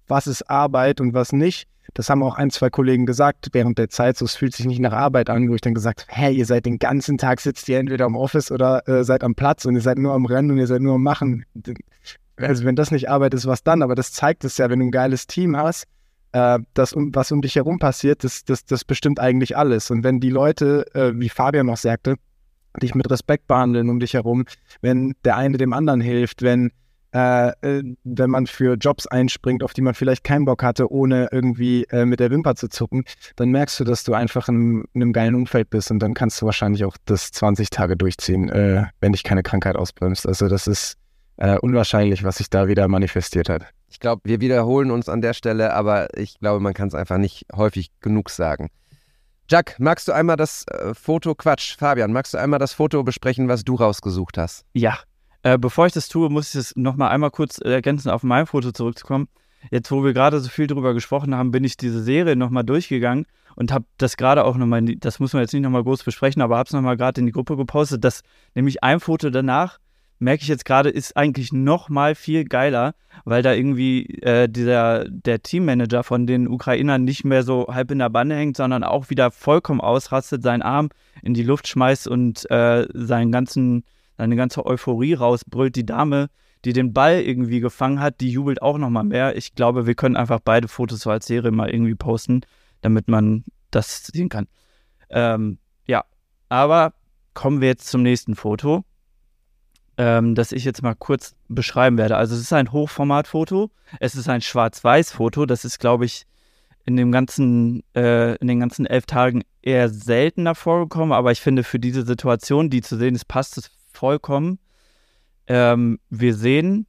was 0.08 0.26
ist 0.26 0.48
Arbeit 0.50 1.00
und 1.00 1.14
was 1.14 1.32
nicht 1.32 1.68
das 1.94 2.10
haben 2.10 2.22
auch 2.22 2.36
ein, 2.36 2.50
zwei 2.50 2.70
Kollegen 2.70 3.06
gesagt 3.06 3.48
während 3.52 3.78
der 3.78 3.88
Zeit. 3.88 4.16
So, 4.16 4.24
es 4.24 4.36
fühlt 4.36 4.54
sich 4.54 4.66
nicht 4.66 4.80
nach 4.80 4.92
Arbeit 4.92 5.30
an, 5.30 5.48
wo 5.48 5.54
ich 5.54 5.60
dann 5.60 5.74
gesagt 5.74 6.02
habe, 6.02 6.12
hey, 6.12 6.34
ihr 6.34 6.46
seid 6.46 6.66
den 6.66 6.78
ganzen 6.78 7.18
Tag, 7.18 7.40
sitzt 7.40 7.68
ihr 7.68 7.78
entweder 7.78 8.06
im 8.06 8.16
Office 8.16 8.50
oder 8.50 8.86
äh, 8.88 9.04
seid 9.04 9.24
am 9.24 9.34
Platz 9.34 9.64
und 9.64 9.74
ihr 9.74 9.80
seid 9.80 9.98
nur 9.98 10.12
am 10.12 10.26
Rennen 10.26 10.50
und 10.50 10.58
ihr 10.58 10.66
seid 10.66 10.82
nur 10.82 10.94
am 10.94 11.02
Machen. 11.02 11.44
Also 12.36 12.64
wenn 12.64 12.76
das 12.76 12.90
nicht 12.90 13.08
Arbeit 13.08 13.34
ist, 13.34 13.46
was 13.46 13.62
dann? 13.64 13.82
Aber 13.82 13.94
das 13.94 14.12
zeigt 14.12 14.44
es 14.44 14.58
ja, 14.58 14.70
wenn 14.70 14.78
du 14.78 14.86
ein 14.86 14.90
geiles 14.90 15.26
Team 15.26 15.56
hast, 15.56 15.86
äh, 16.32 16.58
das, 16.74 16.94
was 16.94 17.32
um 17.32 17.40
dich 17.40 17.56
herum 17.56 17.78
passiert, 17.78 18.22
das, 18.22 18.44
das, 18.44 18.64
das 18.64 18.84
bestimmt 18.84 19.18
eigentlich 19.18 19.56
alles. 19.56 19.90
Und 19.90 20.04
wenn 20.04 20.20
die 20.20 20.30
Leute, 20.30 20.84
äh, 20.94 21.12
wie 21.14 21.28
Fabian 21.28 21.66
noch 21.66 21.78
sagte, 21.78 22.16
dich 22.80 22.94
mit 22.94 23.10
Respekt 23.10 23.48
behandeln 23.48 23.88
um 23.88 23.98
dich 23.98 24.14
herum, 24.14 24.44
wenn 24.82 25.14
der 25.24 25.36
eine 25.36 25.56
dem 25.56 25.72
anderen 25.72 26.00
hilft, 26.00 26.42
wenn 26.42 26.70
äh, 27.18 27.48
äh, 27.62 27.82
wenn 28.04 28.30
man 28.30 28.46
für 28.46 28.74
Jobs 28.74 29.08
einspringt, 29.08 29.64
auf 29.64 29.72
die 29.72 29.80
man 29.80 29.94
vielleicht 29.94 30.22
keinen 30.22 30.44
Bock 30.44 30.62
hatte, 30.62 30.92
ohne 30.92 31.28
irgendwie 31.32 31.84
äh, 31.90 32.04
mit 32.04 32.20
der 32.20 32.30
Wimper 32.30 32.54
zu 32.54 32.68
zucken, 32.68 33.04
dann 33.34 33.50
merkst 33.50 33.80
du, 33.80 33.84
dass 33.84 34.04
du 34.04 34.14
einfach 34.14 34.48
in, 34.48 34.84
in, 34.92 35.02
einem 35.02 35.12
geilen 35.12 35.34
Umfeld 35.34 35.68
bist 35.70 35.90
und 35.90 35.98
dann 35.98 36.14
kannst 36.14 36.40
du 36.40 36.46
wahrscheinlich 36.46 36.84
auch 36.84 36.96
das 37.06 37.32
20 37.32 37.70
Tage 37.70 37.96
durchziehen, 37.96 38.48
äh, 38.50 38.84
wenn 39.00 39.12
dich 39.12 39.24
keine 39.24 39.42
Krankheit 39.42 39.74
ausbremst. 39.74 40.28
Also 40.28 40.48
das 40.48 40.68
ist 40.68 40.96
äh, 41.38 41.58
unwahrscheinlich, 41.58 42.22
was 42.22 42.36
sich 42.36 42.50
da 42.50 42.68
wieder 42.68 42.86
manifestiert 42.86 43.48
hat. 43.48 43.66
Ich 43.88 43.98
glaube, 43.98 44.22
wir 44.24 44.40
wiederholen 44.40 44.92
uns 44.92 45.08
an 45.08 45.20
der 45.20 45.34
Stelle, 45.34 45.72
aber 45.74 46.16
ich 46.16 46.38
glaube, 46.38 46.60
man 46.60 46.74
kann 46.74 46.86
es 46.86 46.94
einfach 46.94 47.18
nicht 47.18 47.46
häufig 47.52 47.90
genug 48.00 48.30
sagen. 48.30 48.68
Jack, 49.50 49.76
magst 49.78 50.06
du 50.06 50.12
einmal 50.12 50.36
das 50.36 50.66
äh, 50.68 50.94
Foto, 50.94 51.34
Quatsch, 51.34 51.76
Fabian, 51.78 52.12
magst 52.12 52.34
du 52.34 52.38
einmal 52.38 52.58
das 52.60 52.74
Foto 52.74 53.02
besprechen, 53.02 53.48
was 53.48 53.64
du 53.64 53.74
rausgesucht 53.74 54.36
hast? 54.36 54.66
Ja, 54.74 54.98
äh, 55.42 55.58
bevor 55.58 55.86
ich 55.86 55.92
das 55.92 56.08
tue, 56.08 56.30
muss 56.30 56.50
ich 56.50 56.60
es 56.60 56.76
nochmal 56.76 57.10
einmal 57.10 57.30
kurz 57.30 57.58
ergänzen, 57.58 58.10
auf 58.10 58.22
mein 58.22 58.46
Foto 58.46 58.72
zurückzukommen. 58.72 59.28
Jetzt, 59.70 59.90
wo 59.90 60.04
wir 60.04 60.12
gerade 60.12 60.40
so 60.40 60.48
viel 60.48 60.66
drüber 60.66 60.94
gesprochen 60.94 61.34
haben, 61.34 61.50
bin 61.50 61.64
ich 61.64 61.76
diese 61.76 62.02
Serie 62.02 62.36
nochmal 62.36 62.64
durchgegangen 62.64 63.26
und 63.56 63.72
habe 63.72 63.86
das 63.98 64.16
gerade 64.16 64.44
auch 64.44 64.56
nochmal, 64.56 64.84
das 64.84 65.18
muss 65.18 65.32
man 65.32 65.42
jetzt 65.42 65.52
nicht 65.52 65.62
nochmal 65.62 65.82
groß 65.82 66.04
besprechen, 66.04 66.42
aber 66.42 66.56
habe 66.56 66.68
es 66.68 66.72
nochmal 66.72 66.96
gerade 66.96 67.20
in 67.20 67.26
die 67.26 67.32
Gruppe 67.32 67.56
gepostet, 67.56 68.04
dass 68.04 68.22
nämlich 68.54 68.84
ein 68.84 69.00
Foto 69.00 69.30
danach, 69.30 69.78
merke 70.20 70.42
ich 70.42 70.48
jetzt 70.48 70.64
gerade, 70.64 70.90
ist 70.90 71.16
eigentlich 71.16 71.52
nochmal 71.52 72.14
viel 72.14 72.44
geiler, 72.44 72.94
weil 73.24 73.42
da 73.42 73.52
irgendwie 73.52 74.06
äh, 74.22 74.48
dieser, 74.48 75.06
der 75.08 75.42
Teammanager 75.42 76.04
von 76.04 76.26
den 76.26 76.48
Ukrainern 76.48 77.04
nicht 77.04 77.24
mehr 77.24 77.42
so 77.42 77.66
halb 77.68 77.90
in 77.90 77.98
der 77.98 78.10
Bande 78.10 78.36
hängt, 78.36 78.56
sondern 78.56 78.84
auch 78.84 79.10
wieder 79.10 79.30
vollkommen 79.30 79.80
ausrastet, 79.80 80.42
seinen 80.42 80.62
Arm 80.62 80.90
in 81.22 81.34
die 81.34 81.42
Luft 81.42 81.68
schmeißt 81.68 82.08
und 82.08 82.48
äh, 82.50 82.86
seinen 82.92 83.32
ganzen 83.32 83.84
seine 84.18 84.36
ganze 84.36 84.66
Euphorie 84.66 85.14
rausbrüllt. 85.14 85.76
Die 85.76 85.86
Dame, 85.86 86.28
die 86.64 86.72
den 86.72 86.92
Ball 86.92 87.20
irgendwie 87.20 87.60
gefangen 87.60 88.00
hat, 88.00 88.20
die 88.20 88.30
jubelt 88.30 88.60
auch 88.60 88.76
nochmal 88.76 89.04
mehr. 89.04 89.36
Ich 89.36 89.54
glaube, 89.54 89.86
wir 89.86 89.94
können 89.94 90.16
einfach 90.16 90.40
beide 90.44 90.68
Fotos 90.68 91.00
so 91.00 91.10
als 91.10 91.26
Serie 91.26 91.52
mal 91.52 91.70
irgendwie 91.70 91.94
posten, 91.94 92.42
damit 92.82 93.08
man 93.08 93.44
das 93.70 94.04
sehen 94.06 94.28
kann. 94.28 94.48
Ähm, 95.08 95.58
ja, 95.86 96.04
aber 96.48 96.92
kommen 97.32 97.60
wir 97.60 97.68
jetzt 97.68 97.88
zum 97.88 98.02
nächsten 98.02 98.34
Foto, 98.34 98.84
ähm, 99.96 100.34
das 100.34 100.52
ich 100.52 100.64
jetzt 100.64 100.82
mal 100.82 100.94
kurz 100.94 101.36
beschreiben 101.48 101.96
werde. 101.96 102.16
Also 102.16 102.34
es 102.34 102.40
ist 102.40 102.52
ein 102.52 102.72
Hochformatfoto, 102.72 103.70
es 104.00 104.16
ist 104.16 104.28
ein 104.28 104.40
Schwarz-Weiß-Foto, 104.40 105.46
das 105.46 105.64
ist, 105.64 105.78
glaube 105.78 106.04
ich, 106.04 106.24
in 106.84 106.96
dem 106.96 107.12
ganzen, 107.12 107.84
äh, 107.94 108.34
in 108.36 108.48
den 108.48 108.60
ganzen 108.60 108.86
elf 108.86 109.06
Tagen 109.06 109.42
eher 109.62 109.88
seltener 109.90 110.54
vorgekommen, 110.54 111.12
aber 111.12 111.30
ich 111.30 111.40
finde 111.40 111.62
für 111.62 111.78
diese 111.78 112.04
Situation, 112.04 112.70
die 112.70 112.80
zu 112.80 112.96
sehen 112.96 113.14
ist, 113.14 113.28
passt 113.28 113.58
es 113.58 113.77
vollkommen. 113.98 114.58
Ähm, 115.48 115.98
wir 116.08 116.34
sehen 116.34 116.86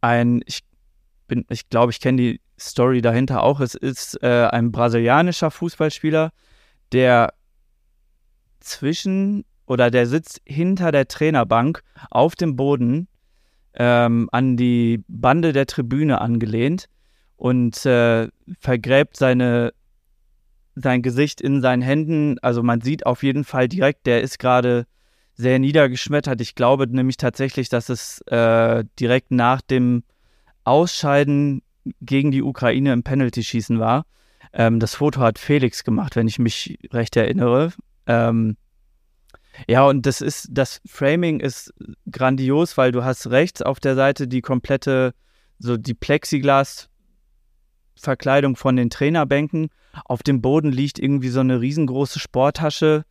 ein, 0.00 0.42
ich 0.46 0.60
bin, 1.26 1.46
ich 1.48 1.68
glaube, 1.68 1.92
ich 1.92 2.00
kenne 2.00 2.20
die 2.20 2.40
Story 2.58 3.00
dahinter 3.00 3.42
auch. 3.42 3.60
Es 3.60 3.74
ist 3.74 4.22
äh, 4.22 4.48
ein 4.50 4.72
brasilianischer 4.72 5.50
Fußballspieler, 5.50 6.32
der 6.92 7.32
zwischen 8.60 9.44
oder 9.66 9.90
der 9.90 10.06
sitzt 10.06 10.42
hinter 10.44 10.92
der 10.92 11.08
Trainerbank 11.08 11.82
auf 12.10 12.34
dem 12.34 12.56
Boden 12.56 13.08
ähm, 13.74 14.28
an 14.32 14.56
die 14.56 15.04
Bande 15.06 15.52
der 15.52 15.66
Tribüne 15.66 16.20
angelehnt 16.20 16.86
und 17.36 17.86
äh, 17.86 18.28
vergräbt 18.58 19.16
seine, 19.16 19.72
sein 20.74 21.02
Gesicht 21.02 21.40
in 21.40 21.62
seinen 21.62 21.82
Händen. 21.82 22.38
Also 22.40 22.62
man 22.62 22.80
sieht 22.80 23.06
auf 23.06 23.22
jeden 23.22 23.44
Fall 23.44 23.68
direkt, 23.68 24.06
der 24.06 24.22
ist 24.22 24.38
gerade 24.38 24.86
sehr 25.40 25.58
niedergeschmettert. 25.58 26.40
Ich 26.40 26.54
glaube 26.54 26.86
nämlich 26.86 27.16
tatsächlich, 27.16 27.68
dass 27.68 27.88
es 27.88 28.20
äh, 28.26 28.84
direkt 28.98 29.32
nach 29.32 29.60
dem 29.60 30.04
Ausscheiden 30.64 31.62
gegen 32.00 32.30
die 32.30 32.42
Ukraine 32.42 32.92
im 32.92 33.02
Penalty-Schießen 33.02 33.80
war. 33.80 34.04
Ähm, 34.52 34.80
das 34.80 34.96
Foto 34.96 35.20
hat 35.20 35.38
Felix 35.38 35.84
gemacht, 35.84 36.16
wenn 36.16 36.28
ich 36.28 36.38
mich 36.38 36.78
recht 36.92 37.16
erinnere. 37.16 37.72
Ähm, 38.06 38.58
ja, 39.66 39.86
und 39.86 40.04
das 40.06 40.20
ist, 40.20 40.48
das 40.50 40.82
Framing 40.86 41.40
ist 41.40 41.72
grandios, 42.10 42.76
weil 42.76 42.92
du 42.92 43.02
hast 43.04 43.30
rechts 43.30 43.62
auf 43.62 43.80
der 43.80 43.94
Seite 43.94 44.28
die 44.28 44.42
komplette, 44.42 45.14
so 45.58 45.76
die 45.76 45.94
Plexiglas-Verkleidung 45.94 48.56
von 48.56 48.76
den 48.76 48.90
Trainerbänken. 48.90 49.70
Auf 50.04 50.22
dem 50.22 50.40
Boden 50.40 50.70
liegt 50.70 51.00
irgendwie 51.00 51.30
so 51.30 51.40
eine 51.40 51.60
riesengroße 51.60 52.20
Sporttasche. 52.20 53.04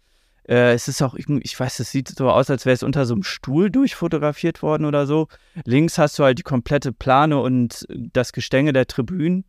Äh, 0.49 0.73
es 0.73 0.87
ist 0.87 1.03
auch 1.03 1.13
ich 1.13 1.59
weiß, 1.59 1.79
es 1.79 1.91
sieht 1.91 2.09
so 2.09 2.29
aus, 2.29 2.49
als 2.49 2.65
wäre 2.65 2.73
es 2.73 2.81
unter 2.81 3.05
so 3.05 3.13
einem 3.13 3.21
Stuhl 3.23 3.69
durchfotografiert 3.69 4.63
worden 4.63 4.85
oder 4.85 5.05
so. 5.05 5.27
Links 5.63 5.99
hast 5.99 6.17
du 6.17 6.23
halt 6.23 6.39
die 6.39 6.43
komplette 6.43 6.91
Plane 6.91 7.39
und 7.39 7.85
das 7.87 8.33
Gestänge 8.33 8.73
der 8.73 8.87
Tribünen. 8.87 9.45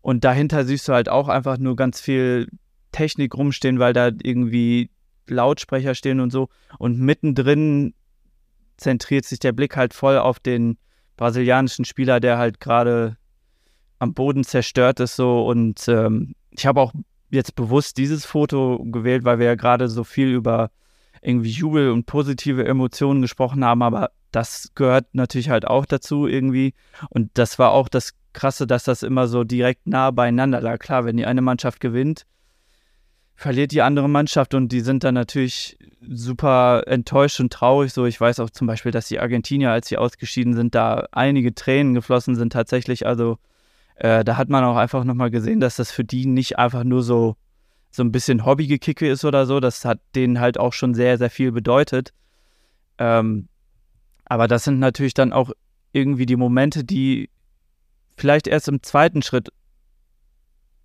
Und 0.00 0.22
dahinter 0.22 0.64
siehst 0.64 0.86
du 0.86 0.92
halt 0.92 1.08
auch 1.08 1.28
einfach 1.28 1.58
nur 1.58 1.74
ganz 1.74 2.00
viel 2.00 2.48
Technik 2.92 3.34
rumstehen, 3.34 3.80
weil 3.80 3.92
da 3.92 4.10
irgendwie 4.22 4.90
Lautsprecher 5.26 5.96
stehen 5.96 6.20
und 6.20 6.30
so. 6.30 6.48
Und 6.78 7.00
mittendrin 7.00 7.94
zentriert 8.76 9.24
sich 9.24 9.40
der 9.40 9.52
Blick 9.52 9.76
halt 9.76 9.92
voll 9.92 10.18
auf 10.18 10.38
den 10.38 10.78
brasilianischen 11.16 11.84
Spieler, 11.84 12.20
der 12.20 12.38
halt 12.38 12.60
gerade 12.60 13.16
am 13.98 14.14
Boden 14.14 14.44
zerstört 14.44 15.00
ist 15.00 15.16
so. 15.16 15.44
Und 15.46 15.88
ähm, 15.88 16.34
ich 16.50 16.66
habe 16.66 16.80
auch 16.80 16.92
jetzt 17.34 17.54
bewusst 17.54 17.98
dieses 17.98 18.24
Foto 18.24 18.84
gewählt, 18.84 19.24
weil 19.24 19.38
wir 19.38 19.46
ja 19.46 19.54
gerade 19.54 19.88
so 19.88 20.04
viel 20.04 20.28
über 20.28 20.70
irgendwie 21.22 21.50
Jubel 21.50 21.90
und 21.90 22.06
positive 22.06 22.64
Emotionen 22.66 23.22
gesprochen 23.22 23.64
haben, 23.64 23.82
aber 23.82 24.10
das 24.30 24.70
gehört 24.74 25.06
natürlich 25.12 25.48
halt 25.48 25.66
auch 25.66 25.86
dazu 25.86 26.26
irgendwie. 26.26 26.74
Und 27.08 27.30
das 27.34 27.58
war 27.58 27.70
auch 27.70 27.88
das 27.88 28.14
Krasse, 28.32 28.66
dass 28.66 28.84
das 28.84 29.02
immer 29.02 29.28
so 29.28 29.44
direkt 29.44 29.86
nah 29.86 30.10
beieinander 30.10 30.60
lag. 30.60 30.78
Klar, 30.78 31.04
wenn 31.04 31.16
die 31.16 31.24
eine 31.24 31.40
Mannschaft 31.40 31.80
gewinnt, 31.80 32.26
verliert 33.36 33.72
die 33.72 33.82
andere 33.82 34.08
Mannschaft 34.08 34.54
und 34.54 34.70
die 34.70 34.80
sind 34.80 35.04
dann 35.04 35.14
natürlich 35.14 35.78
super 36.00 36.84
enttäuscht 36.86 37.40
und 37.40 37.52
traurig. 37.52 37.92
So, 37.92 38.06
ich 38.06 38.20
weiß 38.20 38.40
auch 38.40 38.50
zum 38.50 38.66
Beispiel, 38.66 38.92
dass 38.92 39.08
die 39.08 39.20
Argentinier, 39.20 39.70
als 39.70 39.88
sie 39.88 39.98
ausgeschieden 39.98 40.54
sind, 40.54 40.74
da 40.74 41.06
einige 41.12 41.54
Tränen 41.54 41.94
geflossen 41.94 42.36
sind 42.36 42.52
tatsächlich. 42.52 43.06
Also 43.06 43.38
äh, 43.96 44.24
da 44.24 44.36
hat 44.36 44.48
man 44.48 44.64
auch 44.64 44.76
einfach 44.76 45.04
nochmal 45.04 45.30
gesehen, 45.30 45.60
dass 45.60 45.76
das 45.76 45.90
für 45.90 46.04
die 46.04 46.26
nicht 46.26 46.58
einfach 46.58 46.84
nur 46.84 47.02
so, 47.02 47.36
so 47.90 48.02
ein 48.02 48.12
bisschen 48.12 48.44
Hobbygekicke 48.44 49.08
ist 49.08 49.24
oder 49.24 49.46
so. 49.46 49.60
Das 49.60 49.84
hat 49.84 50.00
denen 50.14 50.40
halt 50.40 50.58
auch 50.58 50.72
schon 50.72 50.94
sehr, 50.94 51.18
sehr 51.18 51.30
viel 51.30 51.52
bedeutet. 51.52 52.12
Ähm, 52.98 53.48
aber 54.24 54.48
das 54.48 54.64
sind 54.64 54.78
natürlich 54.78 55.14
dann 55.14 55.32
auch 55.32 55.52
irgendwie 55.92 56.26
die 56.26 56.36
Momente, 56.36 56.82
die 56.84 57.30
vielleicht 58.16 58.46
erst 58.46 58.68
im 58.68 58.82
zweiten 58.82 59.22
Schritt 59.22 59.50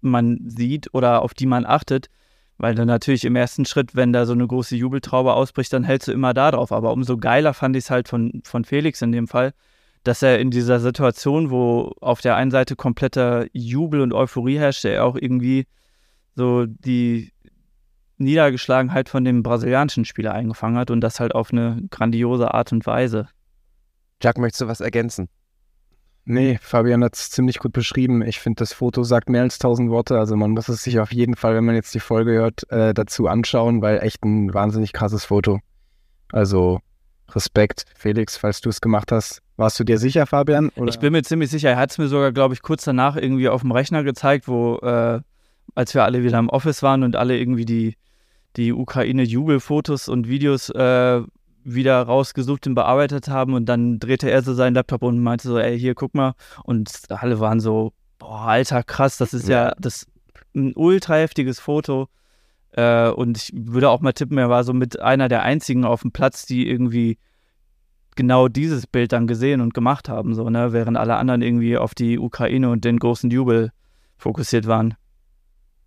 man 0.02 0.40
sieht 0.46 0.94
oder 0.94 1.22
auf 1.24 1.34
die 1.34 1.46
man 1.46 1.66
achtet, 1.66 2.10
weil 2.58 2.76
dann 2.76 2.88
natürlich 2.88 3.26
im 3.26 3.36
ersten 3.36 3.66
Schritt, 3.66 3.96
wenn 3.96 4.14
da 4.14 4.26
so 4.26 4.34
eine 4.34 4.46
große 4.46 4.76
Jubeltraube 4.76 5.34
ausbricht, 5.34 5.74
dann 5.74 5.84
hältst 5.84 6.08
du 6.08 6.12
immer 6.12 6.34
da 6.34 6.52
drauf. 6.52 6.72
Aber 6.72 6.92
umso 6.92 7.18
geiler 7.18 7.54
fand 7.54 7.76
ich 7.76 7.86
es 7.86 7.90
halt 7.90 8.08
von, 8.08 8.42
von 8.44 8.66
Felix 8.66 9.02
in 9.02 9.12
dem 9.12 9.28
Fall, 9.28 9.54
dass 10.04 10.22
er 10.22 10.40
in 10.40 10.52
dieser 10.52 10.80
Situation, 10.80 11.52
wo 11.52 11.94
auf 12.02 12.22
der 12.22 12.36
einen 12.36 12.52
Seite 12.52 12.76
kompletter 12.76 13.48
Jubel 13.54 14.02
und 14.02 14.14
Euphorie 14.14 14.58
herrscht, 14.58 14.86
er 14.86 15.06
auch 15.06 15.16
irgendwie 15.16 15.68
so 16.36 16.66
die 16.66 17.32
Niedergeschlagenheit 18.18 19.10
von 19.10 19.24
dem 19.24 19.44
brasilianischen 19.44 20.06
Spieler 20.06 20.34
eingefangen 20.34 20.78
hat 20.78 20.92
und 20.92 21.02
das 21.02 21.20
halt 21.20 21.36
auf 21.36 21.52
eine 21.52 21.82
grandiose 21.90 22.54
Art 22.54 22.72
und 22.72 22.86
Weise. 22.86 23.30
Jack, 24.22 24.38
möchtest 24.38 24.62
du 24.62 24.68
was 24.68 24.82
ergänzen? 24.82 25.30
Nee, 26.26 26.60
Fabian 26.62 27.04
hat 27.04 27.16
es 27.16 27.32
ziemlich 27.32 27.58
gut 27.60 27.74
beschrieben. 27.74 28.22
Ich 28.22 28.40
finde, 28.40 28.60
das 28.60 28.74
Foto 28.74 29.04
sagt 29.04 29.30
mehr 29.30 29.42
als 29.42 29.58
tausend 29.58 29.90
Worte. 29.90 30.20
Also 30.20 30.36
man 30.36 30.52
muss 30.52 30.70
es 30.70 30.84
sich 30.84 31.00
auf 31.00 31.12
jeden 31.12 31.36
Fall, 31.36 31.56
wenn 31.56 31.66
man 31.66 31.76
jetzt 31.76 31.94
die 31.96 32.00
Folge 32.00 32.34
hört, 32.34 32.70
äh, 32.72 32.94
dazu 32.94 33.28
anschauen, 33.28 33.82
weil 33.82 34.00
echt 34.04 34.24
ein 34.24 34.54
wahnsinnig 34.54 34.94
krasses 34.94 35.26
Foto. 35.26 35.60
Also 36.32 36.82
Respekt, 37.32 37.86
Felix, 37.96 38.38
falls 38.38 38.62
du 38.62 38.70
es 38.70 38.82
gemacht 38.82 39.12
hast. 39.12 39.42
Warst 39.60 39.78
du 39.78 39.84
dir 39.84 39.98
sicher, 39.98 40.26
Fabian? 40.26 40.70
Oder? 40.78 40.88
Ich 40.88 41.00
bin 41.00 41.12
mir 41.12 41.22
ziemlich 41.22 41.50
sicher. 41.50 41.72
Er 41.72 41.76
hat 41.76 41.92
es 41.92 41.98
mir 41.98 42.08
sogar, 42.08 42.32
glaube 42.32 42.54
ich, 42.54 42.62
kurz 42.62 42.86
danach 42.86 43.18
irgendwie 43.18 43.50
auf 43.50 43.60
dem 43.60 43.74
Rechner 43.74 44.06
gezeigt, 44.06 44.48
wo, 44.48 44.78
äh, 44.78 45.20
als 45.76 45.94
wir 45.94 46.06
alle 46.06 46.24
wieder 46.24 46.40
im 46.40 46.48
Office 46.48 46.82
waren 46.82 47.04
und 47.04 47.18
alle 47.18 47.38
irgendwie 47.38 47.66
die, 47.66 47.98
die 48.56 48.72
Ukraine-Jubelfotos 48.72 50.08
und 50.08 50.30
Videos 50.30 50.70
äh, 50.70 51.22
wieder 51.66 52.02
rausgesucht 52.02 52.68
und 52.68 52.76
bearbeitet 52.76 53.28
haben 53.28 53.54
und 53.54 53.66
dann 53.66 54.00
drehte 54.00 54.32
er 54.32 54.44
so 54.44 54.54
seinen 54.54 54.76
Laptop 54.76 55.04
und 55.04 55.20
meinte 55.20 55.50
so, 55.50 55.60
ey, 55.60 55.78
hier, 55.78 55.94
guck 55.94 56.16
mal. 56.16 56.36
Und 56.64 56.90
alle 57.10 57.42
waren 57.42 57.60
so, 57.60 57.92
boah, 58.18 58.46
alter, 58.48 58.82
krass, 58.82 59.18
das 59.18 59.34
ist 59.34 59.50
ja, 59.50 59.66
ja 59.66 59.76
das 59.78 60.08
ein 60.56 60.72
ultra 60.74 61.16
heftiges 61.16 61.60
Foto. 61.60 62.08
Äh, 62.72 63.10
und 63.10 63.36
ich 63.36 63.52
würde 63.54 63.90
auch 63.90 64.00
mal 64.00 64.14
tippen, 64.14 64.38
er 64.38 64.50
war 64.50 64.64
so 64.64 64.72
mit 64.72 65.02
einer 65.02 65.28
der 65.28 65.44
einzigen 65.44 65.84
auf 65.84 66.04
dem 66.04 66.14
Platz, 66.14 66.46
die 66.46 66.66
irgendwie 66.66 67.18
genau 68.20 68.50
dieses 68.50 68.86
Bild 68.86 69.14
dann 69.14 69.28
gesehen 69.28 69.62
und 69.62 69.74
gemacht 69.74 70.10
haben, 70.10 70.36
so, 70.36 70.50
ne, 70.50 70.74
während 70.74 70.98
alle 70.98 71.16
anderen 71.16 71.42
irgendwie 71.42 71.78
auf 71.78 71.96
die 71.96 72.20
Ukraine 72.20 72.70
und 72.70 72.84
den 72.84 73.00
großen 73.00 73.30
Jubel 73.30 73.72
fokussiert 74.18 74.68
waren. 74.68 74.96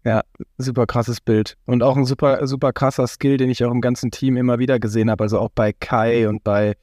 Ja, 0.03 0.23
super 0.57 0.87
krasses 0.87 1.21
Bild. 1.21 1.59
Und 1.67 1.83
auch 1.83 1.95
ein 1.95 2.07
super, 2.07 2.47
super 2.47 2.73
krasser 2.73 3.07
Skill, 3.07 3.37
den 3.37 3.51
ich 3.51 3.63
auch 3.67 3.71
im 3.71 3.83
ganzen 3.83 4.11
Team 4.11 4.39
immer 4.39 4.59
wieder 4.59 4.81
gesehen 4.81 5.11
habe. 5.11 5.25
Also 5.25 5.39
auch 5.39 5.51
bei 5.55 5.75
Kai 5.75 6.27
und 6.27 6.43
bei 6.43 6.75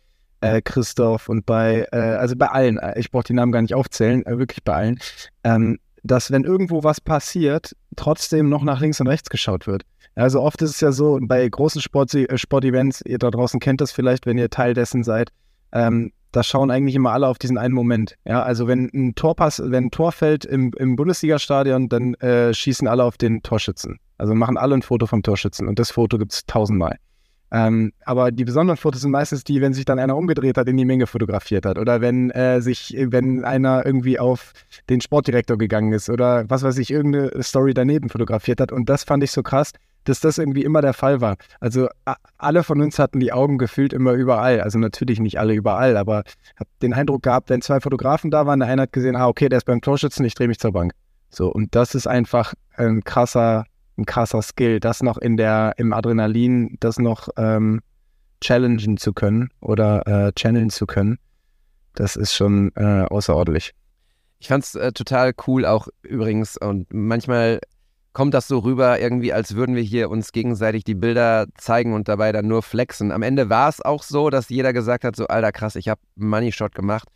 äh, 0.42 0.62
Christoph 0.62 1.30
und 1.30 1.48
bei, 1.48 1.88
äh, 1.92 1.98
also 1.98 2.36
bei 2.36 2.50
allen. 2.50 2.80
Ich 2.96 3.10
brauche 3.10 3.24
die 3.24 3.34
Namen 3.34 3.52
gar 3.52 3.64
nicht 3.64 3.74
aufzählen, 3.74 4.24
äh, 4.28 4.38
wirklich 4.38 4.64
bei 4.64 4.76
allen. 4.76 5.00
Ähm, 5.44 5.80
dass, 6.04 6.32
wenn 6.32 6.44
irgendwo 6.44 6.84
was 6.84 7.02
passiert, 7.02 7.76
trotzdem 7.96 8.50
noch 8.50 8.64
nach 8.64 8.80
links 8.80 9.00
und 9.00 9.08
rechts 9.08 9.30
geschaut 9.30 9.68
wird. 9.68 9.84
Also 10.16 10.42
oft 10.42 10.62
ist 10.62 10.72
es 10.72 10.82
ja 10.82 10.92
so, 10.92 11.20
bei 11.22 11.48
großen 11.48 11.82
Sport, 11.82 12.14
äh, 12.14 12.38
Sportevents, 12.38 13.02
ihr 13.06 13.18
da 13.18 13.32
draußen 13.32 13.60
kennt 13.60 13.82
das 13.82 13.92
vielleicht, 13.92 14.26
wenn 14.26 14.38
ihr 14.38 14.50
Teil 14.50 14.74
dessen 14.74 15.04
seid, 15.04 15.32
ähm, 15.72 16.12
da 16.32 16.44
schauen 16.44 16.70
eigentlich 16.70 16.96
immer 16.96 17.12
alle 17.12 17.28
auf 17.28 17.40
diesen 17.40 17.58
einen 17.58 17.74
Moment. 17.74 18.16
Ja, 18.26 18.44
also 18.44 18.68
wenn 18.68 18.90
ein 18.94 19.16
Tor 19.16 19.36
pass, 19.36 19.62
wenn 19.64 19.86
ein 19.86 19.92
Tor 19.92 20.12
fällt 20.12 20.46
im, 20.46 20.72
im 20.78 20.96
Bundesliga-Stadion, 20.96 21.90
dann 21.90 22.14
äh, 22.16 22.54
schießen 22.54 22.88
alle 22.88 23.04
auf 23.04 23.18
den 23.18 23.42
Torschützen. 23.42 24.00
Also 24.18 24.36
machen 24.36 24.58
alle 24.58 24.76
ein 24.76 24.82
Foto 24.82 25.08
vom 25.08 25.24
Torschützen 25.24 25.68
und 25.68 25.80
das 25.80 25.92
Foto 25.92 26.18
gibt 26.18 26.34
es 26.34 26.46
tausendmal. 26.46 26.98
Ähm, 27.52 27.94
aber 28.06 28.32
die 28.32 28.46
besonderen 28.46 28.78
Fotos 28.78 29.02
sind 29.02 29.12
meistens 29.12 29.44
die, 29.44 29.62
wenn 29.62 29.74
sich 29.74 29.86
dann 29.86 30.00
einer 30.00 30.16
umgedreht 30.16 30.58
hat, 30.58 30.68
in 30.68 30.78
die 30.78 30.86
Menge 30.86 31.08
fotografiert 31.08 31.66
hat. 31.66 31.78
Oder 31.78 32.02
wenn 32.02 32.30
äh, 32.32 32.62
sich, 32.62 32.96
wenn 32.98 33.44
einer 33.44 33.86
irgendwie 33.86 34.20
auf 34.20 34.54
den 34.90 35.02
Sportdirektor 35.02 35.58
gegangen 35.58 35.94
ist 35.94 36.10
oder 36.10 36.50
was 36.50 36.64
weiß 36.64 36.78
ich, 36.78 36.92
irgendeine 36.92 37.42
Story 37.42 37.74
daneben 37.74 38.10
fotografiert 38.10 38.62
hat. 38.62 38.72
Und 38.72 38.90
das 38.90 39.04
fand 39.04 39.24
ich 39.24 39.32
so 39.32 39.42
krass, 39.42 39.72
dass 40.06 40.20
das 40.20 40.38
irgendwie 40.38 40.64
immer 40.64 40.82
der 40.82 40.94
Fall 40.94 41.22
war. 41.22 41.38
Also 41.60 41.88
alle 42.38 42.64
von 42.64 42.82
uns 42.82 43.00
hatten 43.00 43.20
die 43.20 43.34
Augen 43.34 43.58
gefüllt 43.58 43.94
immer 43.94 44.14
überall. 44.14 44.62
Also 44.62 44.80
natürlich 44.80 45.20
nicht 45.20 45.40
alle 45.40 45.54
überall, 45.54 45.98
aber 45.98 46.24
habe 46.56 46.70
den 46.82 46.94
Eindruck 46.94 47.24
gehabt, 47.24 47.50
wenn 47.50 47.62
zwei 47.62 47.80
Fotografen 47.80 48.32
da 48.32 48.46
waren, 48.46 48.60
der 48.60 48.70
eine 48.70 48.84
hat 48.84 48.94
gesehen, 48.94 49.16
ah, 49.16 49.28
okay, 49.28 49.50
der 49.50 49.58
ist 49.58 49.66
beim 49.66 49.82
Torschützen, 49.82 50.26
ich 50.26 50.36
drehe 50.36 50.48
mich 50.48 50.60
zur 50.60 50.72
Bank. 50.72 50.94
So, 51.30 51.52
und 51.52 51.76
das 51.76 51.96
ist 51.96 52.08
einfach 52.08 52.54
ein 52.76 53.04
krasser, 53.04 53.66
ein 54.00 54.06
krasser 54.06 54.42
Skill, 54.42 54.80
das 54.80 55.04
noch 55.04 55.18
in 55.18 55.38
der, 55.38 55.74
im 55.78 55.94
Adrenalin, 55.94 56.78
das 56.80 56.98
noch 56.98 57.30
ähm, 57.38 57.82
challengen 58.42 58.98
zu 58.98 59.14
können 59.14 59.50
oder 59.62 60.08
äh, 60.08 60.32
channeln 60.34 60.70
zu 60.70 60.86
können. 60.86 61.20
Das 61.96 62.16
ist 62.16 62.34
schon 62.34 62.72
äh, 62.76 63.06
außerordentlich. 63.10 63.74
Ich 64.40 64.48
fand 64.48 64.64
es 64.64 64.76
äh, 64.76 64.92
total 64.94 65.34
cool 65.48 65.66
auch 65.66 65.88
übrigens 66.02 66.58
und 66.58 66.88
manchmal 66.94 67.60
kommt 68.14 68.34
das 68.34 68.48
so 68.48 68.60
rüber, 68.60 69.00
irgendwie, 69.00 69.34
als 69.34 69.56
würden 69.56 69.76
wir 69.76 69.84
hier 69.84 70.10
uns 70.10 70.32
gegenseitig 70.32 70.84
die 70.84 70.96
Bilder 70.96 71.48
zeigen 71.58 71.94
und 71.94 72.08
dabei 72.08 72.32
dann 72.32 72.48
nur 72.48 72.64
flexen. 72.64 73.12
Am 73.12 73.22
Ende 73.22 73.50
war 73.50 73.70
es 73.70 73.82
auch 73.82 74.04
so, 74.04 74.30
dass 74.30 74.50
jeder 74.50 74.74
gesagt 74.74 75.04
hat, 75.04 75.16
so, 75.16 75.28
alter 75.28 75.52
krass, 75.52 75.76
ich 75.76 75.90
habe 75.90 76.02
Money 76.16 76.52
Shot 76.52 76.74
gemacht. 76.74 77.08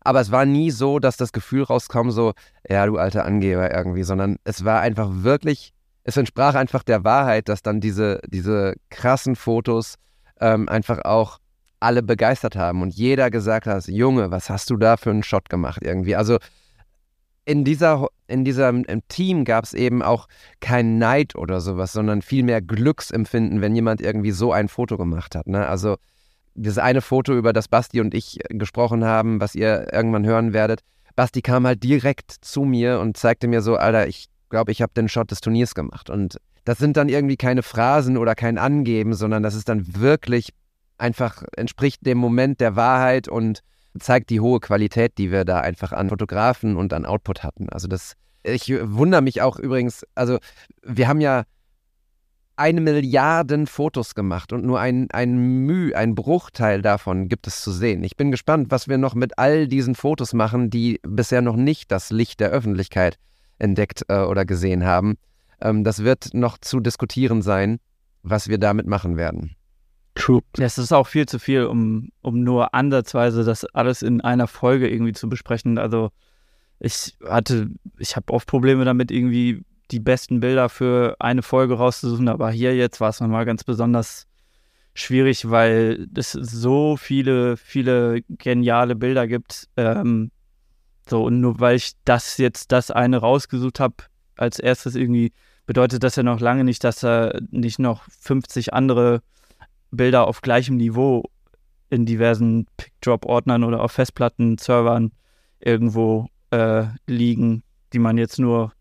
Aber 0.00 0.20
es 0.20 0.30
war 0.30 0.46
nie 0.46 0.70
so, 0.70 1.00
dass 1.00 1.16
das 1.16 1.32
Gefühl 1.32 1.64
rauskam, 1.64 2.10
so, 2.10 2.32
ja, 2.68 2.86
du 2.86 2.96
alter 2.96 3.24
Angeber 3.24 3.74
irgendwie, 3.74 4.04
sondern 4.04 4.38
es 4.44 4.64
war 4.64 4.80
einfach 4.80 5.08
wirklich, 5.10 5.72
es 6.08 6.16
entsprach 6.16 6.54
einfach 6.54 6.82
der 6.82 7.04
Wahrheit, 7.04 7.50
dass 7.50 7.60
dann 7.60 7.80
diese, 7.80 8.20
diese 8.26 8.76
krassen 8.88 9.36
Fotos 9.36 9.96
ähm, 10.40 10.66
einfach 10.66 11.04
auch 11.04 11.38
alle 11.80 12.02
begeistert 12.02 12.56
haben 12.56 12.80
und 12.80 12.94
jeder 12.94 13.30
gesagt 13.30 13.66
hat, 13.66 13.86
Junge, 13.88 14.30
was 14.30 14.48
hast 14.48 14.70
du 14.70 14.78
da 14.78 14.96
für 14.96 15.10
einen 15.10 15.22
Shot 15.22 15.50
gemacht 15.50 15.82
irgendwie. 15.82 16.16
Also 16.16 16.38
in 17.44 17.62
dieser 17.62 18.06
in 18.26 18.44
diesem 18.44 18.86
Team 19.08 19.44
gab 19.44 19.64
es 19.64 19.74
eben 19.74 20.02
auch 20.02 20.28
kein 20.60 20.96
Neid 20.96 21.36
oder 21.36 21.60
sowas, 21.60 21.92
sondern 21.92 22.22
vielmehr 22.22 22.62
Glücksempfinden, 22.62 23.60
wenn 23.60 23.74
jemand 23.74 24.00
irgendwie 24.00 24.30
so 24.30 24.50
ein 24.50 24.68
Foto 24.68 24.96
gemacht 24.96 25.34
hat. 25.34 25.46
Ne? 25.46 25.66
Also 25.66 25.96
das 26.54 26.78
eine 26.78 27.02
Foto, 27.02 27.34
über 27.34 27.52
das 27.52 27.68
Basti 27.68 28.00
und 28.00 28.14
ich 28.14 28.38
gesprochen 28.48 29.04
haben, 29.04 29.42
was 29.42 29.54
ihr 29.54 29.92
irgendwann 29.92 30.24
hören 30.24 30.54
werdet. 30.54 30.80
Basti 31.16 31.42
kam 31.42 31.66
halt 31.66 31.82
direkt 31.82 32.32
zu 32.32 32.62
mir 32.62 32.98
und 32.98 33.18
zeigte 33.18 33.46
mir 33.46 33.60
so, 33.60 33.76
Alter, 33.76 34.06
ich 34.08 34.28
glaube, 34.48 34.72
ich 34.72 34.82
habe 34.82 34.92
den 34.94 35.08
Shot 35.08 35.30
des 35.30 35.40
Turniers 35.40 35.74
gemacht. 35.74 36.10
Und 36.10 36.38
das 36.64 36.78
sind 36.78 36.96
dann 36.96 37.08
irgendwie 37.08 37.36
keine 37.36 37.62
Phrasen 37.62 38.16
oder 38.16 38.34
kein 38.34 38.58
Angeben, 38.58 39.14
sondern 39.14 39.42
das 39.42 39.54
ist 39.54 39.68
dann 39.68 39.96
wirklich 39.96 40.50
einfach, 40.98 41.42
entspricht 41.56 42.04
dem 42.04 42.18
Moment 42.18 42.60
der 42.60 42.76
Wahrheit 42.76 43.28
und 43.28 43.62
zeigt 43.98 44.30
die 44.30 44.40
hohe 44.40 44.60
Qualität, 44.60 45.18
die 45.18 45.30
wir 45.30 45.44
da 45.44 45.60
einfach 45.60 45.92
an 45.92 46.08
Fotografen 46.08 46.76
und 46.76 46.92
an 46.92 47.06
Output 47.06 47.42
hatten. 47.42 47.68
Also 47.68 47.88
das, 47.88 48.14
ich 48.42 48.70
wundere 48.70 49.22
mich 49.22 49.42
auch 49.42 49.58
übrigens, 49.58 50.04
also 50.14 50.38
wir 50.82 51.08
haben 51.08 51.20
ja 51.20 51.44
eine 52.56 52.80
Milliarden 52.80 53.68
Fotos 53.68 54.16
gemacht 54.16 54.52
und 54.52 54.64
nur 54.64 54.80
ein, 54.80 55.08
ein 55.12 55.64
Müh, 55.64 55.94
ein 55.94 56.16
Bruchteil 56.16 56.82
davon 56.82 57.28
gibt 57.28 57.46
es 57.46 57.62
zu 57.62 57.70
sehen. 57.70 58.02
Ich 58.02 58.16
bin 58.16 58.32
gespannt, 58.32 58.70
was 58.70 58.88
wir 58.88 58.98
noch 58.98 59.14
mit 59.14 59.38
all 59.38 59.68
diesen 59.68 59.94
Fotos 59.94 60.34
machen, 60.34 60.68
die 60.68 61.00
bisher 61.02 61.40
noch 61.40 61.54
nicht 61.54 61.92
das 61.92 62.10
Licht 62.10 62.40
der 62.40 62.50
Öffentlichkeit 62.50 63.16
entdeckt 63.58 64.04
äh, 64.08 64.20
oder 64.20 64.44
gesehen 64.44 64.84
haben. 64.84 65.16
Ähm, 65.60 65.84
das 65.84 66.04
wird 66.04 66.34
noch 66.34 66.58
zu 66.58 66.80
diskutieren 66.80 67.42
sein, 67.42 67.78
was 68.22 68.48
wir 68.48 68.58
damit 68.58 68.86
machen 68.86 69.16
werden. 69.16 69.56
True. 70.14 70.42
Es 70.58 70.78
ist 70.78 70.92
auch 70.92 71.06
viel 71.06 71.26
zu 71.26 71.38
viel, 71.38 71.64
um, 71.64 72.10
um 72.22 72.42
nur 72.42 72.74
ansatzweise 72.74 73.44
das 73.44 73.64
alles 73.66 74.02
in 74.02 74.20
einer 74.20 74.48
Folge 74.48 74.88
irgendwie 74.88 75.12
zu 75.12 75.28
besprechen. 75.28 75.78
Also 75.78 76.10
ich 76.80 77.16
hatte, 77.24 77.68
ich 77.98 78.16
habe 78.16 78.32
oft 78.32 78.48
Probleme 78.48 78.84
damit, 78.84 79.10
irgendwie 79.10 79.64
die 79.90 80.00
besten 80.00 80.40
Bilder 80.40 80.68
für 80.68 81.16
eine 81.18 81.42
Folge 81.42 81.74
rauszusuchen, 81.74 82.28
aber 82.28 82.50
hier 82.50 82.76
jetzt 82.76 83.00
war 83.00 83.10
es 83.10 83.20
nochmal 83.20 83.44
ganz 83.44 83.64
besonders 83.64 84.26
schwierig, 84.94 85.48
weil 85.48 86.08
es 86.16 86.32
so 86.32 86.96
viele, 86.96 87.56
viele 87.56 88.22
geniale 88.28 88.96
Bilder 88.96 89.26
gibt. 89.26 89.68
Ähm, 89.76 90.30
so, 91.08 91.24
und 91.24 91.40
nur 91.40 91.60
weil 91.60 91.76
ich 91.76 91.92
das 92.04 92.36
jetzt 92.38 92.72
das 92.72 92.90
eine 92.90 93.18
rausgesucht 93.18 93.80
habe, 93.80 93.96
als 94.36 94.58
erstes 94.58 94.94
irgendwie, 94.94 95.32
bedeutet 95.66 96.02
das 96.02 96.16
ja 96.16 96.22
noch 96.22 96.40
lange 96.40 96.64
nicht, 96.64 96.84
dass 96.84 97.02
er 97.04 97.40
nicht 97.50 97.78
noch 97.78 98.04
50 98.20 98.72
andere 98.74 99.22
Bilder 99.90 100.26
auf 100.26 100.40
gleichem 100.40 100.76
Niveau 100.76 101.24
in 101.90 102.06
diversen 102.06 102.66
Pick-Drop-Ordnern 102.76 103.64
oder 103.64 103.82
auf 103.82 103.92
Festplatten-Servern 103.92 105.12
irgendwo 105.60 106.28
äh, 106.50 106.84
liegen, 107.06 107.62
die 107.92 107.98
man 107.98 108.18
jetzt 108.18 108.38
nur 108.38 108.72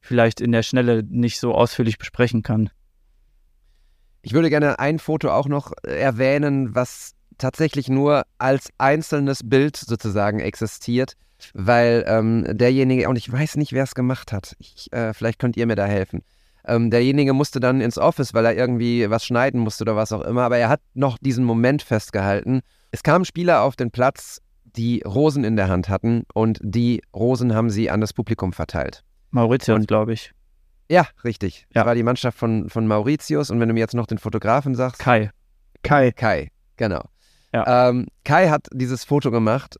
vielleicht 0.00 0.40
in 0.40 0.52
der 0.52 0.62
Schnelle 0.62 1.02
nicht 1.02 1.40
so 1.40 1.54
ausführlich 1.54 1.98
besprechen 1.98 2.42
kann. 2.42 2.70
Ich 4.22 4.32
würde 4.32 4.50
gerne 4.50 4.78
ein 4.78 4.98
Foto 4.98 5.30
auch 5.30 5.48
noch 5.48 5.72
erwähnen, 5.82 6.74
was 6.74 7.14
tatsächlich 7.38 7.88
nur 7.88 8.24
als 8.38 8.70
einzelnes 8.78 9.40
Bild 9.44 9.76
sozusagen 9.76 10.40
existiert, 10.40 11.14
weil 11.54 12.04
ähm, 12.06 12.46
derjenige, 12.50 13.08
und 13.08 13.16
ich 13.16 13.30
weiß 13.30 13.56
nicht, 13.56 13.72
wer 13.72 13.84
es 13.84 13.94
gemacht 13.94 14.32
hat, 14.32 14.54
ich, 14.58 14.92
äh, 14.92 15.12
vielleicht 15.12 15.38
könnt 15.38 15.56
ihr 15.56 15.66
mir 15.66 15.76
da 15.76 15.86
helfen. 15.86 16.22
Ähm, 16.66 16.90
derjenige 16.90 17.34
musste 17.34 17.60
dann 17.60 17.80
ins 17.80 17.98
Office, 17.98 18.32
weil 18.32 18.46
er 18.46 18.56
irgendwie 18.56 19.10
was 19.10 19.24
schneiden 19.24 19.60
musste 19.60 19.84
oder 19.84 19.96
was 19.96 20.12
auch 20.12 20.22
immer, 20.22 20.42
aber 20.42 20.56
er 20.56 20.68
hat 20.68 20.80
noch 20.94 21.18
diesen 21.18 21.44
Moment 21.44 21.82
festgehalten. 21.82 22.62
Es 22.90 23.02
kamen 23.02 23.24
Spieler 23.24 23.62
auf 23.62 23.76
den 23.76 23.90
Platz, 23.90 24.40
die 24.64 25.02
Rosen 25.06 25.44
in 25.44 25.56
der 25.56 25.68
Hand 25.68 25.88
hatten 25.88 26.24
und 26.32 26.58
die 26.62 27.02
Rosen 27.14 27.54
haben 27.54 27.70
sie 27.70 27.90
an 27.90 28.00
das 28.00 28.12
Publikum 28.12 28.52
verteilt. 28.52 29.04
Mauritius, 29.30 29.86
glaube 29.86 30.14
ich. 30.14 30.32
Ja, 30.88 31.06
richtig. 31.22 31.66
Ja. 31.68 31.82
Das 31.82 31.86
war 31.86 31.94
die 31.94 32.02
Mannschaft 32.02 32.38
von, 32.38 32.68
von 32.68 32.86
Mauritius 32.86 33.50
und 33.50 33.60
wenn 33.60 33.68
du 33.68 33.74
mir 33.74 33.80
jetzt 33.80 33.94
noch 33.94 34.06
den 34.06 34.18
Fotografen 34.18 34.74
sagst. 34.74 35.00
Kai. 35.00 35.30
Kai. 35.82 36.12
Kai, 36.12 36.50
genau. 36.76 37.04
Ja. 37.52 37.88
Ähm, 37.88 38.06
Kai 38.24 38.48
hat 38.48 38.66
dieses 38.72 39.04
Foto 39.04 39.30
gemacht, 39.30 39.78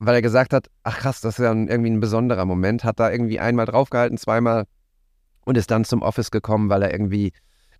weil 0.00 0.16
er 0.16 0.22
gesagt 0.22 0.52
hat, 0.52 0.68
ach 0.82 0.98
krass, 0.98 1.20
das 1.20 1.38
ist 1.38 1.44
ja 1.44 1.52
irgendwie 1.52 1.90
ein 1.90 2.00
besonderer 2.00 2.46
Moment, 2.46 2.84
hat 2.84 2.98
da 2.98 3.10
irgendwie 3.10 3.38
einmal 3.38 3.66
draufgehalten, 3.66 4.18
zweimal 4.18 4.64
und 5.44 5.56
ist 5.56 5.70
dann 5.70 5.84
zum 5.84 6.02
Office 6.02 6.30
gekommen, 6.30 6.70
weil 6.70 6.82
er 6.82 6.92
irgendwie 6.92 7.32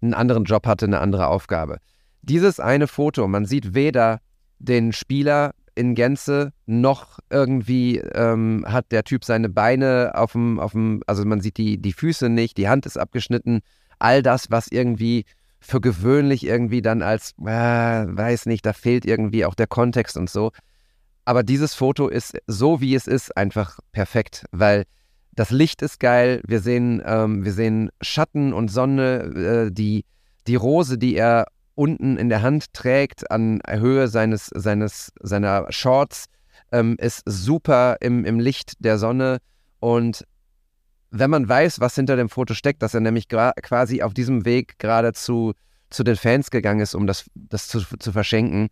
einen 0.02 0.14
anderen 0.14 0.44
Job 0.44 0.66
hatte, 0.66 0.84
eine 0.84 1.00
andere 1.00 1.26
Aufgabe. 1.26 1.78
Dieses 2.22 2.60
eine 2.60 2.86
Foto, 2.86 3.26
man 3.26 3.46
sieht 3.46 3.74
weder 3.74 4.20
den 4.58 4.92
Spieler 4.92 5.54
in 5.74 5.94
Gänze, 5.94 6.52
noch 6.66 7.18
irgendwie 7.30 7.98
ähm, 7.98 8.66
hat 8.68 8.92
der 8.92 9.04
Typ 9.04 9.24
seine 9.24 9.48
Beine 9.48 10.12
auf 10.14 10.32
dem, 10.32 10.60
auf 10.60 10.72
dem, 10.72 11.02
also 11.06 11.24
man 11.24 11.40
sieht 11.40 11.56
die, 11.56 11.78
die 11.78 11.94
Füße 11.94 12.28
nicht, 12.28 12.58
die 12.58 12.68
Hand 12.68 12.84
ist 12.84 12.98
abgeschnitten, 12.98 13.60
all 13.98 14.22
das, 14.22 14.50
was 14.50 14.68
irgendwie 14.68 15.24
für 15.58 15.80
gewöhnlich 15.80 16.46
irgendwie 16.46 16.82
dann 16.82 17.00
als, 17.00 17.32
äh, 17.40 17.44
weiß 17.44 18.46
nicht, 18.46 18.66
da 18.66 18.74
fehlt 18.74 19.06
irgendwie 19.06 19.46
auch 19.46 19.54
der 19.54 19.66
Kontext 19.66 20.16
und 20.18 20.28
so. 20.28 20.52
Aber 21.30 21.44
dieses 21.44 21.76
Foto 21.76 22.08
ist 22.08 22.36
so, 22.48 22.80
wie 22.80 22.92
es 22.92 23.06
ist, 23.06 23.36
einfach 23.36 23.78
perfekt, 23.92 24.46
weil 24.50 24.82
das 25.30 25.50
Licht 25.52 25.80
ist 25.80 26.00
geil, 26.00 26.42
wir 26.44 26.58
sehen, 26.58 27.00
ähm, 27.06 27.44
wir 27.44 27.52
sehen 27.52 27.90
Schatten 28.00 28.52
und 28.52 28.66
Sonne, 28.66 29.68
äh, 29.68 29.70
die, 29.70 30.04
die 30.48 30.56
Rose, 30.56 30.98
die 30.98 31.14
er 31.14 31.46
unten 31.76 32.16
in 32.16 32.30
der 32.30 32.42
Hand 32.42 32.72
trägt, 32.72 33.30
an 33.30 33.60
Höhe 33.64 34.08
seines, 34.08 34.46
seines, 34.52 35.12
seiner 35.22 35.70
Shorts, 35.70 36.24
ähm, 36.72 36.96
ist 36.98 37.22
super 37.26 37.98
im, 38.00 38.24
im 38.24 38.40
Licht 38.40 38.84
der 38.84 38.98
Sonne. 38.98 39.38
Und 39.78 40.26
wenn 41.12 41.30
man 41.30 41.48
weiß, 41.48 41.78
was 41.78 41.94
hinter 41.94 42.16
dem 42.16 42.28
Foto 42.28 42.54
steckt, 42.54 42.82
dass 42.82 42.94
er 42.94 43.02
nämlich 43.02 43.28
quasi 43.28 44.02
auf 44.02 44.14
diesem 44.14 44.44
Weg 44.44 44.80
gerade 44.80 45.12
zu, 45.12 45.52
zu 45.90 46.02
den 46.02 46.16
Fans 46.16 46.50
gegangen 46.50 46.80
ist, 46.80 46.96
um 46.96 47.06
das, 47.06 47.26
das 47.36 47.68
zu, 47.68 47.82
zu 48.00 48.10
verschenken, 48.10 48.68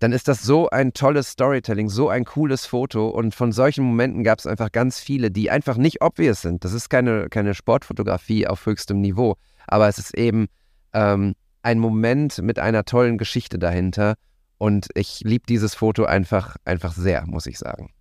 dann 0.00 0.12
ist 0.12 0.28
das 0.28 0.42
so 0.42 0.70
ein 0.70 0.94
tolles 0.94 1.28
Storytelling, 1.28 1.90
so 1.90 2.08
ein 2.08 2.24
cooles 2.24 2.64
Foto. 2.64 3.10
Und 3.10 3.34
von 3.34 3.52
solchen 3.52 3.84
Momenten 3.84 4.24
gab 4.24 4.38
es 4.38 4.46
einfach 4.46 4.72
ganz 4.72 4.98
viele, 4.98 5.30
die 5.30 5.50
einfach 5.50 5.76
nicht 5.76 6.02
obvious 6.02 6.40
sind. 6.40 6.64
Das 6.64 6.72
ist 6.72 6.88
keine, 6.88 7.28
keine 7.28 7.54
Sportfotografie 7.54 8.46
auf 8.46 8.64
höchstem 8.64 9.02
Niveau, 9.02 9.36
aber 9.66 9.88
es 9.88 9.98
ist 9.98 10.16
eben 10.16 10.48
ähm, 10.94 11.34
ein 11.62 11.78
Moment 11.78 12.38
mit 12.38 12.58
einer 12.58 12.86
tollen 12.86 13.18
Geschichte 13.18 13.58
dahinter. 13.58 14.14
Und 14.56 14.88
ich 14.94 15.20
liebe 15.20 15.44
dieses 15.46 15.74
Foto 15.74 16.06
einfach, 16.06 16.56
einfach 16.64 16.94
sehr, 16.94 17.26
muss 17.26 17.46
ich 17.46 17.58
sagen. 17.58 17.92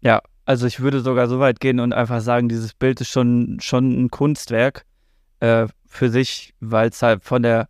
Ja, 0.00 0.22
also 0.46 0.66
ich 0.66 0.80
würde 0.80 1.00
sogar 1.00 1.28
so 1.28 1.40
weit 1.40 1.60
gehen 1.60 1.78
und 1.78 1.92
einfach 1.92 2.22
sagen, 2.22 2.48
dieses 2.48 2.72
Bild 2.72 3.02
ist 3.02 3.10
schon, 3.10 3.58
schon 3.60 4.04
ein 4.04 4.10
Kunstwerk 4.10 4.86
äh, 5.40 5.66
für 5.86 6.08
sich, 6.08 6.54
weil 6.60 6.88
es 6.88 7.02
halt 7.02 7.22
von 7.22 7.42
der, 7.42 7.68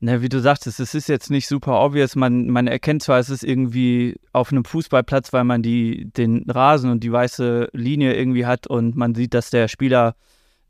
na, 0.00 0.22
wie 0.22 0.30
du 0.30 0.40
sagtest, 0.40 0.80
es 0.80 0.94
ist 0.94 1.08
jetzt 1.08 1.30
nicht 1.30 1.46
super 1.46 1.84
obvious. 1.84 2.16
Man, 2.16 2.48
man 2.48 2.66
erkennt 2.66 3.02
zwar, 3.02 3.18
es 3.18 3.28
ist 3.28 3.44
irgendwie 3.44 4.16
auf 4.32 4.50
einem 4.50 4.64
Fußballplatz, 4.64 5.32
weil 5.34 5.44
man 5.44 5.62
die, 5.62 6.10
den 6.16 6.48
Rasen 6.48 6.90
und 6.90 7.04
die 7.04 7.12
weiße 7.12 7.68
Linie 7.72 8.14
irgendwie 8.14 8.46
hat 8.46 8.66
und 8.66 8.96
man 8.96 9.14
sieht, 9.14 9.34
dass 9.34 9.50
der 9.50 9.68
Spieler 9.68 10.16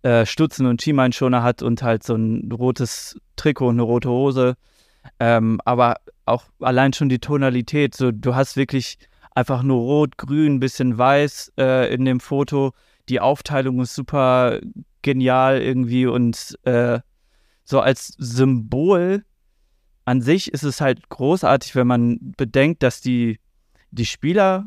äh, 0.03 0.27
Stutzen 0.27 0.67
und 0.67 0.83
Schienbeinschoner 0.83 1.45
hat 1.45 1.63
und 1.63 1.83
halt 1.83 2.03
so 2.03 2.17
ein 2.17 2.51
rotes 2.51 3.21
Trikot 3.37 3.69
und 3.69 3.77
eine 3.77 3.83
rote 3.83 4.11
Hose. 4.11 4.57
Ähm, 5.21 5.61
aber 5.65 5.99
auch 6.27 6.45
allein 6.59 6.93
schon 6.93 7.09
die 7.09 7.21
Tonalität, 7.21 7.95
so 7.95 8.11
du 8.11 8.35
hast 8.35 8.57
wirklich 8.57 8.99
einfach 9.33 9.63
nur 9.63 9.79
rot, 9.79 10.19
grün, 10.19 10.59
bisschen 10.59 10.99
weiß 10.99 11.53
äh, 11.57 11.95
in 11.95 12.05
dem 12.05 12.19
Foto. 12.19 12.73
Die 13.09 13.21
Aufteilung 13.21 13.81
ist 13.81 13.95
super 13.95 14.61
genial 15.03 15.63
irgendwie 15.63 16.07
und 16.07 16.59
äh, 16.65 16.99
so 17.71 17.81
als 17.81 18.09
Symbol 18.19 19.25
an 20.05 20.21
sich 20.23 20.53
ist 20.53 20.65
es 20.65 20.81
halt 20.81 21.09
großartig, 21.09 21.77
wenn 21.77 21.87
man 21.87 22.19
bedenkt, 22.37 22.83
dass 22.83 23.01
die, 23.01 23.39
die 23.93 24.07
Spieler 24.07 24.67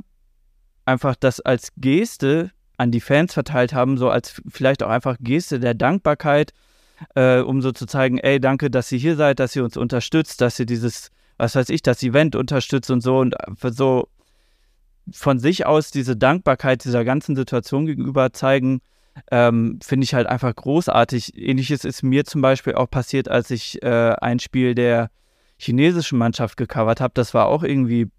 einfach 0.85 1.15
das 1.15 1.41
als 1.41 1.73
Geste 1.75 2.51
an 2.77 2.91
die 2.91 3.01
Fans 3.01 3.33
verteilt 3.33 3.73
haben, 3.73 3.97
so 3.97 4.09
als 4.09 4.41
vielleicht 4.47 4.83
auch 4.83 4.89
einfach 4.89 5.17
Geste 5.19 5.59
der 5.59 5.73
Dankbarkeit, 5.73 6.53
äh, 7.15 7.39
um 7.39 7.61
so 7.61 7.73
zu 7.73 7.85
zeigen, 7.85 8.19
ey, 8.19 8.39
danke, 8.39 8.71
dass 8.71 8.91
ihr 8.91 8.99
hier 8.99 9.17
seid, 9.17 9.39
dass 9.39 9.55
ihr 9.55 9.65
uns 9.65 9.75
unterstützt, 9.75 10.39
dass 10.39 10.59
ihr 10.59 10.65
dieses, 10.65 11.11
was 11.37 11.55
weiß 11.55 11.69
ich, 11.69 11.81
das 11.81 12.01
Event 12.03 12.37
unterstützt 12.37 12.89
und 12.89 13.01
so 13.01 13.19
und 13.19 13.35
so 13.61 14.07
von 15.11 15.39
sich 15.39 15.65
aus 15.65 15.91
diese 15.91 16.15
Dankbarkeit 16.15 16.85
dieser 16.85 17.03
ganzen 17.03 17.35
Situation 17.35 17.85
gegenüber 17.85 18.31
zeigen, 18.31 18.79
ähm, 19.31 19.79
finde 19.83 20.05
ich 20.05 20.13
halt 20.13 20.27
einfach 20.27 20.55
großartig. 20.55 21.37
Ähnliches 21.37 21.85
ist 21.85 22.03
mir 22.03 22.25
zum 22.25 22.41
Beispiel 22.41 22.75
auch 22.75 22.89
passiert, 22.89 23.29
als 23.29 23.51
ich 23.51 23.81
äh, 23.83 24.15
ein 24.21 24.39
Spiel 24.39 24.75
der 24.75 25.09
chinesischen 25.57 26.17
Mannschaft 26.17 26.57
gecovert 26.57 26.99
habe. 26.99 27.13
Das 27.13 27.33
war 27.33 27.47
auch 27.47 27.63
irgendwie, 27.63 28.09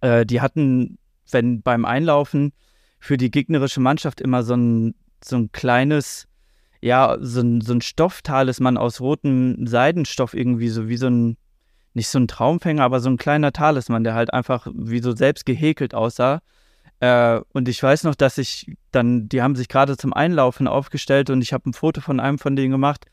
äh, 0.00 0.24
die 0.24 0.40
hatten, 0.40 0.98
wenn 1.30 1.62
beim 1.62 1.84
Einlaufen 1.84 2.52
für 2.98 3.16
die 3.16 3.30
gegnerische 3.30 3.80
Mannschaft 3.80 4.20
immer 4.20 4.42
so 4.42 4.54
ein, 4.54 4.94
so 5.22 5.36
ein 5.36 5.52
kleines, 5.52 6.26
ja, 6.80 7.16
so 7.20 7.40
ein, 7.40 7.60
so 7.60 7.72
ein 7.72 7.80
Stofftalisman 7.80 8.76
aus 8.76 9.00
rotem 9.00 9.66
Seidenstoff 9.66 10.34
irgendwie, 10.34 10.68
so 10.68 10.88
wie 10.88 10.96
so 10.96 11.08
ein, 11.08 11.36
nicht 11.94 12.08
so 12.08 12.18
ein 12.18 12.28
Traumfänger, 12.28 12.84
aber 12.84 13.00
so 13.00 13.08
ein 13.08 13.16
kleiner 13.16 13.52
Talisman, 13.52 14.04
der 14.04 14.14
halt 14.14 14.32
einfach 14.32 14.66
wie 14.72 15.00
so 15.00 15.14
selbst 15.16 15.46
gehäkelt 15.46 15.94
aussah. 15.94 16.42
Äh, 17.00 17.40
und 17.52 17.68
ich 17.68 17.82
weiß 17.82 18.04
noch, 18.04 18.14
dass 18.14 18.38
ich 18.38 18.76
dann, 18.90 19.28
die 19.28 19.42
haben 19.42 19.56
sich 19.56 19.68
gerade 19.68 19.96
zum 19.96 20.12
Einlaufen 20.12 20.66
aufgestellt 20.66 21.30
und 21.30 21.42
ich 21.42 21.52
habe 21.52 21.68
ein 21.68 21.74
Foto 21.74 22.00
von 22.00 22.20
einem 22.20 22.38
von 22.38 22.56
denen 22.56 22.70
gemacht. 22.70 23.06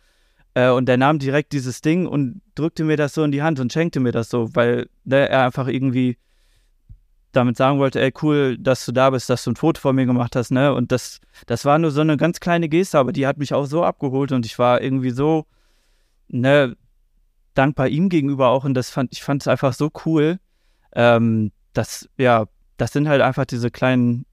Äh, 0.54 0.70
und 0.70 0.88
der 0.88 0.98
nahm 0.98 1.20
direkt 1.20 1.52
dieses 1.54 1.82
Ding 1.82 2.06
und 2.06 2.42
drückte 2.56 2.84
mir 2.84 2.98
das 2.98 3.14
so 3.14 3.24
in 3.24 3.32
die 3.32 3.42
Hand 3.42 3.60
und 3.60 3.74
schenkte 3.74 4.00
mir 4.00 4.12
das 4.12 4.30
so, 4.30 4.56
weil 4.56 4.90
ne, 5.04 5.28
er 5.30 5.46
einfach 5.46 5.68
irgendwie 5.68 6.18
damit 7.32 7.58
sagen 7.58 7.80
wollte, 7.80 8.00
ey, 8.00 8.14
cool, 8.22 8.58
dass 8.60 8.86
du 8.86 8.92
da 8.92 9.10
bist, 9.10 9.30
dass 9.30 9.44
du 9.44 9.52
ein 9.52 9.56
Foto 9.56 9.82
von 9.82 9.96
mir 9.96 10.06
gemacht 10.06 10.36
hast, 10.36 10.52
ne? 10.52 10.74
Und 10.74 10.92
das, 10.92 11.20
das 11.48 11.66
war 11.66 11.80
nur 11.80 11.90
so 11.90 12.02
eine 12.02 12.16
ganz 12.16 12.40
kleine 12.40 12.70
Geste, 12.70 13.00
aber 13.00 13.12
die 13.12 13.26
hat 13.26 13.38
mich 13.38 13.54
auch 13.54 13.66
so 13.66 13.84
abgeholt 13.84 14.32
und 14.32 14.46
ich 14.46 14.60
war 14.60 14.82
irgendwie 14.82 15.10
so, 15.10 15.48
ne, 16.28 16.78
dankbar 17.56 17.88
ihm 17.88 18.10
gegenüber 18.10 18.50
auch 18.50 18.66
und 18.66 18.76
das 18.76 18.92
fand, 18.92 19.12
ich 19.14 19.24
fand 19.24 19.42
es 19.42 19.48
einfach 19.48 19.74
so 19.74 19.92
cool, 20.06 20.40
ähm, 20.96 21.52
dass, 21.74 22.08
ja, 22.18 22.46
das 22.84 22.92
sind 22.92 23.08
halt 23.08 23.22
einfach 23.22 23.46
diese 23.46 23.72
kleinen 23.72 24.26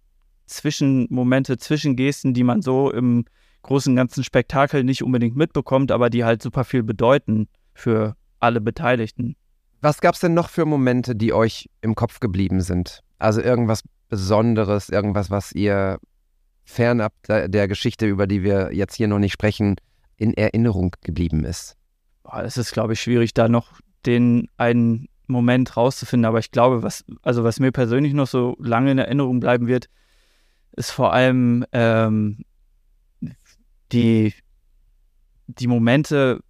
Zwischenmomente, 0.47 1.57
Zwischengesten, 1.57 2.35
die 2.35 2.43
man 2.43 2.63
so 2.63 2.91
im 2.91 3.25
großen 3.63 3.95
ganzen 3.95 4.25
Spektakel 4.25 4.83
nicht 4.83 5.05
unbedingt 5.05 5.37
mitbekommt, 5.37 5.93
aber 5.93 6.11
die 6.11 6.25
halt 6.25 6.43
super 6.43 6.65
viel 6.65 6.83
bedeuten 6.83 7.47
für 7.75 8.17
alle 8.41 8.61
Beteiligten. 8.61 9.37
Was 9.83 10.01
gab 10.01 10.15
es 10.17 10.21
denn 10.21 10.35
noch 10.35 10.49
für 10.49 10.67
Momente, 10.67 11.15
die 11.15 11.33
euch 11.33 11.71
im 11.81 11.95
Kopf 11.95 12.19
geblieben 12.19 12.61
sind? 12.61 13.05
Also 13.21 13.41
irgendwas 13.41 13.85
Besonderes, 14.09 14.89
irgendwas, 14.89 15.31
was 15.31 15.53
ihr 15.53 16.01
fernab 16.65 17.13
der 17.29 17.69
Geschichte, 17.69 18.07
über 18.07 18.27
die 18.27 18.43
wir 18.43 18.75
jetzt 18.75 18.97
hier 18.97 19.07
noch 19.07 19.21
nicht 19.21 19.33
sprechen, 19.33 19.77
in 20.17 20.35
Erinnerung 20.35 20.97
geblieben 21.03 21.45
ist? 21.45 21.77
Es 22.43 22.57
ist, 22.57 22.73
glaube 22.73 22.95
ich, 22.95 23.01
schwierig, 23.01 23.33
da 23.33 23.49
noch 23.49 23.79
den 24.07 24.49
einen 24.57 25.07
Moment 25.33 25.77
rauszufinden. 25.77 26.25
Aber 26.25 26.39
ich 26.39 26.51
glaube, 26.51 26.83
was, 26.83 27.05
also 27.23 27.45
was 27.45 27.61
mir 27.61 27.73
persönlich 27.73 28.13
noch 28.13 28.27
so 28.27 28.57
lange 28.59 28.93
in 28.93 28.99
Erinnerung 28.99 29.41
bleiben 29.41 29.67
wird, 29.67 29.89
ist 30.73 30.91
vor 30.91 31.13
allem 31.13 31.65
ähm, 31.73 32.45
die, 33.93 34.35
die 35.47 35.67
Momente, 35.67 36.41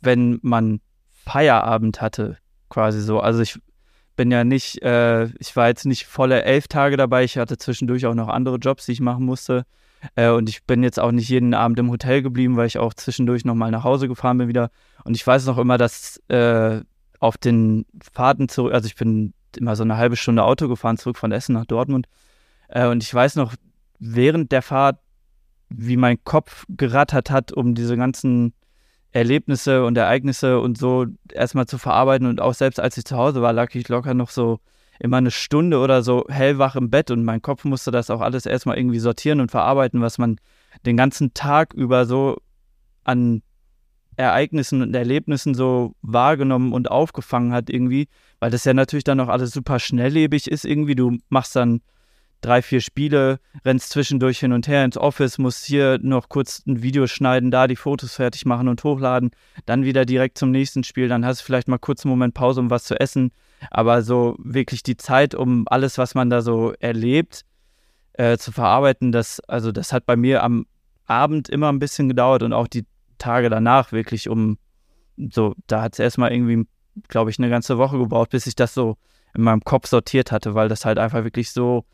wenn 0.00 0.38
man 0.42 0.80
Feierabend 1.24 2.00
hatte, 2.00 2.38
quasi 2.68 3.00
so. 3.00 3.20
Also 3.20 3.40
ich 3.40 3.58
bin 4.16 4.30
ja 4.30 4.44
nicht, 4.44 4.82
äh, 4.82 5.26
ich 5.38 5.56
war 5.56 5.68
jetzt 5.68 5.86
nicht 5.86 6.06
volle 6.06 6.42
elf 6.44 6.68
Tage 6.68 6.96
dabei, 6.96 7.24
ich 7.24 7.36
hatte 7.36 7.58
zwischendurch 7.58 8.06
auch 8.06 8.14
noch 8.14 8.28
andere 8.28 8.56
Jobs, 8.56 8.86
die 8.86 8.92
ich 8.92 9.00
machen 9.00 9.24
musste. 9.24 9.64
Äh, 10.16 10.30
und 10.30 10.48
ich 10.48 10.64
bin 10.64 10.82
jetzt 10.82 11.00
auch 11.00 11.12
nicht 11.12 11.28
jeden 11.28 11.54
Abend 11.54 11.78
im 11.78 11.90
Hotel 11.90 12.22
geblieben, 12.22 12.56
weil 12.56 12.66
ich 12.66 12.78
auch 12.78 12.94
zwischendurch 12.94 13.44
nochmal 13.44 13.70
nach 13.70 13.84
Hause 13.84 14.08
gefahren 14.08 14.38
bin 14.38 14.48
wieder. 14.48 14.70
Und 15.04 15.16
ich 15.16 15.26
weiß 15.26 15.46
noch 15.46 15.58
immer, 15.58 15.78
dass 15.78 16.18
äh, 16.28 16.80
auf 17.24 17.38
den 17.38 17.86
Fahrten 18.12 18.50
zurück, 18.50 18.74
also 18.74 18.86
ich 18.86 18.96
bin 18.96 19.32
immer 19.56 19.76
so 19.76 19.82
eine 19.82 19.96
halbe 19.96 20.14
Stunde 20.14 20.44
Auto 20.44 20.68
gefahren, 20.68 20.98
zurück 20.98 21.16
von 21.16 21.32
Essen 21.32 21.54
nach 21.54 21.64
Dortmund. 21.64 22.06
Äh, 22.68 22.86
und 22.86 23.02
ich 23.02 23.12
weiß 23.14 23.36
noch, 23.36 23.54
während 23.98 24.52
der 24.52 24.60
Fahrt, 24.60 24.98
wie 25.70 25.96
mein 25.96 26.22
Kopf 26.22 26.66
gerattert 26.68 27.30
hat, 27.30 27.50
um 27.50 27.74
diese 27.74 27.96
ganzen 27.96 28.52
Erlebnisse 29.12 29.86
und 29.86 29.96
Ereignisse 29.96 30.60
und 30.60 30.76
so 30.76 31.06
erstmal 31.32 31.64
zu 31.64 31.78
verarbeiten. 31.78 32.26
Und 32.26 32.42
auch 32.42 32.52
selbst 32.52 32.78
als 32.78 32.98
ich 32.98 33.06
zu 33.06 33.16
Hause 33.16 33.40
war, 33.40 33.54
lag 33.54 33.74
ich 33.74 33.88
locker 33.88 34.12
noch 34.12 34.28
so 34.28 34.60
immer 35.00 35.16
eine 35.16 35.30
Stunde 35.30 35.78
oder 35.78 36.02
so 36.02 36.26
hellwach 36.28 36.76
im 36.76 36.90
Bett 36.90 37.10
und 37.10 37.24
mein 37.24 37.40
Kopf 37.40 37.64
musste 37.64 37.90
das 37.90 38.10
auch 38.10 38.20
alles 38.20 38.44
erstmal 38.44 38.76
irgendwie 38.76 38.98
sortieren 38.98 39.40
und 39.40 39.50
verarbeiten, 39.50 40.02
was 40.02 40.18
man 40.18 40.36
den 40.84 40.98
ganzen 40.98 41.32
Tag 41.32 41.72
über 41.72 42.04
so 42.04 42.36
an 43.02 43.40
Ereignissen 44.16 44.82
und 44.82 44.94
Erlebnissen 44.94 45.54
so 45.54 45.94
wahrgenommen 46.02 46.72
und 46.72 46.90
aufgefangen 46.90 47.52
hat 47.52 47.70
irgendwie, 47.70 48.08
weil 48.40 48.50
das 48.50 48.64
ja 48.64 48.74
natürlich 48.74 49.04
dann 49.04 49.20
auch 49.20 49.28
alles 49.28 49.50
super 49.50 49.78
schnelllebig 49.78 50.50
ist 50.50 50.64
irgendwie. 50.64 50.94
Du 50.94 51.18
machst 51.28 51.56
dann 51.56 51.80
drei, 52.44 52.62
vier 52.62 52.80
Spiele, 52.80 53.40
rennst 53.64 53.90
zwischendurch 53.90 54.38
hin 54.38 54.52
und 54.52 54.68
her 54.68 54.84
ins 54.84 54.98
Office, 54.98 55.38
musst 55.38 55.64
hier 55.64 55.98
noch 56.02 56.28
kurz 56.28 56.62
ein 56.66 56.82
Video 56.82 57.06
schneiden, 57.06 57.50
da 57.50 57.66
die 57.66 57.76
Fotos 57.76 58.14
fertig 58.14 58.44
machen 58.44 58.68
und 58.68 58.84
hochladen, 58.84 59.30
dann 59.64 59.84
wieder 59.84 60.04
direkt 60.04 60.36
zum 60.36 60.50
nächsten 60.50 60.84
Spiel, 60.84 61.08
dann 61.08 61.24
hast 61.24 61.40
du 61.40 61.44
vielleicht 61.44 61.68
mal 61.68 61.78
kurz 61.78 62.04
einen 62.04 62.10
Moment 62.10 62.34
Pause, 62.34 62.60
um 62.60 62.70
was 62.70 62.84
zu 62.84 63.00
essen, 63.00 63.32
aber 63.70 64.02
so 64.02 64.36
wirklich 64.38 64.82
die 64.82 64.96
Zeit, 64.96 65.34
um 65.34 65.64
alles, 65.68 65.96
was 65.96 66.14
man 66.14 66.28
da 66.28 66.42
so 66.42 66.74
erlebt, 66.80 67.42
äh, 68.12 68.36
zu 68.36 68.52
verarbeiten, 68.52 69.10
das, 69.10 69.40
also 69.40 69.72
das 69.72 69.92
hat 69.92 70.04
bei 70.04 70.16
mir 70.16 70.42
am 70.42 70.66
Abend 71.06 71.48
immer 71.48 71.70
ein 71.70 71.78
bisschen 71.78 72.08
gedauert 72.08 72.42
und 72.42 72.52
auch 72.52 72.68
die 72.68 72.84
Tage 73.24 73.48
danach 73.48 73.92
wirklich 73.92 74.28
um, 74.28 74.58
so, 75.16 75.54
da 75.66 75.82
hat 75.82 75.94
es 75.94 75.98
erstmal 75.98 76.32
irgendwie, 76.32 76.66
glaube 77.08 77.30
ich, 77.30 77.38
eine 77.38 77.48
ganze 77.48 77.78
Woche 77.78 77.98
gebraucht, 77.98 78.30
bis 78.30 78.46
ich 78.46 78.54
das 78.54 78.74
so 78.74 78.96
in 79.34 79.42
meinem 79.42 79.62
Kopf 79.62 79.88
sortiert 79.88 80.30
hatte, 80.30 80.54
weil 80.54 80.68
das 80.68 80.84
halt 80.84 80.98
einfach 80.98 81.24
wirklich 81.24 81.50
so 81.50 81.84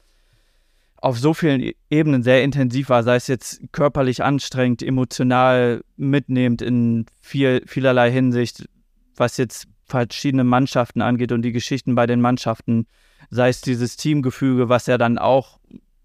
auf 0.97 1.19
so 1.19 1.33
vielen 1.33 1.63
e-, 1.63 1.75
Ebenen 1.89 2.23
sehr 2.23 2.43
intensiv 2.43 2.89
war, 2.89 3.03
sei 3.03 3.17
es 3.17 3.27
jetzt 3.29 3.61
körperlich 3.73 4.23
anstrengend, 4.23 4.83
emotional 4.83 5.83
mitnehmend 5.97 6.63
in 6.63 7.07
viel, 7.21 7.63
vielerlei 7.67 8.11
Hinsicht, 8.11 8.69
was 9.17 9.37
jetzt 9.37 9.69
verschiedene 9.87 10.45
Mannschaften 10.45 11.01
angeht 11.01 11.33
und 11.33 11.43
die 11.43 11.53
Geschichten 11.53 11.95
bei 11.95 12.07
den 12.07 12.21
Mannschaften, 12.21 12.87
sei 13.31 13.49
es 13.49 13.61
dieses 13.61 13.97
Teamgefüge, 13.97 14.69
was 14.69 14.87
ja 14.87 14.99
dann 14.99 15.17
auch 15.17 15.59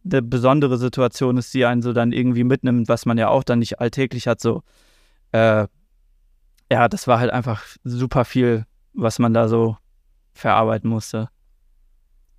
eine 0.06 0.22
besondere 0.22 0.77
Situation 0.77 1.38
ist, 1.38 1.53
die 1.53 1.65
einen 1.65 1.81
so 1.81 1.91
dann 1.91 2.11
irgendwie 2.11 2.43
mitnimmt, 2.43 2.88
was 2.88 3.06
man 3.06 3.18
ja 3.18 3.30
auch 3.30 3.43
dann 3.43 3.60
nicht 3.60 3.80
alltäglich 3.80 4.27
hat, 4.27 4.39
so. 4.39 4.61
Äh, 5.35 5.67
ja, 6.71 6.87
das 6.87 7.07
war 7.07 7.19
halt 7.19 7.31
einfach 7.31 7.65
super 7.83 8.23
viel, 8.23 8.65
was 8.93 9.19
man 9.19 9.33
da 9.33 9.49
so 9.49 9.75
verarbeiten 10.33 10.89
musste. 10.89 11.27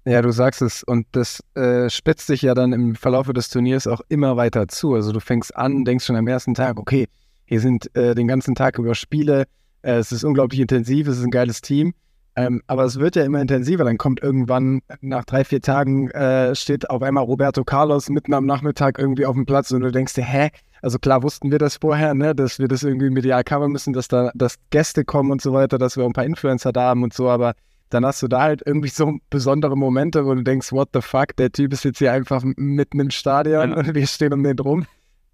Ja, 0.07 0.23
du 0.23 0.31
sagst 0.31 0.63
es 0.63 0.83
und 0.83 1.07
das 1.13 1.43
äh, 1.55 1.91
spitzt 1.91 2.27
sich 2.27 2.43
ja 2.43 2.55
dann 2.55 2.73
im 2.73 2.95
Verlauf 2.95 3.31
des 3.33 3.51
Turniers 3.51 3.87
auch 3.87 4.01
immer 4.09 4.37
weiter 4.37 4.69
zu. 4.69 4.95
Also 4.95 5.13
du 5.13 5.21
fängst 5.21 5.55
an, 5.57 5.85
denkst 5.85 6.07
schon 6.07 6.17
am 6.17 6.27
ersten 6.27 6.55
Tag, 6.55 6.79
okay, 6.79 7.09
hier 7.45 7.61
sind 7.61 7.95
äh, 7.95 8.15
den 8.15 8.29
ganzen 8.29 8.55
Tag 8.55 8.79
über 8.79 8.95
Spiele, 8.95 9.45
äh, 9.83 9.97
es 9.97 10.11
ist 10.13 10.25
unglaublich 10.25 10.61
intensiv, 10.61 11.07
es 11.07 11.19
ist 11.19 11.25
ein 11.25 11.31
geiles 11.31 11.61
Team. 11.61 11.93
Ähm, 12.35 12.63
aber 12.67 12.85
es 12.85 12.99
wird 12.99 13.17
ja 13.17 13.25
immer 13.25 13.41
intensiver. 13.41 13.85
Dann 13.85 13.99
kommt 13.99 14.23
irgendwann 14.23 14.81
nach 15.01 15.25
drei, 15.25 15.45
vier 15.45 15.61
Tagen 15.61 16.11
äh, 16.11 16.55
steht 16.55 16.89
auf 16.89 17.03
einmal 17.03 17.25
Roberto 17.25 17.65
Carlos 17.65 18.09
mitten 18.09 18.35
am 18.35 18.47
Nachmittag 18.47 18.99
irgendwie 18.99 19.27
auf 19.27 19.35
dem 19.35 19.47
Platz 19.47 19.71
und 19.71 19.81
du 19.81 19.91
denkst 19.91 20.15
dir, 20.15 20.25
hä? 20.25 20.51
Also 20.83 20.99
klar 20.99 21.23
wussten 21.23 21.51
wir 21.51 21.59
das 21.59 21.77
vorher, 21.77 22.15
ne, 22.15 22.35
dass 22.35 22.59
wir 22.59 22.69
das 22.69 22.83
irgendwie 22.83 23.11
medial 23.11 23.45
covern 23.45 23.73
müssen, 23.73 23.93
dass 23.93 24.09
da 24.09 24.31
dass 24.35 24.57
Gäste 24.71 25.05
kommen 25.05 25.31
und 25.31 25.41
so 25.41 25.53
weiter, 25.53 25.79
dass 25.79 25.97
wir 25.97 26.05
auch 26.05 26.09
ein 26.09 26.13
paar 26.13 26.25
Influencer 26.25 26.73
da 26.73 26.83
haben 26.83 27.03
und 27.03 27.15
so, 27.15 27.29
aber 27.29 27.55
dann 27.91 28.05
hast 28.05 28.23
du 28.23 28.29
da 28.29 28.43
halt 28.43 28.63
irgendwie 28.65 28.89
so 28.89 29.19
besondere 29.31 29.77
Momente, 29.77 30.27
wo 30.27 30.35
du 30.35 30.43
denkst, 30.43 30.73
what 30.73 30.89
the 30.93 31.01
fuck, 31.01 31.37
der 31.37 31.53
Typ 31.53 31.73
ist 31.73 31.85
jetzt 31.85 31.99
hier 31.99 32.13
einfach 32.13 32.43
mitten 32.45 33.01
im 33.01 33.11
Stadion 33.11 33.71
ja. 33.71 33.77
und 33.77 33.95
wir 33.95 34.07
stehen 34.07 34.33
um 34.33 34.43
den 34.43 34.57
drum. 34.57 34.87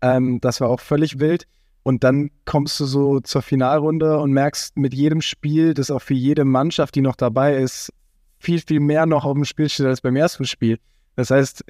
Ähm, 0.03 0.41
das 0.41 0.61
war 0.61 0.69
auch 0.69 0.81
völlig 0.81 1.19
wild. 1.19 1.47
Und 1.85 2.05
dann 2.05 2.31
kommst 2.45 2.79
du 2.79 2.85
so 2.85 3.21
zur 3.21 3.43
Finalrunde 3.43 4.19
und 4.19 4.33
merkst 4.33 4.77
mit 4.77 4.95
jedem 4.95 5.21
Spiel, 5.21 5.75
dass 5.75 5.91
auch 5.91 6.03
für 6.03 6.15
jede 6.15 6.45
Mannschaft, 6.45 6.95
die 6.95 7.01
noch 7.01 7.17
dabei 7.17 7.57
ist, 7.57 7.93
viel, 8.39 8.61
viel 8.61 8.81
mehr 8.81 9.07
noch 9.07 9.25
auf 9.25 9.35
dem 9.35 9.45
Spiel 9.45 9.69
steht 9.69 9.87
als 9.87 10.01
beim 10.01 10.17
ersten 10.17 10.45
Spiel. 10.45 10.79
Das 11.17 11.31
heißt, 11.31 11.65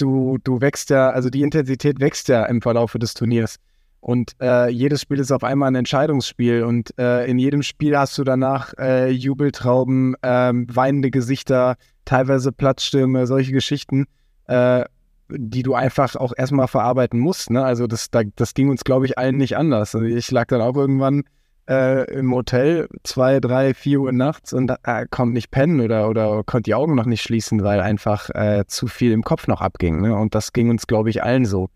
du, 0.00 0.38
du 0.42 0.60
wächst 0.60 0.90
ja, 0.90 1.10
also 1.10 1.30
die 1.30 1.42
Intensität 1.42 2.00
wächst 2.00 2.28
ja 2.28 2.44
im 2.44 2.62
Verlauf 2.62 2.92
des 2.92 3.14
Turniers. 3.14 3.56
Und 4.00 4.32
äh, 4.40 4.70
jedes 4.70 5.02
Spiel 5.02 5.18
ist 5.18 5.30
auf 5.30 5.44
einmal 5.44 5.70
ein 5.70 5.74
Entscheidungsspiel 5.74 6.62
und 6.62 6.98
äh, 6.98 7.26
in 7.26 7.38
jedem 7.38 7.62
Spiel 7.62 7.98
hast 7.98 8.16
du 8.16 8.24
danach 8.24 8.72
äh, 8.78 9.10
Jubeltrauben, 9.10 10.16
ähm, 10.22 10.66
weinende 10.74 11.10
Gesichter, 11.10 11.76
teilweise 12.06 12.50
Platzstürme, 12.50 13.26
solche 13.26 13.52
Geschichten, 13.52 14.06
äh, 14.46 14.84
die 15.28 15.62
du 15.62 15.74
einfach 15.74 16.16
auch 16.16 16.32
erstmal 16.34 16.66
verarbeiten 16.66 17.20
musst. 17.20 17.50
Ne? 17.50 17.62
Also 17.62 17.86
das, 17.86 18.10
da, 18.10 18.22
das 18.36 18.54
ging 18.54 18.70
uns, 18.70 18.84
glaube 18.84 19.04
ich, 19.04 19.18
allen 19.18 19.36
nicht 19.36 19.58
anders. 19.58 19.94
Also 19.94 20.06
ich 20.06 20.30
lag 20.30 20.46
dann 20.46 20.62
auch 20.62 20.76
irgendwann 20.76 21.24
äh, 21.70 22.04
im 22.12 22.34
Hotel 22.34 22.88
zwei, 23.04 23.40
drei, 23.40 23.72
vier 23.72 24.00
Uhr 24.00 24.12
nachts 24.12 24.52
und 24.52 24.70
äh, 24.82 25.06
konnte 25.10 25.34
nicht 25.34 25.50
pennen 25.50 25.80
oder, 25.80 26.08
oder 26.08 26.42
konnte 26.44 26.64
die 26.64 26.74
Augen 26.74 26.94
noch 26.94 27.06
nicht 27.06 27.22
schließen, 27.22 27.62
weil 27.62 27.80
einfach 27.80 28.28
zu 28.66 28.86
viel 28.88 29.12
im 29.12 29.22
Kopf 29.22 29.46
noch 29.46 29.60
abging. 29.60 30.00
Ne? 30.02 30.14
Und 30.14 30.34
das 30.34 30.52
ging 30.52 30.70
uns, 30.70 30.86
glaube 30.86 31.10
ich, 31.10 31.22
allen 31.22 31.44
so 31.44 31.70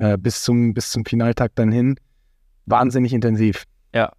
äh, 0.00 0.16
bis, 0.16 0.42
zum, 0.42 0.72
bis 0.72 0.90
zum 0.90 1.04
Finaltag 1.04 1.52
dann 1.56 1.70
hin. 1.70 1.96
Wahnsinnig 2.64 3.12
intensiv. 3.12 3.64
Ja, 3.94 4.12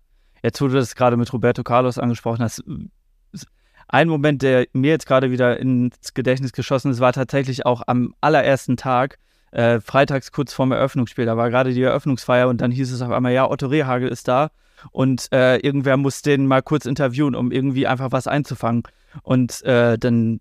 jetzt 0.43 0.61
wurde 0.61 0.75
das 0.75 0.95
gerade 0.95 1.17
mit 1.17 1.33
Roberto 1.33 1.63
Carlos 1.63 1.97
angesprochen 1.97 2.43
hast. 2.43 2.63
Ein 3.87 4.07
Moment, 4.07 4.43
der 4.43 4.67
mir 4.73 4.91
jetzt 4.91 5.07
gerade 5.07 5.31
wieder 5.31 5.59
ins 5.59 6.13
Gedächtnis 6.13 6.53
geschossen 6.53 6.91
ist, 6.91 6.99
war 6.99 7.13
tatsächlich 7.13 7.65
auch 7.65 7.81
am 7.87 8.13
allerersten 8.21 8.77
Tag, 8.77 9.17
äh, 9.51 9.79
freitags 9.81 10.31
kurz 10.31 10.53
vorm 10.53 10.71
Eröffnungsspiel. 10.71 11.25
Da 11.25 11.35
war 11.35 11.49
gerade 11.49 11.73
die 11.73 11.81
Eröffnungsfeier 11.81 12.47
und 12.47 12.61
dann 12.61 12.71
hieß 12.71 12.91
es 12.91 13.01
auf 13.01 13.11
einmal, 13.11 13.33
ja, 13.33 13.49
Otto 13.49 13.67
Rehagel 13.67 14.09
ist 14.09 14.27
da 14.27 14.51
und 14.91 15.27
äh, 15.31 15.57
irgendwer 15.57 15.97
muss 15.97 16.21
den 16.21 16.47
mal 16.47 16.61
kurz 16.61 16.85
interviewen, 16.85 17.35
um 17.35 17.51
irgendwie 17.51 17.87
einfach 17.87 18.11
was 18.11 18.27
einzufangen. 18.27 18.83
Und 19.23 19.63
äh, 19.63 19.97
dann 19.97 20.39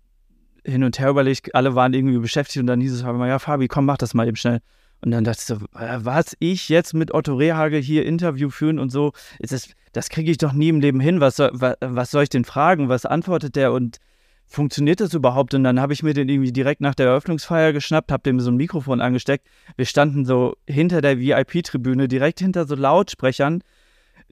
hin 0.65 0.83
und 0.83 0.99
her 0.99 1.09
überlegt, 1.09 1.53
alle 1.55 1.75
waren 1.75 1.93
irgendwie 1.93 2.17
beschäftigt 2.19 2.61
und 2.61 2.67
dann 2.67 2.81
hieß 2.81 2.93
es 2.93 3.03
auf 3.03 3.09
einmal, 3.09 3.29
ja, 3.29 3.39
Fabi, 3.39 3.67
komm, 3.67 3.85
mach 3.85 3.97
das 3.97 4.13
mal 4.13 4.27
eben 4.27 4.37
schnell. 4.37 4.61
Und 5.03 5.11
dann 5.11 5.23
dachte 5.23 5.39
ich 5.39 5.45
so, 5.45 5.57
was, 5.71 6.35
ich 6.39 6.69
jetzt 6.69 6.93
mit 6.93 7.13
Otto 7.13 7.33
Rehagel 7.35 7.81
hier 7.81 8.05
Interview 8.05 8.49
führen 8.51 8.77
und 8.77 8.91
so, 8.91 9.13
ist 9.39 9.51
das, 9.51 9.69
das 9.93 10.09
kriege 10.09 10.29
ich 10.29 10.37
doch 10.37 10.53
nie 10.53 10.69
im 10.69 10.79
Leben 10.79 10.99
hin. 10.99 11.19
Was 11.19 11.37
soll, 11.37 11.49
was, 11.53 11.75
was 11.81 12.11
soll 12.11 12.23
ich 12.23 12.29
denn 12.29 12.45
fragen? 12.45 12.87
Was 12.87 13.07
antwortet 13.07 13.55
der? 13.55 13.73
Und 13.73 13.97
funktioniert 14.45 14.99
das 14.99 15.15
überhaupt? 15.15 15.55
Und 15.55 15.63
dann 15.63 15.79
habe 15.79 15.93
ich 15.93 16.03
mir 16.03 16.13
den 16.13 16.29
irgendwie 16.29 16.51
direkt 16.51 16.81
nach 16.81 16.93
der 16.93 17.07
Eröffnungsfeier 17.07 17.73
geschnappt, 17.73 18.11
habe 18.11 18.21
dem 18.23 18.39
so 18.39 18.51
ein 18.51 18.57
Mikrofon 18.57 19.01
angesteckt. 19.01 19.47
Wir 19.75 19.85
standen 19.85 20.23
so 20.23 20.55
hinter 20.67 21.01
der 21.01 21.19
VIP-Tribüne, 21.19 22.07
direkt 22.07 22.39
hinter 22.39 22.67
so 22.67 22.75
Lautsprechern. 22.75 23.63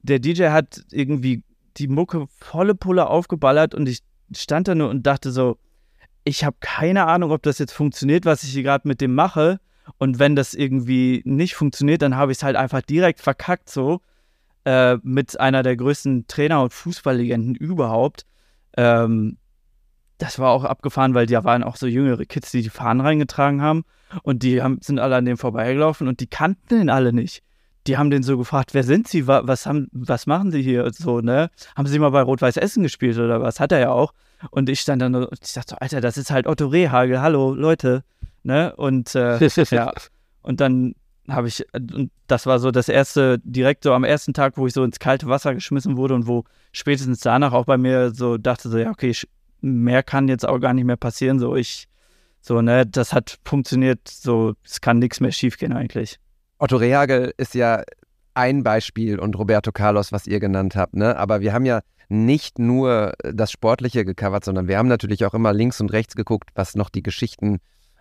Der 0.02 0.18
DJ 0.18 0.48
hat 0.48 0.82
irgendwie 0.90 1.42
die 1.76 1.88
Mucke 1.88 2.26
volle 2.28 2.74
Pulle 2.74 3.08
aufgeballert 3.08 3.74
und 3.74 3.88
ich 3.88 4.00
stand 4.34 4.68
da 4.68 4.74
nur 4.74 4.90
und 4.90 5.06
dachte 5.06 5.30
so, 5.30 5.58
ich 6.24 6.44
habe 6.44 6.56
keine 6.60 7.06
Ahnung, 7.06 7.30
ob 7.30 7.42
das 7.42 7.58
jetzt 7.58 7.72
funktioniert, 7.72 8.24
was 8.24 8.42
ich 8.42 8.52
hier 8.52 8.62
gerade 8.62 8.86
mit 8.86 9.00
dem 9.00 9.14
mache. 9.14 9.60
Und 9.98 10.18
wenn 10.18 10.36
das 10.36 10.54
irgendwie 10.54 11.22
nicht 11.24 11.54
funktioniert, 11.54 12.02
dann 12.02 12.16
habe 12.16 12.32
ich 12.32 12.38
es 12.38 12.44
halt 12.44 12.56
einfach 12.56 12.82
direkt 12.82 13.20
verkackt 13.20 13.70
so 13.70 14.00
äh, 14.64 14.98
mit 15.02 15.40
einer 15.40 15.62
der 15.62 15.76
größten 15.76 16.26
Trainer- 16.26 16.62
und 16.62 16.72
Fußballlegenden 16.72 17.54
überhaupt. 17.54 18.26
Ähm, 18.76 19.38
das 20.18 20.38
war 20.38 20.50
auch 20.50 20.64
abgefahren, 20.64 21.14
weil 21.14 21.26
da 21.26 21.44
waren 21.44 21.64
auch 21.64 21.76
so 21.76 21.86
jüngere 21.86 22.24
Kids, 22.26 22.50
die 22.50 22.62
die 22.62 22.68
Fahnen 22.68 23.00
reingetragen 23.00 23.62
haben 23.62 23.84
und 24.22 24.42
die 24.42 24.62
haben, 24.62 24.78
sind 24.82 24.98
alle 24.98 25.16
an 25.16 25.24
dem 25.24 25.38
vorbeigelaufen 25.38 26.08
und 26.08 26.20
die 26.20 26.26
kannten 26.26 26.78
den 26.78 26.90
alle 26.90 27.12
nicht. 27.12 27.42
Die 27.86 27.96
haben 27.96 28.10
den 28.10 28.22
so 28.22 28.36
gefragt, 28.36 28.74
wer 28.74 28.84
sind 28.84 29.08
sie, 29.08 29.26
was, 29.26 29.66
haben, 29.66 29.88
was 29.92 30.26
machen 30.26 30.50
sie 30.52 30.62
hier 30.62 30.90
so, 30.92 31.20
ne? 31.20 31.50
Haben 31.76 31.86
sie 31.86 31.98
mal 31.98 32.10
bei 32.10 32.22
Rot-Weiß 32.22 32.56
Essen 32.58 32.82
gespielt 32.82 33.18
oder 33.18 33.40
was? 33.40 33.58
Hat 33.58 33.72
er 33.72 33.78
ja 33.78 33.90
auch. 33.90 34.12
Und 34.50 34.68
ich 34.68 34.80
stand 34.80 35.02
dann 35.02 35.14
und 35.14 35.38
ich 35.42 35.52
dachte 35.52 35.70
so, 35.70 35.76
Alter, 35.76 36.00
das 36.00 36.16
ist 36.16 36.30
halt 36.30 36.46
Otto 36.46 36.66
Rehagel, 36.66 37.20
hallo 37.20 37.54
Leute, 37.54 38.04
ne? 38.42 38.74
Und 38.76 39.14
äh, 39.14 39.38
ja, 39.70 39.92
und 40.42 40.60
dann 40.60 40.94
habe 41.28 41.48
ich, 41.48 41.64
und 41.74 42.10
das 42.26 42.46
war 42.46 42.58
so 42.58 42.70
das 42.70 42.88
erste, 42.88 43.38
direkt 43.44 43.84
so 43.84 43.92
am 43.92 44.04
ersten 44.04 44.32
Tag, 44.32 44.56
wo 44.56 44.66
ich 44.66 44.72
so 44.72 44.84
ins 44.84 44.98
kalte 44.98 45.26
Wasser 45.26 45.54
geschmissen 45.54 45.96
wurde 45.96 46.14
und 46.14 46.26
wo 46.26 46.44
spätestens 46.72 47.20
danach 47.20 47.52
auch 47.52 47.66
bei 47.66 47.78
mir 47.78 48.12
so 48.12 48.36
dachte 48.36 48.68
so, 48.68 48.78
ja, 48.78 48.90
okay, 48.90 49.14
mehr 49.60 50.02
kann 50.02 50.28
jetzt 50.28 50.46
auch 50.46 50.58
gar 50.58 50.74
nicht 50.74 50.84
mehr 50.84 50.96
passieren, 50.96 51.38
so 51.38 51.56
ich, 51.56 51.86
so, 52.40 52.62
ne, 52.62 52.86
das 52.86 53.12
hat 53.12 53.38
funktioniert, 53.44 54.08
so, 54.08 54.54
es 54.64 54.80
kann 54.80 54.98
nichts 54.98 55.20
mehr 55.20 55.32
schiefgehen 55.32 55.72
eigentlich. 55.72 56.18
Otto 56.60 56.76
Rehagel 56.76 57.32
ist 57.38 57.54
ja 57.54 57.82
ein 58.34 58.62
Beispiel 58.62 59.18
und 59.18 59.36
Roberto 59.38 59.72
Carlos, 59.72 60.12
was 60.12 60.26
ihr 60.26 60.40
genannt 60.40 60.76
habt, 60.76 60.94
ne? 60.94 61.16
Aber 61.16 61.40
wir 61.40 61.54
haben 61.54 61.64
ja 61.64 61.80
nicht 62.10 62.58
nur 62.58 63.14
das 63.22 63.50
Sportliche 63.50 64.04
gecovert, 64.04 64.44
sondern 64.44 64.68
wir 64.68 64.76
haben 64.76 64.86
natürlich 64.88 65.24
auch 65.24 65.32
immer 65.32 65.54
links 65.54 65.80
und 65.80 65.90
rechts 65.90 66.16
geguckt, 66.16 66.50
was 66.54 66.74
noch 66.74 66.90
die 66.90 67.02
Geschichten 67.02 67.60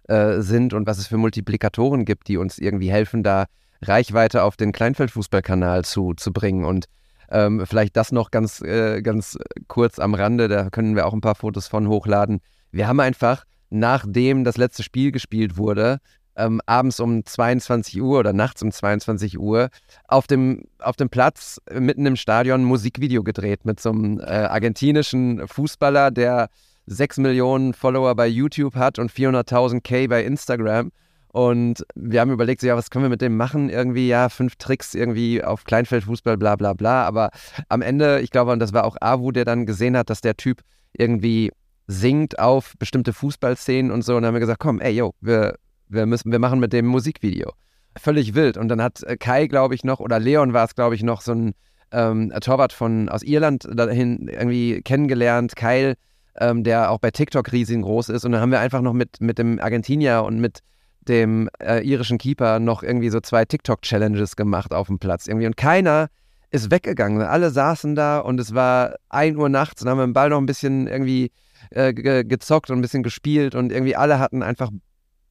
äh, 0.10 0.42
sind 0.42 0.74
und 0.74 0.88
was 0.88 0.98
es 0.98 1.08
für 1.08 1.16
Multiplikatoren 1.16 2.04
gibt, 2.04 2.28
die 2.28 2.36
uns 2.36 2.60
irgendwie 2.60 2.92
helfen, 2.92 3.24
da 3.24 3.46
Reichweite 3.82 4.44
auf 4.44 4.58
den 4.58 4.74
Kleinfeldfußballkanal 4.74 5.86
zu, 5.86 6.14
zu 6.16 6.34
bringen. 6.34 6.66
Und 6.66 6.88
ähm, 7.32 7.66
vielleicht 7.66 7.96
das 7.96 8.12
noch 8.12 8.30
ganz, 8.30 8.60
äh, 8.60 9.02
ganz 9.02 9.38
kurz 9.70 10.00
am 10.00 10.16
Rande, 10.16 10.50
da 10.50 10.70
können 10.70 10.98
wir 10.98 11.06
auch 11.06 11.14
ein 11.14 11.22
paar 11.22 11.36
Fotos 11.36 11.68
von 11.68 11.88
hochladen. 11.88 12.42
Wir 12.72 12.90
haben 12.90 13.00
einfach, 13.00 13.46
nachdem 13.70 14.44
das 14.44 14.58
letzte 14.58 14.84
Spiel 14.84 15.14
gespielt 15.14 15.56
wurde, 15.56 16.00
ähm, 16.40 16.62
abends 16.66 17.00
um 17.00 17.26
22 17.26 18.02
Uhr 18.02 18.20
oder 18.20 18.34
nachts 18.34 18.64
um 18.64 18.72
22 18.72 19.38
Uhr 19.38 19.70
auf 20.08 20.26
dem, 20.26 20.64
auf 20.80 20.96
dem 20.96 21.10
Platz 21.10 21.60
mitten 21.72 22.06
im 22.06 22.16
Stadion 22.16 22.62
ein 22.62 22.66
Musikvideo 22.66 23.24
gedreht 23.24 23.66
mit 23.66 23.80
so 23.80 23.92
einem 23.92 24.20
äh, 24.20 24.24
argentinischen 24.24 25.48
Fußballer, 25.48 26.12
der 26.12 26.50
6 26.88 27.18
Millionen 27.18 27.74
Follower 27.74 28.16
bei 28.16 28.28
YouTube 28.28 28.76
hat 28.76 28.98
und 28.98 29.12
400.000 29.12 29.82
K 29.82 30.08
bei 30.08 30.24
Instagram. 30.24 30.92
Und 31.32 31.86
wir 31.94 32.22
haben 32.22 32.32
überlegt, 32.32 32.62
so, 32.62 32.68
ja, 32.68 32.76
was 32.76 32.90
können 32.90 33.06
wir 33.06 33.10
mit 33.10 33.22
dem 33.22 33.38
machen? 33.38 33.70
Irgendwie, 33.70 34.08
ja, 34.08 34.30
fünf 34.30 34.56
Tricks 34.56 34.96
irgendwie 34.96 35.44
auf 35.44 35.64
Kleinfeldfußball, 35.64 36.38
bla 36.38 36.56
bla 36.56 36.74
bla. 36.74 37.06
Aber 37.06 37.30
am 37.68 37.84
Ende, 37.84 38.22
ich 38.22 38.32
glaube, 38.32 38.52
und 38.52 38.60
das 38.60 38.74
war 38.74 38.84
auch 38.84 38.98
Avu, 39.00 39.32
der 39.32 39.46
dann 39.46 39.68
gesehen 39.68 39.96
hat, 39.96 40.10
dass 40.10 40.22
der 40.22 40.38
Typ 40.38 40.62
irgendwie 40.94 41.52
singt 41.86 42.40
auf 42.40 42.74
bestimmte 42.80 43.14
Fußballszenen 43.14 43.92
und 43.92 44.02
so. 44.02 44.16
Und 44.16 44.24
dann 44.24 44.30
haben 44.30 44.36
wir 44.36 44.40
gesagt, 44.40 44.60
komm, 44.60 44.82
ey, 44.82 44.94
yo, 44.94 45.14
wir, 45.22 45.56
wir, 45.90 46.06
müssen, 46.06 46.32
wir 46.32 46.40
machen 46.40 46.60
mit 46.60 46.74
dem 46.74 46.86
Musikvideo. 46.86 47.54
Völlig 47.98 48.36
wild. 48.36 48.58
Und 48.58 48.70
dann 48.70 48.82
hat 48.82 49.04
äh, 49.04 49.18
Kai, 49.18 49.48
glaube 49.48 49.76
ich, 49.76 49.84
noch, 49.84 50.00
oder 50.00 50.20
Leon 50.20 50.54
war 50.54 50.66
es, 50.66 50.76
glaube 50.76 50.96
ich, 50.96 51.04
noch 51.04 51.22
so 51.22 51.34
ein 51.34 51.54
ähm, 51.92 52.32
Torwart 52.42 52.72
von, 52.72 53.10
aus 53.10 53.24
Irland 53.24 53.68
dahin 53.74 54.28
irgendwie 54.28 54.82
kennengelernt. 54.82 55.56
Kyle, 55.56 55.96
ähm, 56.40 56.64
der 56.64 56.92
auch 56.92 57.00
bei 57.00 57.12
TikTok 57.12 57.52
riesengroß 57.52 58.10
ist. 58.10 58.26
Und 58.26 58.32
dann 58.32 58.42
haben 58.42 58.52
wir 58.52 58.60
einfach 58.60 58.82
noch 58.82 58.94
mit, 58.94 59.20
mit 59.20 59.38
dem 59.38 59.60
Argentinier 59.60 60.24
und 60.24 60.40
mit 60.40 60.60
dem 61.02 61.50
äh, 61.60 61.80
irischen 61.80 62.18
Keeper 62.18 62.60
noch 62.60 62.84
irgendwie 62.84 63.10
so 63.10 63.20
zwei 63.20 63.46
TikTok-Challenges 63.46 64.36
gemacht 64.36 64.74
auf 64.74 64.88
dem 64.88 65.00
Platz. 65.00 65.28
Irgendwie. 65.28 65.48
Und 65.48 65.58
keiner 65.58 66.10
ist 66.52 66.72
weggegangen. 66.72 67.22
Alle 67.22 67.50
saßen 67.50 67.96
da 67.96 68.20
und 68.20 68.40
es 68.40 68.54
war 68.54 68.96
1 69.10 69.38
Uhr 69.38 69.50
nachts 69.50 69.82
und 69.82 69.90
haben 69.90 70.00
den 70.00 70.14
Ball 70.14 70.30
noch 70.30 70.38
ein 70.38 70.46
bisschen 70.46 70.88
irgendwie 70.88 71.32
äh, 71.72 71.94
ge 71.94 72.24
gezockt 72.24 72.70
und 72.70 72.80
ein 72.80 72.82
bisschen 72.82 73.04
gespielt 73.04 73.56
und 73.56 73.72
irgendwie 73.72 73.96
alle 73.96 74.20
hatten 74.20 74.42
einfach 74.42 74.72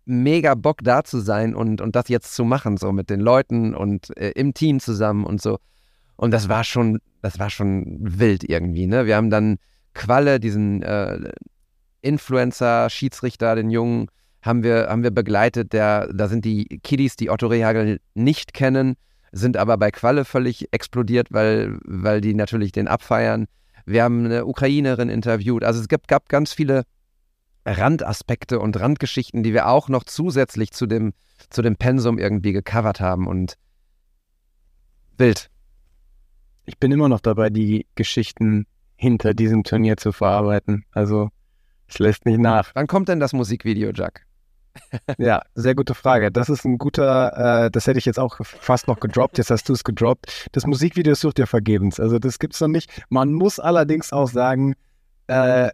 mega 0.08 0.54
Bock 0.54 0.78
da 0.82 1.04
zu 1.04 1.20
sein 1.20 1.54
und, 1.54 1.80
und 1.80 1.94
das 1.94 2.08
jetzt 2.08 2.34
zu 2.34 2.44
machen, 2.44 2.76
so 2.76 2.92
mit 2.92 3.10
den 3.10 3.20
Leuten 3.20 3.74
und 3.74 4.16
äh, 4.16 4.30
im 4.30 4.54
Team 4.54 4.80
zusammen 4.80 5.24
und 5.24 5.40
so. 5.40 5.58
Und 6.16 6.32
das 6.32 6.48
war 6.48 6.64
schon, 6.64 6.98
das 7.22 7.38
war 7.38 7.50
schon 7.50 7.98
wild 8.00 8.42
irgendwie, 8.48 8.86
ne? 8.86 9.06
Wir 9.06 9.16
haben 9.16 9.30
dann 9.30 9.58
Qualle, 9.94 10.40
diesen 10.40 10.82
äh, 10.82 11.32
Influencer, 12.00 12.90
Schiedsrichter, 12.90 13.54
den 13.54 13.70
Jungen, 13.70 14.08
haben 14.42 14.62
wir, 14.62 14.88
haben 14.88 15.02
wir 15.02 15.10
begleitet. 15.10 15.72
Der, 15.72 16.12
da 16.12 16.28
sind 16.28 16.44
die 16.44 16.80
Kiddies, 16.82 17.16
die 17.16 17.30
Otto 17.30 17.46
Rehagel 17.48 18.00
nicht 18.14 18.54
kennen, 18.54 18.94
sind 19.32 19.56
aber 19.56 19.76
bei 19.76 19.90
Qualle 19.90 20.24
völlig 20.24 20.68
explodiert, 20.72 21.28
weil, 21.30 21.78
weil 21.84 22.20
die 22.20 22.34
natürlich 22.34 22.72
den 22.72 22.88
abfeiern. 22.88 23.46
Wir 23.84 24.04
haben 24.04 24.24
eine 24.24 24.46
Ukrainerin 24.46 25.08
interviewt. 25.08 25.64
Also 25.64 25.80
es 25.80 25.88
gab, 25.88 26.08
gab 26.08 26.28
ganz 26.28 26.52
viele 26.52 26.84
Randaspekte 27.76 28.60
und 28.60 28.78
Randgeschichten, 28.78 29.42
die 29.42 29.52
wir 29.52 29.68
auch 29.68 29.88
noch 29.88 30.04
zusätzlich 30.04 30.72
zu 30.72 30.86
dem, 30.86 31.12
zu 31.50 31.62
dem 31.62 31.76
Pensum 31.76 32.18
irgendwie 32.18 32.52
gecovert 32.52 33.00
haben 33.00 33.26
und 33.26 33.54
wild. 35.18 35.50
Ich 36.66 36.78
bin 36.78 36.92
immer 36.92 37.08
noch 37.08 37.20
dabei, 37.20 37.50
die 37.50 37.86
Geschichten 37.94 38.66
hinter 38.96 39.34
diesem 39.34 39.64
Turnier 39.64 39.96
zu 39.96 40.12
verarbeiten. 40.12 40.84
Also 40.92 41.30
es 41.86 41.98
lässt 41.98 42.26
nicht 42.26 42.38
nach. 42.38 42.72
Wann 42.74 42.86
kommt 42.86 43.08
denn 43.08 43.20
das 43.20 43.32
Musikvideo, 43.32 43.90
Jack? 43.94 44.26
ja, 45.18 45.42
sehr 45.54 45.74
gute 45.74 45.94
Frage. 45.94 46.30
Das 46.30 46.48
ist 46.48 46.64
ein 46.64 46.78
guter, 46.78 47.64
äh, 47.66 47.70
das 47.70 47.86
hätte 47.86 47.98
ich 47.98 48.04
jetzt 48.04 48.18
auch 48.18 48.38
fast 48.44 48.88
noch 48.88 49.00
gedroppt, 49.00 49.38
jetzt 49.38 49.50
hast 49.50 49.68
du 49.68 49.72
es 49.72 49.84
gedroppt. 49.84 50.48
Das 50.52 50.66
Musikvideo 50.66 51.14
sucht 51.14 51.38
ihr 51.38 51.46
vergebens. 51.46 51.98
Also 51.98 52.18
das 52.18 52.38
gibt 52.38 52.54
es 52.54 52.60
noch 52.60 52.68
nicht. 52.68 53.04
Man 53.08 53.32
muss 53.32 53.58
allerdings 53.58 54.12
auch 54.12 54.28
sagen, 54.28 54.74
äh, 55.26 55.70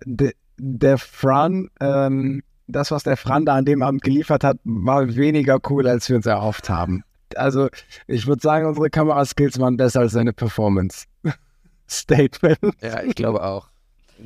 der 0.56 0.98
Fran, 0.98 1.68
ähm, 1.80 2.42
das, 2.66 2.90
was 2.90 3.02
der 3.02 3.16
Fran 3.16 3.44
da 3.44 3.54
an 3.54 3.64
dem 3.64 3.82
Abend 3.82 4.02
geliefert 4.02 4.44
hat, 4.44 4.58
war 4.64 5.14
weniger 5.16 5.58
cool, 5.68 5.86
als 5.86 6.08
wir 6.08 6.16
uns 6.16 6.26
erhofft 6.26 6.68
haben. 6.68 7.02
Also, 7.36 7.68
ich 8.06 8.26
würde 8.26 8.40
sagen, 8.40 8.66
unsere 8.66 8.90
Kameraskills 8.90 9.58
waren 9.58 9.76
besser 9.76 10.00
als 10.00 10.12
seine 10.12 10.32
Performance. 10.32 11.06
Statement. 11.88 12.58
Ja, 12.80 13.02
ich 13.02 13.14
glaube 13.14 13.42
auch. 13.42 13.68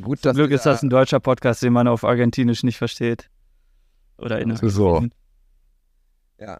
Gut, 0.00 0.20
Zum 0.20 0.34
Glück 0.34 0.50
ist 0.50 0.66
das 0.66 0.82
ein 0.82 0.90
deutscher 0.90 1.18
Podcast, 1.18 1.62
den 1.62 1.72
man 1.72 1.88
auf 1.88 2.04
Argentinisch 2.04 2.62
nicht 2.62 2.76
versteht. 2.76 3.30
Oder 4.18 4.40
in 4.40 4.54
So. 4.56 5.06
Ja. 6.38 6.58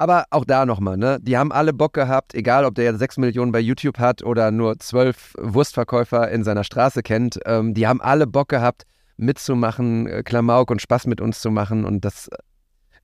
Aber 0.00 0.24
auch 0.30 0.46
da 0.46 0.64
nochmal, 0.64 0.96
ne? 0.96 1.18
Die 1.20 1.36
haben 1.36 1.52
alle 1.52 1.74
Bock 1.74 1.92
gehabt, 1.92 2.34
egal 2.34 2.64
ob 2.64 2.74
der 2.74 2.86
jetzt 2.86 3.00
6 3.00 3.18
Millionen 3.18 3.52
bei 3.52 3.60
YouTube 3.60 3.98
hat 3.98 4.22
oder 4.22 4.50
nur 4.50 4.78
12 4.78 5.34
Wurstverkäufer 5.38 6.30
in 6.30 6.42
seiner 6.42 6.64
Straße 6.64 7.02
kennt. 7.02 7.38
Ähm, 7.44 7.74
die 7.74 7.86
haben 7.86 8.00
alle 8.00 8.26
Bock 8.26 8.48
gehabt, 8.48 8.84
mitzumachen, 9.18 10.06
äh, 10.06 10.22
Klamauk 10.22 10.70
und 10.70 10.80
Spaß 10.80 11.06
mit 11.06 11.20
uns 11.20 11.42
zu 11.42 11.50
machen. 11.50 11.84
Und 11.84 12.06
das 12.06 12.30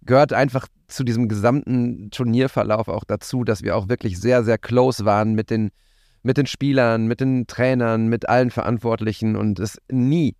gehört 0.00 0.32
einfach 0.32 0.68
zu 0.88 1.04
diesem 1.04 1.28
gesamten 1.28 2.10
Turnierverlauf 2.12 2.88
auch 2.88 3.04
dazu, 3.04 3.44
dass 3.44 3.62
wir 3.62 3.76
auch 3.76 3.90
wirklich 3.90 4.18
sehr, 4.18 4.42
sehr 4.42 4.56
close 4.56 5.04
waren 5.04 5.34
mit 5.34 5.50
den, 5.50 5.72
mit 6.22 6.38
den 6.38 6.46
Spielern, 6.46 7.06
mit 7.08 7.20
den 7.20 7.46
Trainern, 7.46 8.08
mit 8.08 8.26
allen 8.26 8.50
Verantwortlichen 8.50 9.36
und 9.36 9.58
es 9.58 9.78
nie, 9.92 10.34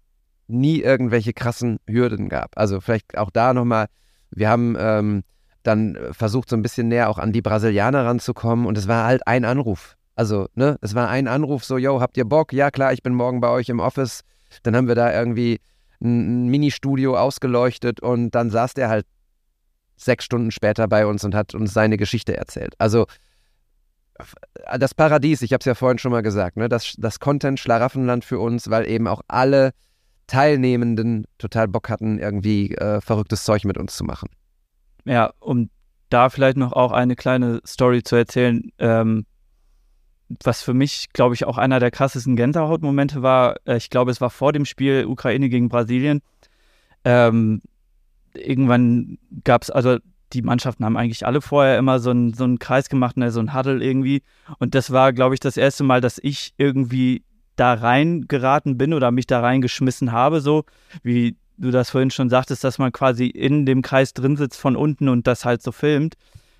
nie 0.46 0.80
irgendwelche 0.80 1.34
krassen 1.34 1.80
Hürden 1.86 2.30
gab. 2.30 2.56
Also 2.56 2.80
vielleicht 2.80 3.18
auch 3.18 3.28
da 3.28 3.52
nochmal, 3.52 3.88
wir 4.30 4.48
haben 4.48 4.74
ähm, 4.78 5.22
dann 5.66 5.98
versucht, 6.12 6.48
so 6.50 6.56
ein 6.56 6.62
bisschen 6.62 6.88
näher 6.88 7.08
auch 7.08 7.18
an 7.18 7.32
die 7.32 7.42
Brasilianer 7.42 8.04
ranzukommen 8.04 8.66
und 8.66 8.78
es 8.78 8.88
war 8.88 9.06
halt 9.06 9.26
ein 9.26 9.44
Anruf. 9.44 9.96
Also, 10.14 10.48
ne, 10.54 10.78
es 10.80 10.94
war 10.94 11.08
ein 11.08 11.28
Anruf, 11.28 11.64
so, 11.64 11.76
yo, 11.76 12.00
habt 12.00 12.16
ihr 12.16 12.24
Bock? 12.24 12.52
Ja, 12.52 12.70
klar, 12.70 12.92
ich 12.92 13.02
bin 13.02 13.14
morgen 13.14 13.40
bei 13.40 13.50
euch 13.50 13.68
im 13.68 13.80
Office. 13.80 14.22
Dann 14.62 14.74
haben 14.74 14.88
wir 14.88 14.94
da 14.94 15.12
irgendwie 15.12 15.60
ein 16.00 16.46
Mini-Studio 16.46 17.16
ausgeleuchtet 17.18 18.00
und 18.00 18.30
dann 18.30 18.50
saß 18.50 18.74
der 18.74 18.88
halt 18.88 19.06
sechs 19.96 20.24
Stunden 20.24 20.50
später 20.50 20.88
bei 20.88 21.06
uns 21.06 21.24
und 21.24 21.34
hat 21.34 21.54
uns 21.54 21.72
seine 21.72 21.96
Geschichte 21.96 22.36
erzählt. 22.36 22.74
Also 22.78 23.06
das 24.78 24.94
Paradies, 24.94 25.42
ich 25.42 25.52
habe 25.52 25.60
es 25.60 25.66
ja 25.66 25.74
vorhin 25.74 25.98
schon 25.98 26.12
mal 26.12 26.22
gesagt, 26.22 26.56
ne, 26.56 26.68
das, 26.68 26.94
das 26.96 27.20
Content-Schlaraffenland 27.20 28.24
für 28.24 28.38
uns, 28.38 28.70
weil 28.70 28.88
eben 28.88 29.06
auch 29.08 29.20
alle 29.28 29.72
Teilnehmenden 30.26 31.26
total 31.38 31.68
Bock 31.68 31.88
hatten, 31.88 32.18
irgendwie 32.18 32.74
äh, 32.74 33.00
verrücktes 33.00 33.44
Zeug 33.44 33.64
mit 33.64 33.78
uns 33.78 33.96
zu 33.96 34.04
machen. 34.04 34.28
Ja, 35.06 35.32
um 35.40 35.70
da 36.10 36.28
vielleicht 36.28 36.56
noch 36.56 36.72
auch 36.72 36.92
eine 36.92 37.16
kleine 37.16 37.60
Story 37.66 38.02
zu 38.02 38.16
erzählen, 38.16 38.70
ähm, 38.78 39.24
was 40.42 40.62
für 40.62 40.74
mich, 40.74 41.12
glaube 41.12 41.34
ich, 41.34 41.44
auch 41.44 41.56
einer 41.56 41.78
der 41.78 41.90
krassesten 41.92 42.36
Gänsehautmomente 42.36 43.22
war. 43.22 43.56
Äh, 43.64 43.76
ich 43.76 43.90
glaube, 43.90 44.10
es 44.10 44.20
war 44.20 44.30
vor 44.30 44.52
dem 44.52 44.64
Spiel 44.64 45.06
Ukraine 45.06 45.48
gegen 45.48 45.68
Brasilien. 45.68 46.20
Ähm, 47.04 47.62
irgendwann 48.34 49.18
gab 49.44 49.62
es, 49.62 49.70
also 49.70 49.98
die 50.32 50.42
Mannschaften 50.42 50.84
haben 50.84 50.96
eigentlich 50.96 51.24
alle 51.24 51.40
vorher 51.40 51.78
immer 51.78 52.00
so 52.00 52.10
einen, 52.10 52.34
so 52.34 52.42
einen 52.42 52.58
Kreis 52.58 52.88
gemacht, 52.88 53.16
ne, 53.16 53.30
so 53.30 53.38
ein 53.40 53.54
Huddle 53.54 53.82
irgendwie. 53.82 54.22
Und 54.58 54.74
das 54.74 54.90
war, 54.90 55.12
glaube 55.12 55.34
ich, 55.34 55.40
das 55.40 55.56
erste 55.56 55.84
Mal, 55.84 56.00
dass 56.00 56.18
ich 56.20 56.52
irgendwie 56.56 57.22
da 57.54 57.74
reingeraten 57.74 58.76
bin 58.76 58.92
oder 58.92 59.12
mich 59.12 59.26
da 59.26 59.40
reingeschmissen 59.40 60.10
habe, 60.10 60.40
so 60.40 60.64
wie 61.02 61.36
du 61.58 61.70
das 61.70 61.90
vorhin 61.90 62.10
schon 62.10 62.28
sagtest, 62.28 62.64
dass 62.64 62.78
man 62.78 62.92
quasi 62.92 63.26
in 63.26 63.66
dem 63.66 63.82
Kreis 63.82 64.12
drin 64.12 64.36
sitzt 64.36 64.60
von 64.60 64.76
unten 64.76 65.08
und 65.08 65.26
das 65.26 65.44
halt 65.44 65.62
so 65.62 65.72
filmt. 65.72 66.14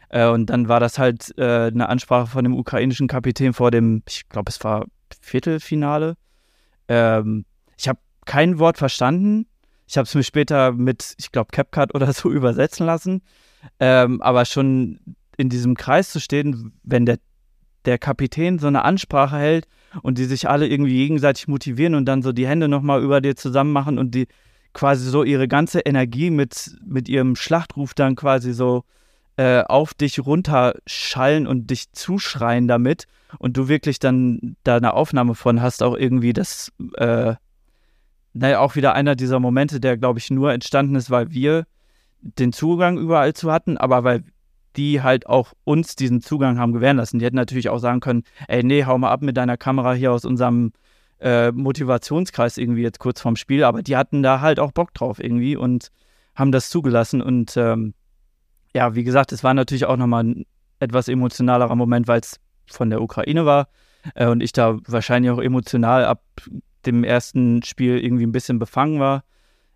Äh, 0.09 0.28
und 0.28 0.47
dann 0.47 0.68
war 0.68 0.81
das 0.81 0.98
halt 0.98 1.36
äh, 1.39 1.66
eine 1.66 1.89
Ansprache 1.89 2.28
von 2.28 2.44
dem 2.44 2.55
ukrainischen 2.55 3.09
Kapitän 3.09 3.52
vor 3.52 3.70
dem, 3.70 4.02
ich 4.09 4.28
glaube, 4.28 4.51
es 4.51 4.62
war 4.62 4.86
Viertelfinale. 5.20 6.16
Ähm, 6.89 7.44
ich 7.77 7.89
habe 7.89 7.98
kein 8.24 8.59
Wort 8.59 8.78
verstanden. 8.78 9.47
Ich 9.89 9.97
habe 9.97 10.06
es 10.06 10.14
mir 10.14 10.24
später 10.24 10.73
mit, 10.73 11.14
ich 11.18 11.32
glaube, 11.32 11.51
CapCut 11.52 11.94
oder 11.94 12.12
so 12.12 12.31
übersetzen 12.32 12.86
lassen. 12.86 13.23
Ähm, 13.81 14.23
aber 14.23 14.44
schon 14.44 15.01
in 15.36 15.48
diesem 15.48 15.77
Kreis 15.77 16.10
zu 16.10 16.20
stehen, 16.20 16.73
wenn 16.82 17.06
der, 17.06 17.18
der 17.85 17.98
Kapitän 17.98 18.59
so 18.59 18.68
eine 18.68 18.85
Ansprache 18.85 19.36
hält 19.36 19.66
und 20.02 20.18
die 20.18 20.24
sich 20.24 20.48
alle 20.48 20.66
irgendwie 20.66 20.97
gegenseitig 20.97 21.48
motivieren 21.48 21.94
und 21.94 22.06
dann 22.06 22.23
so 22.23 22.32
die 22.32 22.47
Hände 22.47 22.68
nochmal 22.68 23.02
über 23.02 23.20
dir 23.20 23.36
zusammen 23.36 23.73
machen 23.73 23.98
und 23.98 24.14
die 24.14 24.28
quasi 24.77 25.09
so 25.09 25.24
ihre 25.24 25.48
ganze 25.48 25.81
Energie 25.81 26.28
mit, 26.28 26.77
mit 26.85 27.09
ihrem 27.09 27.35
Schlachtruf 27.35 27.94
dann 27.94 28.15
quasi 28.15 28.53
so 28.53 28.85
äh, 29.39 29.62
auf 29.62 29.94
dich 29.94 30.20
runterschallen 30.20 31.47
und 31.47 31.70
dich 31.70 31.93
zuschreien 31.93 32.69
damit 32.69 33.07
und 33.39 33.57
du 33.57 33.69
wirklich 33.69 34.01
dann 34.01 34.55
da 34.65 34.77
eine 34.77 34.93
Aufnahme 34.93 35.35
von 35.35 35.62
hast, 35.62 35.82
auch 35.82 35.97
irgendwie 35.97 36.35
das, 36.35 36.73
äh, 36.98 37.36
naja, 38.35 38.61
auch 38.61 38.77
wieder 38.77 38.93
einer 38.93 39.16
dieser 39.16 39.40
Momente, 39.40 39.81
der, 39.81 39.97
glaube 39.97 40.19
ich, 40.19 40.28
nur 40.28 40.53
entstanden 40.53 40.94
ist, 40.94 41.11
weil 41.11 41.31
wir 41.31 41.65
den 42.20 42.53
Zugang 42.53 42.98
überall 42.98 43.32
zu 43.32 43.51
hatten, 43.51 43.78
aber 43.78 44.05
weil 44.05 44.24
die 44.77 45.01
halt 45.01 45.27
auch 45.27 45.55
uns 45.65 45.97
diesen 45.97 46.20
Zugang 46.20 46.59
haben 46.59 46.74
gewähren 46.74 46.98
lassen. 46.98 47.19
Die 47.19 47.24
hätten 47.24 47.36
natürlich 47.36 47.70
auch 47.70 47.78
sagen 47.78 48.01
können, 48.01 48.24
ey, 48.47 48.62
nee, 48.62 48.85
hau 48.85 48.98
mal 48.98 49.11
ab 49.11 49.23
mit 49.23 49.39
deiner 49.39 49.57
Kamera 49.57 49.94
hier 49.94 50.12
aus 50.12 50.27
unserem 50.27 50.73
äh, 51.20 51.52
Motivationskreis 51.52 52.59
irgendwie 52.59 52.82
jetzt 52.82 52.98
kurz 52.98 53.20
vorm 53.20 53.36
Spiel, 53.36 53.64
aber 53.64 53.82
die 53.82 53.97
hatten 53.97 54.22
da 54.22 54.40
halt 54.40 54.60
auch 54.60 54.72
Bock 54.72 54.93
drauf 54.94 55.22
irgendwie 55.22 55.56
und 55.56 55.88
haben 56.34 56.52
das 56.52 56.68
zugelassen 56.68 57.22
und 57.22 57.56
ähm, 57.56 57.94
ja, 58.74 58.94
wie 58.94 59.05
gesagt, 59.05 59.32
es 59.32 59.43
war 59.43 59.55
natürlich 59.55 59.86
auch 59.86 59.97
nochmal 59.97 60.24
ein 60.24 60.47
etwas 60.80 61.09
emotionalerer 61.09 61.74
Moment, 61.74 62.09
weil 62.09 62.20
es 62.20 62.38
von 62.66 62.90
der 62.90 63.01
Ukraine 63.01 63.47
war 63.47 63.68
äh, 64.14 64.26
und 64.26 64.43
ich 64.43 64.52
da 64.52 64.78
wahrscheinlich 64.86 65.30
auch 65.30 65.40
emotional 65.40 66.05
ab 66.05 66.22
dem 66.84 67.05
ersten 67.05 67.62
Spiel 67.62 67.98
irgendwie 67.98 68.26
ein 68.26 68.32
bisschen 68.32 68.59
befangen 68.59 69.01
war. 69.01 69.24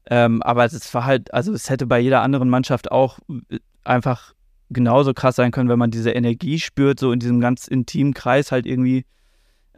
Ähm, 0.07 0.43
aber 0.43 0.65
es 0.65 0.95
war 0.95 1.05
halt, 1.05 1.33
also 1.35 1.53
es 1.53 1.71
hätte 1.71 1.87
bei 1.87 1.99
jeder 1.99 2.23
anderen 2.23 2.49
Mannschaft 2.49 2.91
auch 2.91 3.19
äh, 3.51 3.59
einfach 3.85 4.35
genauso 4.71 5.15
krass 5.15 5.37
sein 5.37 5.51
können, 5.51 5.69
wenn 5.69 5.79
man 5.79 5.91
diese 5.91 6.11
Energie 6.11 6.59
spürt, 6.59 7.01
so 7.01 7.13
in 7.13 7.21
diesem 7.21 7.41
ganz 7.41 7.67
intimen 7.67 8.15
Kreis 8.15 8.53
halt 8.53 8.67
irgendwie. 8.67 9.05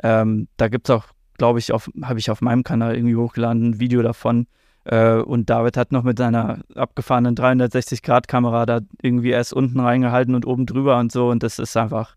Ähm, 0.02 0.48
da 0.56 0.68
gibt 0.68 0.88
es 0.88 0.94
auch, 0.94 1.06
glaube 1.42 1.58
ich, 1.58 1.70
habe 1.70 2.18
ich 2.18 2.30
auf 2.30 2.40
meinem 2.40 2.62
Kanal 2.62 2.94
irgendwie 2.94 3.16
hochgeladen, 3.16 3.70
ein 3.70 3.80
Video 3.80 4.00
davon, 4.00 4.46
äh, 4.84 5.14
und 5.14 5.50
David 5.50 5.76
hat 5.76 5.90
noch 5.90 6.04
mit 6.04 6.18
seiner 6.18 6.60
abgefahrenen 6.76 7.34
360-Grad-Kamera 7.34 8.64
da 8.64 8.80
irgendwie 9.02 9.30
erst 9.30 9.52
unten 9.52 9.80
reingehalten 9.80 10.36
und 10.36 10.46
oben 10.46 10.66
drüber 10.66 11.00
und 11.00 11.10
so. 11.10 11.30
Und 11.30 11.42
das 11.42 11.58
ist 11.58 11.76
einfach, 11.76 12.14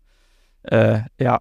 äh, 0.62 1.00
ja, 1.18 1.40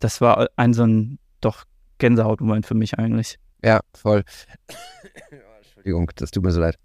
das 0.00 0.20
war 0.20 0.48
ein 0.56 0.74
so 0.74 0.84
ein 0.84 1.20
doch 1.40 1.62
Gänsehautmoment 1.98 2.66
für 2.66 2.74
mich 2.74 2.98
eigentlich. 2.98 3.38
Ja, 3.62 3.80
voll. 3.94 4.24
Entschuldigung, 5.58 6.10
das 6.16 6.32
tut 6.32 6.42
mir 6.42 6.50
so 6.50 6.60
leid. 6.60 6.76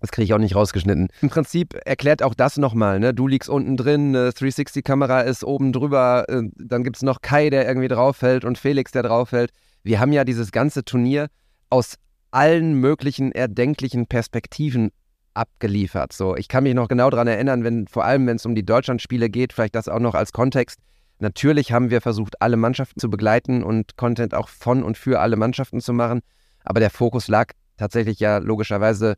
Das 0.00 0.10
kriege 0.10 0.24
ich 0.24 0.34
auch 0.34 0.38
nicht 0.38 0.54
rausgeschnitten. 0.54 1.08
Im 1.22 1.30
Prinzip 1.30 1.74
erklärt 1.84 2.22
auch 2.22 2.34
das 2.34 2.58
nochmal, 2.58 3.00
ne? 3.00 3.14
Du 3.14 3.26
liegst 3.26 3.48
unten 3.48 3.76
drin, 3.76 4.14
eine 4.14 4.30
360-Kamera 4.30 5.22
ist 5.22 5.42
oben 5.42 5.72
drüber, 5.72 6.26
äh, 6.28 6.42
dann 6.56 6.84
gibt 6.84 6.96
es 6.96 7.02
noch 7.02 7.22
Kai, 7.22 7.50
der 7.50 7.66
irgendwie 7.66 7.88
drauf 7.88 8.18
fällt 8.18 8.44
und 8.44 8.58
Felix, 8.58 8.92
der 8.92 9.04
drauf 9.04 9.30
fällt. 9.30 9.52
Wir 9.82 10.00
haben 10.00 10.12
ja 10.12 10.24
dieses 10.24 10.52
ganze 10.52 10.84
Turnier 10.84 11.28
aus 11.70 11.94
allen 12.30 12.74
möglichen 12.74 13.32
erdenklichen 13.32 14.06
Perspektiven 14.06 14.90
abgeliefert. 15.32 16.12
So, 16.12 16.36
ich 16.36 16.48
kann 16.48 16.64
mich 16.64 16.74
noch 16.74 16.88
genau 16.88 17.10
daran 17.10 17.28
erinnern, 17.28 17.64
wenn 17.64 17.86
vor 17.88 18.04
allem 18.04 18.26
wenn 18.26 18.36
es 18.36 18.46
um 18.46 18.54
die 18.54 18.64
Deutschlandspiele 18.64 19.30
geht, 19.30 19.52
vielleicht 19.52 19.74
das 19.74 19.88
auch 19.88 20.00
noch 20.00 20.14
als 20.14 20.32
Kontext. 20.32 20.80
Natürlich 21.18 21.72
haben 21.72 21.90
wir 21.90 22.00
versucht, 22.02 22.42
alle 22.42 22.56
Mannschaften 22.56 23.00
zu 23.00 23.08
begleiten 23.08 23.62
und 23.62 23.96
Content 23.96 24.34
auch 24.34 24.48
von 24.48 24.82
und 24.82 24.98
für 24.98 25.20
alle 25.20 25.36
Mannschaften 25.36 25.80
zu 25.80 25.92
machen, 25.92 26.20
aber 26.64 26.80
der 26.80 26.90
Fokus 26.90 27.28
lag 27.28 27.52
tatsächlich 27.76 28.20
ja 28.20 28.38
logischerweise 28.38 29.16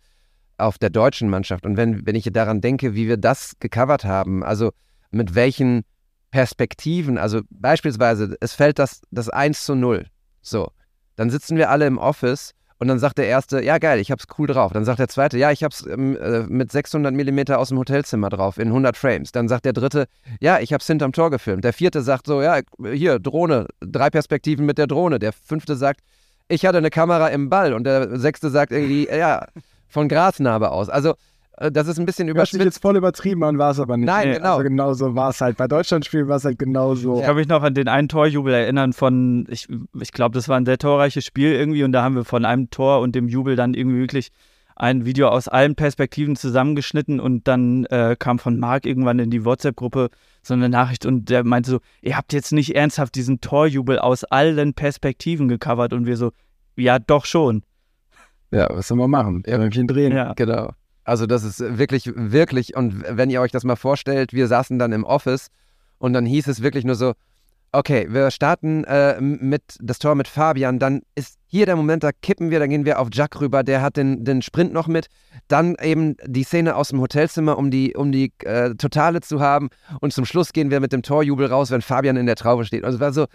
auf 0.59 0.79
der 0.79 0.91
deutschen 0.91 1.29
Mannschaft. 1.29 1.65
Und 1.65 1.77
wenn, 1.77 2.07
wenn 2.07 2.15
ich 2.15 2.29
daran 2.33 2.61
denke, 2.61 2.95
wie 2.95 3.09
wir 3.09 3.17
das 3.17 3.55
gecovert 3.61 4.05
haben, 4.05 4.43
also 4.43 4.73
mit 5.11 5.35
welchen 5.35 5.85
Perspektiven, 6.31 7.17
also 7.17 7.41
beispielsweise, 7.51 8.37
es 8.41 8.53
fällt 8.53 8.79
das, 8.79 9.01
das 9.11 9.29
1 9.29 9.65
zu 9.65 9.75
0. 9.75 10.07
So, 10.43 10.71
dann 11.17 11.31
sitzen 11.31 11.57
wir 11.57 11.71
alle 11.71 11.87
im 11.87 11.99
Office 11.99 12.55
und 12.79 12.87
dann 12.87 12.99
sagt 12.99 13.19
der 13.19 13.27
Erste, 13.27 13.63
ja 13.63 13.79
geil, 13.79 13.99
ich 13.99 14.11
hab's 14.13 14.27
cool 14.39 14.47
drauf. 14.47 14.73
Dann 14.73 14.85
sagt 14.85 15.01
der 15.01 15.09
Zweite, 15.09 15.37
ja, 15.37 15.51
ich 15.51 15.65
hab's 15.65 15.85
ähm, 15.87 16.17
äh, 16.17 16.41
mit 16.43 16.71
600 16.71 17.13
mm 17.13 17.53
aus 17.55 17.71
dem 17.71 17.79
Hotelzimmer 17.79 18.29
drauf 18.29 18.59
in 18.59 18.69
100 18.69 18.97
Frames. 18.97 19.33
Dann 19.33 19.49
sagt 19.49 19.65
der 19.65 19.73
Dritte, 19.73 20.07
ja, 20.41 20.61
ich 20.61 20.73
hab's 20.73 20.87
hinterm 20.87 21.13
Tor 21.13 21.31
gefilmt. 21.31 21.65
Der 21.65 21.73
Vierte 21.73 22.03
sagt 22.03 22.27
so, 22.27 22.41
ja, 22.41 22.61
hier, 22.93 23.19
Drohne, 23.19 23.67
drei 23.81 24.11
Perspektiven 24.11 24.65
mit 24.65 24.79
der 24.79 24.87
Drohne. 24.87 25.19
Der 25.19 25.33
Fünfte 25.33 25.75
sagt, 25.75 26.01
ich 26.47 26.65
hatte 26.65 26.79
eine 26.79 26.91
Kamera 26.91 27.29
im 27.29 27.51
Ball. 27.51 27.73
Und 27.73 27.85
der 27.85 28.17
Sechste 28.19 28.49
sagt 28.49 28.71
irgendwie, 28.71 29.09
ja, 29.09 29.45
von 29.89 30.09
Grasnarbe 30.09 30.71
aus. 30.71 30.89
Also 30.89 31.15
äh, 31.59 31.71
das 31.71 31.89
ist 31.89 31.99
ein 31.99 32.07
bisschen 32.07 32.29
überspitzt. 32.29 32.65
jetzt 32.65 32.83
voll 32.83 32.97
übertrieben 32.97 33.45
an, 33.45 33.59
war 33.59 33.71
es 33.71 33.81
aber 33.81 33.97
nicht. 33.97 34.07
Nein, 34.07 34.35
genau. 34.35 34.57
Also 34.57 34.63
genau 34.63 34.93
so 34.95 35.15
war 35.15 35.31
es 35.31 35.41
halt. 35.41 35.57
Bei 35.57 35.67
Deutschlandspielen 35.67 36.29
war 36.29 36.37
es 36.37 36.45
halt 36.45 36.59
genauso. 36.59 37.19
Ich 37.19 37.25
kann 37.25 37.37
mich 37.37 37.49
noch 37.49 37.63
an 37.63 37.75
den 37.75 37.89
einen 37.89 38.09
Torjubel 38.09 38.55
erinnern 38.55 38.93
von, 38.93 39.47
ich, 39.51 39.69
ich 40.01 40.13
glaube, 40.13 40.35
das 40.35 40.49
war 40.49 40.57
ein 40.57 40.67
sehr 40.67 40.79
torreiches 40.79 41.25
Spiel 41.25 41.53
irgendwie 41.53 41.85
und 41.85 41.93
da 41.93 42.03
haben 42.03 42.15
wir 42.15 42.25
von 42.25 42.45
einem 42.45 42.71
Tor 42.71 43.01
und 43.01 43.15
dem 43.15 43.29
Jubel 43.29 43.57
dann 43.57 43.75
irgendwie 43.75 43.99
wirklich 43.99 44.29
ein 44.77 45.05
Video 45.05 45.29
aus 45.29 45.49
allen 45.49 45.75
Perspektiven 45.75 46.37
zusammengeschnitten 46.37 47.19
und 47.19 47.49
dann 47.49 47.85
äh, 47.87 48.15
kam 48.17 48.39
von 48.39 48.61
Marc 48.61 48.87
irgendwann 48.87 49.19
in 49.19 49.29
die 49.29 49.45
WhatsApp-Gruppe 49.45 50.09
so 50.43 50.55
eine 50.55 50.69
Nachricht 50.69 51.05
und 51.05 51.29
der 51.31 51.43
meinte 51.43 51.71
so, 51.73 51.81
ihr 52.01 52.17
habt 52.17 52.33
jetzt 52.33 52.53
nicht 52.53 52.77
ernsthaft 52.77 53.17
diesen 53.17 53.41
Torjubel 53.41 53.99
aus 53.99 54.23
allen 54.23 54.75
Perspektiven 54.75 55.49
gecovert 55.49 55.93
und 55.93 56.07
wir 56.07 56.17
so, 56.17 56.31
ja 56.77 57.01
doch 57.01 57.25
schon. 57.25 57.63
Ja, 58.51 58.69
was 58.71 58.89
soll 58.89 58.99
man 58.99 59.11
machen? 59.11 59.43
Ja, 59.47 59.59
drehen. 59.59 60.13
Ja. 60.13 60.33
Genau. 60.35 60.71
Also 61.05 61.27
das 61.27 61.43
ist 61.43 61.61
wirklich, 61.79 62.11
wirklich, 62.15 62.77
und 62.77 63.03
wenn 63.09 63.31
ihr 63.31 63.41
euch 63.41 63.53
das 63.53 63.65
mal 63.65 63.77
vorstellt, 63.77 64.33
wir 64.33 64.47
saßen 64.47 64.79
dann 64.79 64.93
im 64.93 65.05
Office 65.05 65.49
und 65.99 66.13
dann 66.13 66.27
hieß 66.27 66.47
es 66.49 66.63
wirklich 66.63 66.85
nur 66.85 66.97
so, 66.97 67.15
okay, 67.73 68.07
wir 68.11 68.31
starten 68.31 68.85
äh, 68.85 69.21
mit 69.21 69.63
das 69.81 69.99
Tor 69.99 70.15
mit 70.15 70.29
Fabian, 70.29 70.79
dann 70.79 71.03
ist 71.15 71.39
hier 71.47 71.67
der 71.67 71.77
Moment, 71.77 72.03
da 72.03 72.11
kippen 72.13 72.51
wir, 72.51 72.59
dann 72.59 72.71
gehen 72.71 72.85
wir 72.85 72.99
auf 72.99 73.09
Jack 73.13 73.41
rüber, 73.41 73.63
der 73.63 73.83
hat 73.83 73.97
den, 73.97 74.25
den 74.25 74.43
Sprint 74.43 74.73
noch 74.73 74.87
mit, 74.87 75.09
dann 75.49 75.77
eben 75.83 76.17
die 76.25 76.45
Szene 76.45 76.77
aus 76.77 76.89
dem 76.89 77.01
Hotelzimmer, 77.01 77.59
um 77.59 77.71
die, 77.71 77.95
um 77.95 78.13
die 78.13 78.33
äh, 78.45 78.75
Totale 78.75 79.21
zu 79.21 79.41
haben 79.41 79.69
und 80.01 80.13
zum 80.13 80.25
Schluss 80.25 80.53
gehen 80.53 80.71
wir 80.71 80.81
mit 80.81 80.93
dem 80.93 81.03
Torjubel 81.03 81.47
raus, 81.47 81.71
wenn 81.71 81.83
Fabian 81.83 82.17
in 82.17 82.27
der 82.27 82.37
Traube 82.37 82.65
steht. 82.65 82.85
Also 82.85 82.97
es 82.97 83.01
war 83.01 83.13
so, 83.13 83.27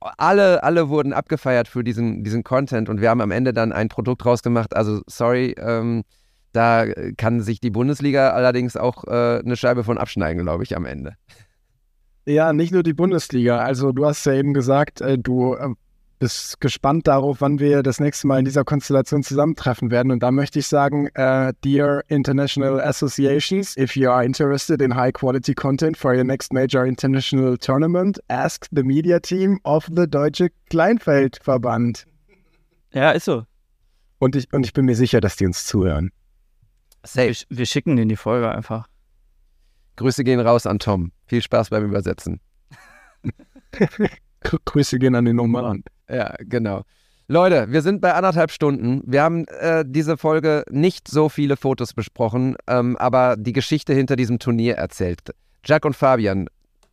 alle, 0.00 0.62
alle 0.62 0.88
wurden 0.88 1.12
abgefeiert 1.12 1.68
für 1.68 1.82
diesen, 1.82 2.22
diesen 2.24 2.44
Content 2.44 2.88
und 2.88 3.00
wir 3.00 3.10
haben 3.10 3.20
am 3.20 3.30
Ende 3.30 3.52
dann 3.52 3.72
ein 3.72 3.88
Produkt 3.88 4.24
rausgemacht, 4.24 4.76
also 4.76 5.00
sorry, 5.06 5.54
ähm, 5.58 6.04
da 6.52 6.86
kann 7.16 7.40
sich 7.40 7.60
die 7.60 7.70
Bundesliga 7.70 8.30
allerdings 8.30 8.76
auch 8.76 9.04
äh, 9.04 9.40
eine 9.44 9.56
Scheibe 9.56 9.84
von 9.84 9.98
abschneiden, 9.98 10.42
glaube 10.42 10.62
ich, 10.62 10.74
am 10.74 10.86
Ende. 10.86 11.14
Ja, 12.24 12.52
nicht 12.52 12.72
nur 12.72 12.82
die 12.82 12.94
Bundesliga. 12.94 13.58
Also 13.58 13.92
du 13.92 14.04
hast 14.06 14.24
ja 14.26 14.32
eben 14.32 14.52
gesagt, 14.54 15.00
äh, 15.00 15.18
du 15.18 15.54
äh, 15.54 15.74
bist 16.18 16.60
gespannt 16.60 17.06
darauf, 17.06 17.40
wann 17.40 17.58
wir 17.58 17.82
das 17.82 18.00
nächste 18.00 18.26
Mal 18.26 18.38
in 18.38 18.44
dieser 18.44 18.64
Konstellation 18.64 19.22
zusammentreffen 19.22 19.90
werden. 19.90 20.12
Und 20.12 20.22
da 20.22 20.30
möchte 20.30 20.58
ich 20.58 20.66
sagen, 20.66 21.08
uh, 21.18 21.52
dear 21.64 22.02
international 22.08 22.80
associations, 22.80 23.76
if 23.76 23.96
you 23.96 24.10
are 24.10 24.24
interested 24.24 24.80
in 24.80 24.94
high 24.94 25.12
quality 25.12 25.54
content 25.54 25.96
for 25.96 26.14
your 26.14 26.24
next 26.24 26.52
major 26.52 26.84
international 26.84 27.56
tournament, 27.58 28.18
ask 28.28 28.66
the 28.72 28.82
media 28.82 29.18
team 29.18 29.60
of 29.64 29.86
the 29.94 30.06
Deutsche 30.06 30.48
Kleinfeldverband. 30.70 32.06
Ja, 32.92 33.10
ist 33.10 33.24
so. 33.24 33.44
Und 34.18 34.36
ich, 34.36 34.52
und 34.52 34.64
ich 34.64 34.72
bin 34.72 34.86
mir 34.86 34.96
sicher, 34.96 35.20
dass 35.20 35.36
die 35.36 35.46
uns 35.46 35.66
zuhören. 35.66 36.10
Safe. 37.04 37.28
Wir, 37.28 37.58
wir 37.58 37.66
schicken 37.66 37.96
den 37.96 38.08
die 38.08 38.16
Folge 38.16 38.50
einfach. 38.50 38.88
Grüße 39.96 40.24
gehen 40.24 40.40
raus 40.40 40.66
an 40.66 40.78
Tom. 40.78 41.12
Viel 41.26 41.42
Spaß 41.42 41.70
beim 41.70 41.84
Übersetzen. 41.84 42.40
Grüße 44.64 44.98
gehen 44.98 45.14
an 45.14 45.24
den 45.24 45.36
nochmal 45.36 45.64
an. 45.64 45.84
Ja, 46.08 46.34
genau. 46.40 46.82
Leute, 47.28 47.72
wir 47.72 47.82
sind 47.82 48.00
bei 48.00 48.14
anderthalb 48.14 48.52
Stunden. 48.52 49.02
Wir 49.04 49.22
haben 49.22 49.46
äh, 49.48 49.84
diese 49.84 50.16
Folge 50.16 50.64
nicht 50.70 51.08
so 51.08 51.28
viele 51.28 51.56
Fotos 51.56 51.92
besprochen, 51.92 52.56
ähm, 52.68 52.96
aber 52.98 53.36
die 53.36 53.52
Geschichte 53.52 53.92
hinter 53.94 54.14
diesem 54.14 54.38
Turnier 54.38 54.76
erzählt. 54.76 55.34
Jack 55.64 55.84
und 55.84 55.96
Fabian, 55.96 56.46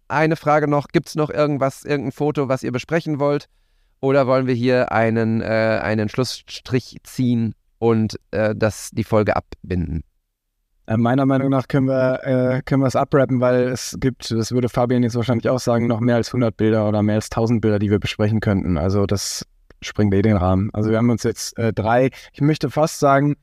eine 0.07 0.35
Frage 0.35 0.67
noch. 0.67 0.88
Gibt 0.88 1.09
es 1.09 1.15
noch 1.15 1.30
irgendwas, 1.30 1.84
irgendein 1.84 2.13
Foto, 2.13 2.49
was 2.49 2.63
ihr 2.63 2.71
besprechen 2.71 3.19
wollt? 3.19 3.47
Oder 3.99 4.25
wollen 4.25 4.47
wir 4.47 4.55
hier 4.55 4.91
einen, 4.91 5.41
äh, 5.41 5.80
einen 5.84 6.09
Schlussstrich 6.09 6.97
ziehen 7.03 7.53
und 7.77 8.19
äh, 8.31 8.55
das, 8.55 8.89
die 8.91 9.03
Folge 9.03 9.35
abbinden? 9.35 10.03
Äh, 10.85 10.97
meiner 10.97 11.26
Meinung 11.26 11.49
nach 11.49 11.68
können 11.68 11.88
wir, 11.88 12.19
äh, 12.23 12.61
können 12.64 12.81
wir 12.81 12.88
es 12.88 12.95
abrappen, 12.95 13.39
weil 13.39 13.69
es 13.69 13.95
gibt, 13.99 14.31
das 14.31 14.51
würde 14.51 14.68
Fabian 14.68 15.03
jetzt 15.03 15.15
wahrscheinlich 15.15 15.49
auch 15.49 15.60
sagen, 15.60 15.88
noch 15.88 15.99
mehr 15.99 16.15
als 16.15 16.30
100 16.30 16.55
Bilder 16.57 16.88
oder 16.88 17.01
mehr 17.01 17.15
als 17.15 17.30
1000 17.30 17.61
Bilder, 17.61 17.80
die 17.80 17.89
wir 17.89 17.99
besprechen 17.99 18.41
könnten. 18.41 18.77
Also 18.77 19.05
das 19.05 19.45
springt 19.81 20.14
eh 20.14 20.22
den 20.22 20.38
Rahmen. 20.38 20.69
Also 20.73 20.89
wir 20.89 20.97
haben 20.97 21.10
uns 21.10 21.23
jetzt 21.23 21.57
äh, 21.57 21.72
drei, 21.72 22.10
ich 22.34 22.41
möchte 22.41 22.69
fast 22.69 22.99
sagen, 22.99 23.35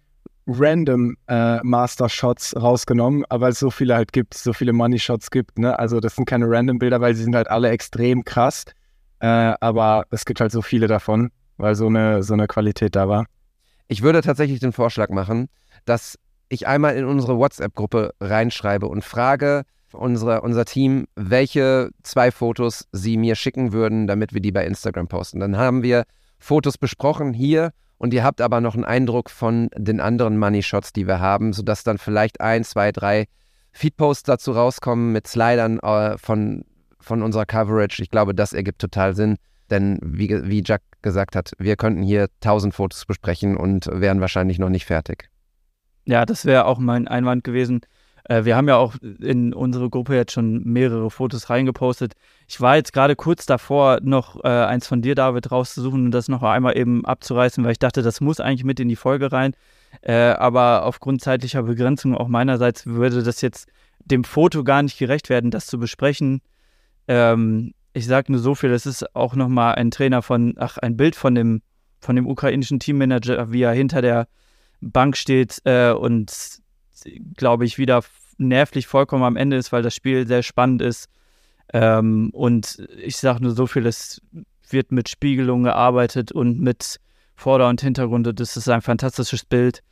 random 0.46 1.16
äh, 1.28 1.60
Master 1.62 2.08
Shots 2.08 2.54
rausgenommen, 2.56 3.24
aber 3.28 3.48
es 3.48 3.58
so 3.58 3.70
viele 3.70 3.94
halt 3.94 4.12
gibt, 4.12 4.34
so 4.34 4.52
viele 4.52 4.72
Money 4.72 4.98
Shots 4.98 5.30
gibt. 5.30 5.58
Ne? 5.58 5.78
Also 5.78 6.00
das 6.00 6.16
sind 6.16 6.26
keine 6.26 6.46
random 6.48 6.78
Bilder, 6.78 7.00
weil 7.00 7.14
sie 7.14 7.22
sind 7.22 7.34
halt 7.34 7.48
alle 7.48 7.70
extrem 7.70 8.24
krass. 8.24 8.64
Äh, 9.20 9.54
aber 9.60 10.04
es 10.10 10.24
gibt 10.24 10.40
halt 10.40 10.52
so 10.52 10.62
viele 10.62 10.88
davon, 10.88 11.30
weil 11.56 11.74
so 11.74 11.86
eine, 11.86 12.22
so 12.22 12.34
eine 12.34 12.46
Qualität 12.46 12.96
da 12.96 13.08
war. 13.08 13.26
Ich 13.88 14.02
würde 14.02 14.22
tatsächlich 14.22 14.60
den 14.60 14.72
Vorschlag 14.72 15.10
machen, 15.10 15.48
dass 15.84 16.18
ich 16.50 16.66
einmal 16.66 16.96
in 16.96 17.06
unsere 17.06 17.38
WhatsApp-Gruppe 17.38 18.12
reinschreibe 18.20 18.86
und 18.86 19.04
frage 19.04 19.62
unsere, 19.92 20.42
unser 20.42 20.64
Team, 20.64 21.06
welche 21.16 21.90
zwei 22.02 22.30
Fotos 22.30 22.86
sie 22.92 23.16
mir 23.16 23.34
schicken 23.34 23.72
würden, 23.72 24.06
damit 24.06 24.34
wir 24.34 24.40
die 24.40 24.52
bei 24.52 24.66
Instagram 24.66 25.08
posten. 25.08 25.40
Dann 25.40 25.56
haben 25.56 25.82
wir 25.82 26.04
Fotos 26.38 26.76
besprochen 26.78 27.32
hier 27.32 27.70
und 27.98 28.14
ihr 28.14 28.24
habt 28.24 28.40
aber 28.40 28.60
noch 28.60 28.74
einen 28.74 28.84
Eindruck 28.84 29.30
von 29.30 29.68
den 29.76 30.00
anderen 30.00 30.38
Money 30.38 30.62
Shots, 30.62 30.92
die 30.92 31.06
wir 31.06 31.20
haben, 31.20 31.52
sodass 31.52 31.84
dann 31.84 31.98
vielleicht 31.98 32.40
ein, 32.40 32.64
zwei, 32.64 32.92
drei 32.92 33.26
Feedposts 33.72 34.24
dazu 34.24 34.52
rauskommen 34.52 35.12
mit 35.12 35.26
Slidern 35.26 35.78
äh, 35.80 36.18
von, 36.18 36.64
von 36.98 37.22
unserer 37.22 37.46
Coverage. 37.46 38.02
Ich 38.02 38.10
glaube, 38.10 38.34
das 38.34 38.52
ergibt 38.52 38.80
total 38.80 39.14
Sinn, 39.14 39.36
denn 39.70 39.98
wie, 40.02 40.28
wie 40.48 40.62
Jack 40.64 40.82
gesagt 41.02 41.36
hat, 41.36 41.52
wir 41.58 41.76
könnten 41.76 42.02
hier 42.02 42.28
tausend 42.40 42.74
Fotos 42.74 43.06
besprechen 43.06 43.56
und 43.56 43.86
wären 43.92 44.20
wahrscheinlich 44.20 44.58
noch 44.58 44.70
nicht 44.70 44.86
fertig. 44.86 45.29
Ja, 46.04 46.26
das 46.26 46.44
wäre 46.44 46.64
auch 46.66 46.78
mein 46.78 47.08
Einwand 47.08 47.44
gewesen. 47.44 47.82
Äh, 48.24 48.44
wir 48.44 48.56
haben 48.56 48.68
ja 48.68 48.76
auch 48.76 48.94
in 49.20 49.52
unsere 49.52 49.90
Gruppe 49.90 50.14
jetzt 50.14 50.32
schon 50.32 50.62
mehrere 50.64 51.10
Fotos 51.10 51.50
reingepostet. 51.50 52.14
Ich 52.48 52.60
war 52.60 52.76
jetzt 52.76 52.92
gerade 52.92 53.16
kurz 53.16 53.46
davor, 53.46 53.98
noch 54.02 54.42
äh, 54.44 54.48
eins 54.48 54.86
von 54.86 55.02
dir, 55.02 55.14
David, 55.14 55.50
rauszusuchen 55.50 56.06
und 56.06 56.10
das 56.12 56.28
noch 56.28 56.42
einmal 56.42 56.76
eben 56.76 57.04
abzureißen, 57.04 57.64
weil 57.64 57.72
ich 57.72 57.78
dachte, 57.78 58.02
das 58.02 58.20
muss 58.20 58.40
eigentlich 58.40 58.64
mit 58.64 58.80
in 58.80 58.88
die 58.88 58.96
Folge 58.96 59.32
rein. 59.32 59.52
Äh, 60.02 60.14
aber 60.14 60.84
aufgrund 60.84 61.20
zeitlicher 61.20 61.64
Begrenzung 61.64 62.16
auch 62.16 62.28
meinerseits 62.28 62.86
würde 62.86 63.22
das 63.22 63.40
jetzt 63.40 63.68
dem 63.98 64.24
Foto 64.24 64.64
gar 64.64 64.82
nicht 64.82 64.98
gerecht 64.98 65.28
werden, 65.28 65.50
das 65.50 65.66
zu 65.66 65.78
besprechen. 65.78 66.40
Ähm, 67.08 67.74
ich 67.92 68.06
sage 68.06 68.30
nur 68.30 68.40
so 68.40 68.54
viel, 68.54 68.70
es 68.70 68.86
ist 68.86 69.16
auch 69.16 69.34
nochmal 69.34 69.74
ein 69.74 69.90
Trainer 69.90 70.22
von, 70.22 70.54
ach, 70.58 70.78
ein 70.78 70.96
Bild 70.96 71.16
von 71.16 71.34
dem, 71.34 71.62
von 72.00 72.16
dem 72.16 72.26
ukrainischen 72.26 72.78
Teammanager, 72.78 73.50
wie 73.50 73.62
er 73.62 73.72
hinter 73.72 74.00
der 74.00 74.28
Bank 74.80 75.16
steht 75.16 75.60
äh, 75.64 75.92
und, 75.92 76.60
glaube 77.36 77.64
ich, 77.64 77.78
wieder 77.78 78.02
nervlich 78.38 78.86
vollkommen 78.86 79.24
am 79.24 79.36
Ende 79.36 79.56
ist, 79.56 79.72
weil 79.72 79.82
das 79.82 79.94
Spiel 79.94 80.26
sehr 80.26 80.42
spannend 80.42 80.82
ist. 80.82 81.08
Ähm, 81.72 82.30
und 82.32 82.86
ich 82.96 83.16
sage 83.16 83.42
nur 83.42 83.52
so 83.52 83.66
viel, 83.66 83.86
es 83.86 84.20
wird 84.68 84.92
mit 84.92 85.08
Spiegelung 85.08 85.62
gearbeitet 85.62 86.32
und 86.32 86.60
mit 86.60 87.00
Vorder- 87.36 87.68
und 87.68 87.80
Hintergrund. 87.80 88.38
Das 88.38 88.56
ist 88.56 88.68
ein 88.68 88.82
fantastisches 88.82 89.44
Bild. 89.44 89.82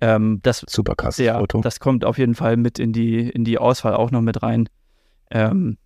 Ähm, 0.00 0.40
das, 0.42 0.64
Super 0.68 0.94
krass 0.94 1.16
ja, 1.18 1.38
Foto. 1.38 1.60
Das 1.60 1.80
kommt 1.80 2.04
auf 2.04 2.18
jeden 2.18 2.34
Fall 2.34 2.56
mit 2.56 2.78
in 2.78 2.92
die, 2.92 3.30
in 3.30 3.44
die 3.44 3.58
Auswahl 3.58 3.94
auch 3.94 4.10
noch 4.10 4.20
mit 4.20 4.42
rein. 4.42 4.68
Ähm, 5.30 5.78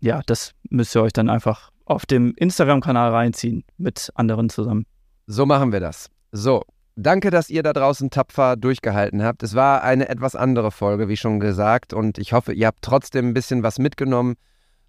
ja, 0.00 0.22
das 0.26 0.54
müsst 0.70 0.96
ihr 0.96 1.02
euch 1.02 1.12
dann 1.12 1.28
einfach 1.28 1.70
auf 1.84 2.06
dem 2.06 2.34
Instagram-Kanal 2.36 3.10
reinziehen 3.10 3.64
mit 3.76 4.10
anderen 4.14 4.48
zusammen. 4.48 4.86
So 5.26 5.46
machen 5.46 5.72
wir 5.72 5.80
das. 5.80 6.10
So, 6.32 6.64
Danke, 6.96 7.30
dass 7.30 7.50
ihr 7.50 7.64
da 7.64 7.72
draußen 7.72 8.10
tapfer 8.10 8.56
durchgehalten 8.56 9.22
habt. 9.24 9.42
Es 9.42 9.54
war 9.54 9.82
eine 9.82 10.08
etwas 10.08 10.36
andere 10.36 10.70
Folge, 10.70 11.08
wie 11.08 11.16
schon 11.16 11.40
gesagt, 11.40 11.92
und 11.92 12.18
ich 12.18 12.32
hoffe, 12.32 12.52
ihr 12.52 12.68
habt 12.68 12.82
trotzdem 12.82 13.28
ein 13.28 13.34
bisschen 13.34 13.64
was 13.64 13.80
mitgenommen, 13.80 14.36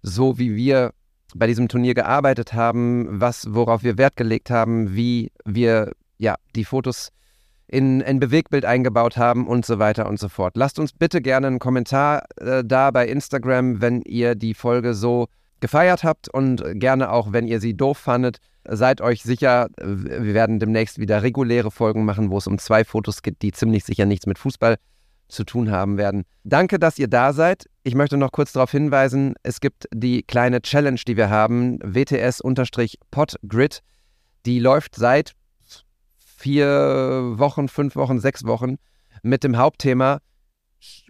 so 0.02 0.38
wie 0.38 0.54
wir 0.54 0.92
bei 1.34 1.48
diesem 1.48 1.66
Turnier 1.66 1.94
gearbeitet 1.94 2.52
haben, 2.52 3.20
was, 3.20 3.52
worauf 3.52 3.82
wir 3.82 3.98
Wert 3.98 4.16
gelegt 4.16 4.50
haben, 4.50 4.94
wie 4.94 5.32
wir 5.44 5.92
ja 6.18 6.36
die 6.54 6.64
Fotos 6.64 7.10
in 7.66 8.00
ein 8.02 8.20
Bewegtbild 8.20 8.64
eingebaut 8.64 9.16
haben 9.16 9.48
und 9.48 9.66
so 9.66 9.80
weiter 9.80 10.08
und 10.08 10.20
so 10.20 10.28
fort. 10.28 10.56
Lasst 10.56 10.78
uns 10.78 10.92
bitte 10.92 11.20
gerne 11.20 11.48
einen 11.48 11.58
Kommentar 11.58 12.22
äh, 12.36 12.62
da 12.64 12.92
bei 12.92 13.08
Instagram, 13.08 13.80
wenn 13.80 14.02
ihr 14.02 14.36
die 14.36 14.54
Folge 14.54 14.94
so 14.94 15.26
gefeiert 15.58 16.04
habt 16.04 16.28
und 16.28 16.62
gerne 16.78 17.10
auch, 17.10 17.32
wenn 17.32 17.48
ihr 17.48 17.58
sie 17.58 17.74
doof 17.74 17.98
fandet. 17.98 18.38
Seid 18.68 19.00
euch 19.00 19.22
sicher, 19.22 19.68
wir 19.78 20.34
werden 20.34 20.58
demnächst 20.58 20.98
wieder 20.98 21.22
reguläre 21.22 21.70
Folgen 21.70 22.04
machen, 22.04 22.30
wo 22.30 22.38
es 22.38 22.46
um 22.46 22.58
zwei 22.58 22.84
Fotos 22.84 23.22
geht, 23.22 23.42
die 23.42 23.52
ziemlich 23.52 23.84
sicher 23.84 24.06
nichts 24.06 24.26
mit 24.26 24.38
Fußball 24.38 24.76
zu 25.28 25.44
tun 25.44 25.70
haben 25.70 25.98
werden. 25.98 26.24
Danke, 26.44 26.78
dass 26.78 26.98
ihr 26.98 27.08
da 27.08 27.32
seid. 27.32 27.66
Ich 27.82 27.94
möchte 27.94 28.16
noch 28.16 28.32
kurz 28.32 28.52
darauf 28.52 28.70
hinweisen, 28.70 29.34
es 29.42 29.60
gibt 29.60 29.86
die 29.92 30.22
kleine 30.22 30.62
Challenge, 30.62 31.00
die 31.06 31.16
wir 31.16 31.30
haben, 31.30 31.78
WTS-Podgrid. 31.80 33.82
Die 34.46 34.58
läuft 34.58 34.94
seit 34.94 35.32
vier 36.16 37.34
Wochen, 37.36 37.68
fünf 37.68 37.96
Wochen, 37.96 38.20
sechs 38.20 38.44
Wochen 38.44 38.76
mit 39.22 39.42
dem 39.42 39.56
Hauptthema, 39.56 40.20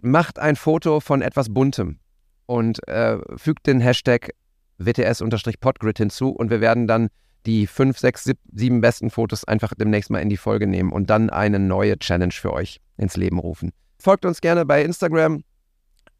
macht 0.01 0.39
ein 0.39 0.55
Foto 0.55 0.99
von 0.99 1.21
etwas 1.21 1.53
Buntem 1.53 1.99
und 2.45 2.87
äh, 2.87 3.17
fügt 3.35 3.67
den 3.67 3.79
Hashtag 3.79 4.31
WTS-Podgrid 4.79 5.97
hinzu 5.97 6.29
und 6.29 6.49
wir 6.49 6.61
werden 6.61 6.87
dann 6.87 7.09
die 7.47 7.65
fünf, 7.65 7.97
sechs, 7.97 8.29
sieben 8.53 8.81
besten 8.81 9.09
Fotos 9.09 9.45
einfach 9.45 9.73
demnächst 9.73 10.11
mal 10.11 10.19
in 10.19 10.29
die 10.29 10.37
Folge 10.37 10.67
nehmen 10.67 10.91
und 10.91 11.09
dann 11.09 11.29
eine 11.29 11.59
neue 11.59 11.97
Challenge 11.97 12.33
für 12.33 12.53
euch 12.53 12.79
ins 12.97 13.15
Leben 13.15 13.39
rufen. 13.39 13.71
Folgt 13.99 14.25
uns 14.25 14.41
gerne 14.41 14.65
bei 14.65 14.83
Instagram. 14.83 15.43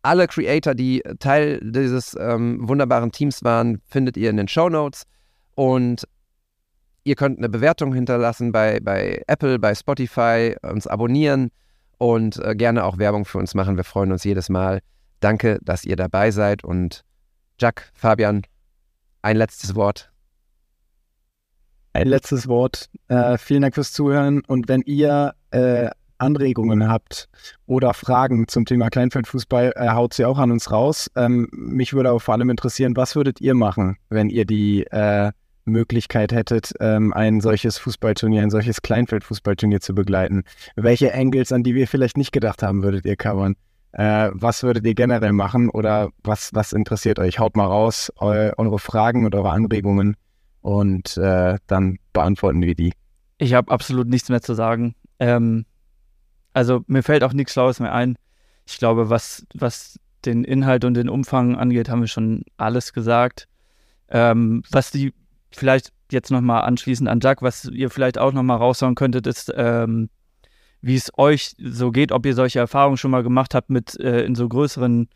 Alle 0.02 0.28
Creator, 0.28 0.74
die 0.74 1.04
Teil 1.20 1.60
dieses 1.62 2.16
ähm, 2.20 2.68
wunderbaren 2.68 3.12
Teams 3.12 3.44
waren, 3.44 3.82
findet 3.88 4.16
ihr 4.16 4.30
in 4.30 4.38
den 4.38 4.48
Show 4.48 4.70
Notes. 4.70 5.04
Und 5.56 6.08
ihr 7.04 7.16
könnt 7.16 7.40
eine 7.40 7.49
Bewertung 7.49 7.94
hinterlassen 7.94 8.52
bei, 8.52 8.80
bei 8.80 9.22
Apple, 9.28 9.60
bei 9.60 9.76
Spotify, 9.76 10.56
uns 10.62 10.88
abonnieren 10.88 11.49
und 11.98 12.38
äh, 12.44 12.56
gerne 12.56 12.86
auch 12.86 12.98
Werbung 12.98 13.26
für 13.26 13.38
uns 13.38 13.54
machen. 13.54 13.76
Wir 13.76 13.84
freuen 13.84 14.12
uns 14.12 14.24
jedes 14.24 14.49
Mal. 14.49 14.80
Danke, 15.20 15.60
dass 15.62 15.84
ihr 15.84 15.95
dabei 15.95 16.32
seid. 16.32 16.64
Und 16.64 17.02
Jack, 17.60 17.91
Fabian, 17.94 18.44
ein 19.24 19.36
letztes 19.36 19.76
Wort. 19.76 20.12
Ein 21.98 22.10
letztes 22.10 22.48
Wort. 22.48 22.91
Äh, 23.07 23.40
vielen 23.40 23.64
Dank 23.64 23.74
fürs 23.74 23.91
Zuhören. 23.91 24.44
Und 24.45 24.68
wenn 24.68 24.84
ihr 24.84 25.34
äh, 25.49 25.90
Anregungen 26.19 26.88
habt 26.88 27.28
oder 27.65 27.95
Fragen 27.95 28.48
zum 28.48 28.65
Thema 28.65 28.91
Kleinfeldfußball, 28.91 29.74
äh, 29.76 29.90
haut 29.90 30.14
sie 30.14 30.24
auch 30.24 30.38
an 30.38 30.52
uns 30.52 30.72
raus. 30.72 31.10
Ähm, 31.15 31.48
mich 31.52 31.94
würde 31.94 32.10
aber 32.10 32.19
vor 32.19 32.36
allem 32.36 32.52
interessieren, 32.52 32.95
was 32.95 33.15
würdet 33.15 33.41
ihr 33.41 33.56
machen, 33.56 33.98
wenn 34.10 34.30
ihr 34.30 34.45
die 34.45 34.86
äh, 34.91 35.32
Möglichkeit 35.65 36.32
hättet, 36.32 36.72
ähm, 36.80 37.14
ein 37.14 37.41
solches 37.41 37.80
Fußballturnier, 37.80 38.44
ein 38.44 38.52
solches 38.52 38.84
Kleinfeldfußballturnier 38.84 39.80
zu 39.80 39.95
begleiten? 39.95 40.44
Welche 40.76 41.15
Angles, 41.15 41.52
an 41.52 41.64
die 41.64 41.74
wir 41.74 41.88
vielleicht 41.88 42.15
nicht 42.15 42.32
gedacht 42.32 42.61
haben, 42.61 42.84
würdet 42.84 43.06
ihr 43.06 43.15
covern? 43.15 43.56
Äh, 43.94 44.30
was 44.34 44.61
würdet 44.61 44.86
ihr 44.86 44.94
generell 44.94 45.34
machen 45.34 45.72
oder 45.72 46.10
was, 46.24 46.53
was 46.53 46.74
interessiert 46.74 47.18
euch? 47.18 47.40
Haut 47.40 47.56
mal 47.56 47.65
raus 47.65 48.14
eu 48.22 48.52
eure 48.56 48.78
Fragen 48.78 49.26
und 49.26 49.34
eure 49.34 49.49
Anregungen 49.49 50.15
und 50.62 51.18
äh, 51.18 51.58
dann 51.68 51.98
beantworten 52.14 52.62
wir 52.62 52.76
die. 52.76 52.94
Ich 53.38 53.54
habe 53.54 53.72
absolut 53.72 54.08
nichts 54.08 54.30
mehr 54.30 54.42
zu 54.42 54.54
sagen. 54.54 54.96
Ähm, 55.20 55.66
also 56.54 56.84
mir 56.88 57.04
fällt 57.04 57.24
auch 57.24 57.34
nichts 57.34 57.54
Schlaues 57.54 57.80
mehr 57.80 57.94
ein. 57.94 58.18
Ich 58.66 58.78
glaube, 58.80 59.10
was, 59.10 59.46
was 59.54 60.00
den 60.26 60.44
Inhalt 60.44 60.84
und 60.86 60.96
den 60.96 61.10
Umfang 61.10 61.56
angeht, 61.56 61.90
haben 61.90 62.02
wir 62.02 62.08
schon 62.08 62.44
alles 62.58 62.94
gesagt. 62.94 63.48
Ähm, 64.10 64.64
was 64.72 64.92
die 64.92 65.14
vielleicht 65.52 65.92
jetzt 66.12 66.32
nochmal 66.32 66.64
anschließend 66.64 67.10
an 67.10 67.20
Jack, 67.22 67.42
was 67.42 67.66
ihr 67.66 67.90
vielleicht 67.90 68.18
auch 68.18 68.34
nochmal 68.34 68.58
raushauen 68.58 68.96
könntet, 68.96 69.28
ist, 69.28 69.52
ähm, 69.56 70.10
wie 70.82 70.96
es 70.96 71.12
euch 71.18 71.56
so 71.60 71.92
geht, 71.92 72.12
ob 72.12 72.26
ihr 72.26 72.34
solche 72.34 72.60
Erfahrungen 72.60 72.98
schon 72.98 73.12
mal 73.12 73.24
gemacht 73.24 73.54
habt, 73.54 73.70
mit 73.70 74.00
äh, 74.00 74.24
in 74.24 74.36
so 74.36 74.48
größeren 74.48 75.10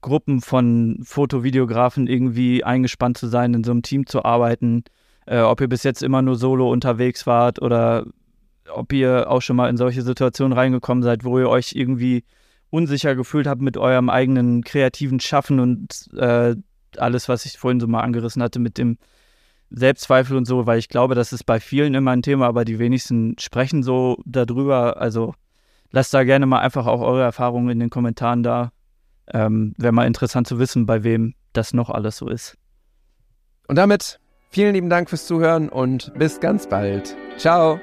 Gruppen 0.00 0.40
von 0.40 1.00
Fotovideografen 1.02 2.06
irgendwie 2.06 2.64
eingespannt 2.64 3.18
zu 3.18 3.26
sein, 3.26 3.54
in 3.54 3.64
so 3.64 3.72
einem 3.72 3.82
Team 3.82 4.06
zu 4.06 4.24
arbeiten, 4.24 4.84
äh, 5.26 5.40
ob 5.40 5.60
ihr 5.60 5.68
bis 5.68 5.82
jetzt 5.82 6.02
immer 6.02 6.22
nur 6.22 6.36
solo 6.36 6.70
unterwegs 6.70 7.26
wart 7.26 7.60
oder 7.60 8.06
ob 8.72 8.92
ihr 8.92 9.30
auch 9.30 9.42
schon 9.42 9.56
mal 9.56 9.68
in 9.68 9.76
solche 9.76 10.02
Situationen 10.02 10.56
reingekommen 10.56 11.02
seid, 11.02 11.24
wo 11.24 11.38
ihr 11.38 11.48
euch 11.48 11.72
irgendwie 11.74 12.24
unsicher 12.70 13.14
gefühlt 13.14 13.46
habt 13.46 13.62
mit 13.62 13.76
eurem 13.76 14.10
eigenen 14.10 14.62
kreativen 14.64 15.20
Schaffen 15.20 15.60
und 15.60 16.08
äh, 16.16 16.56
alles, 16.98 17.28
was 17.28 17.44
ich 17.44 17.58
vorhin 17.58 17.80
so 17.80 17.86
mal 17.86 18.00
angerissen 18.00 18.42
hatte 18.42 18.58
mit 18.58 18.78
dem 18.78 18.98
Selbstzweifel 19.70 20.36
und 20.36 20.46
so, 20.46 20.66
weil 20.66 20.78
ich 20.78 20.88
glaube, 20.88 21.14
das 21.14 21.32
ist 21.32 21.44
bei 21.44 21.60
vielen 21.60 21.94
immer 21.94 22.12
ein 22.12 22.22
Thema, 22.22 22.46
aber 22.46 22.64
die 22.64 22.78
wenigsten 22.78 23.36
sprechen 23.38 23.82
so 23.82 24.18
darüber. 24.24 25.00
Also 25.00 25.34
lasst 25.90 26.14
da 26.14 26.24
gerne 26.24 26.46
mal 26.46 26.60
einfach 26.60 26.86
auch 26.86 27.00
eure 27.00 27.22
Erfahrungen 27.22 27.70
in 27.70 27.80
den 27.80 27.90
Kommentaren 27.90 28.42
da. 28.42 28.72
Ähm, 29.32 29.74
Wäre 29.76 29.92
mal 29.92 30.06
interessant 30.06 30.46
zu 30.46 30.58
wissen, 30.58 30.86
bei 30.86 31.04
wem 31.04 31.34
das 31.52 31.74
noch 31.74 31.90
alles 31.90 32.16
so 32.16 32.28
ist. 32.28 32.56
Und 33.68 33.76
damit 33.76 34.20
vielen 34.50 34.74
lieben 34.74 34.90
Dank 34.90 35.08
fürs 35.08 35.26
Zuhören 35.26 35.68
und 35.68 36.12
bis 36.14 36.40
ganz 36.40 36.68
bald. 36.68 37.16
Ciao. 37.36 37.80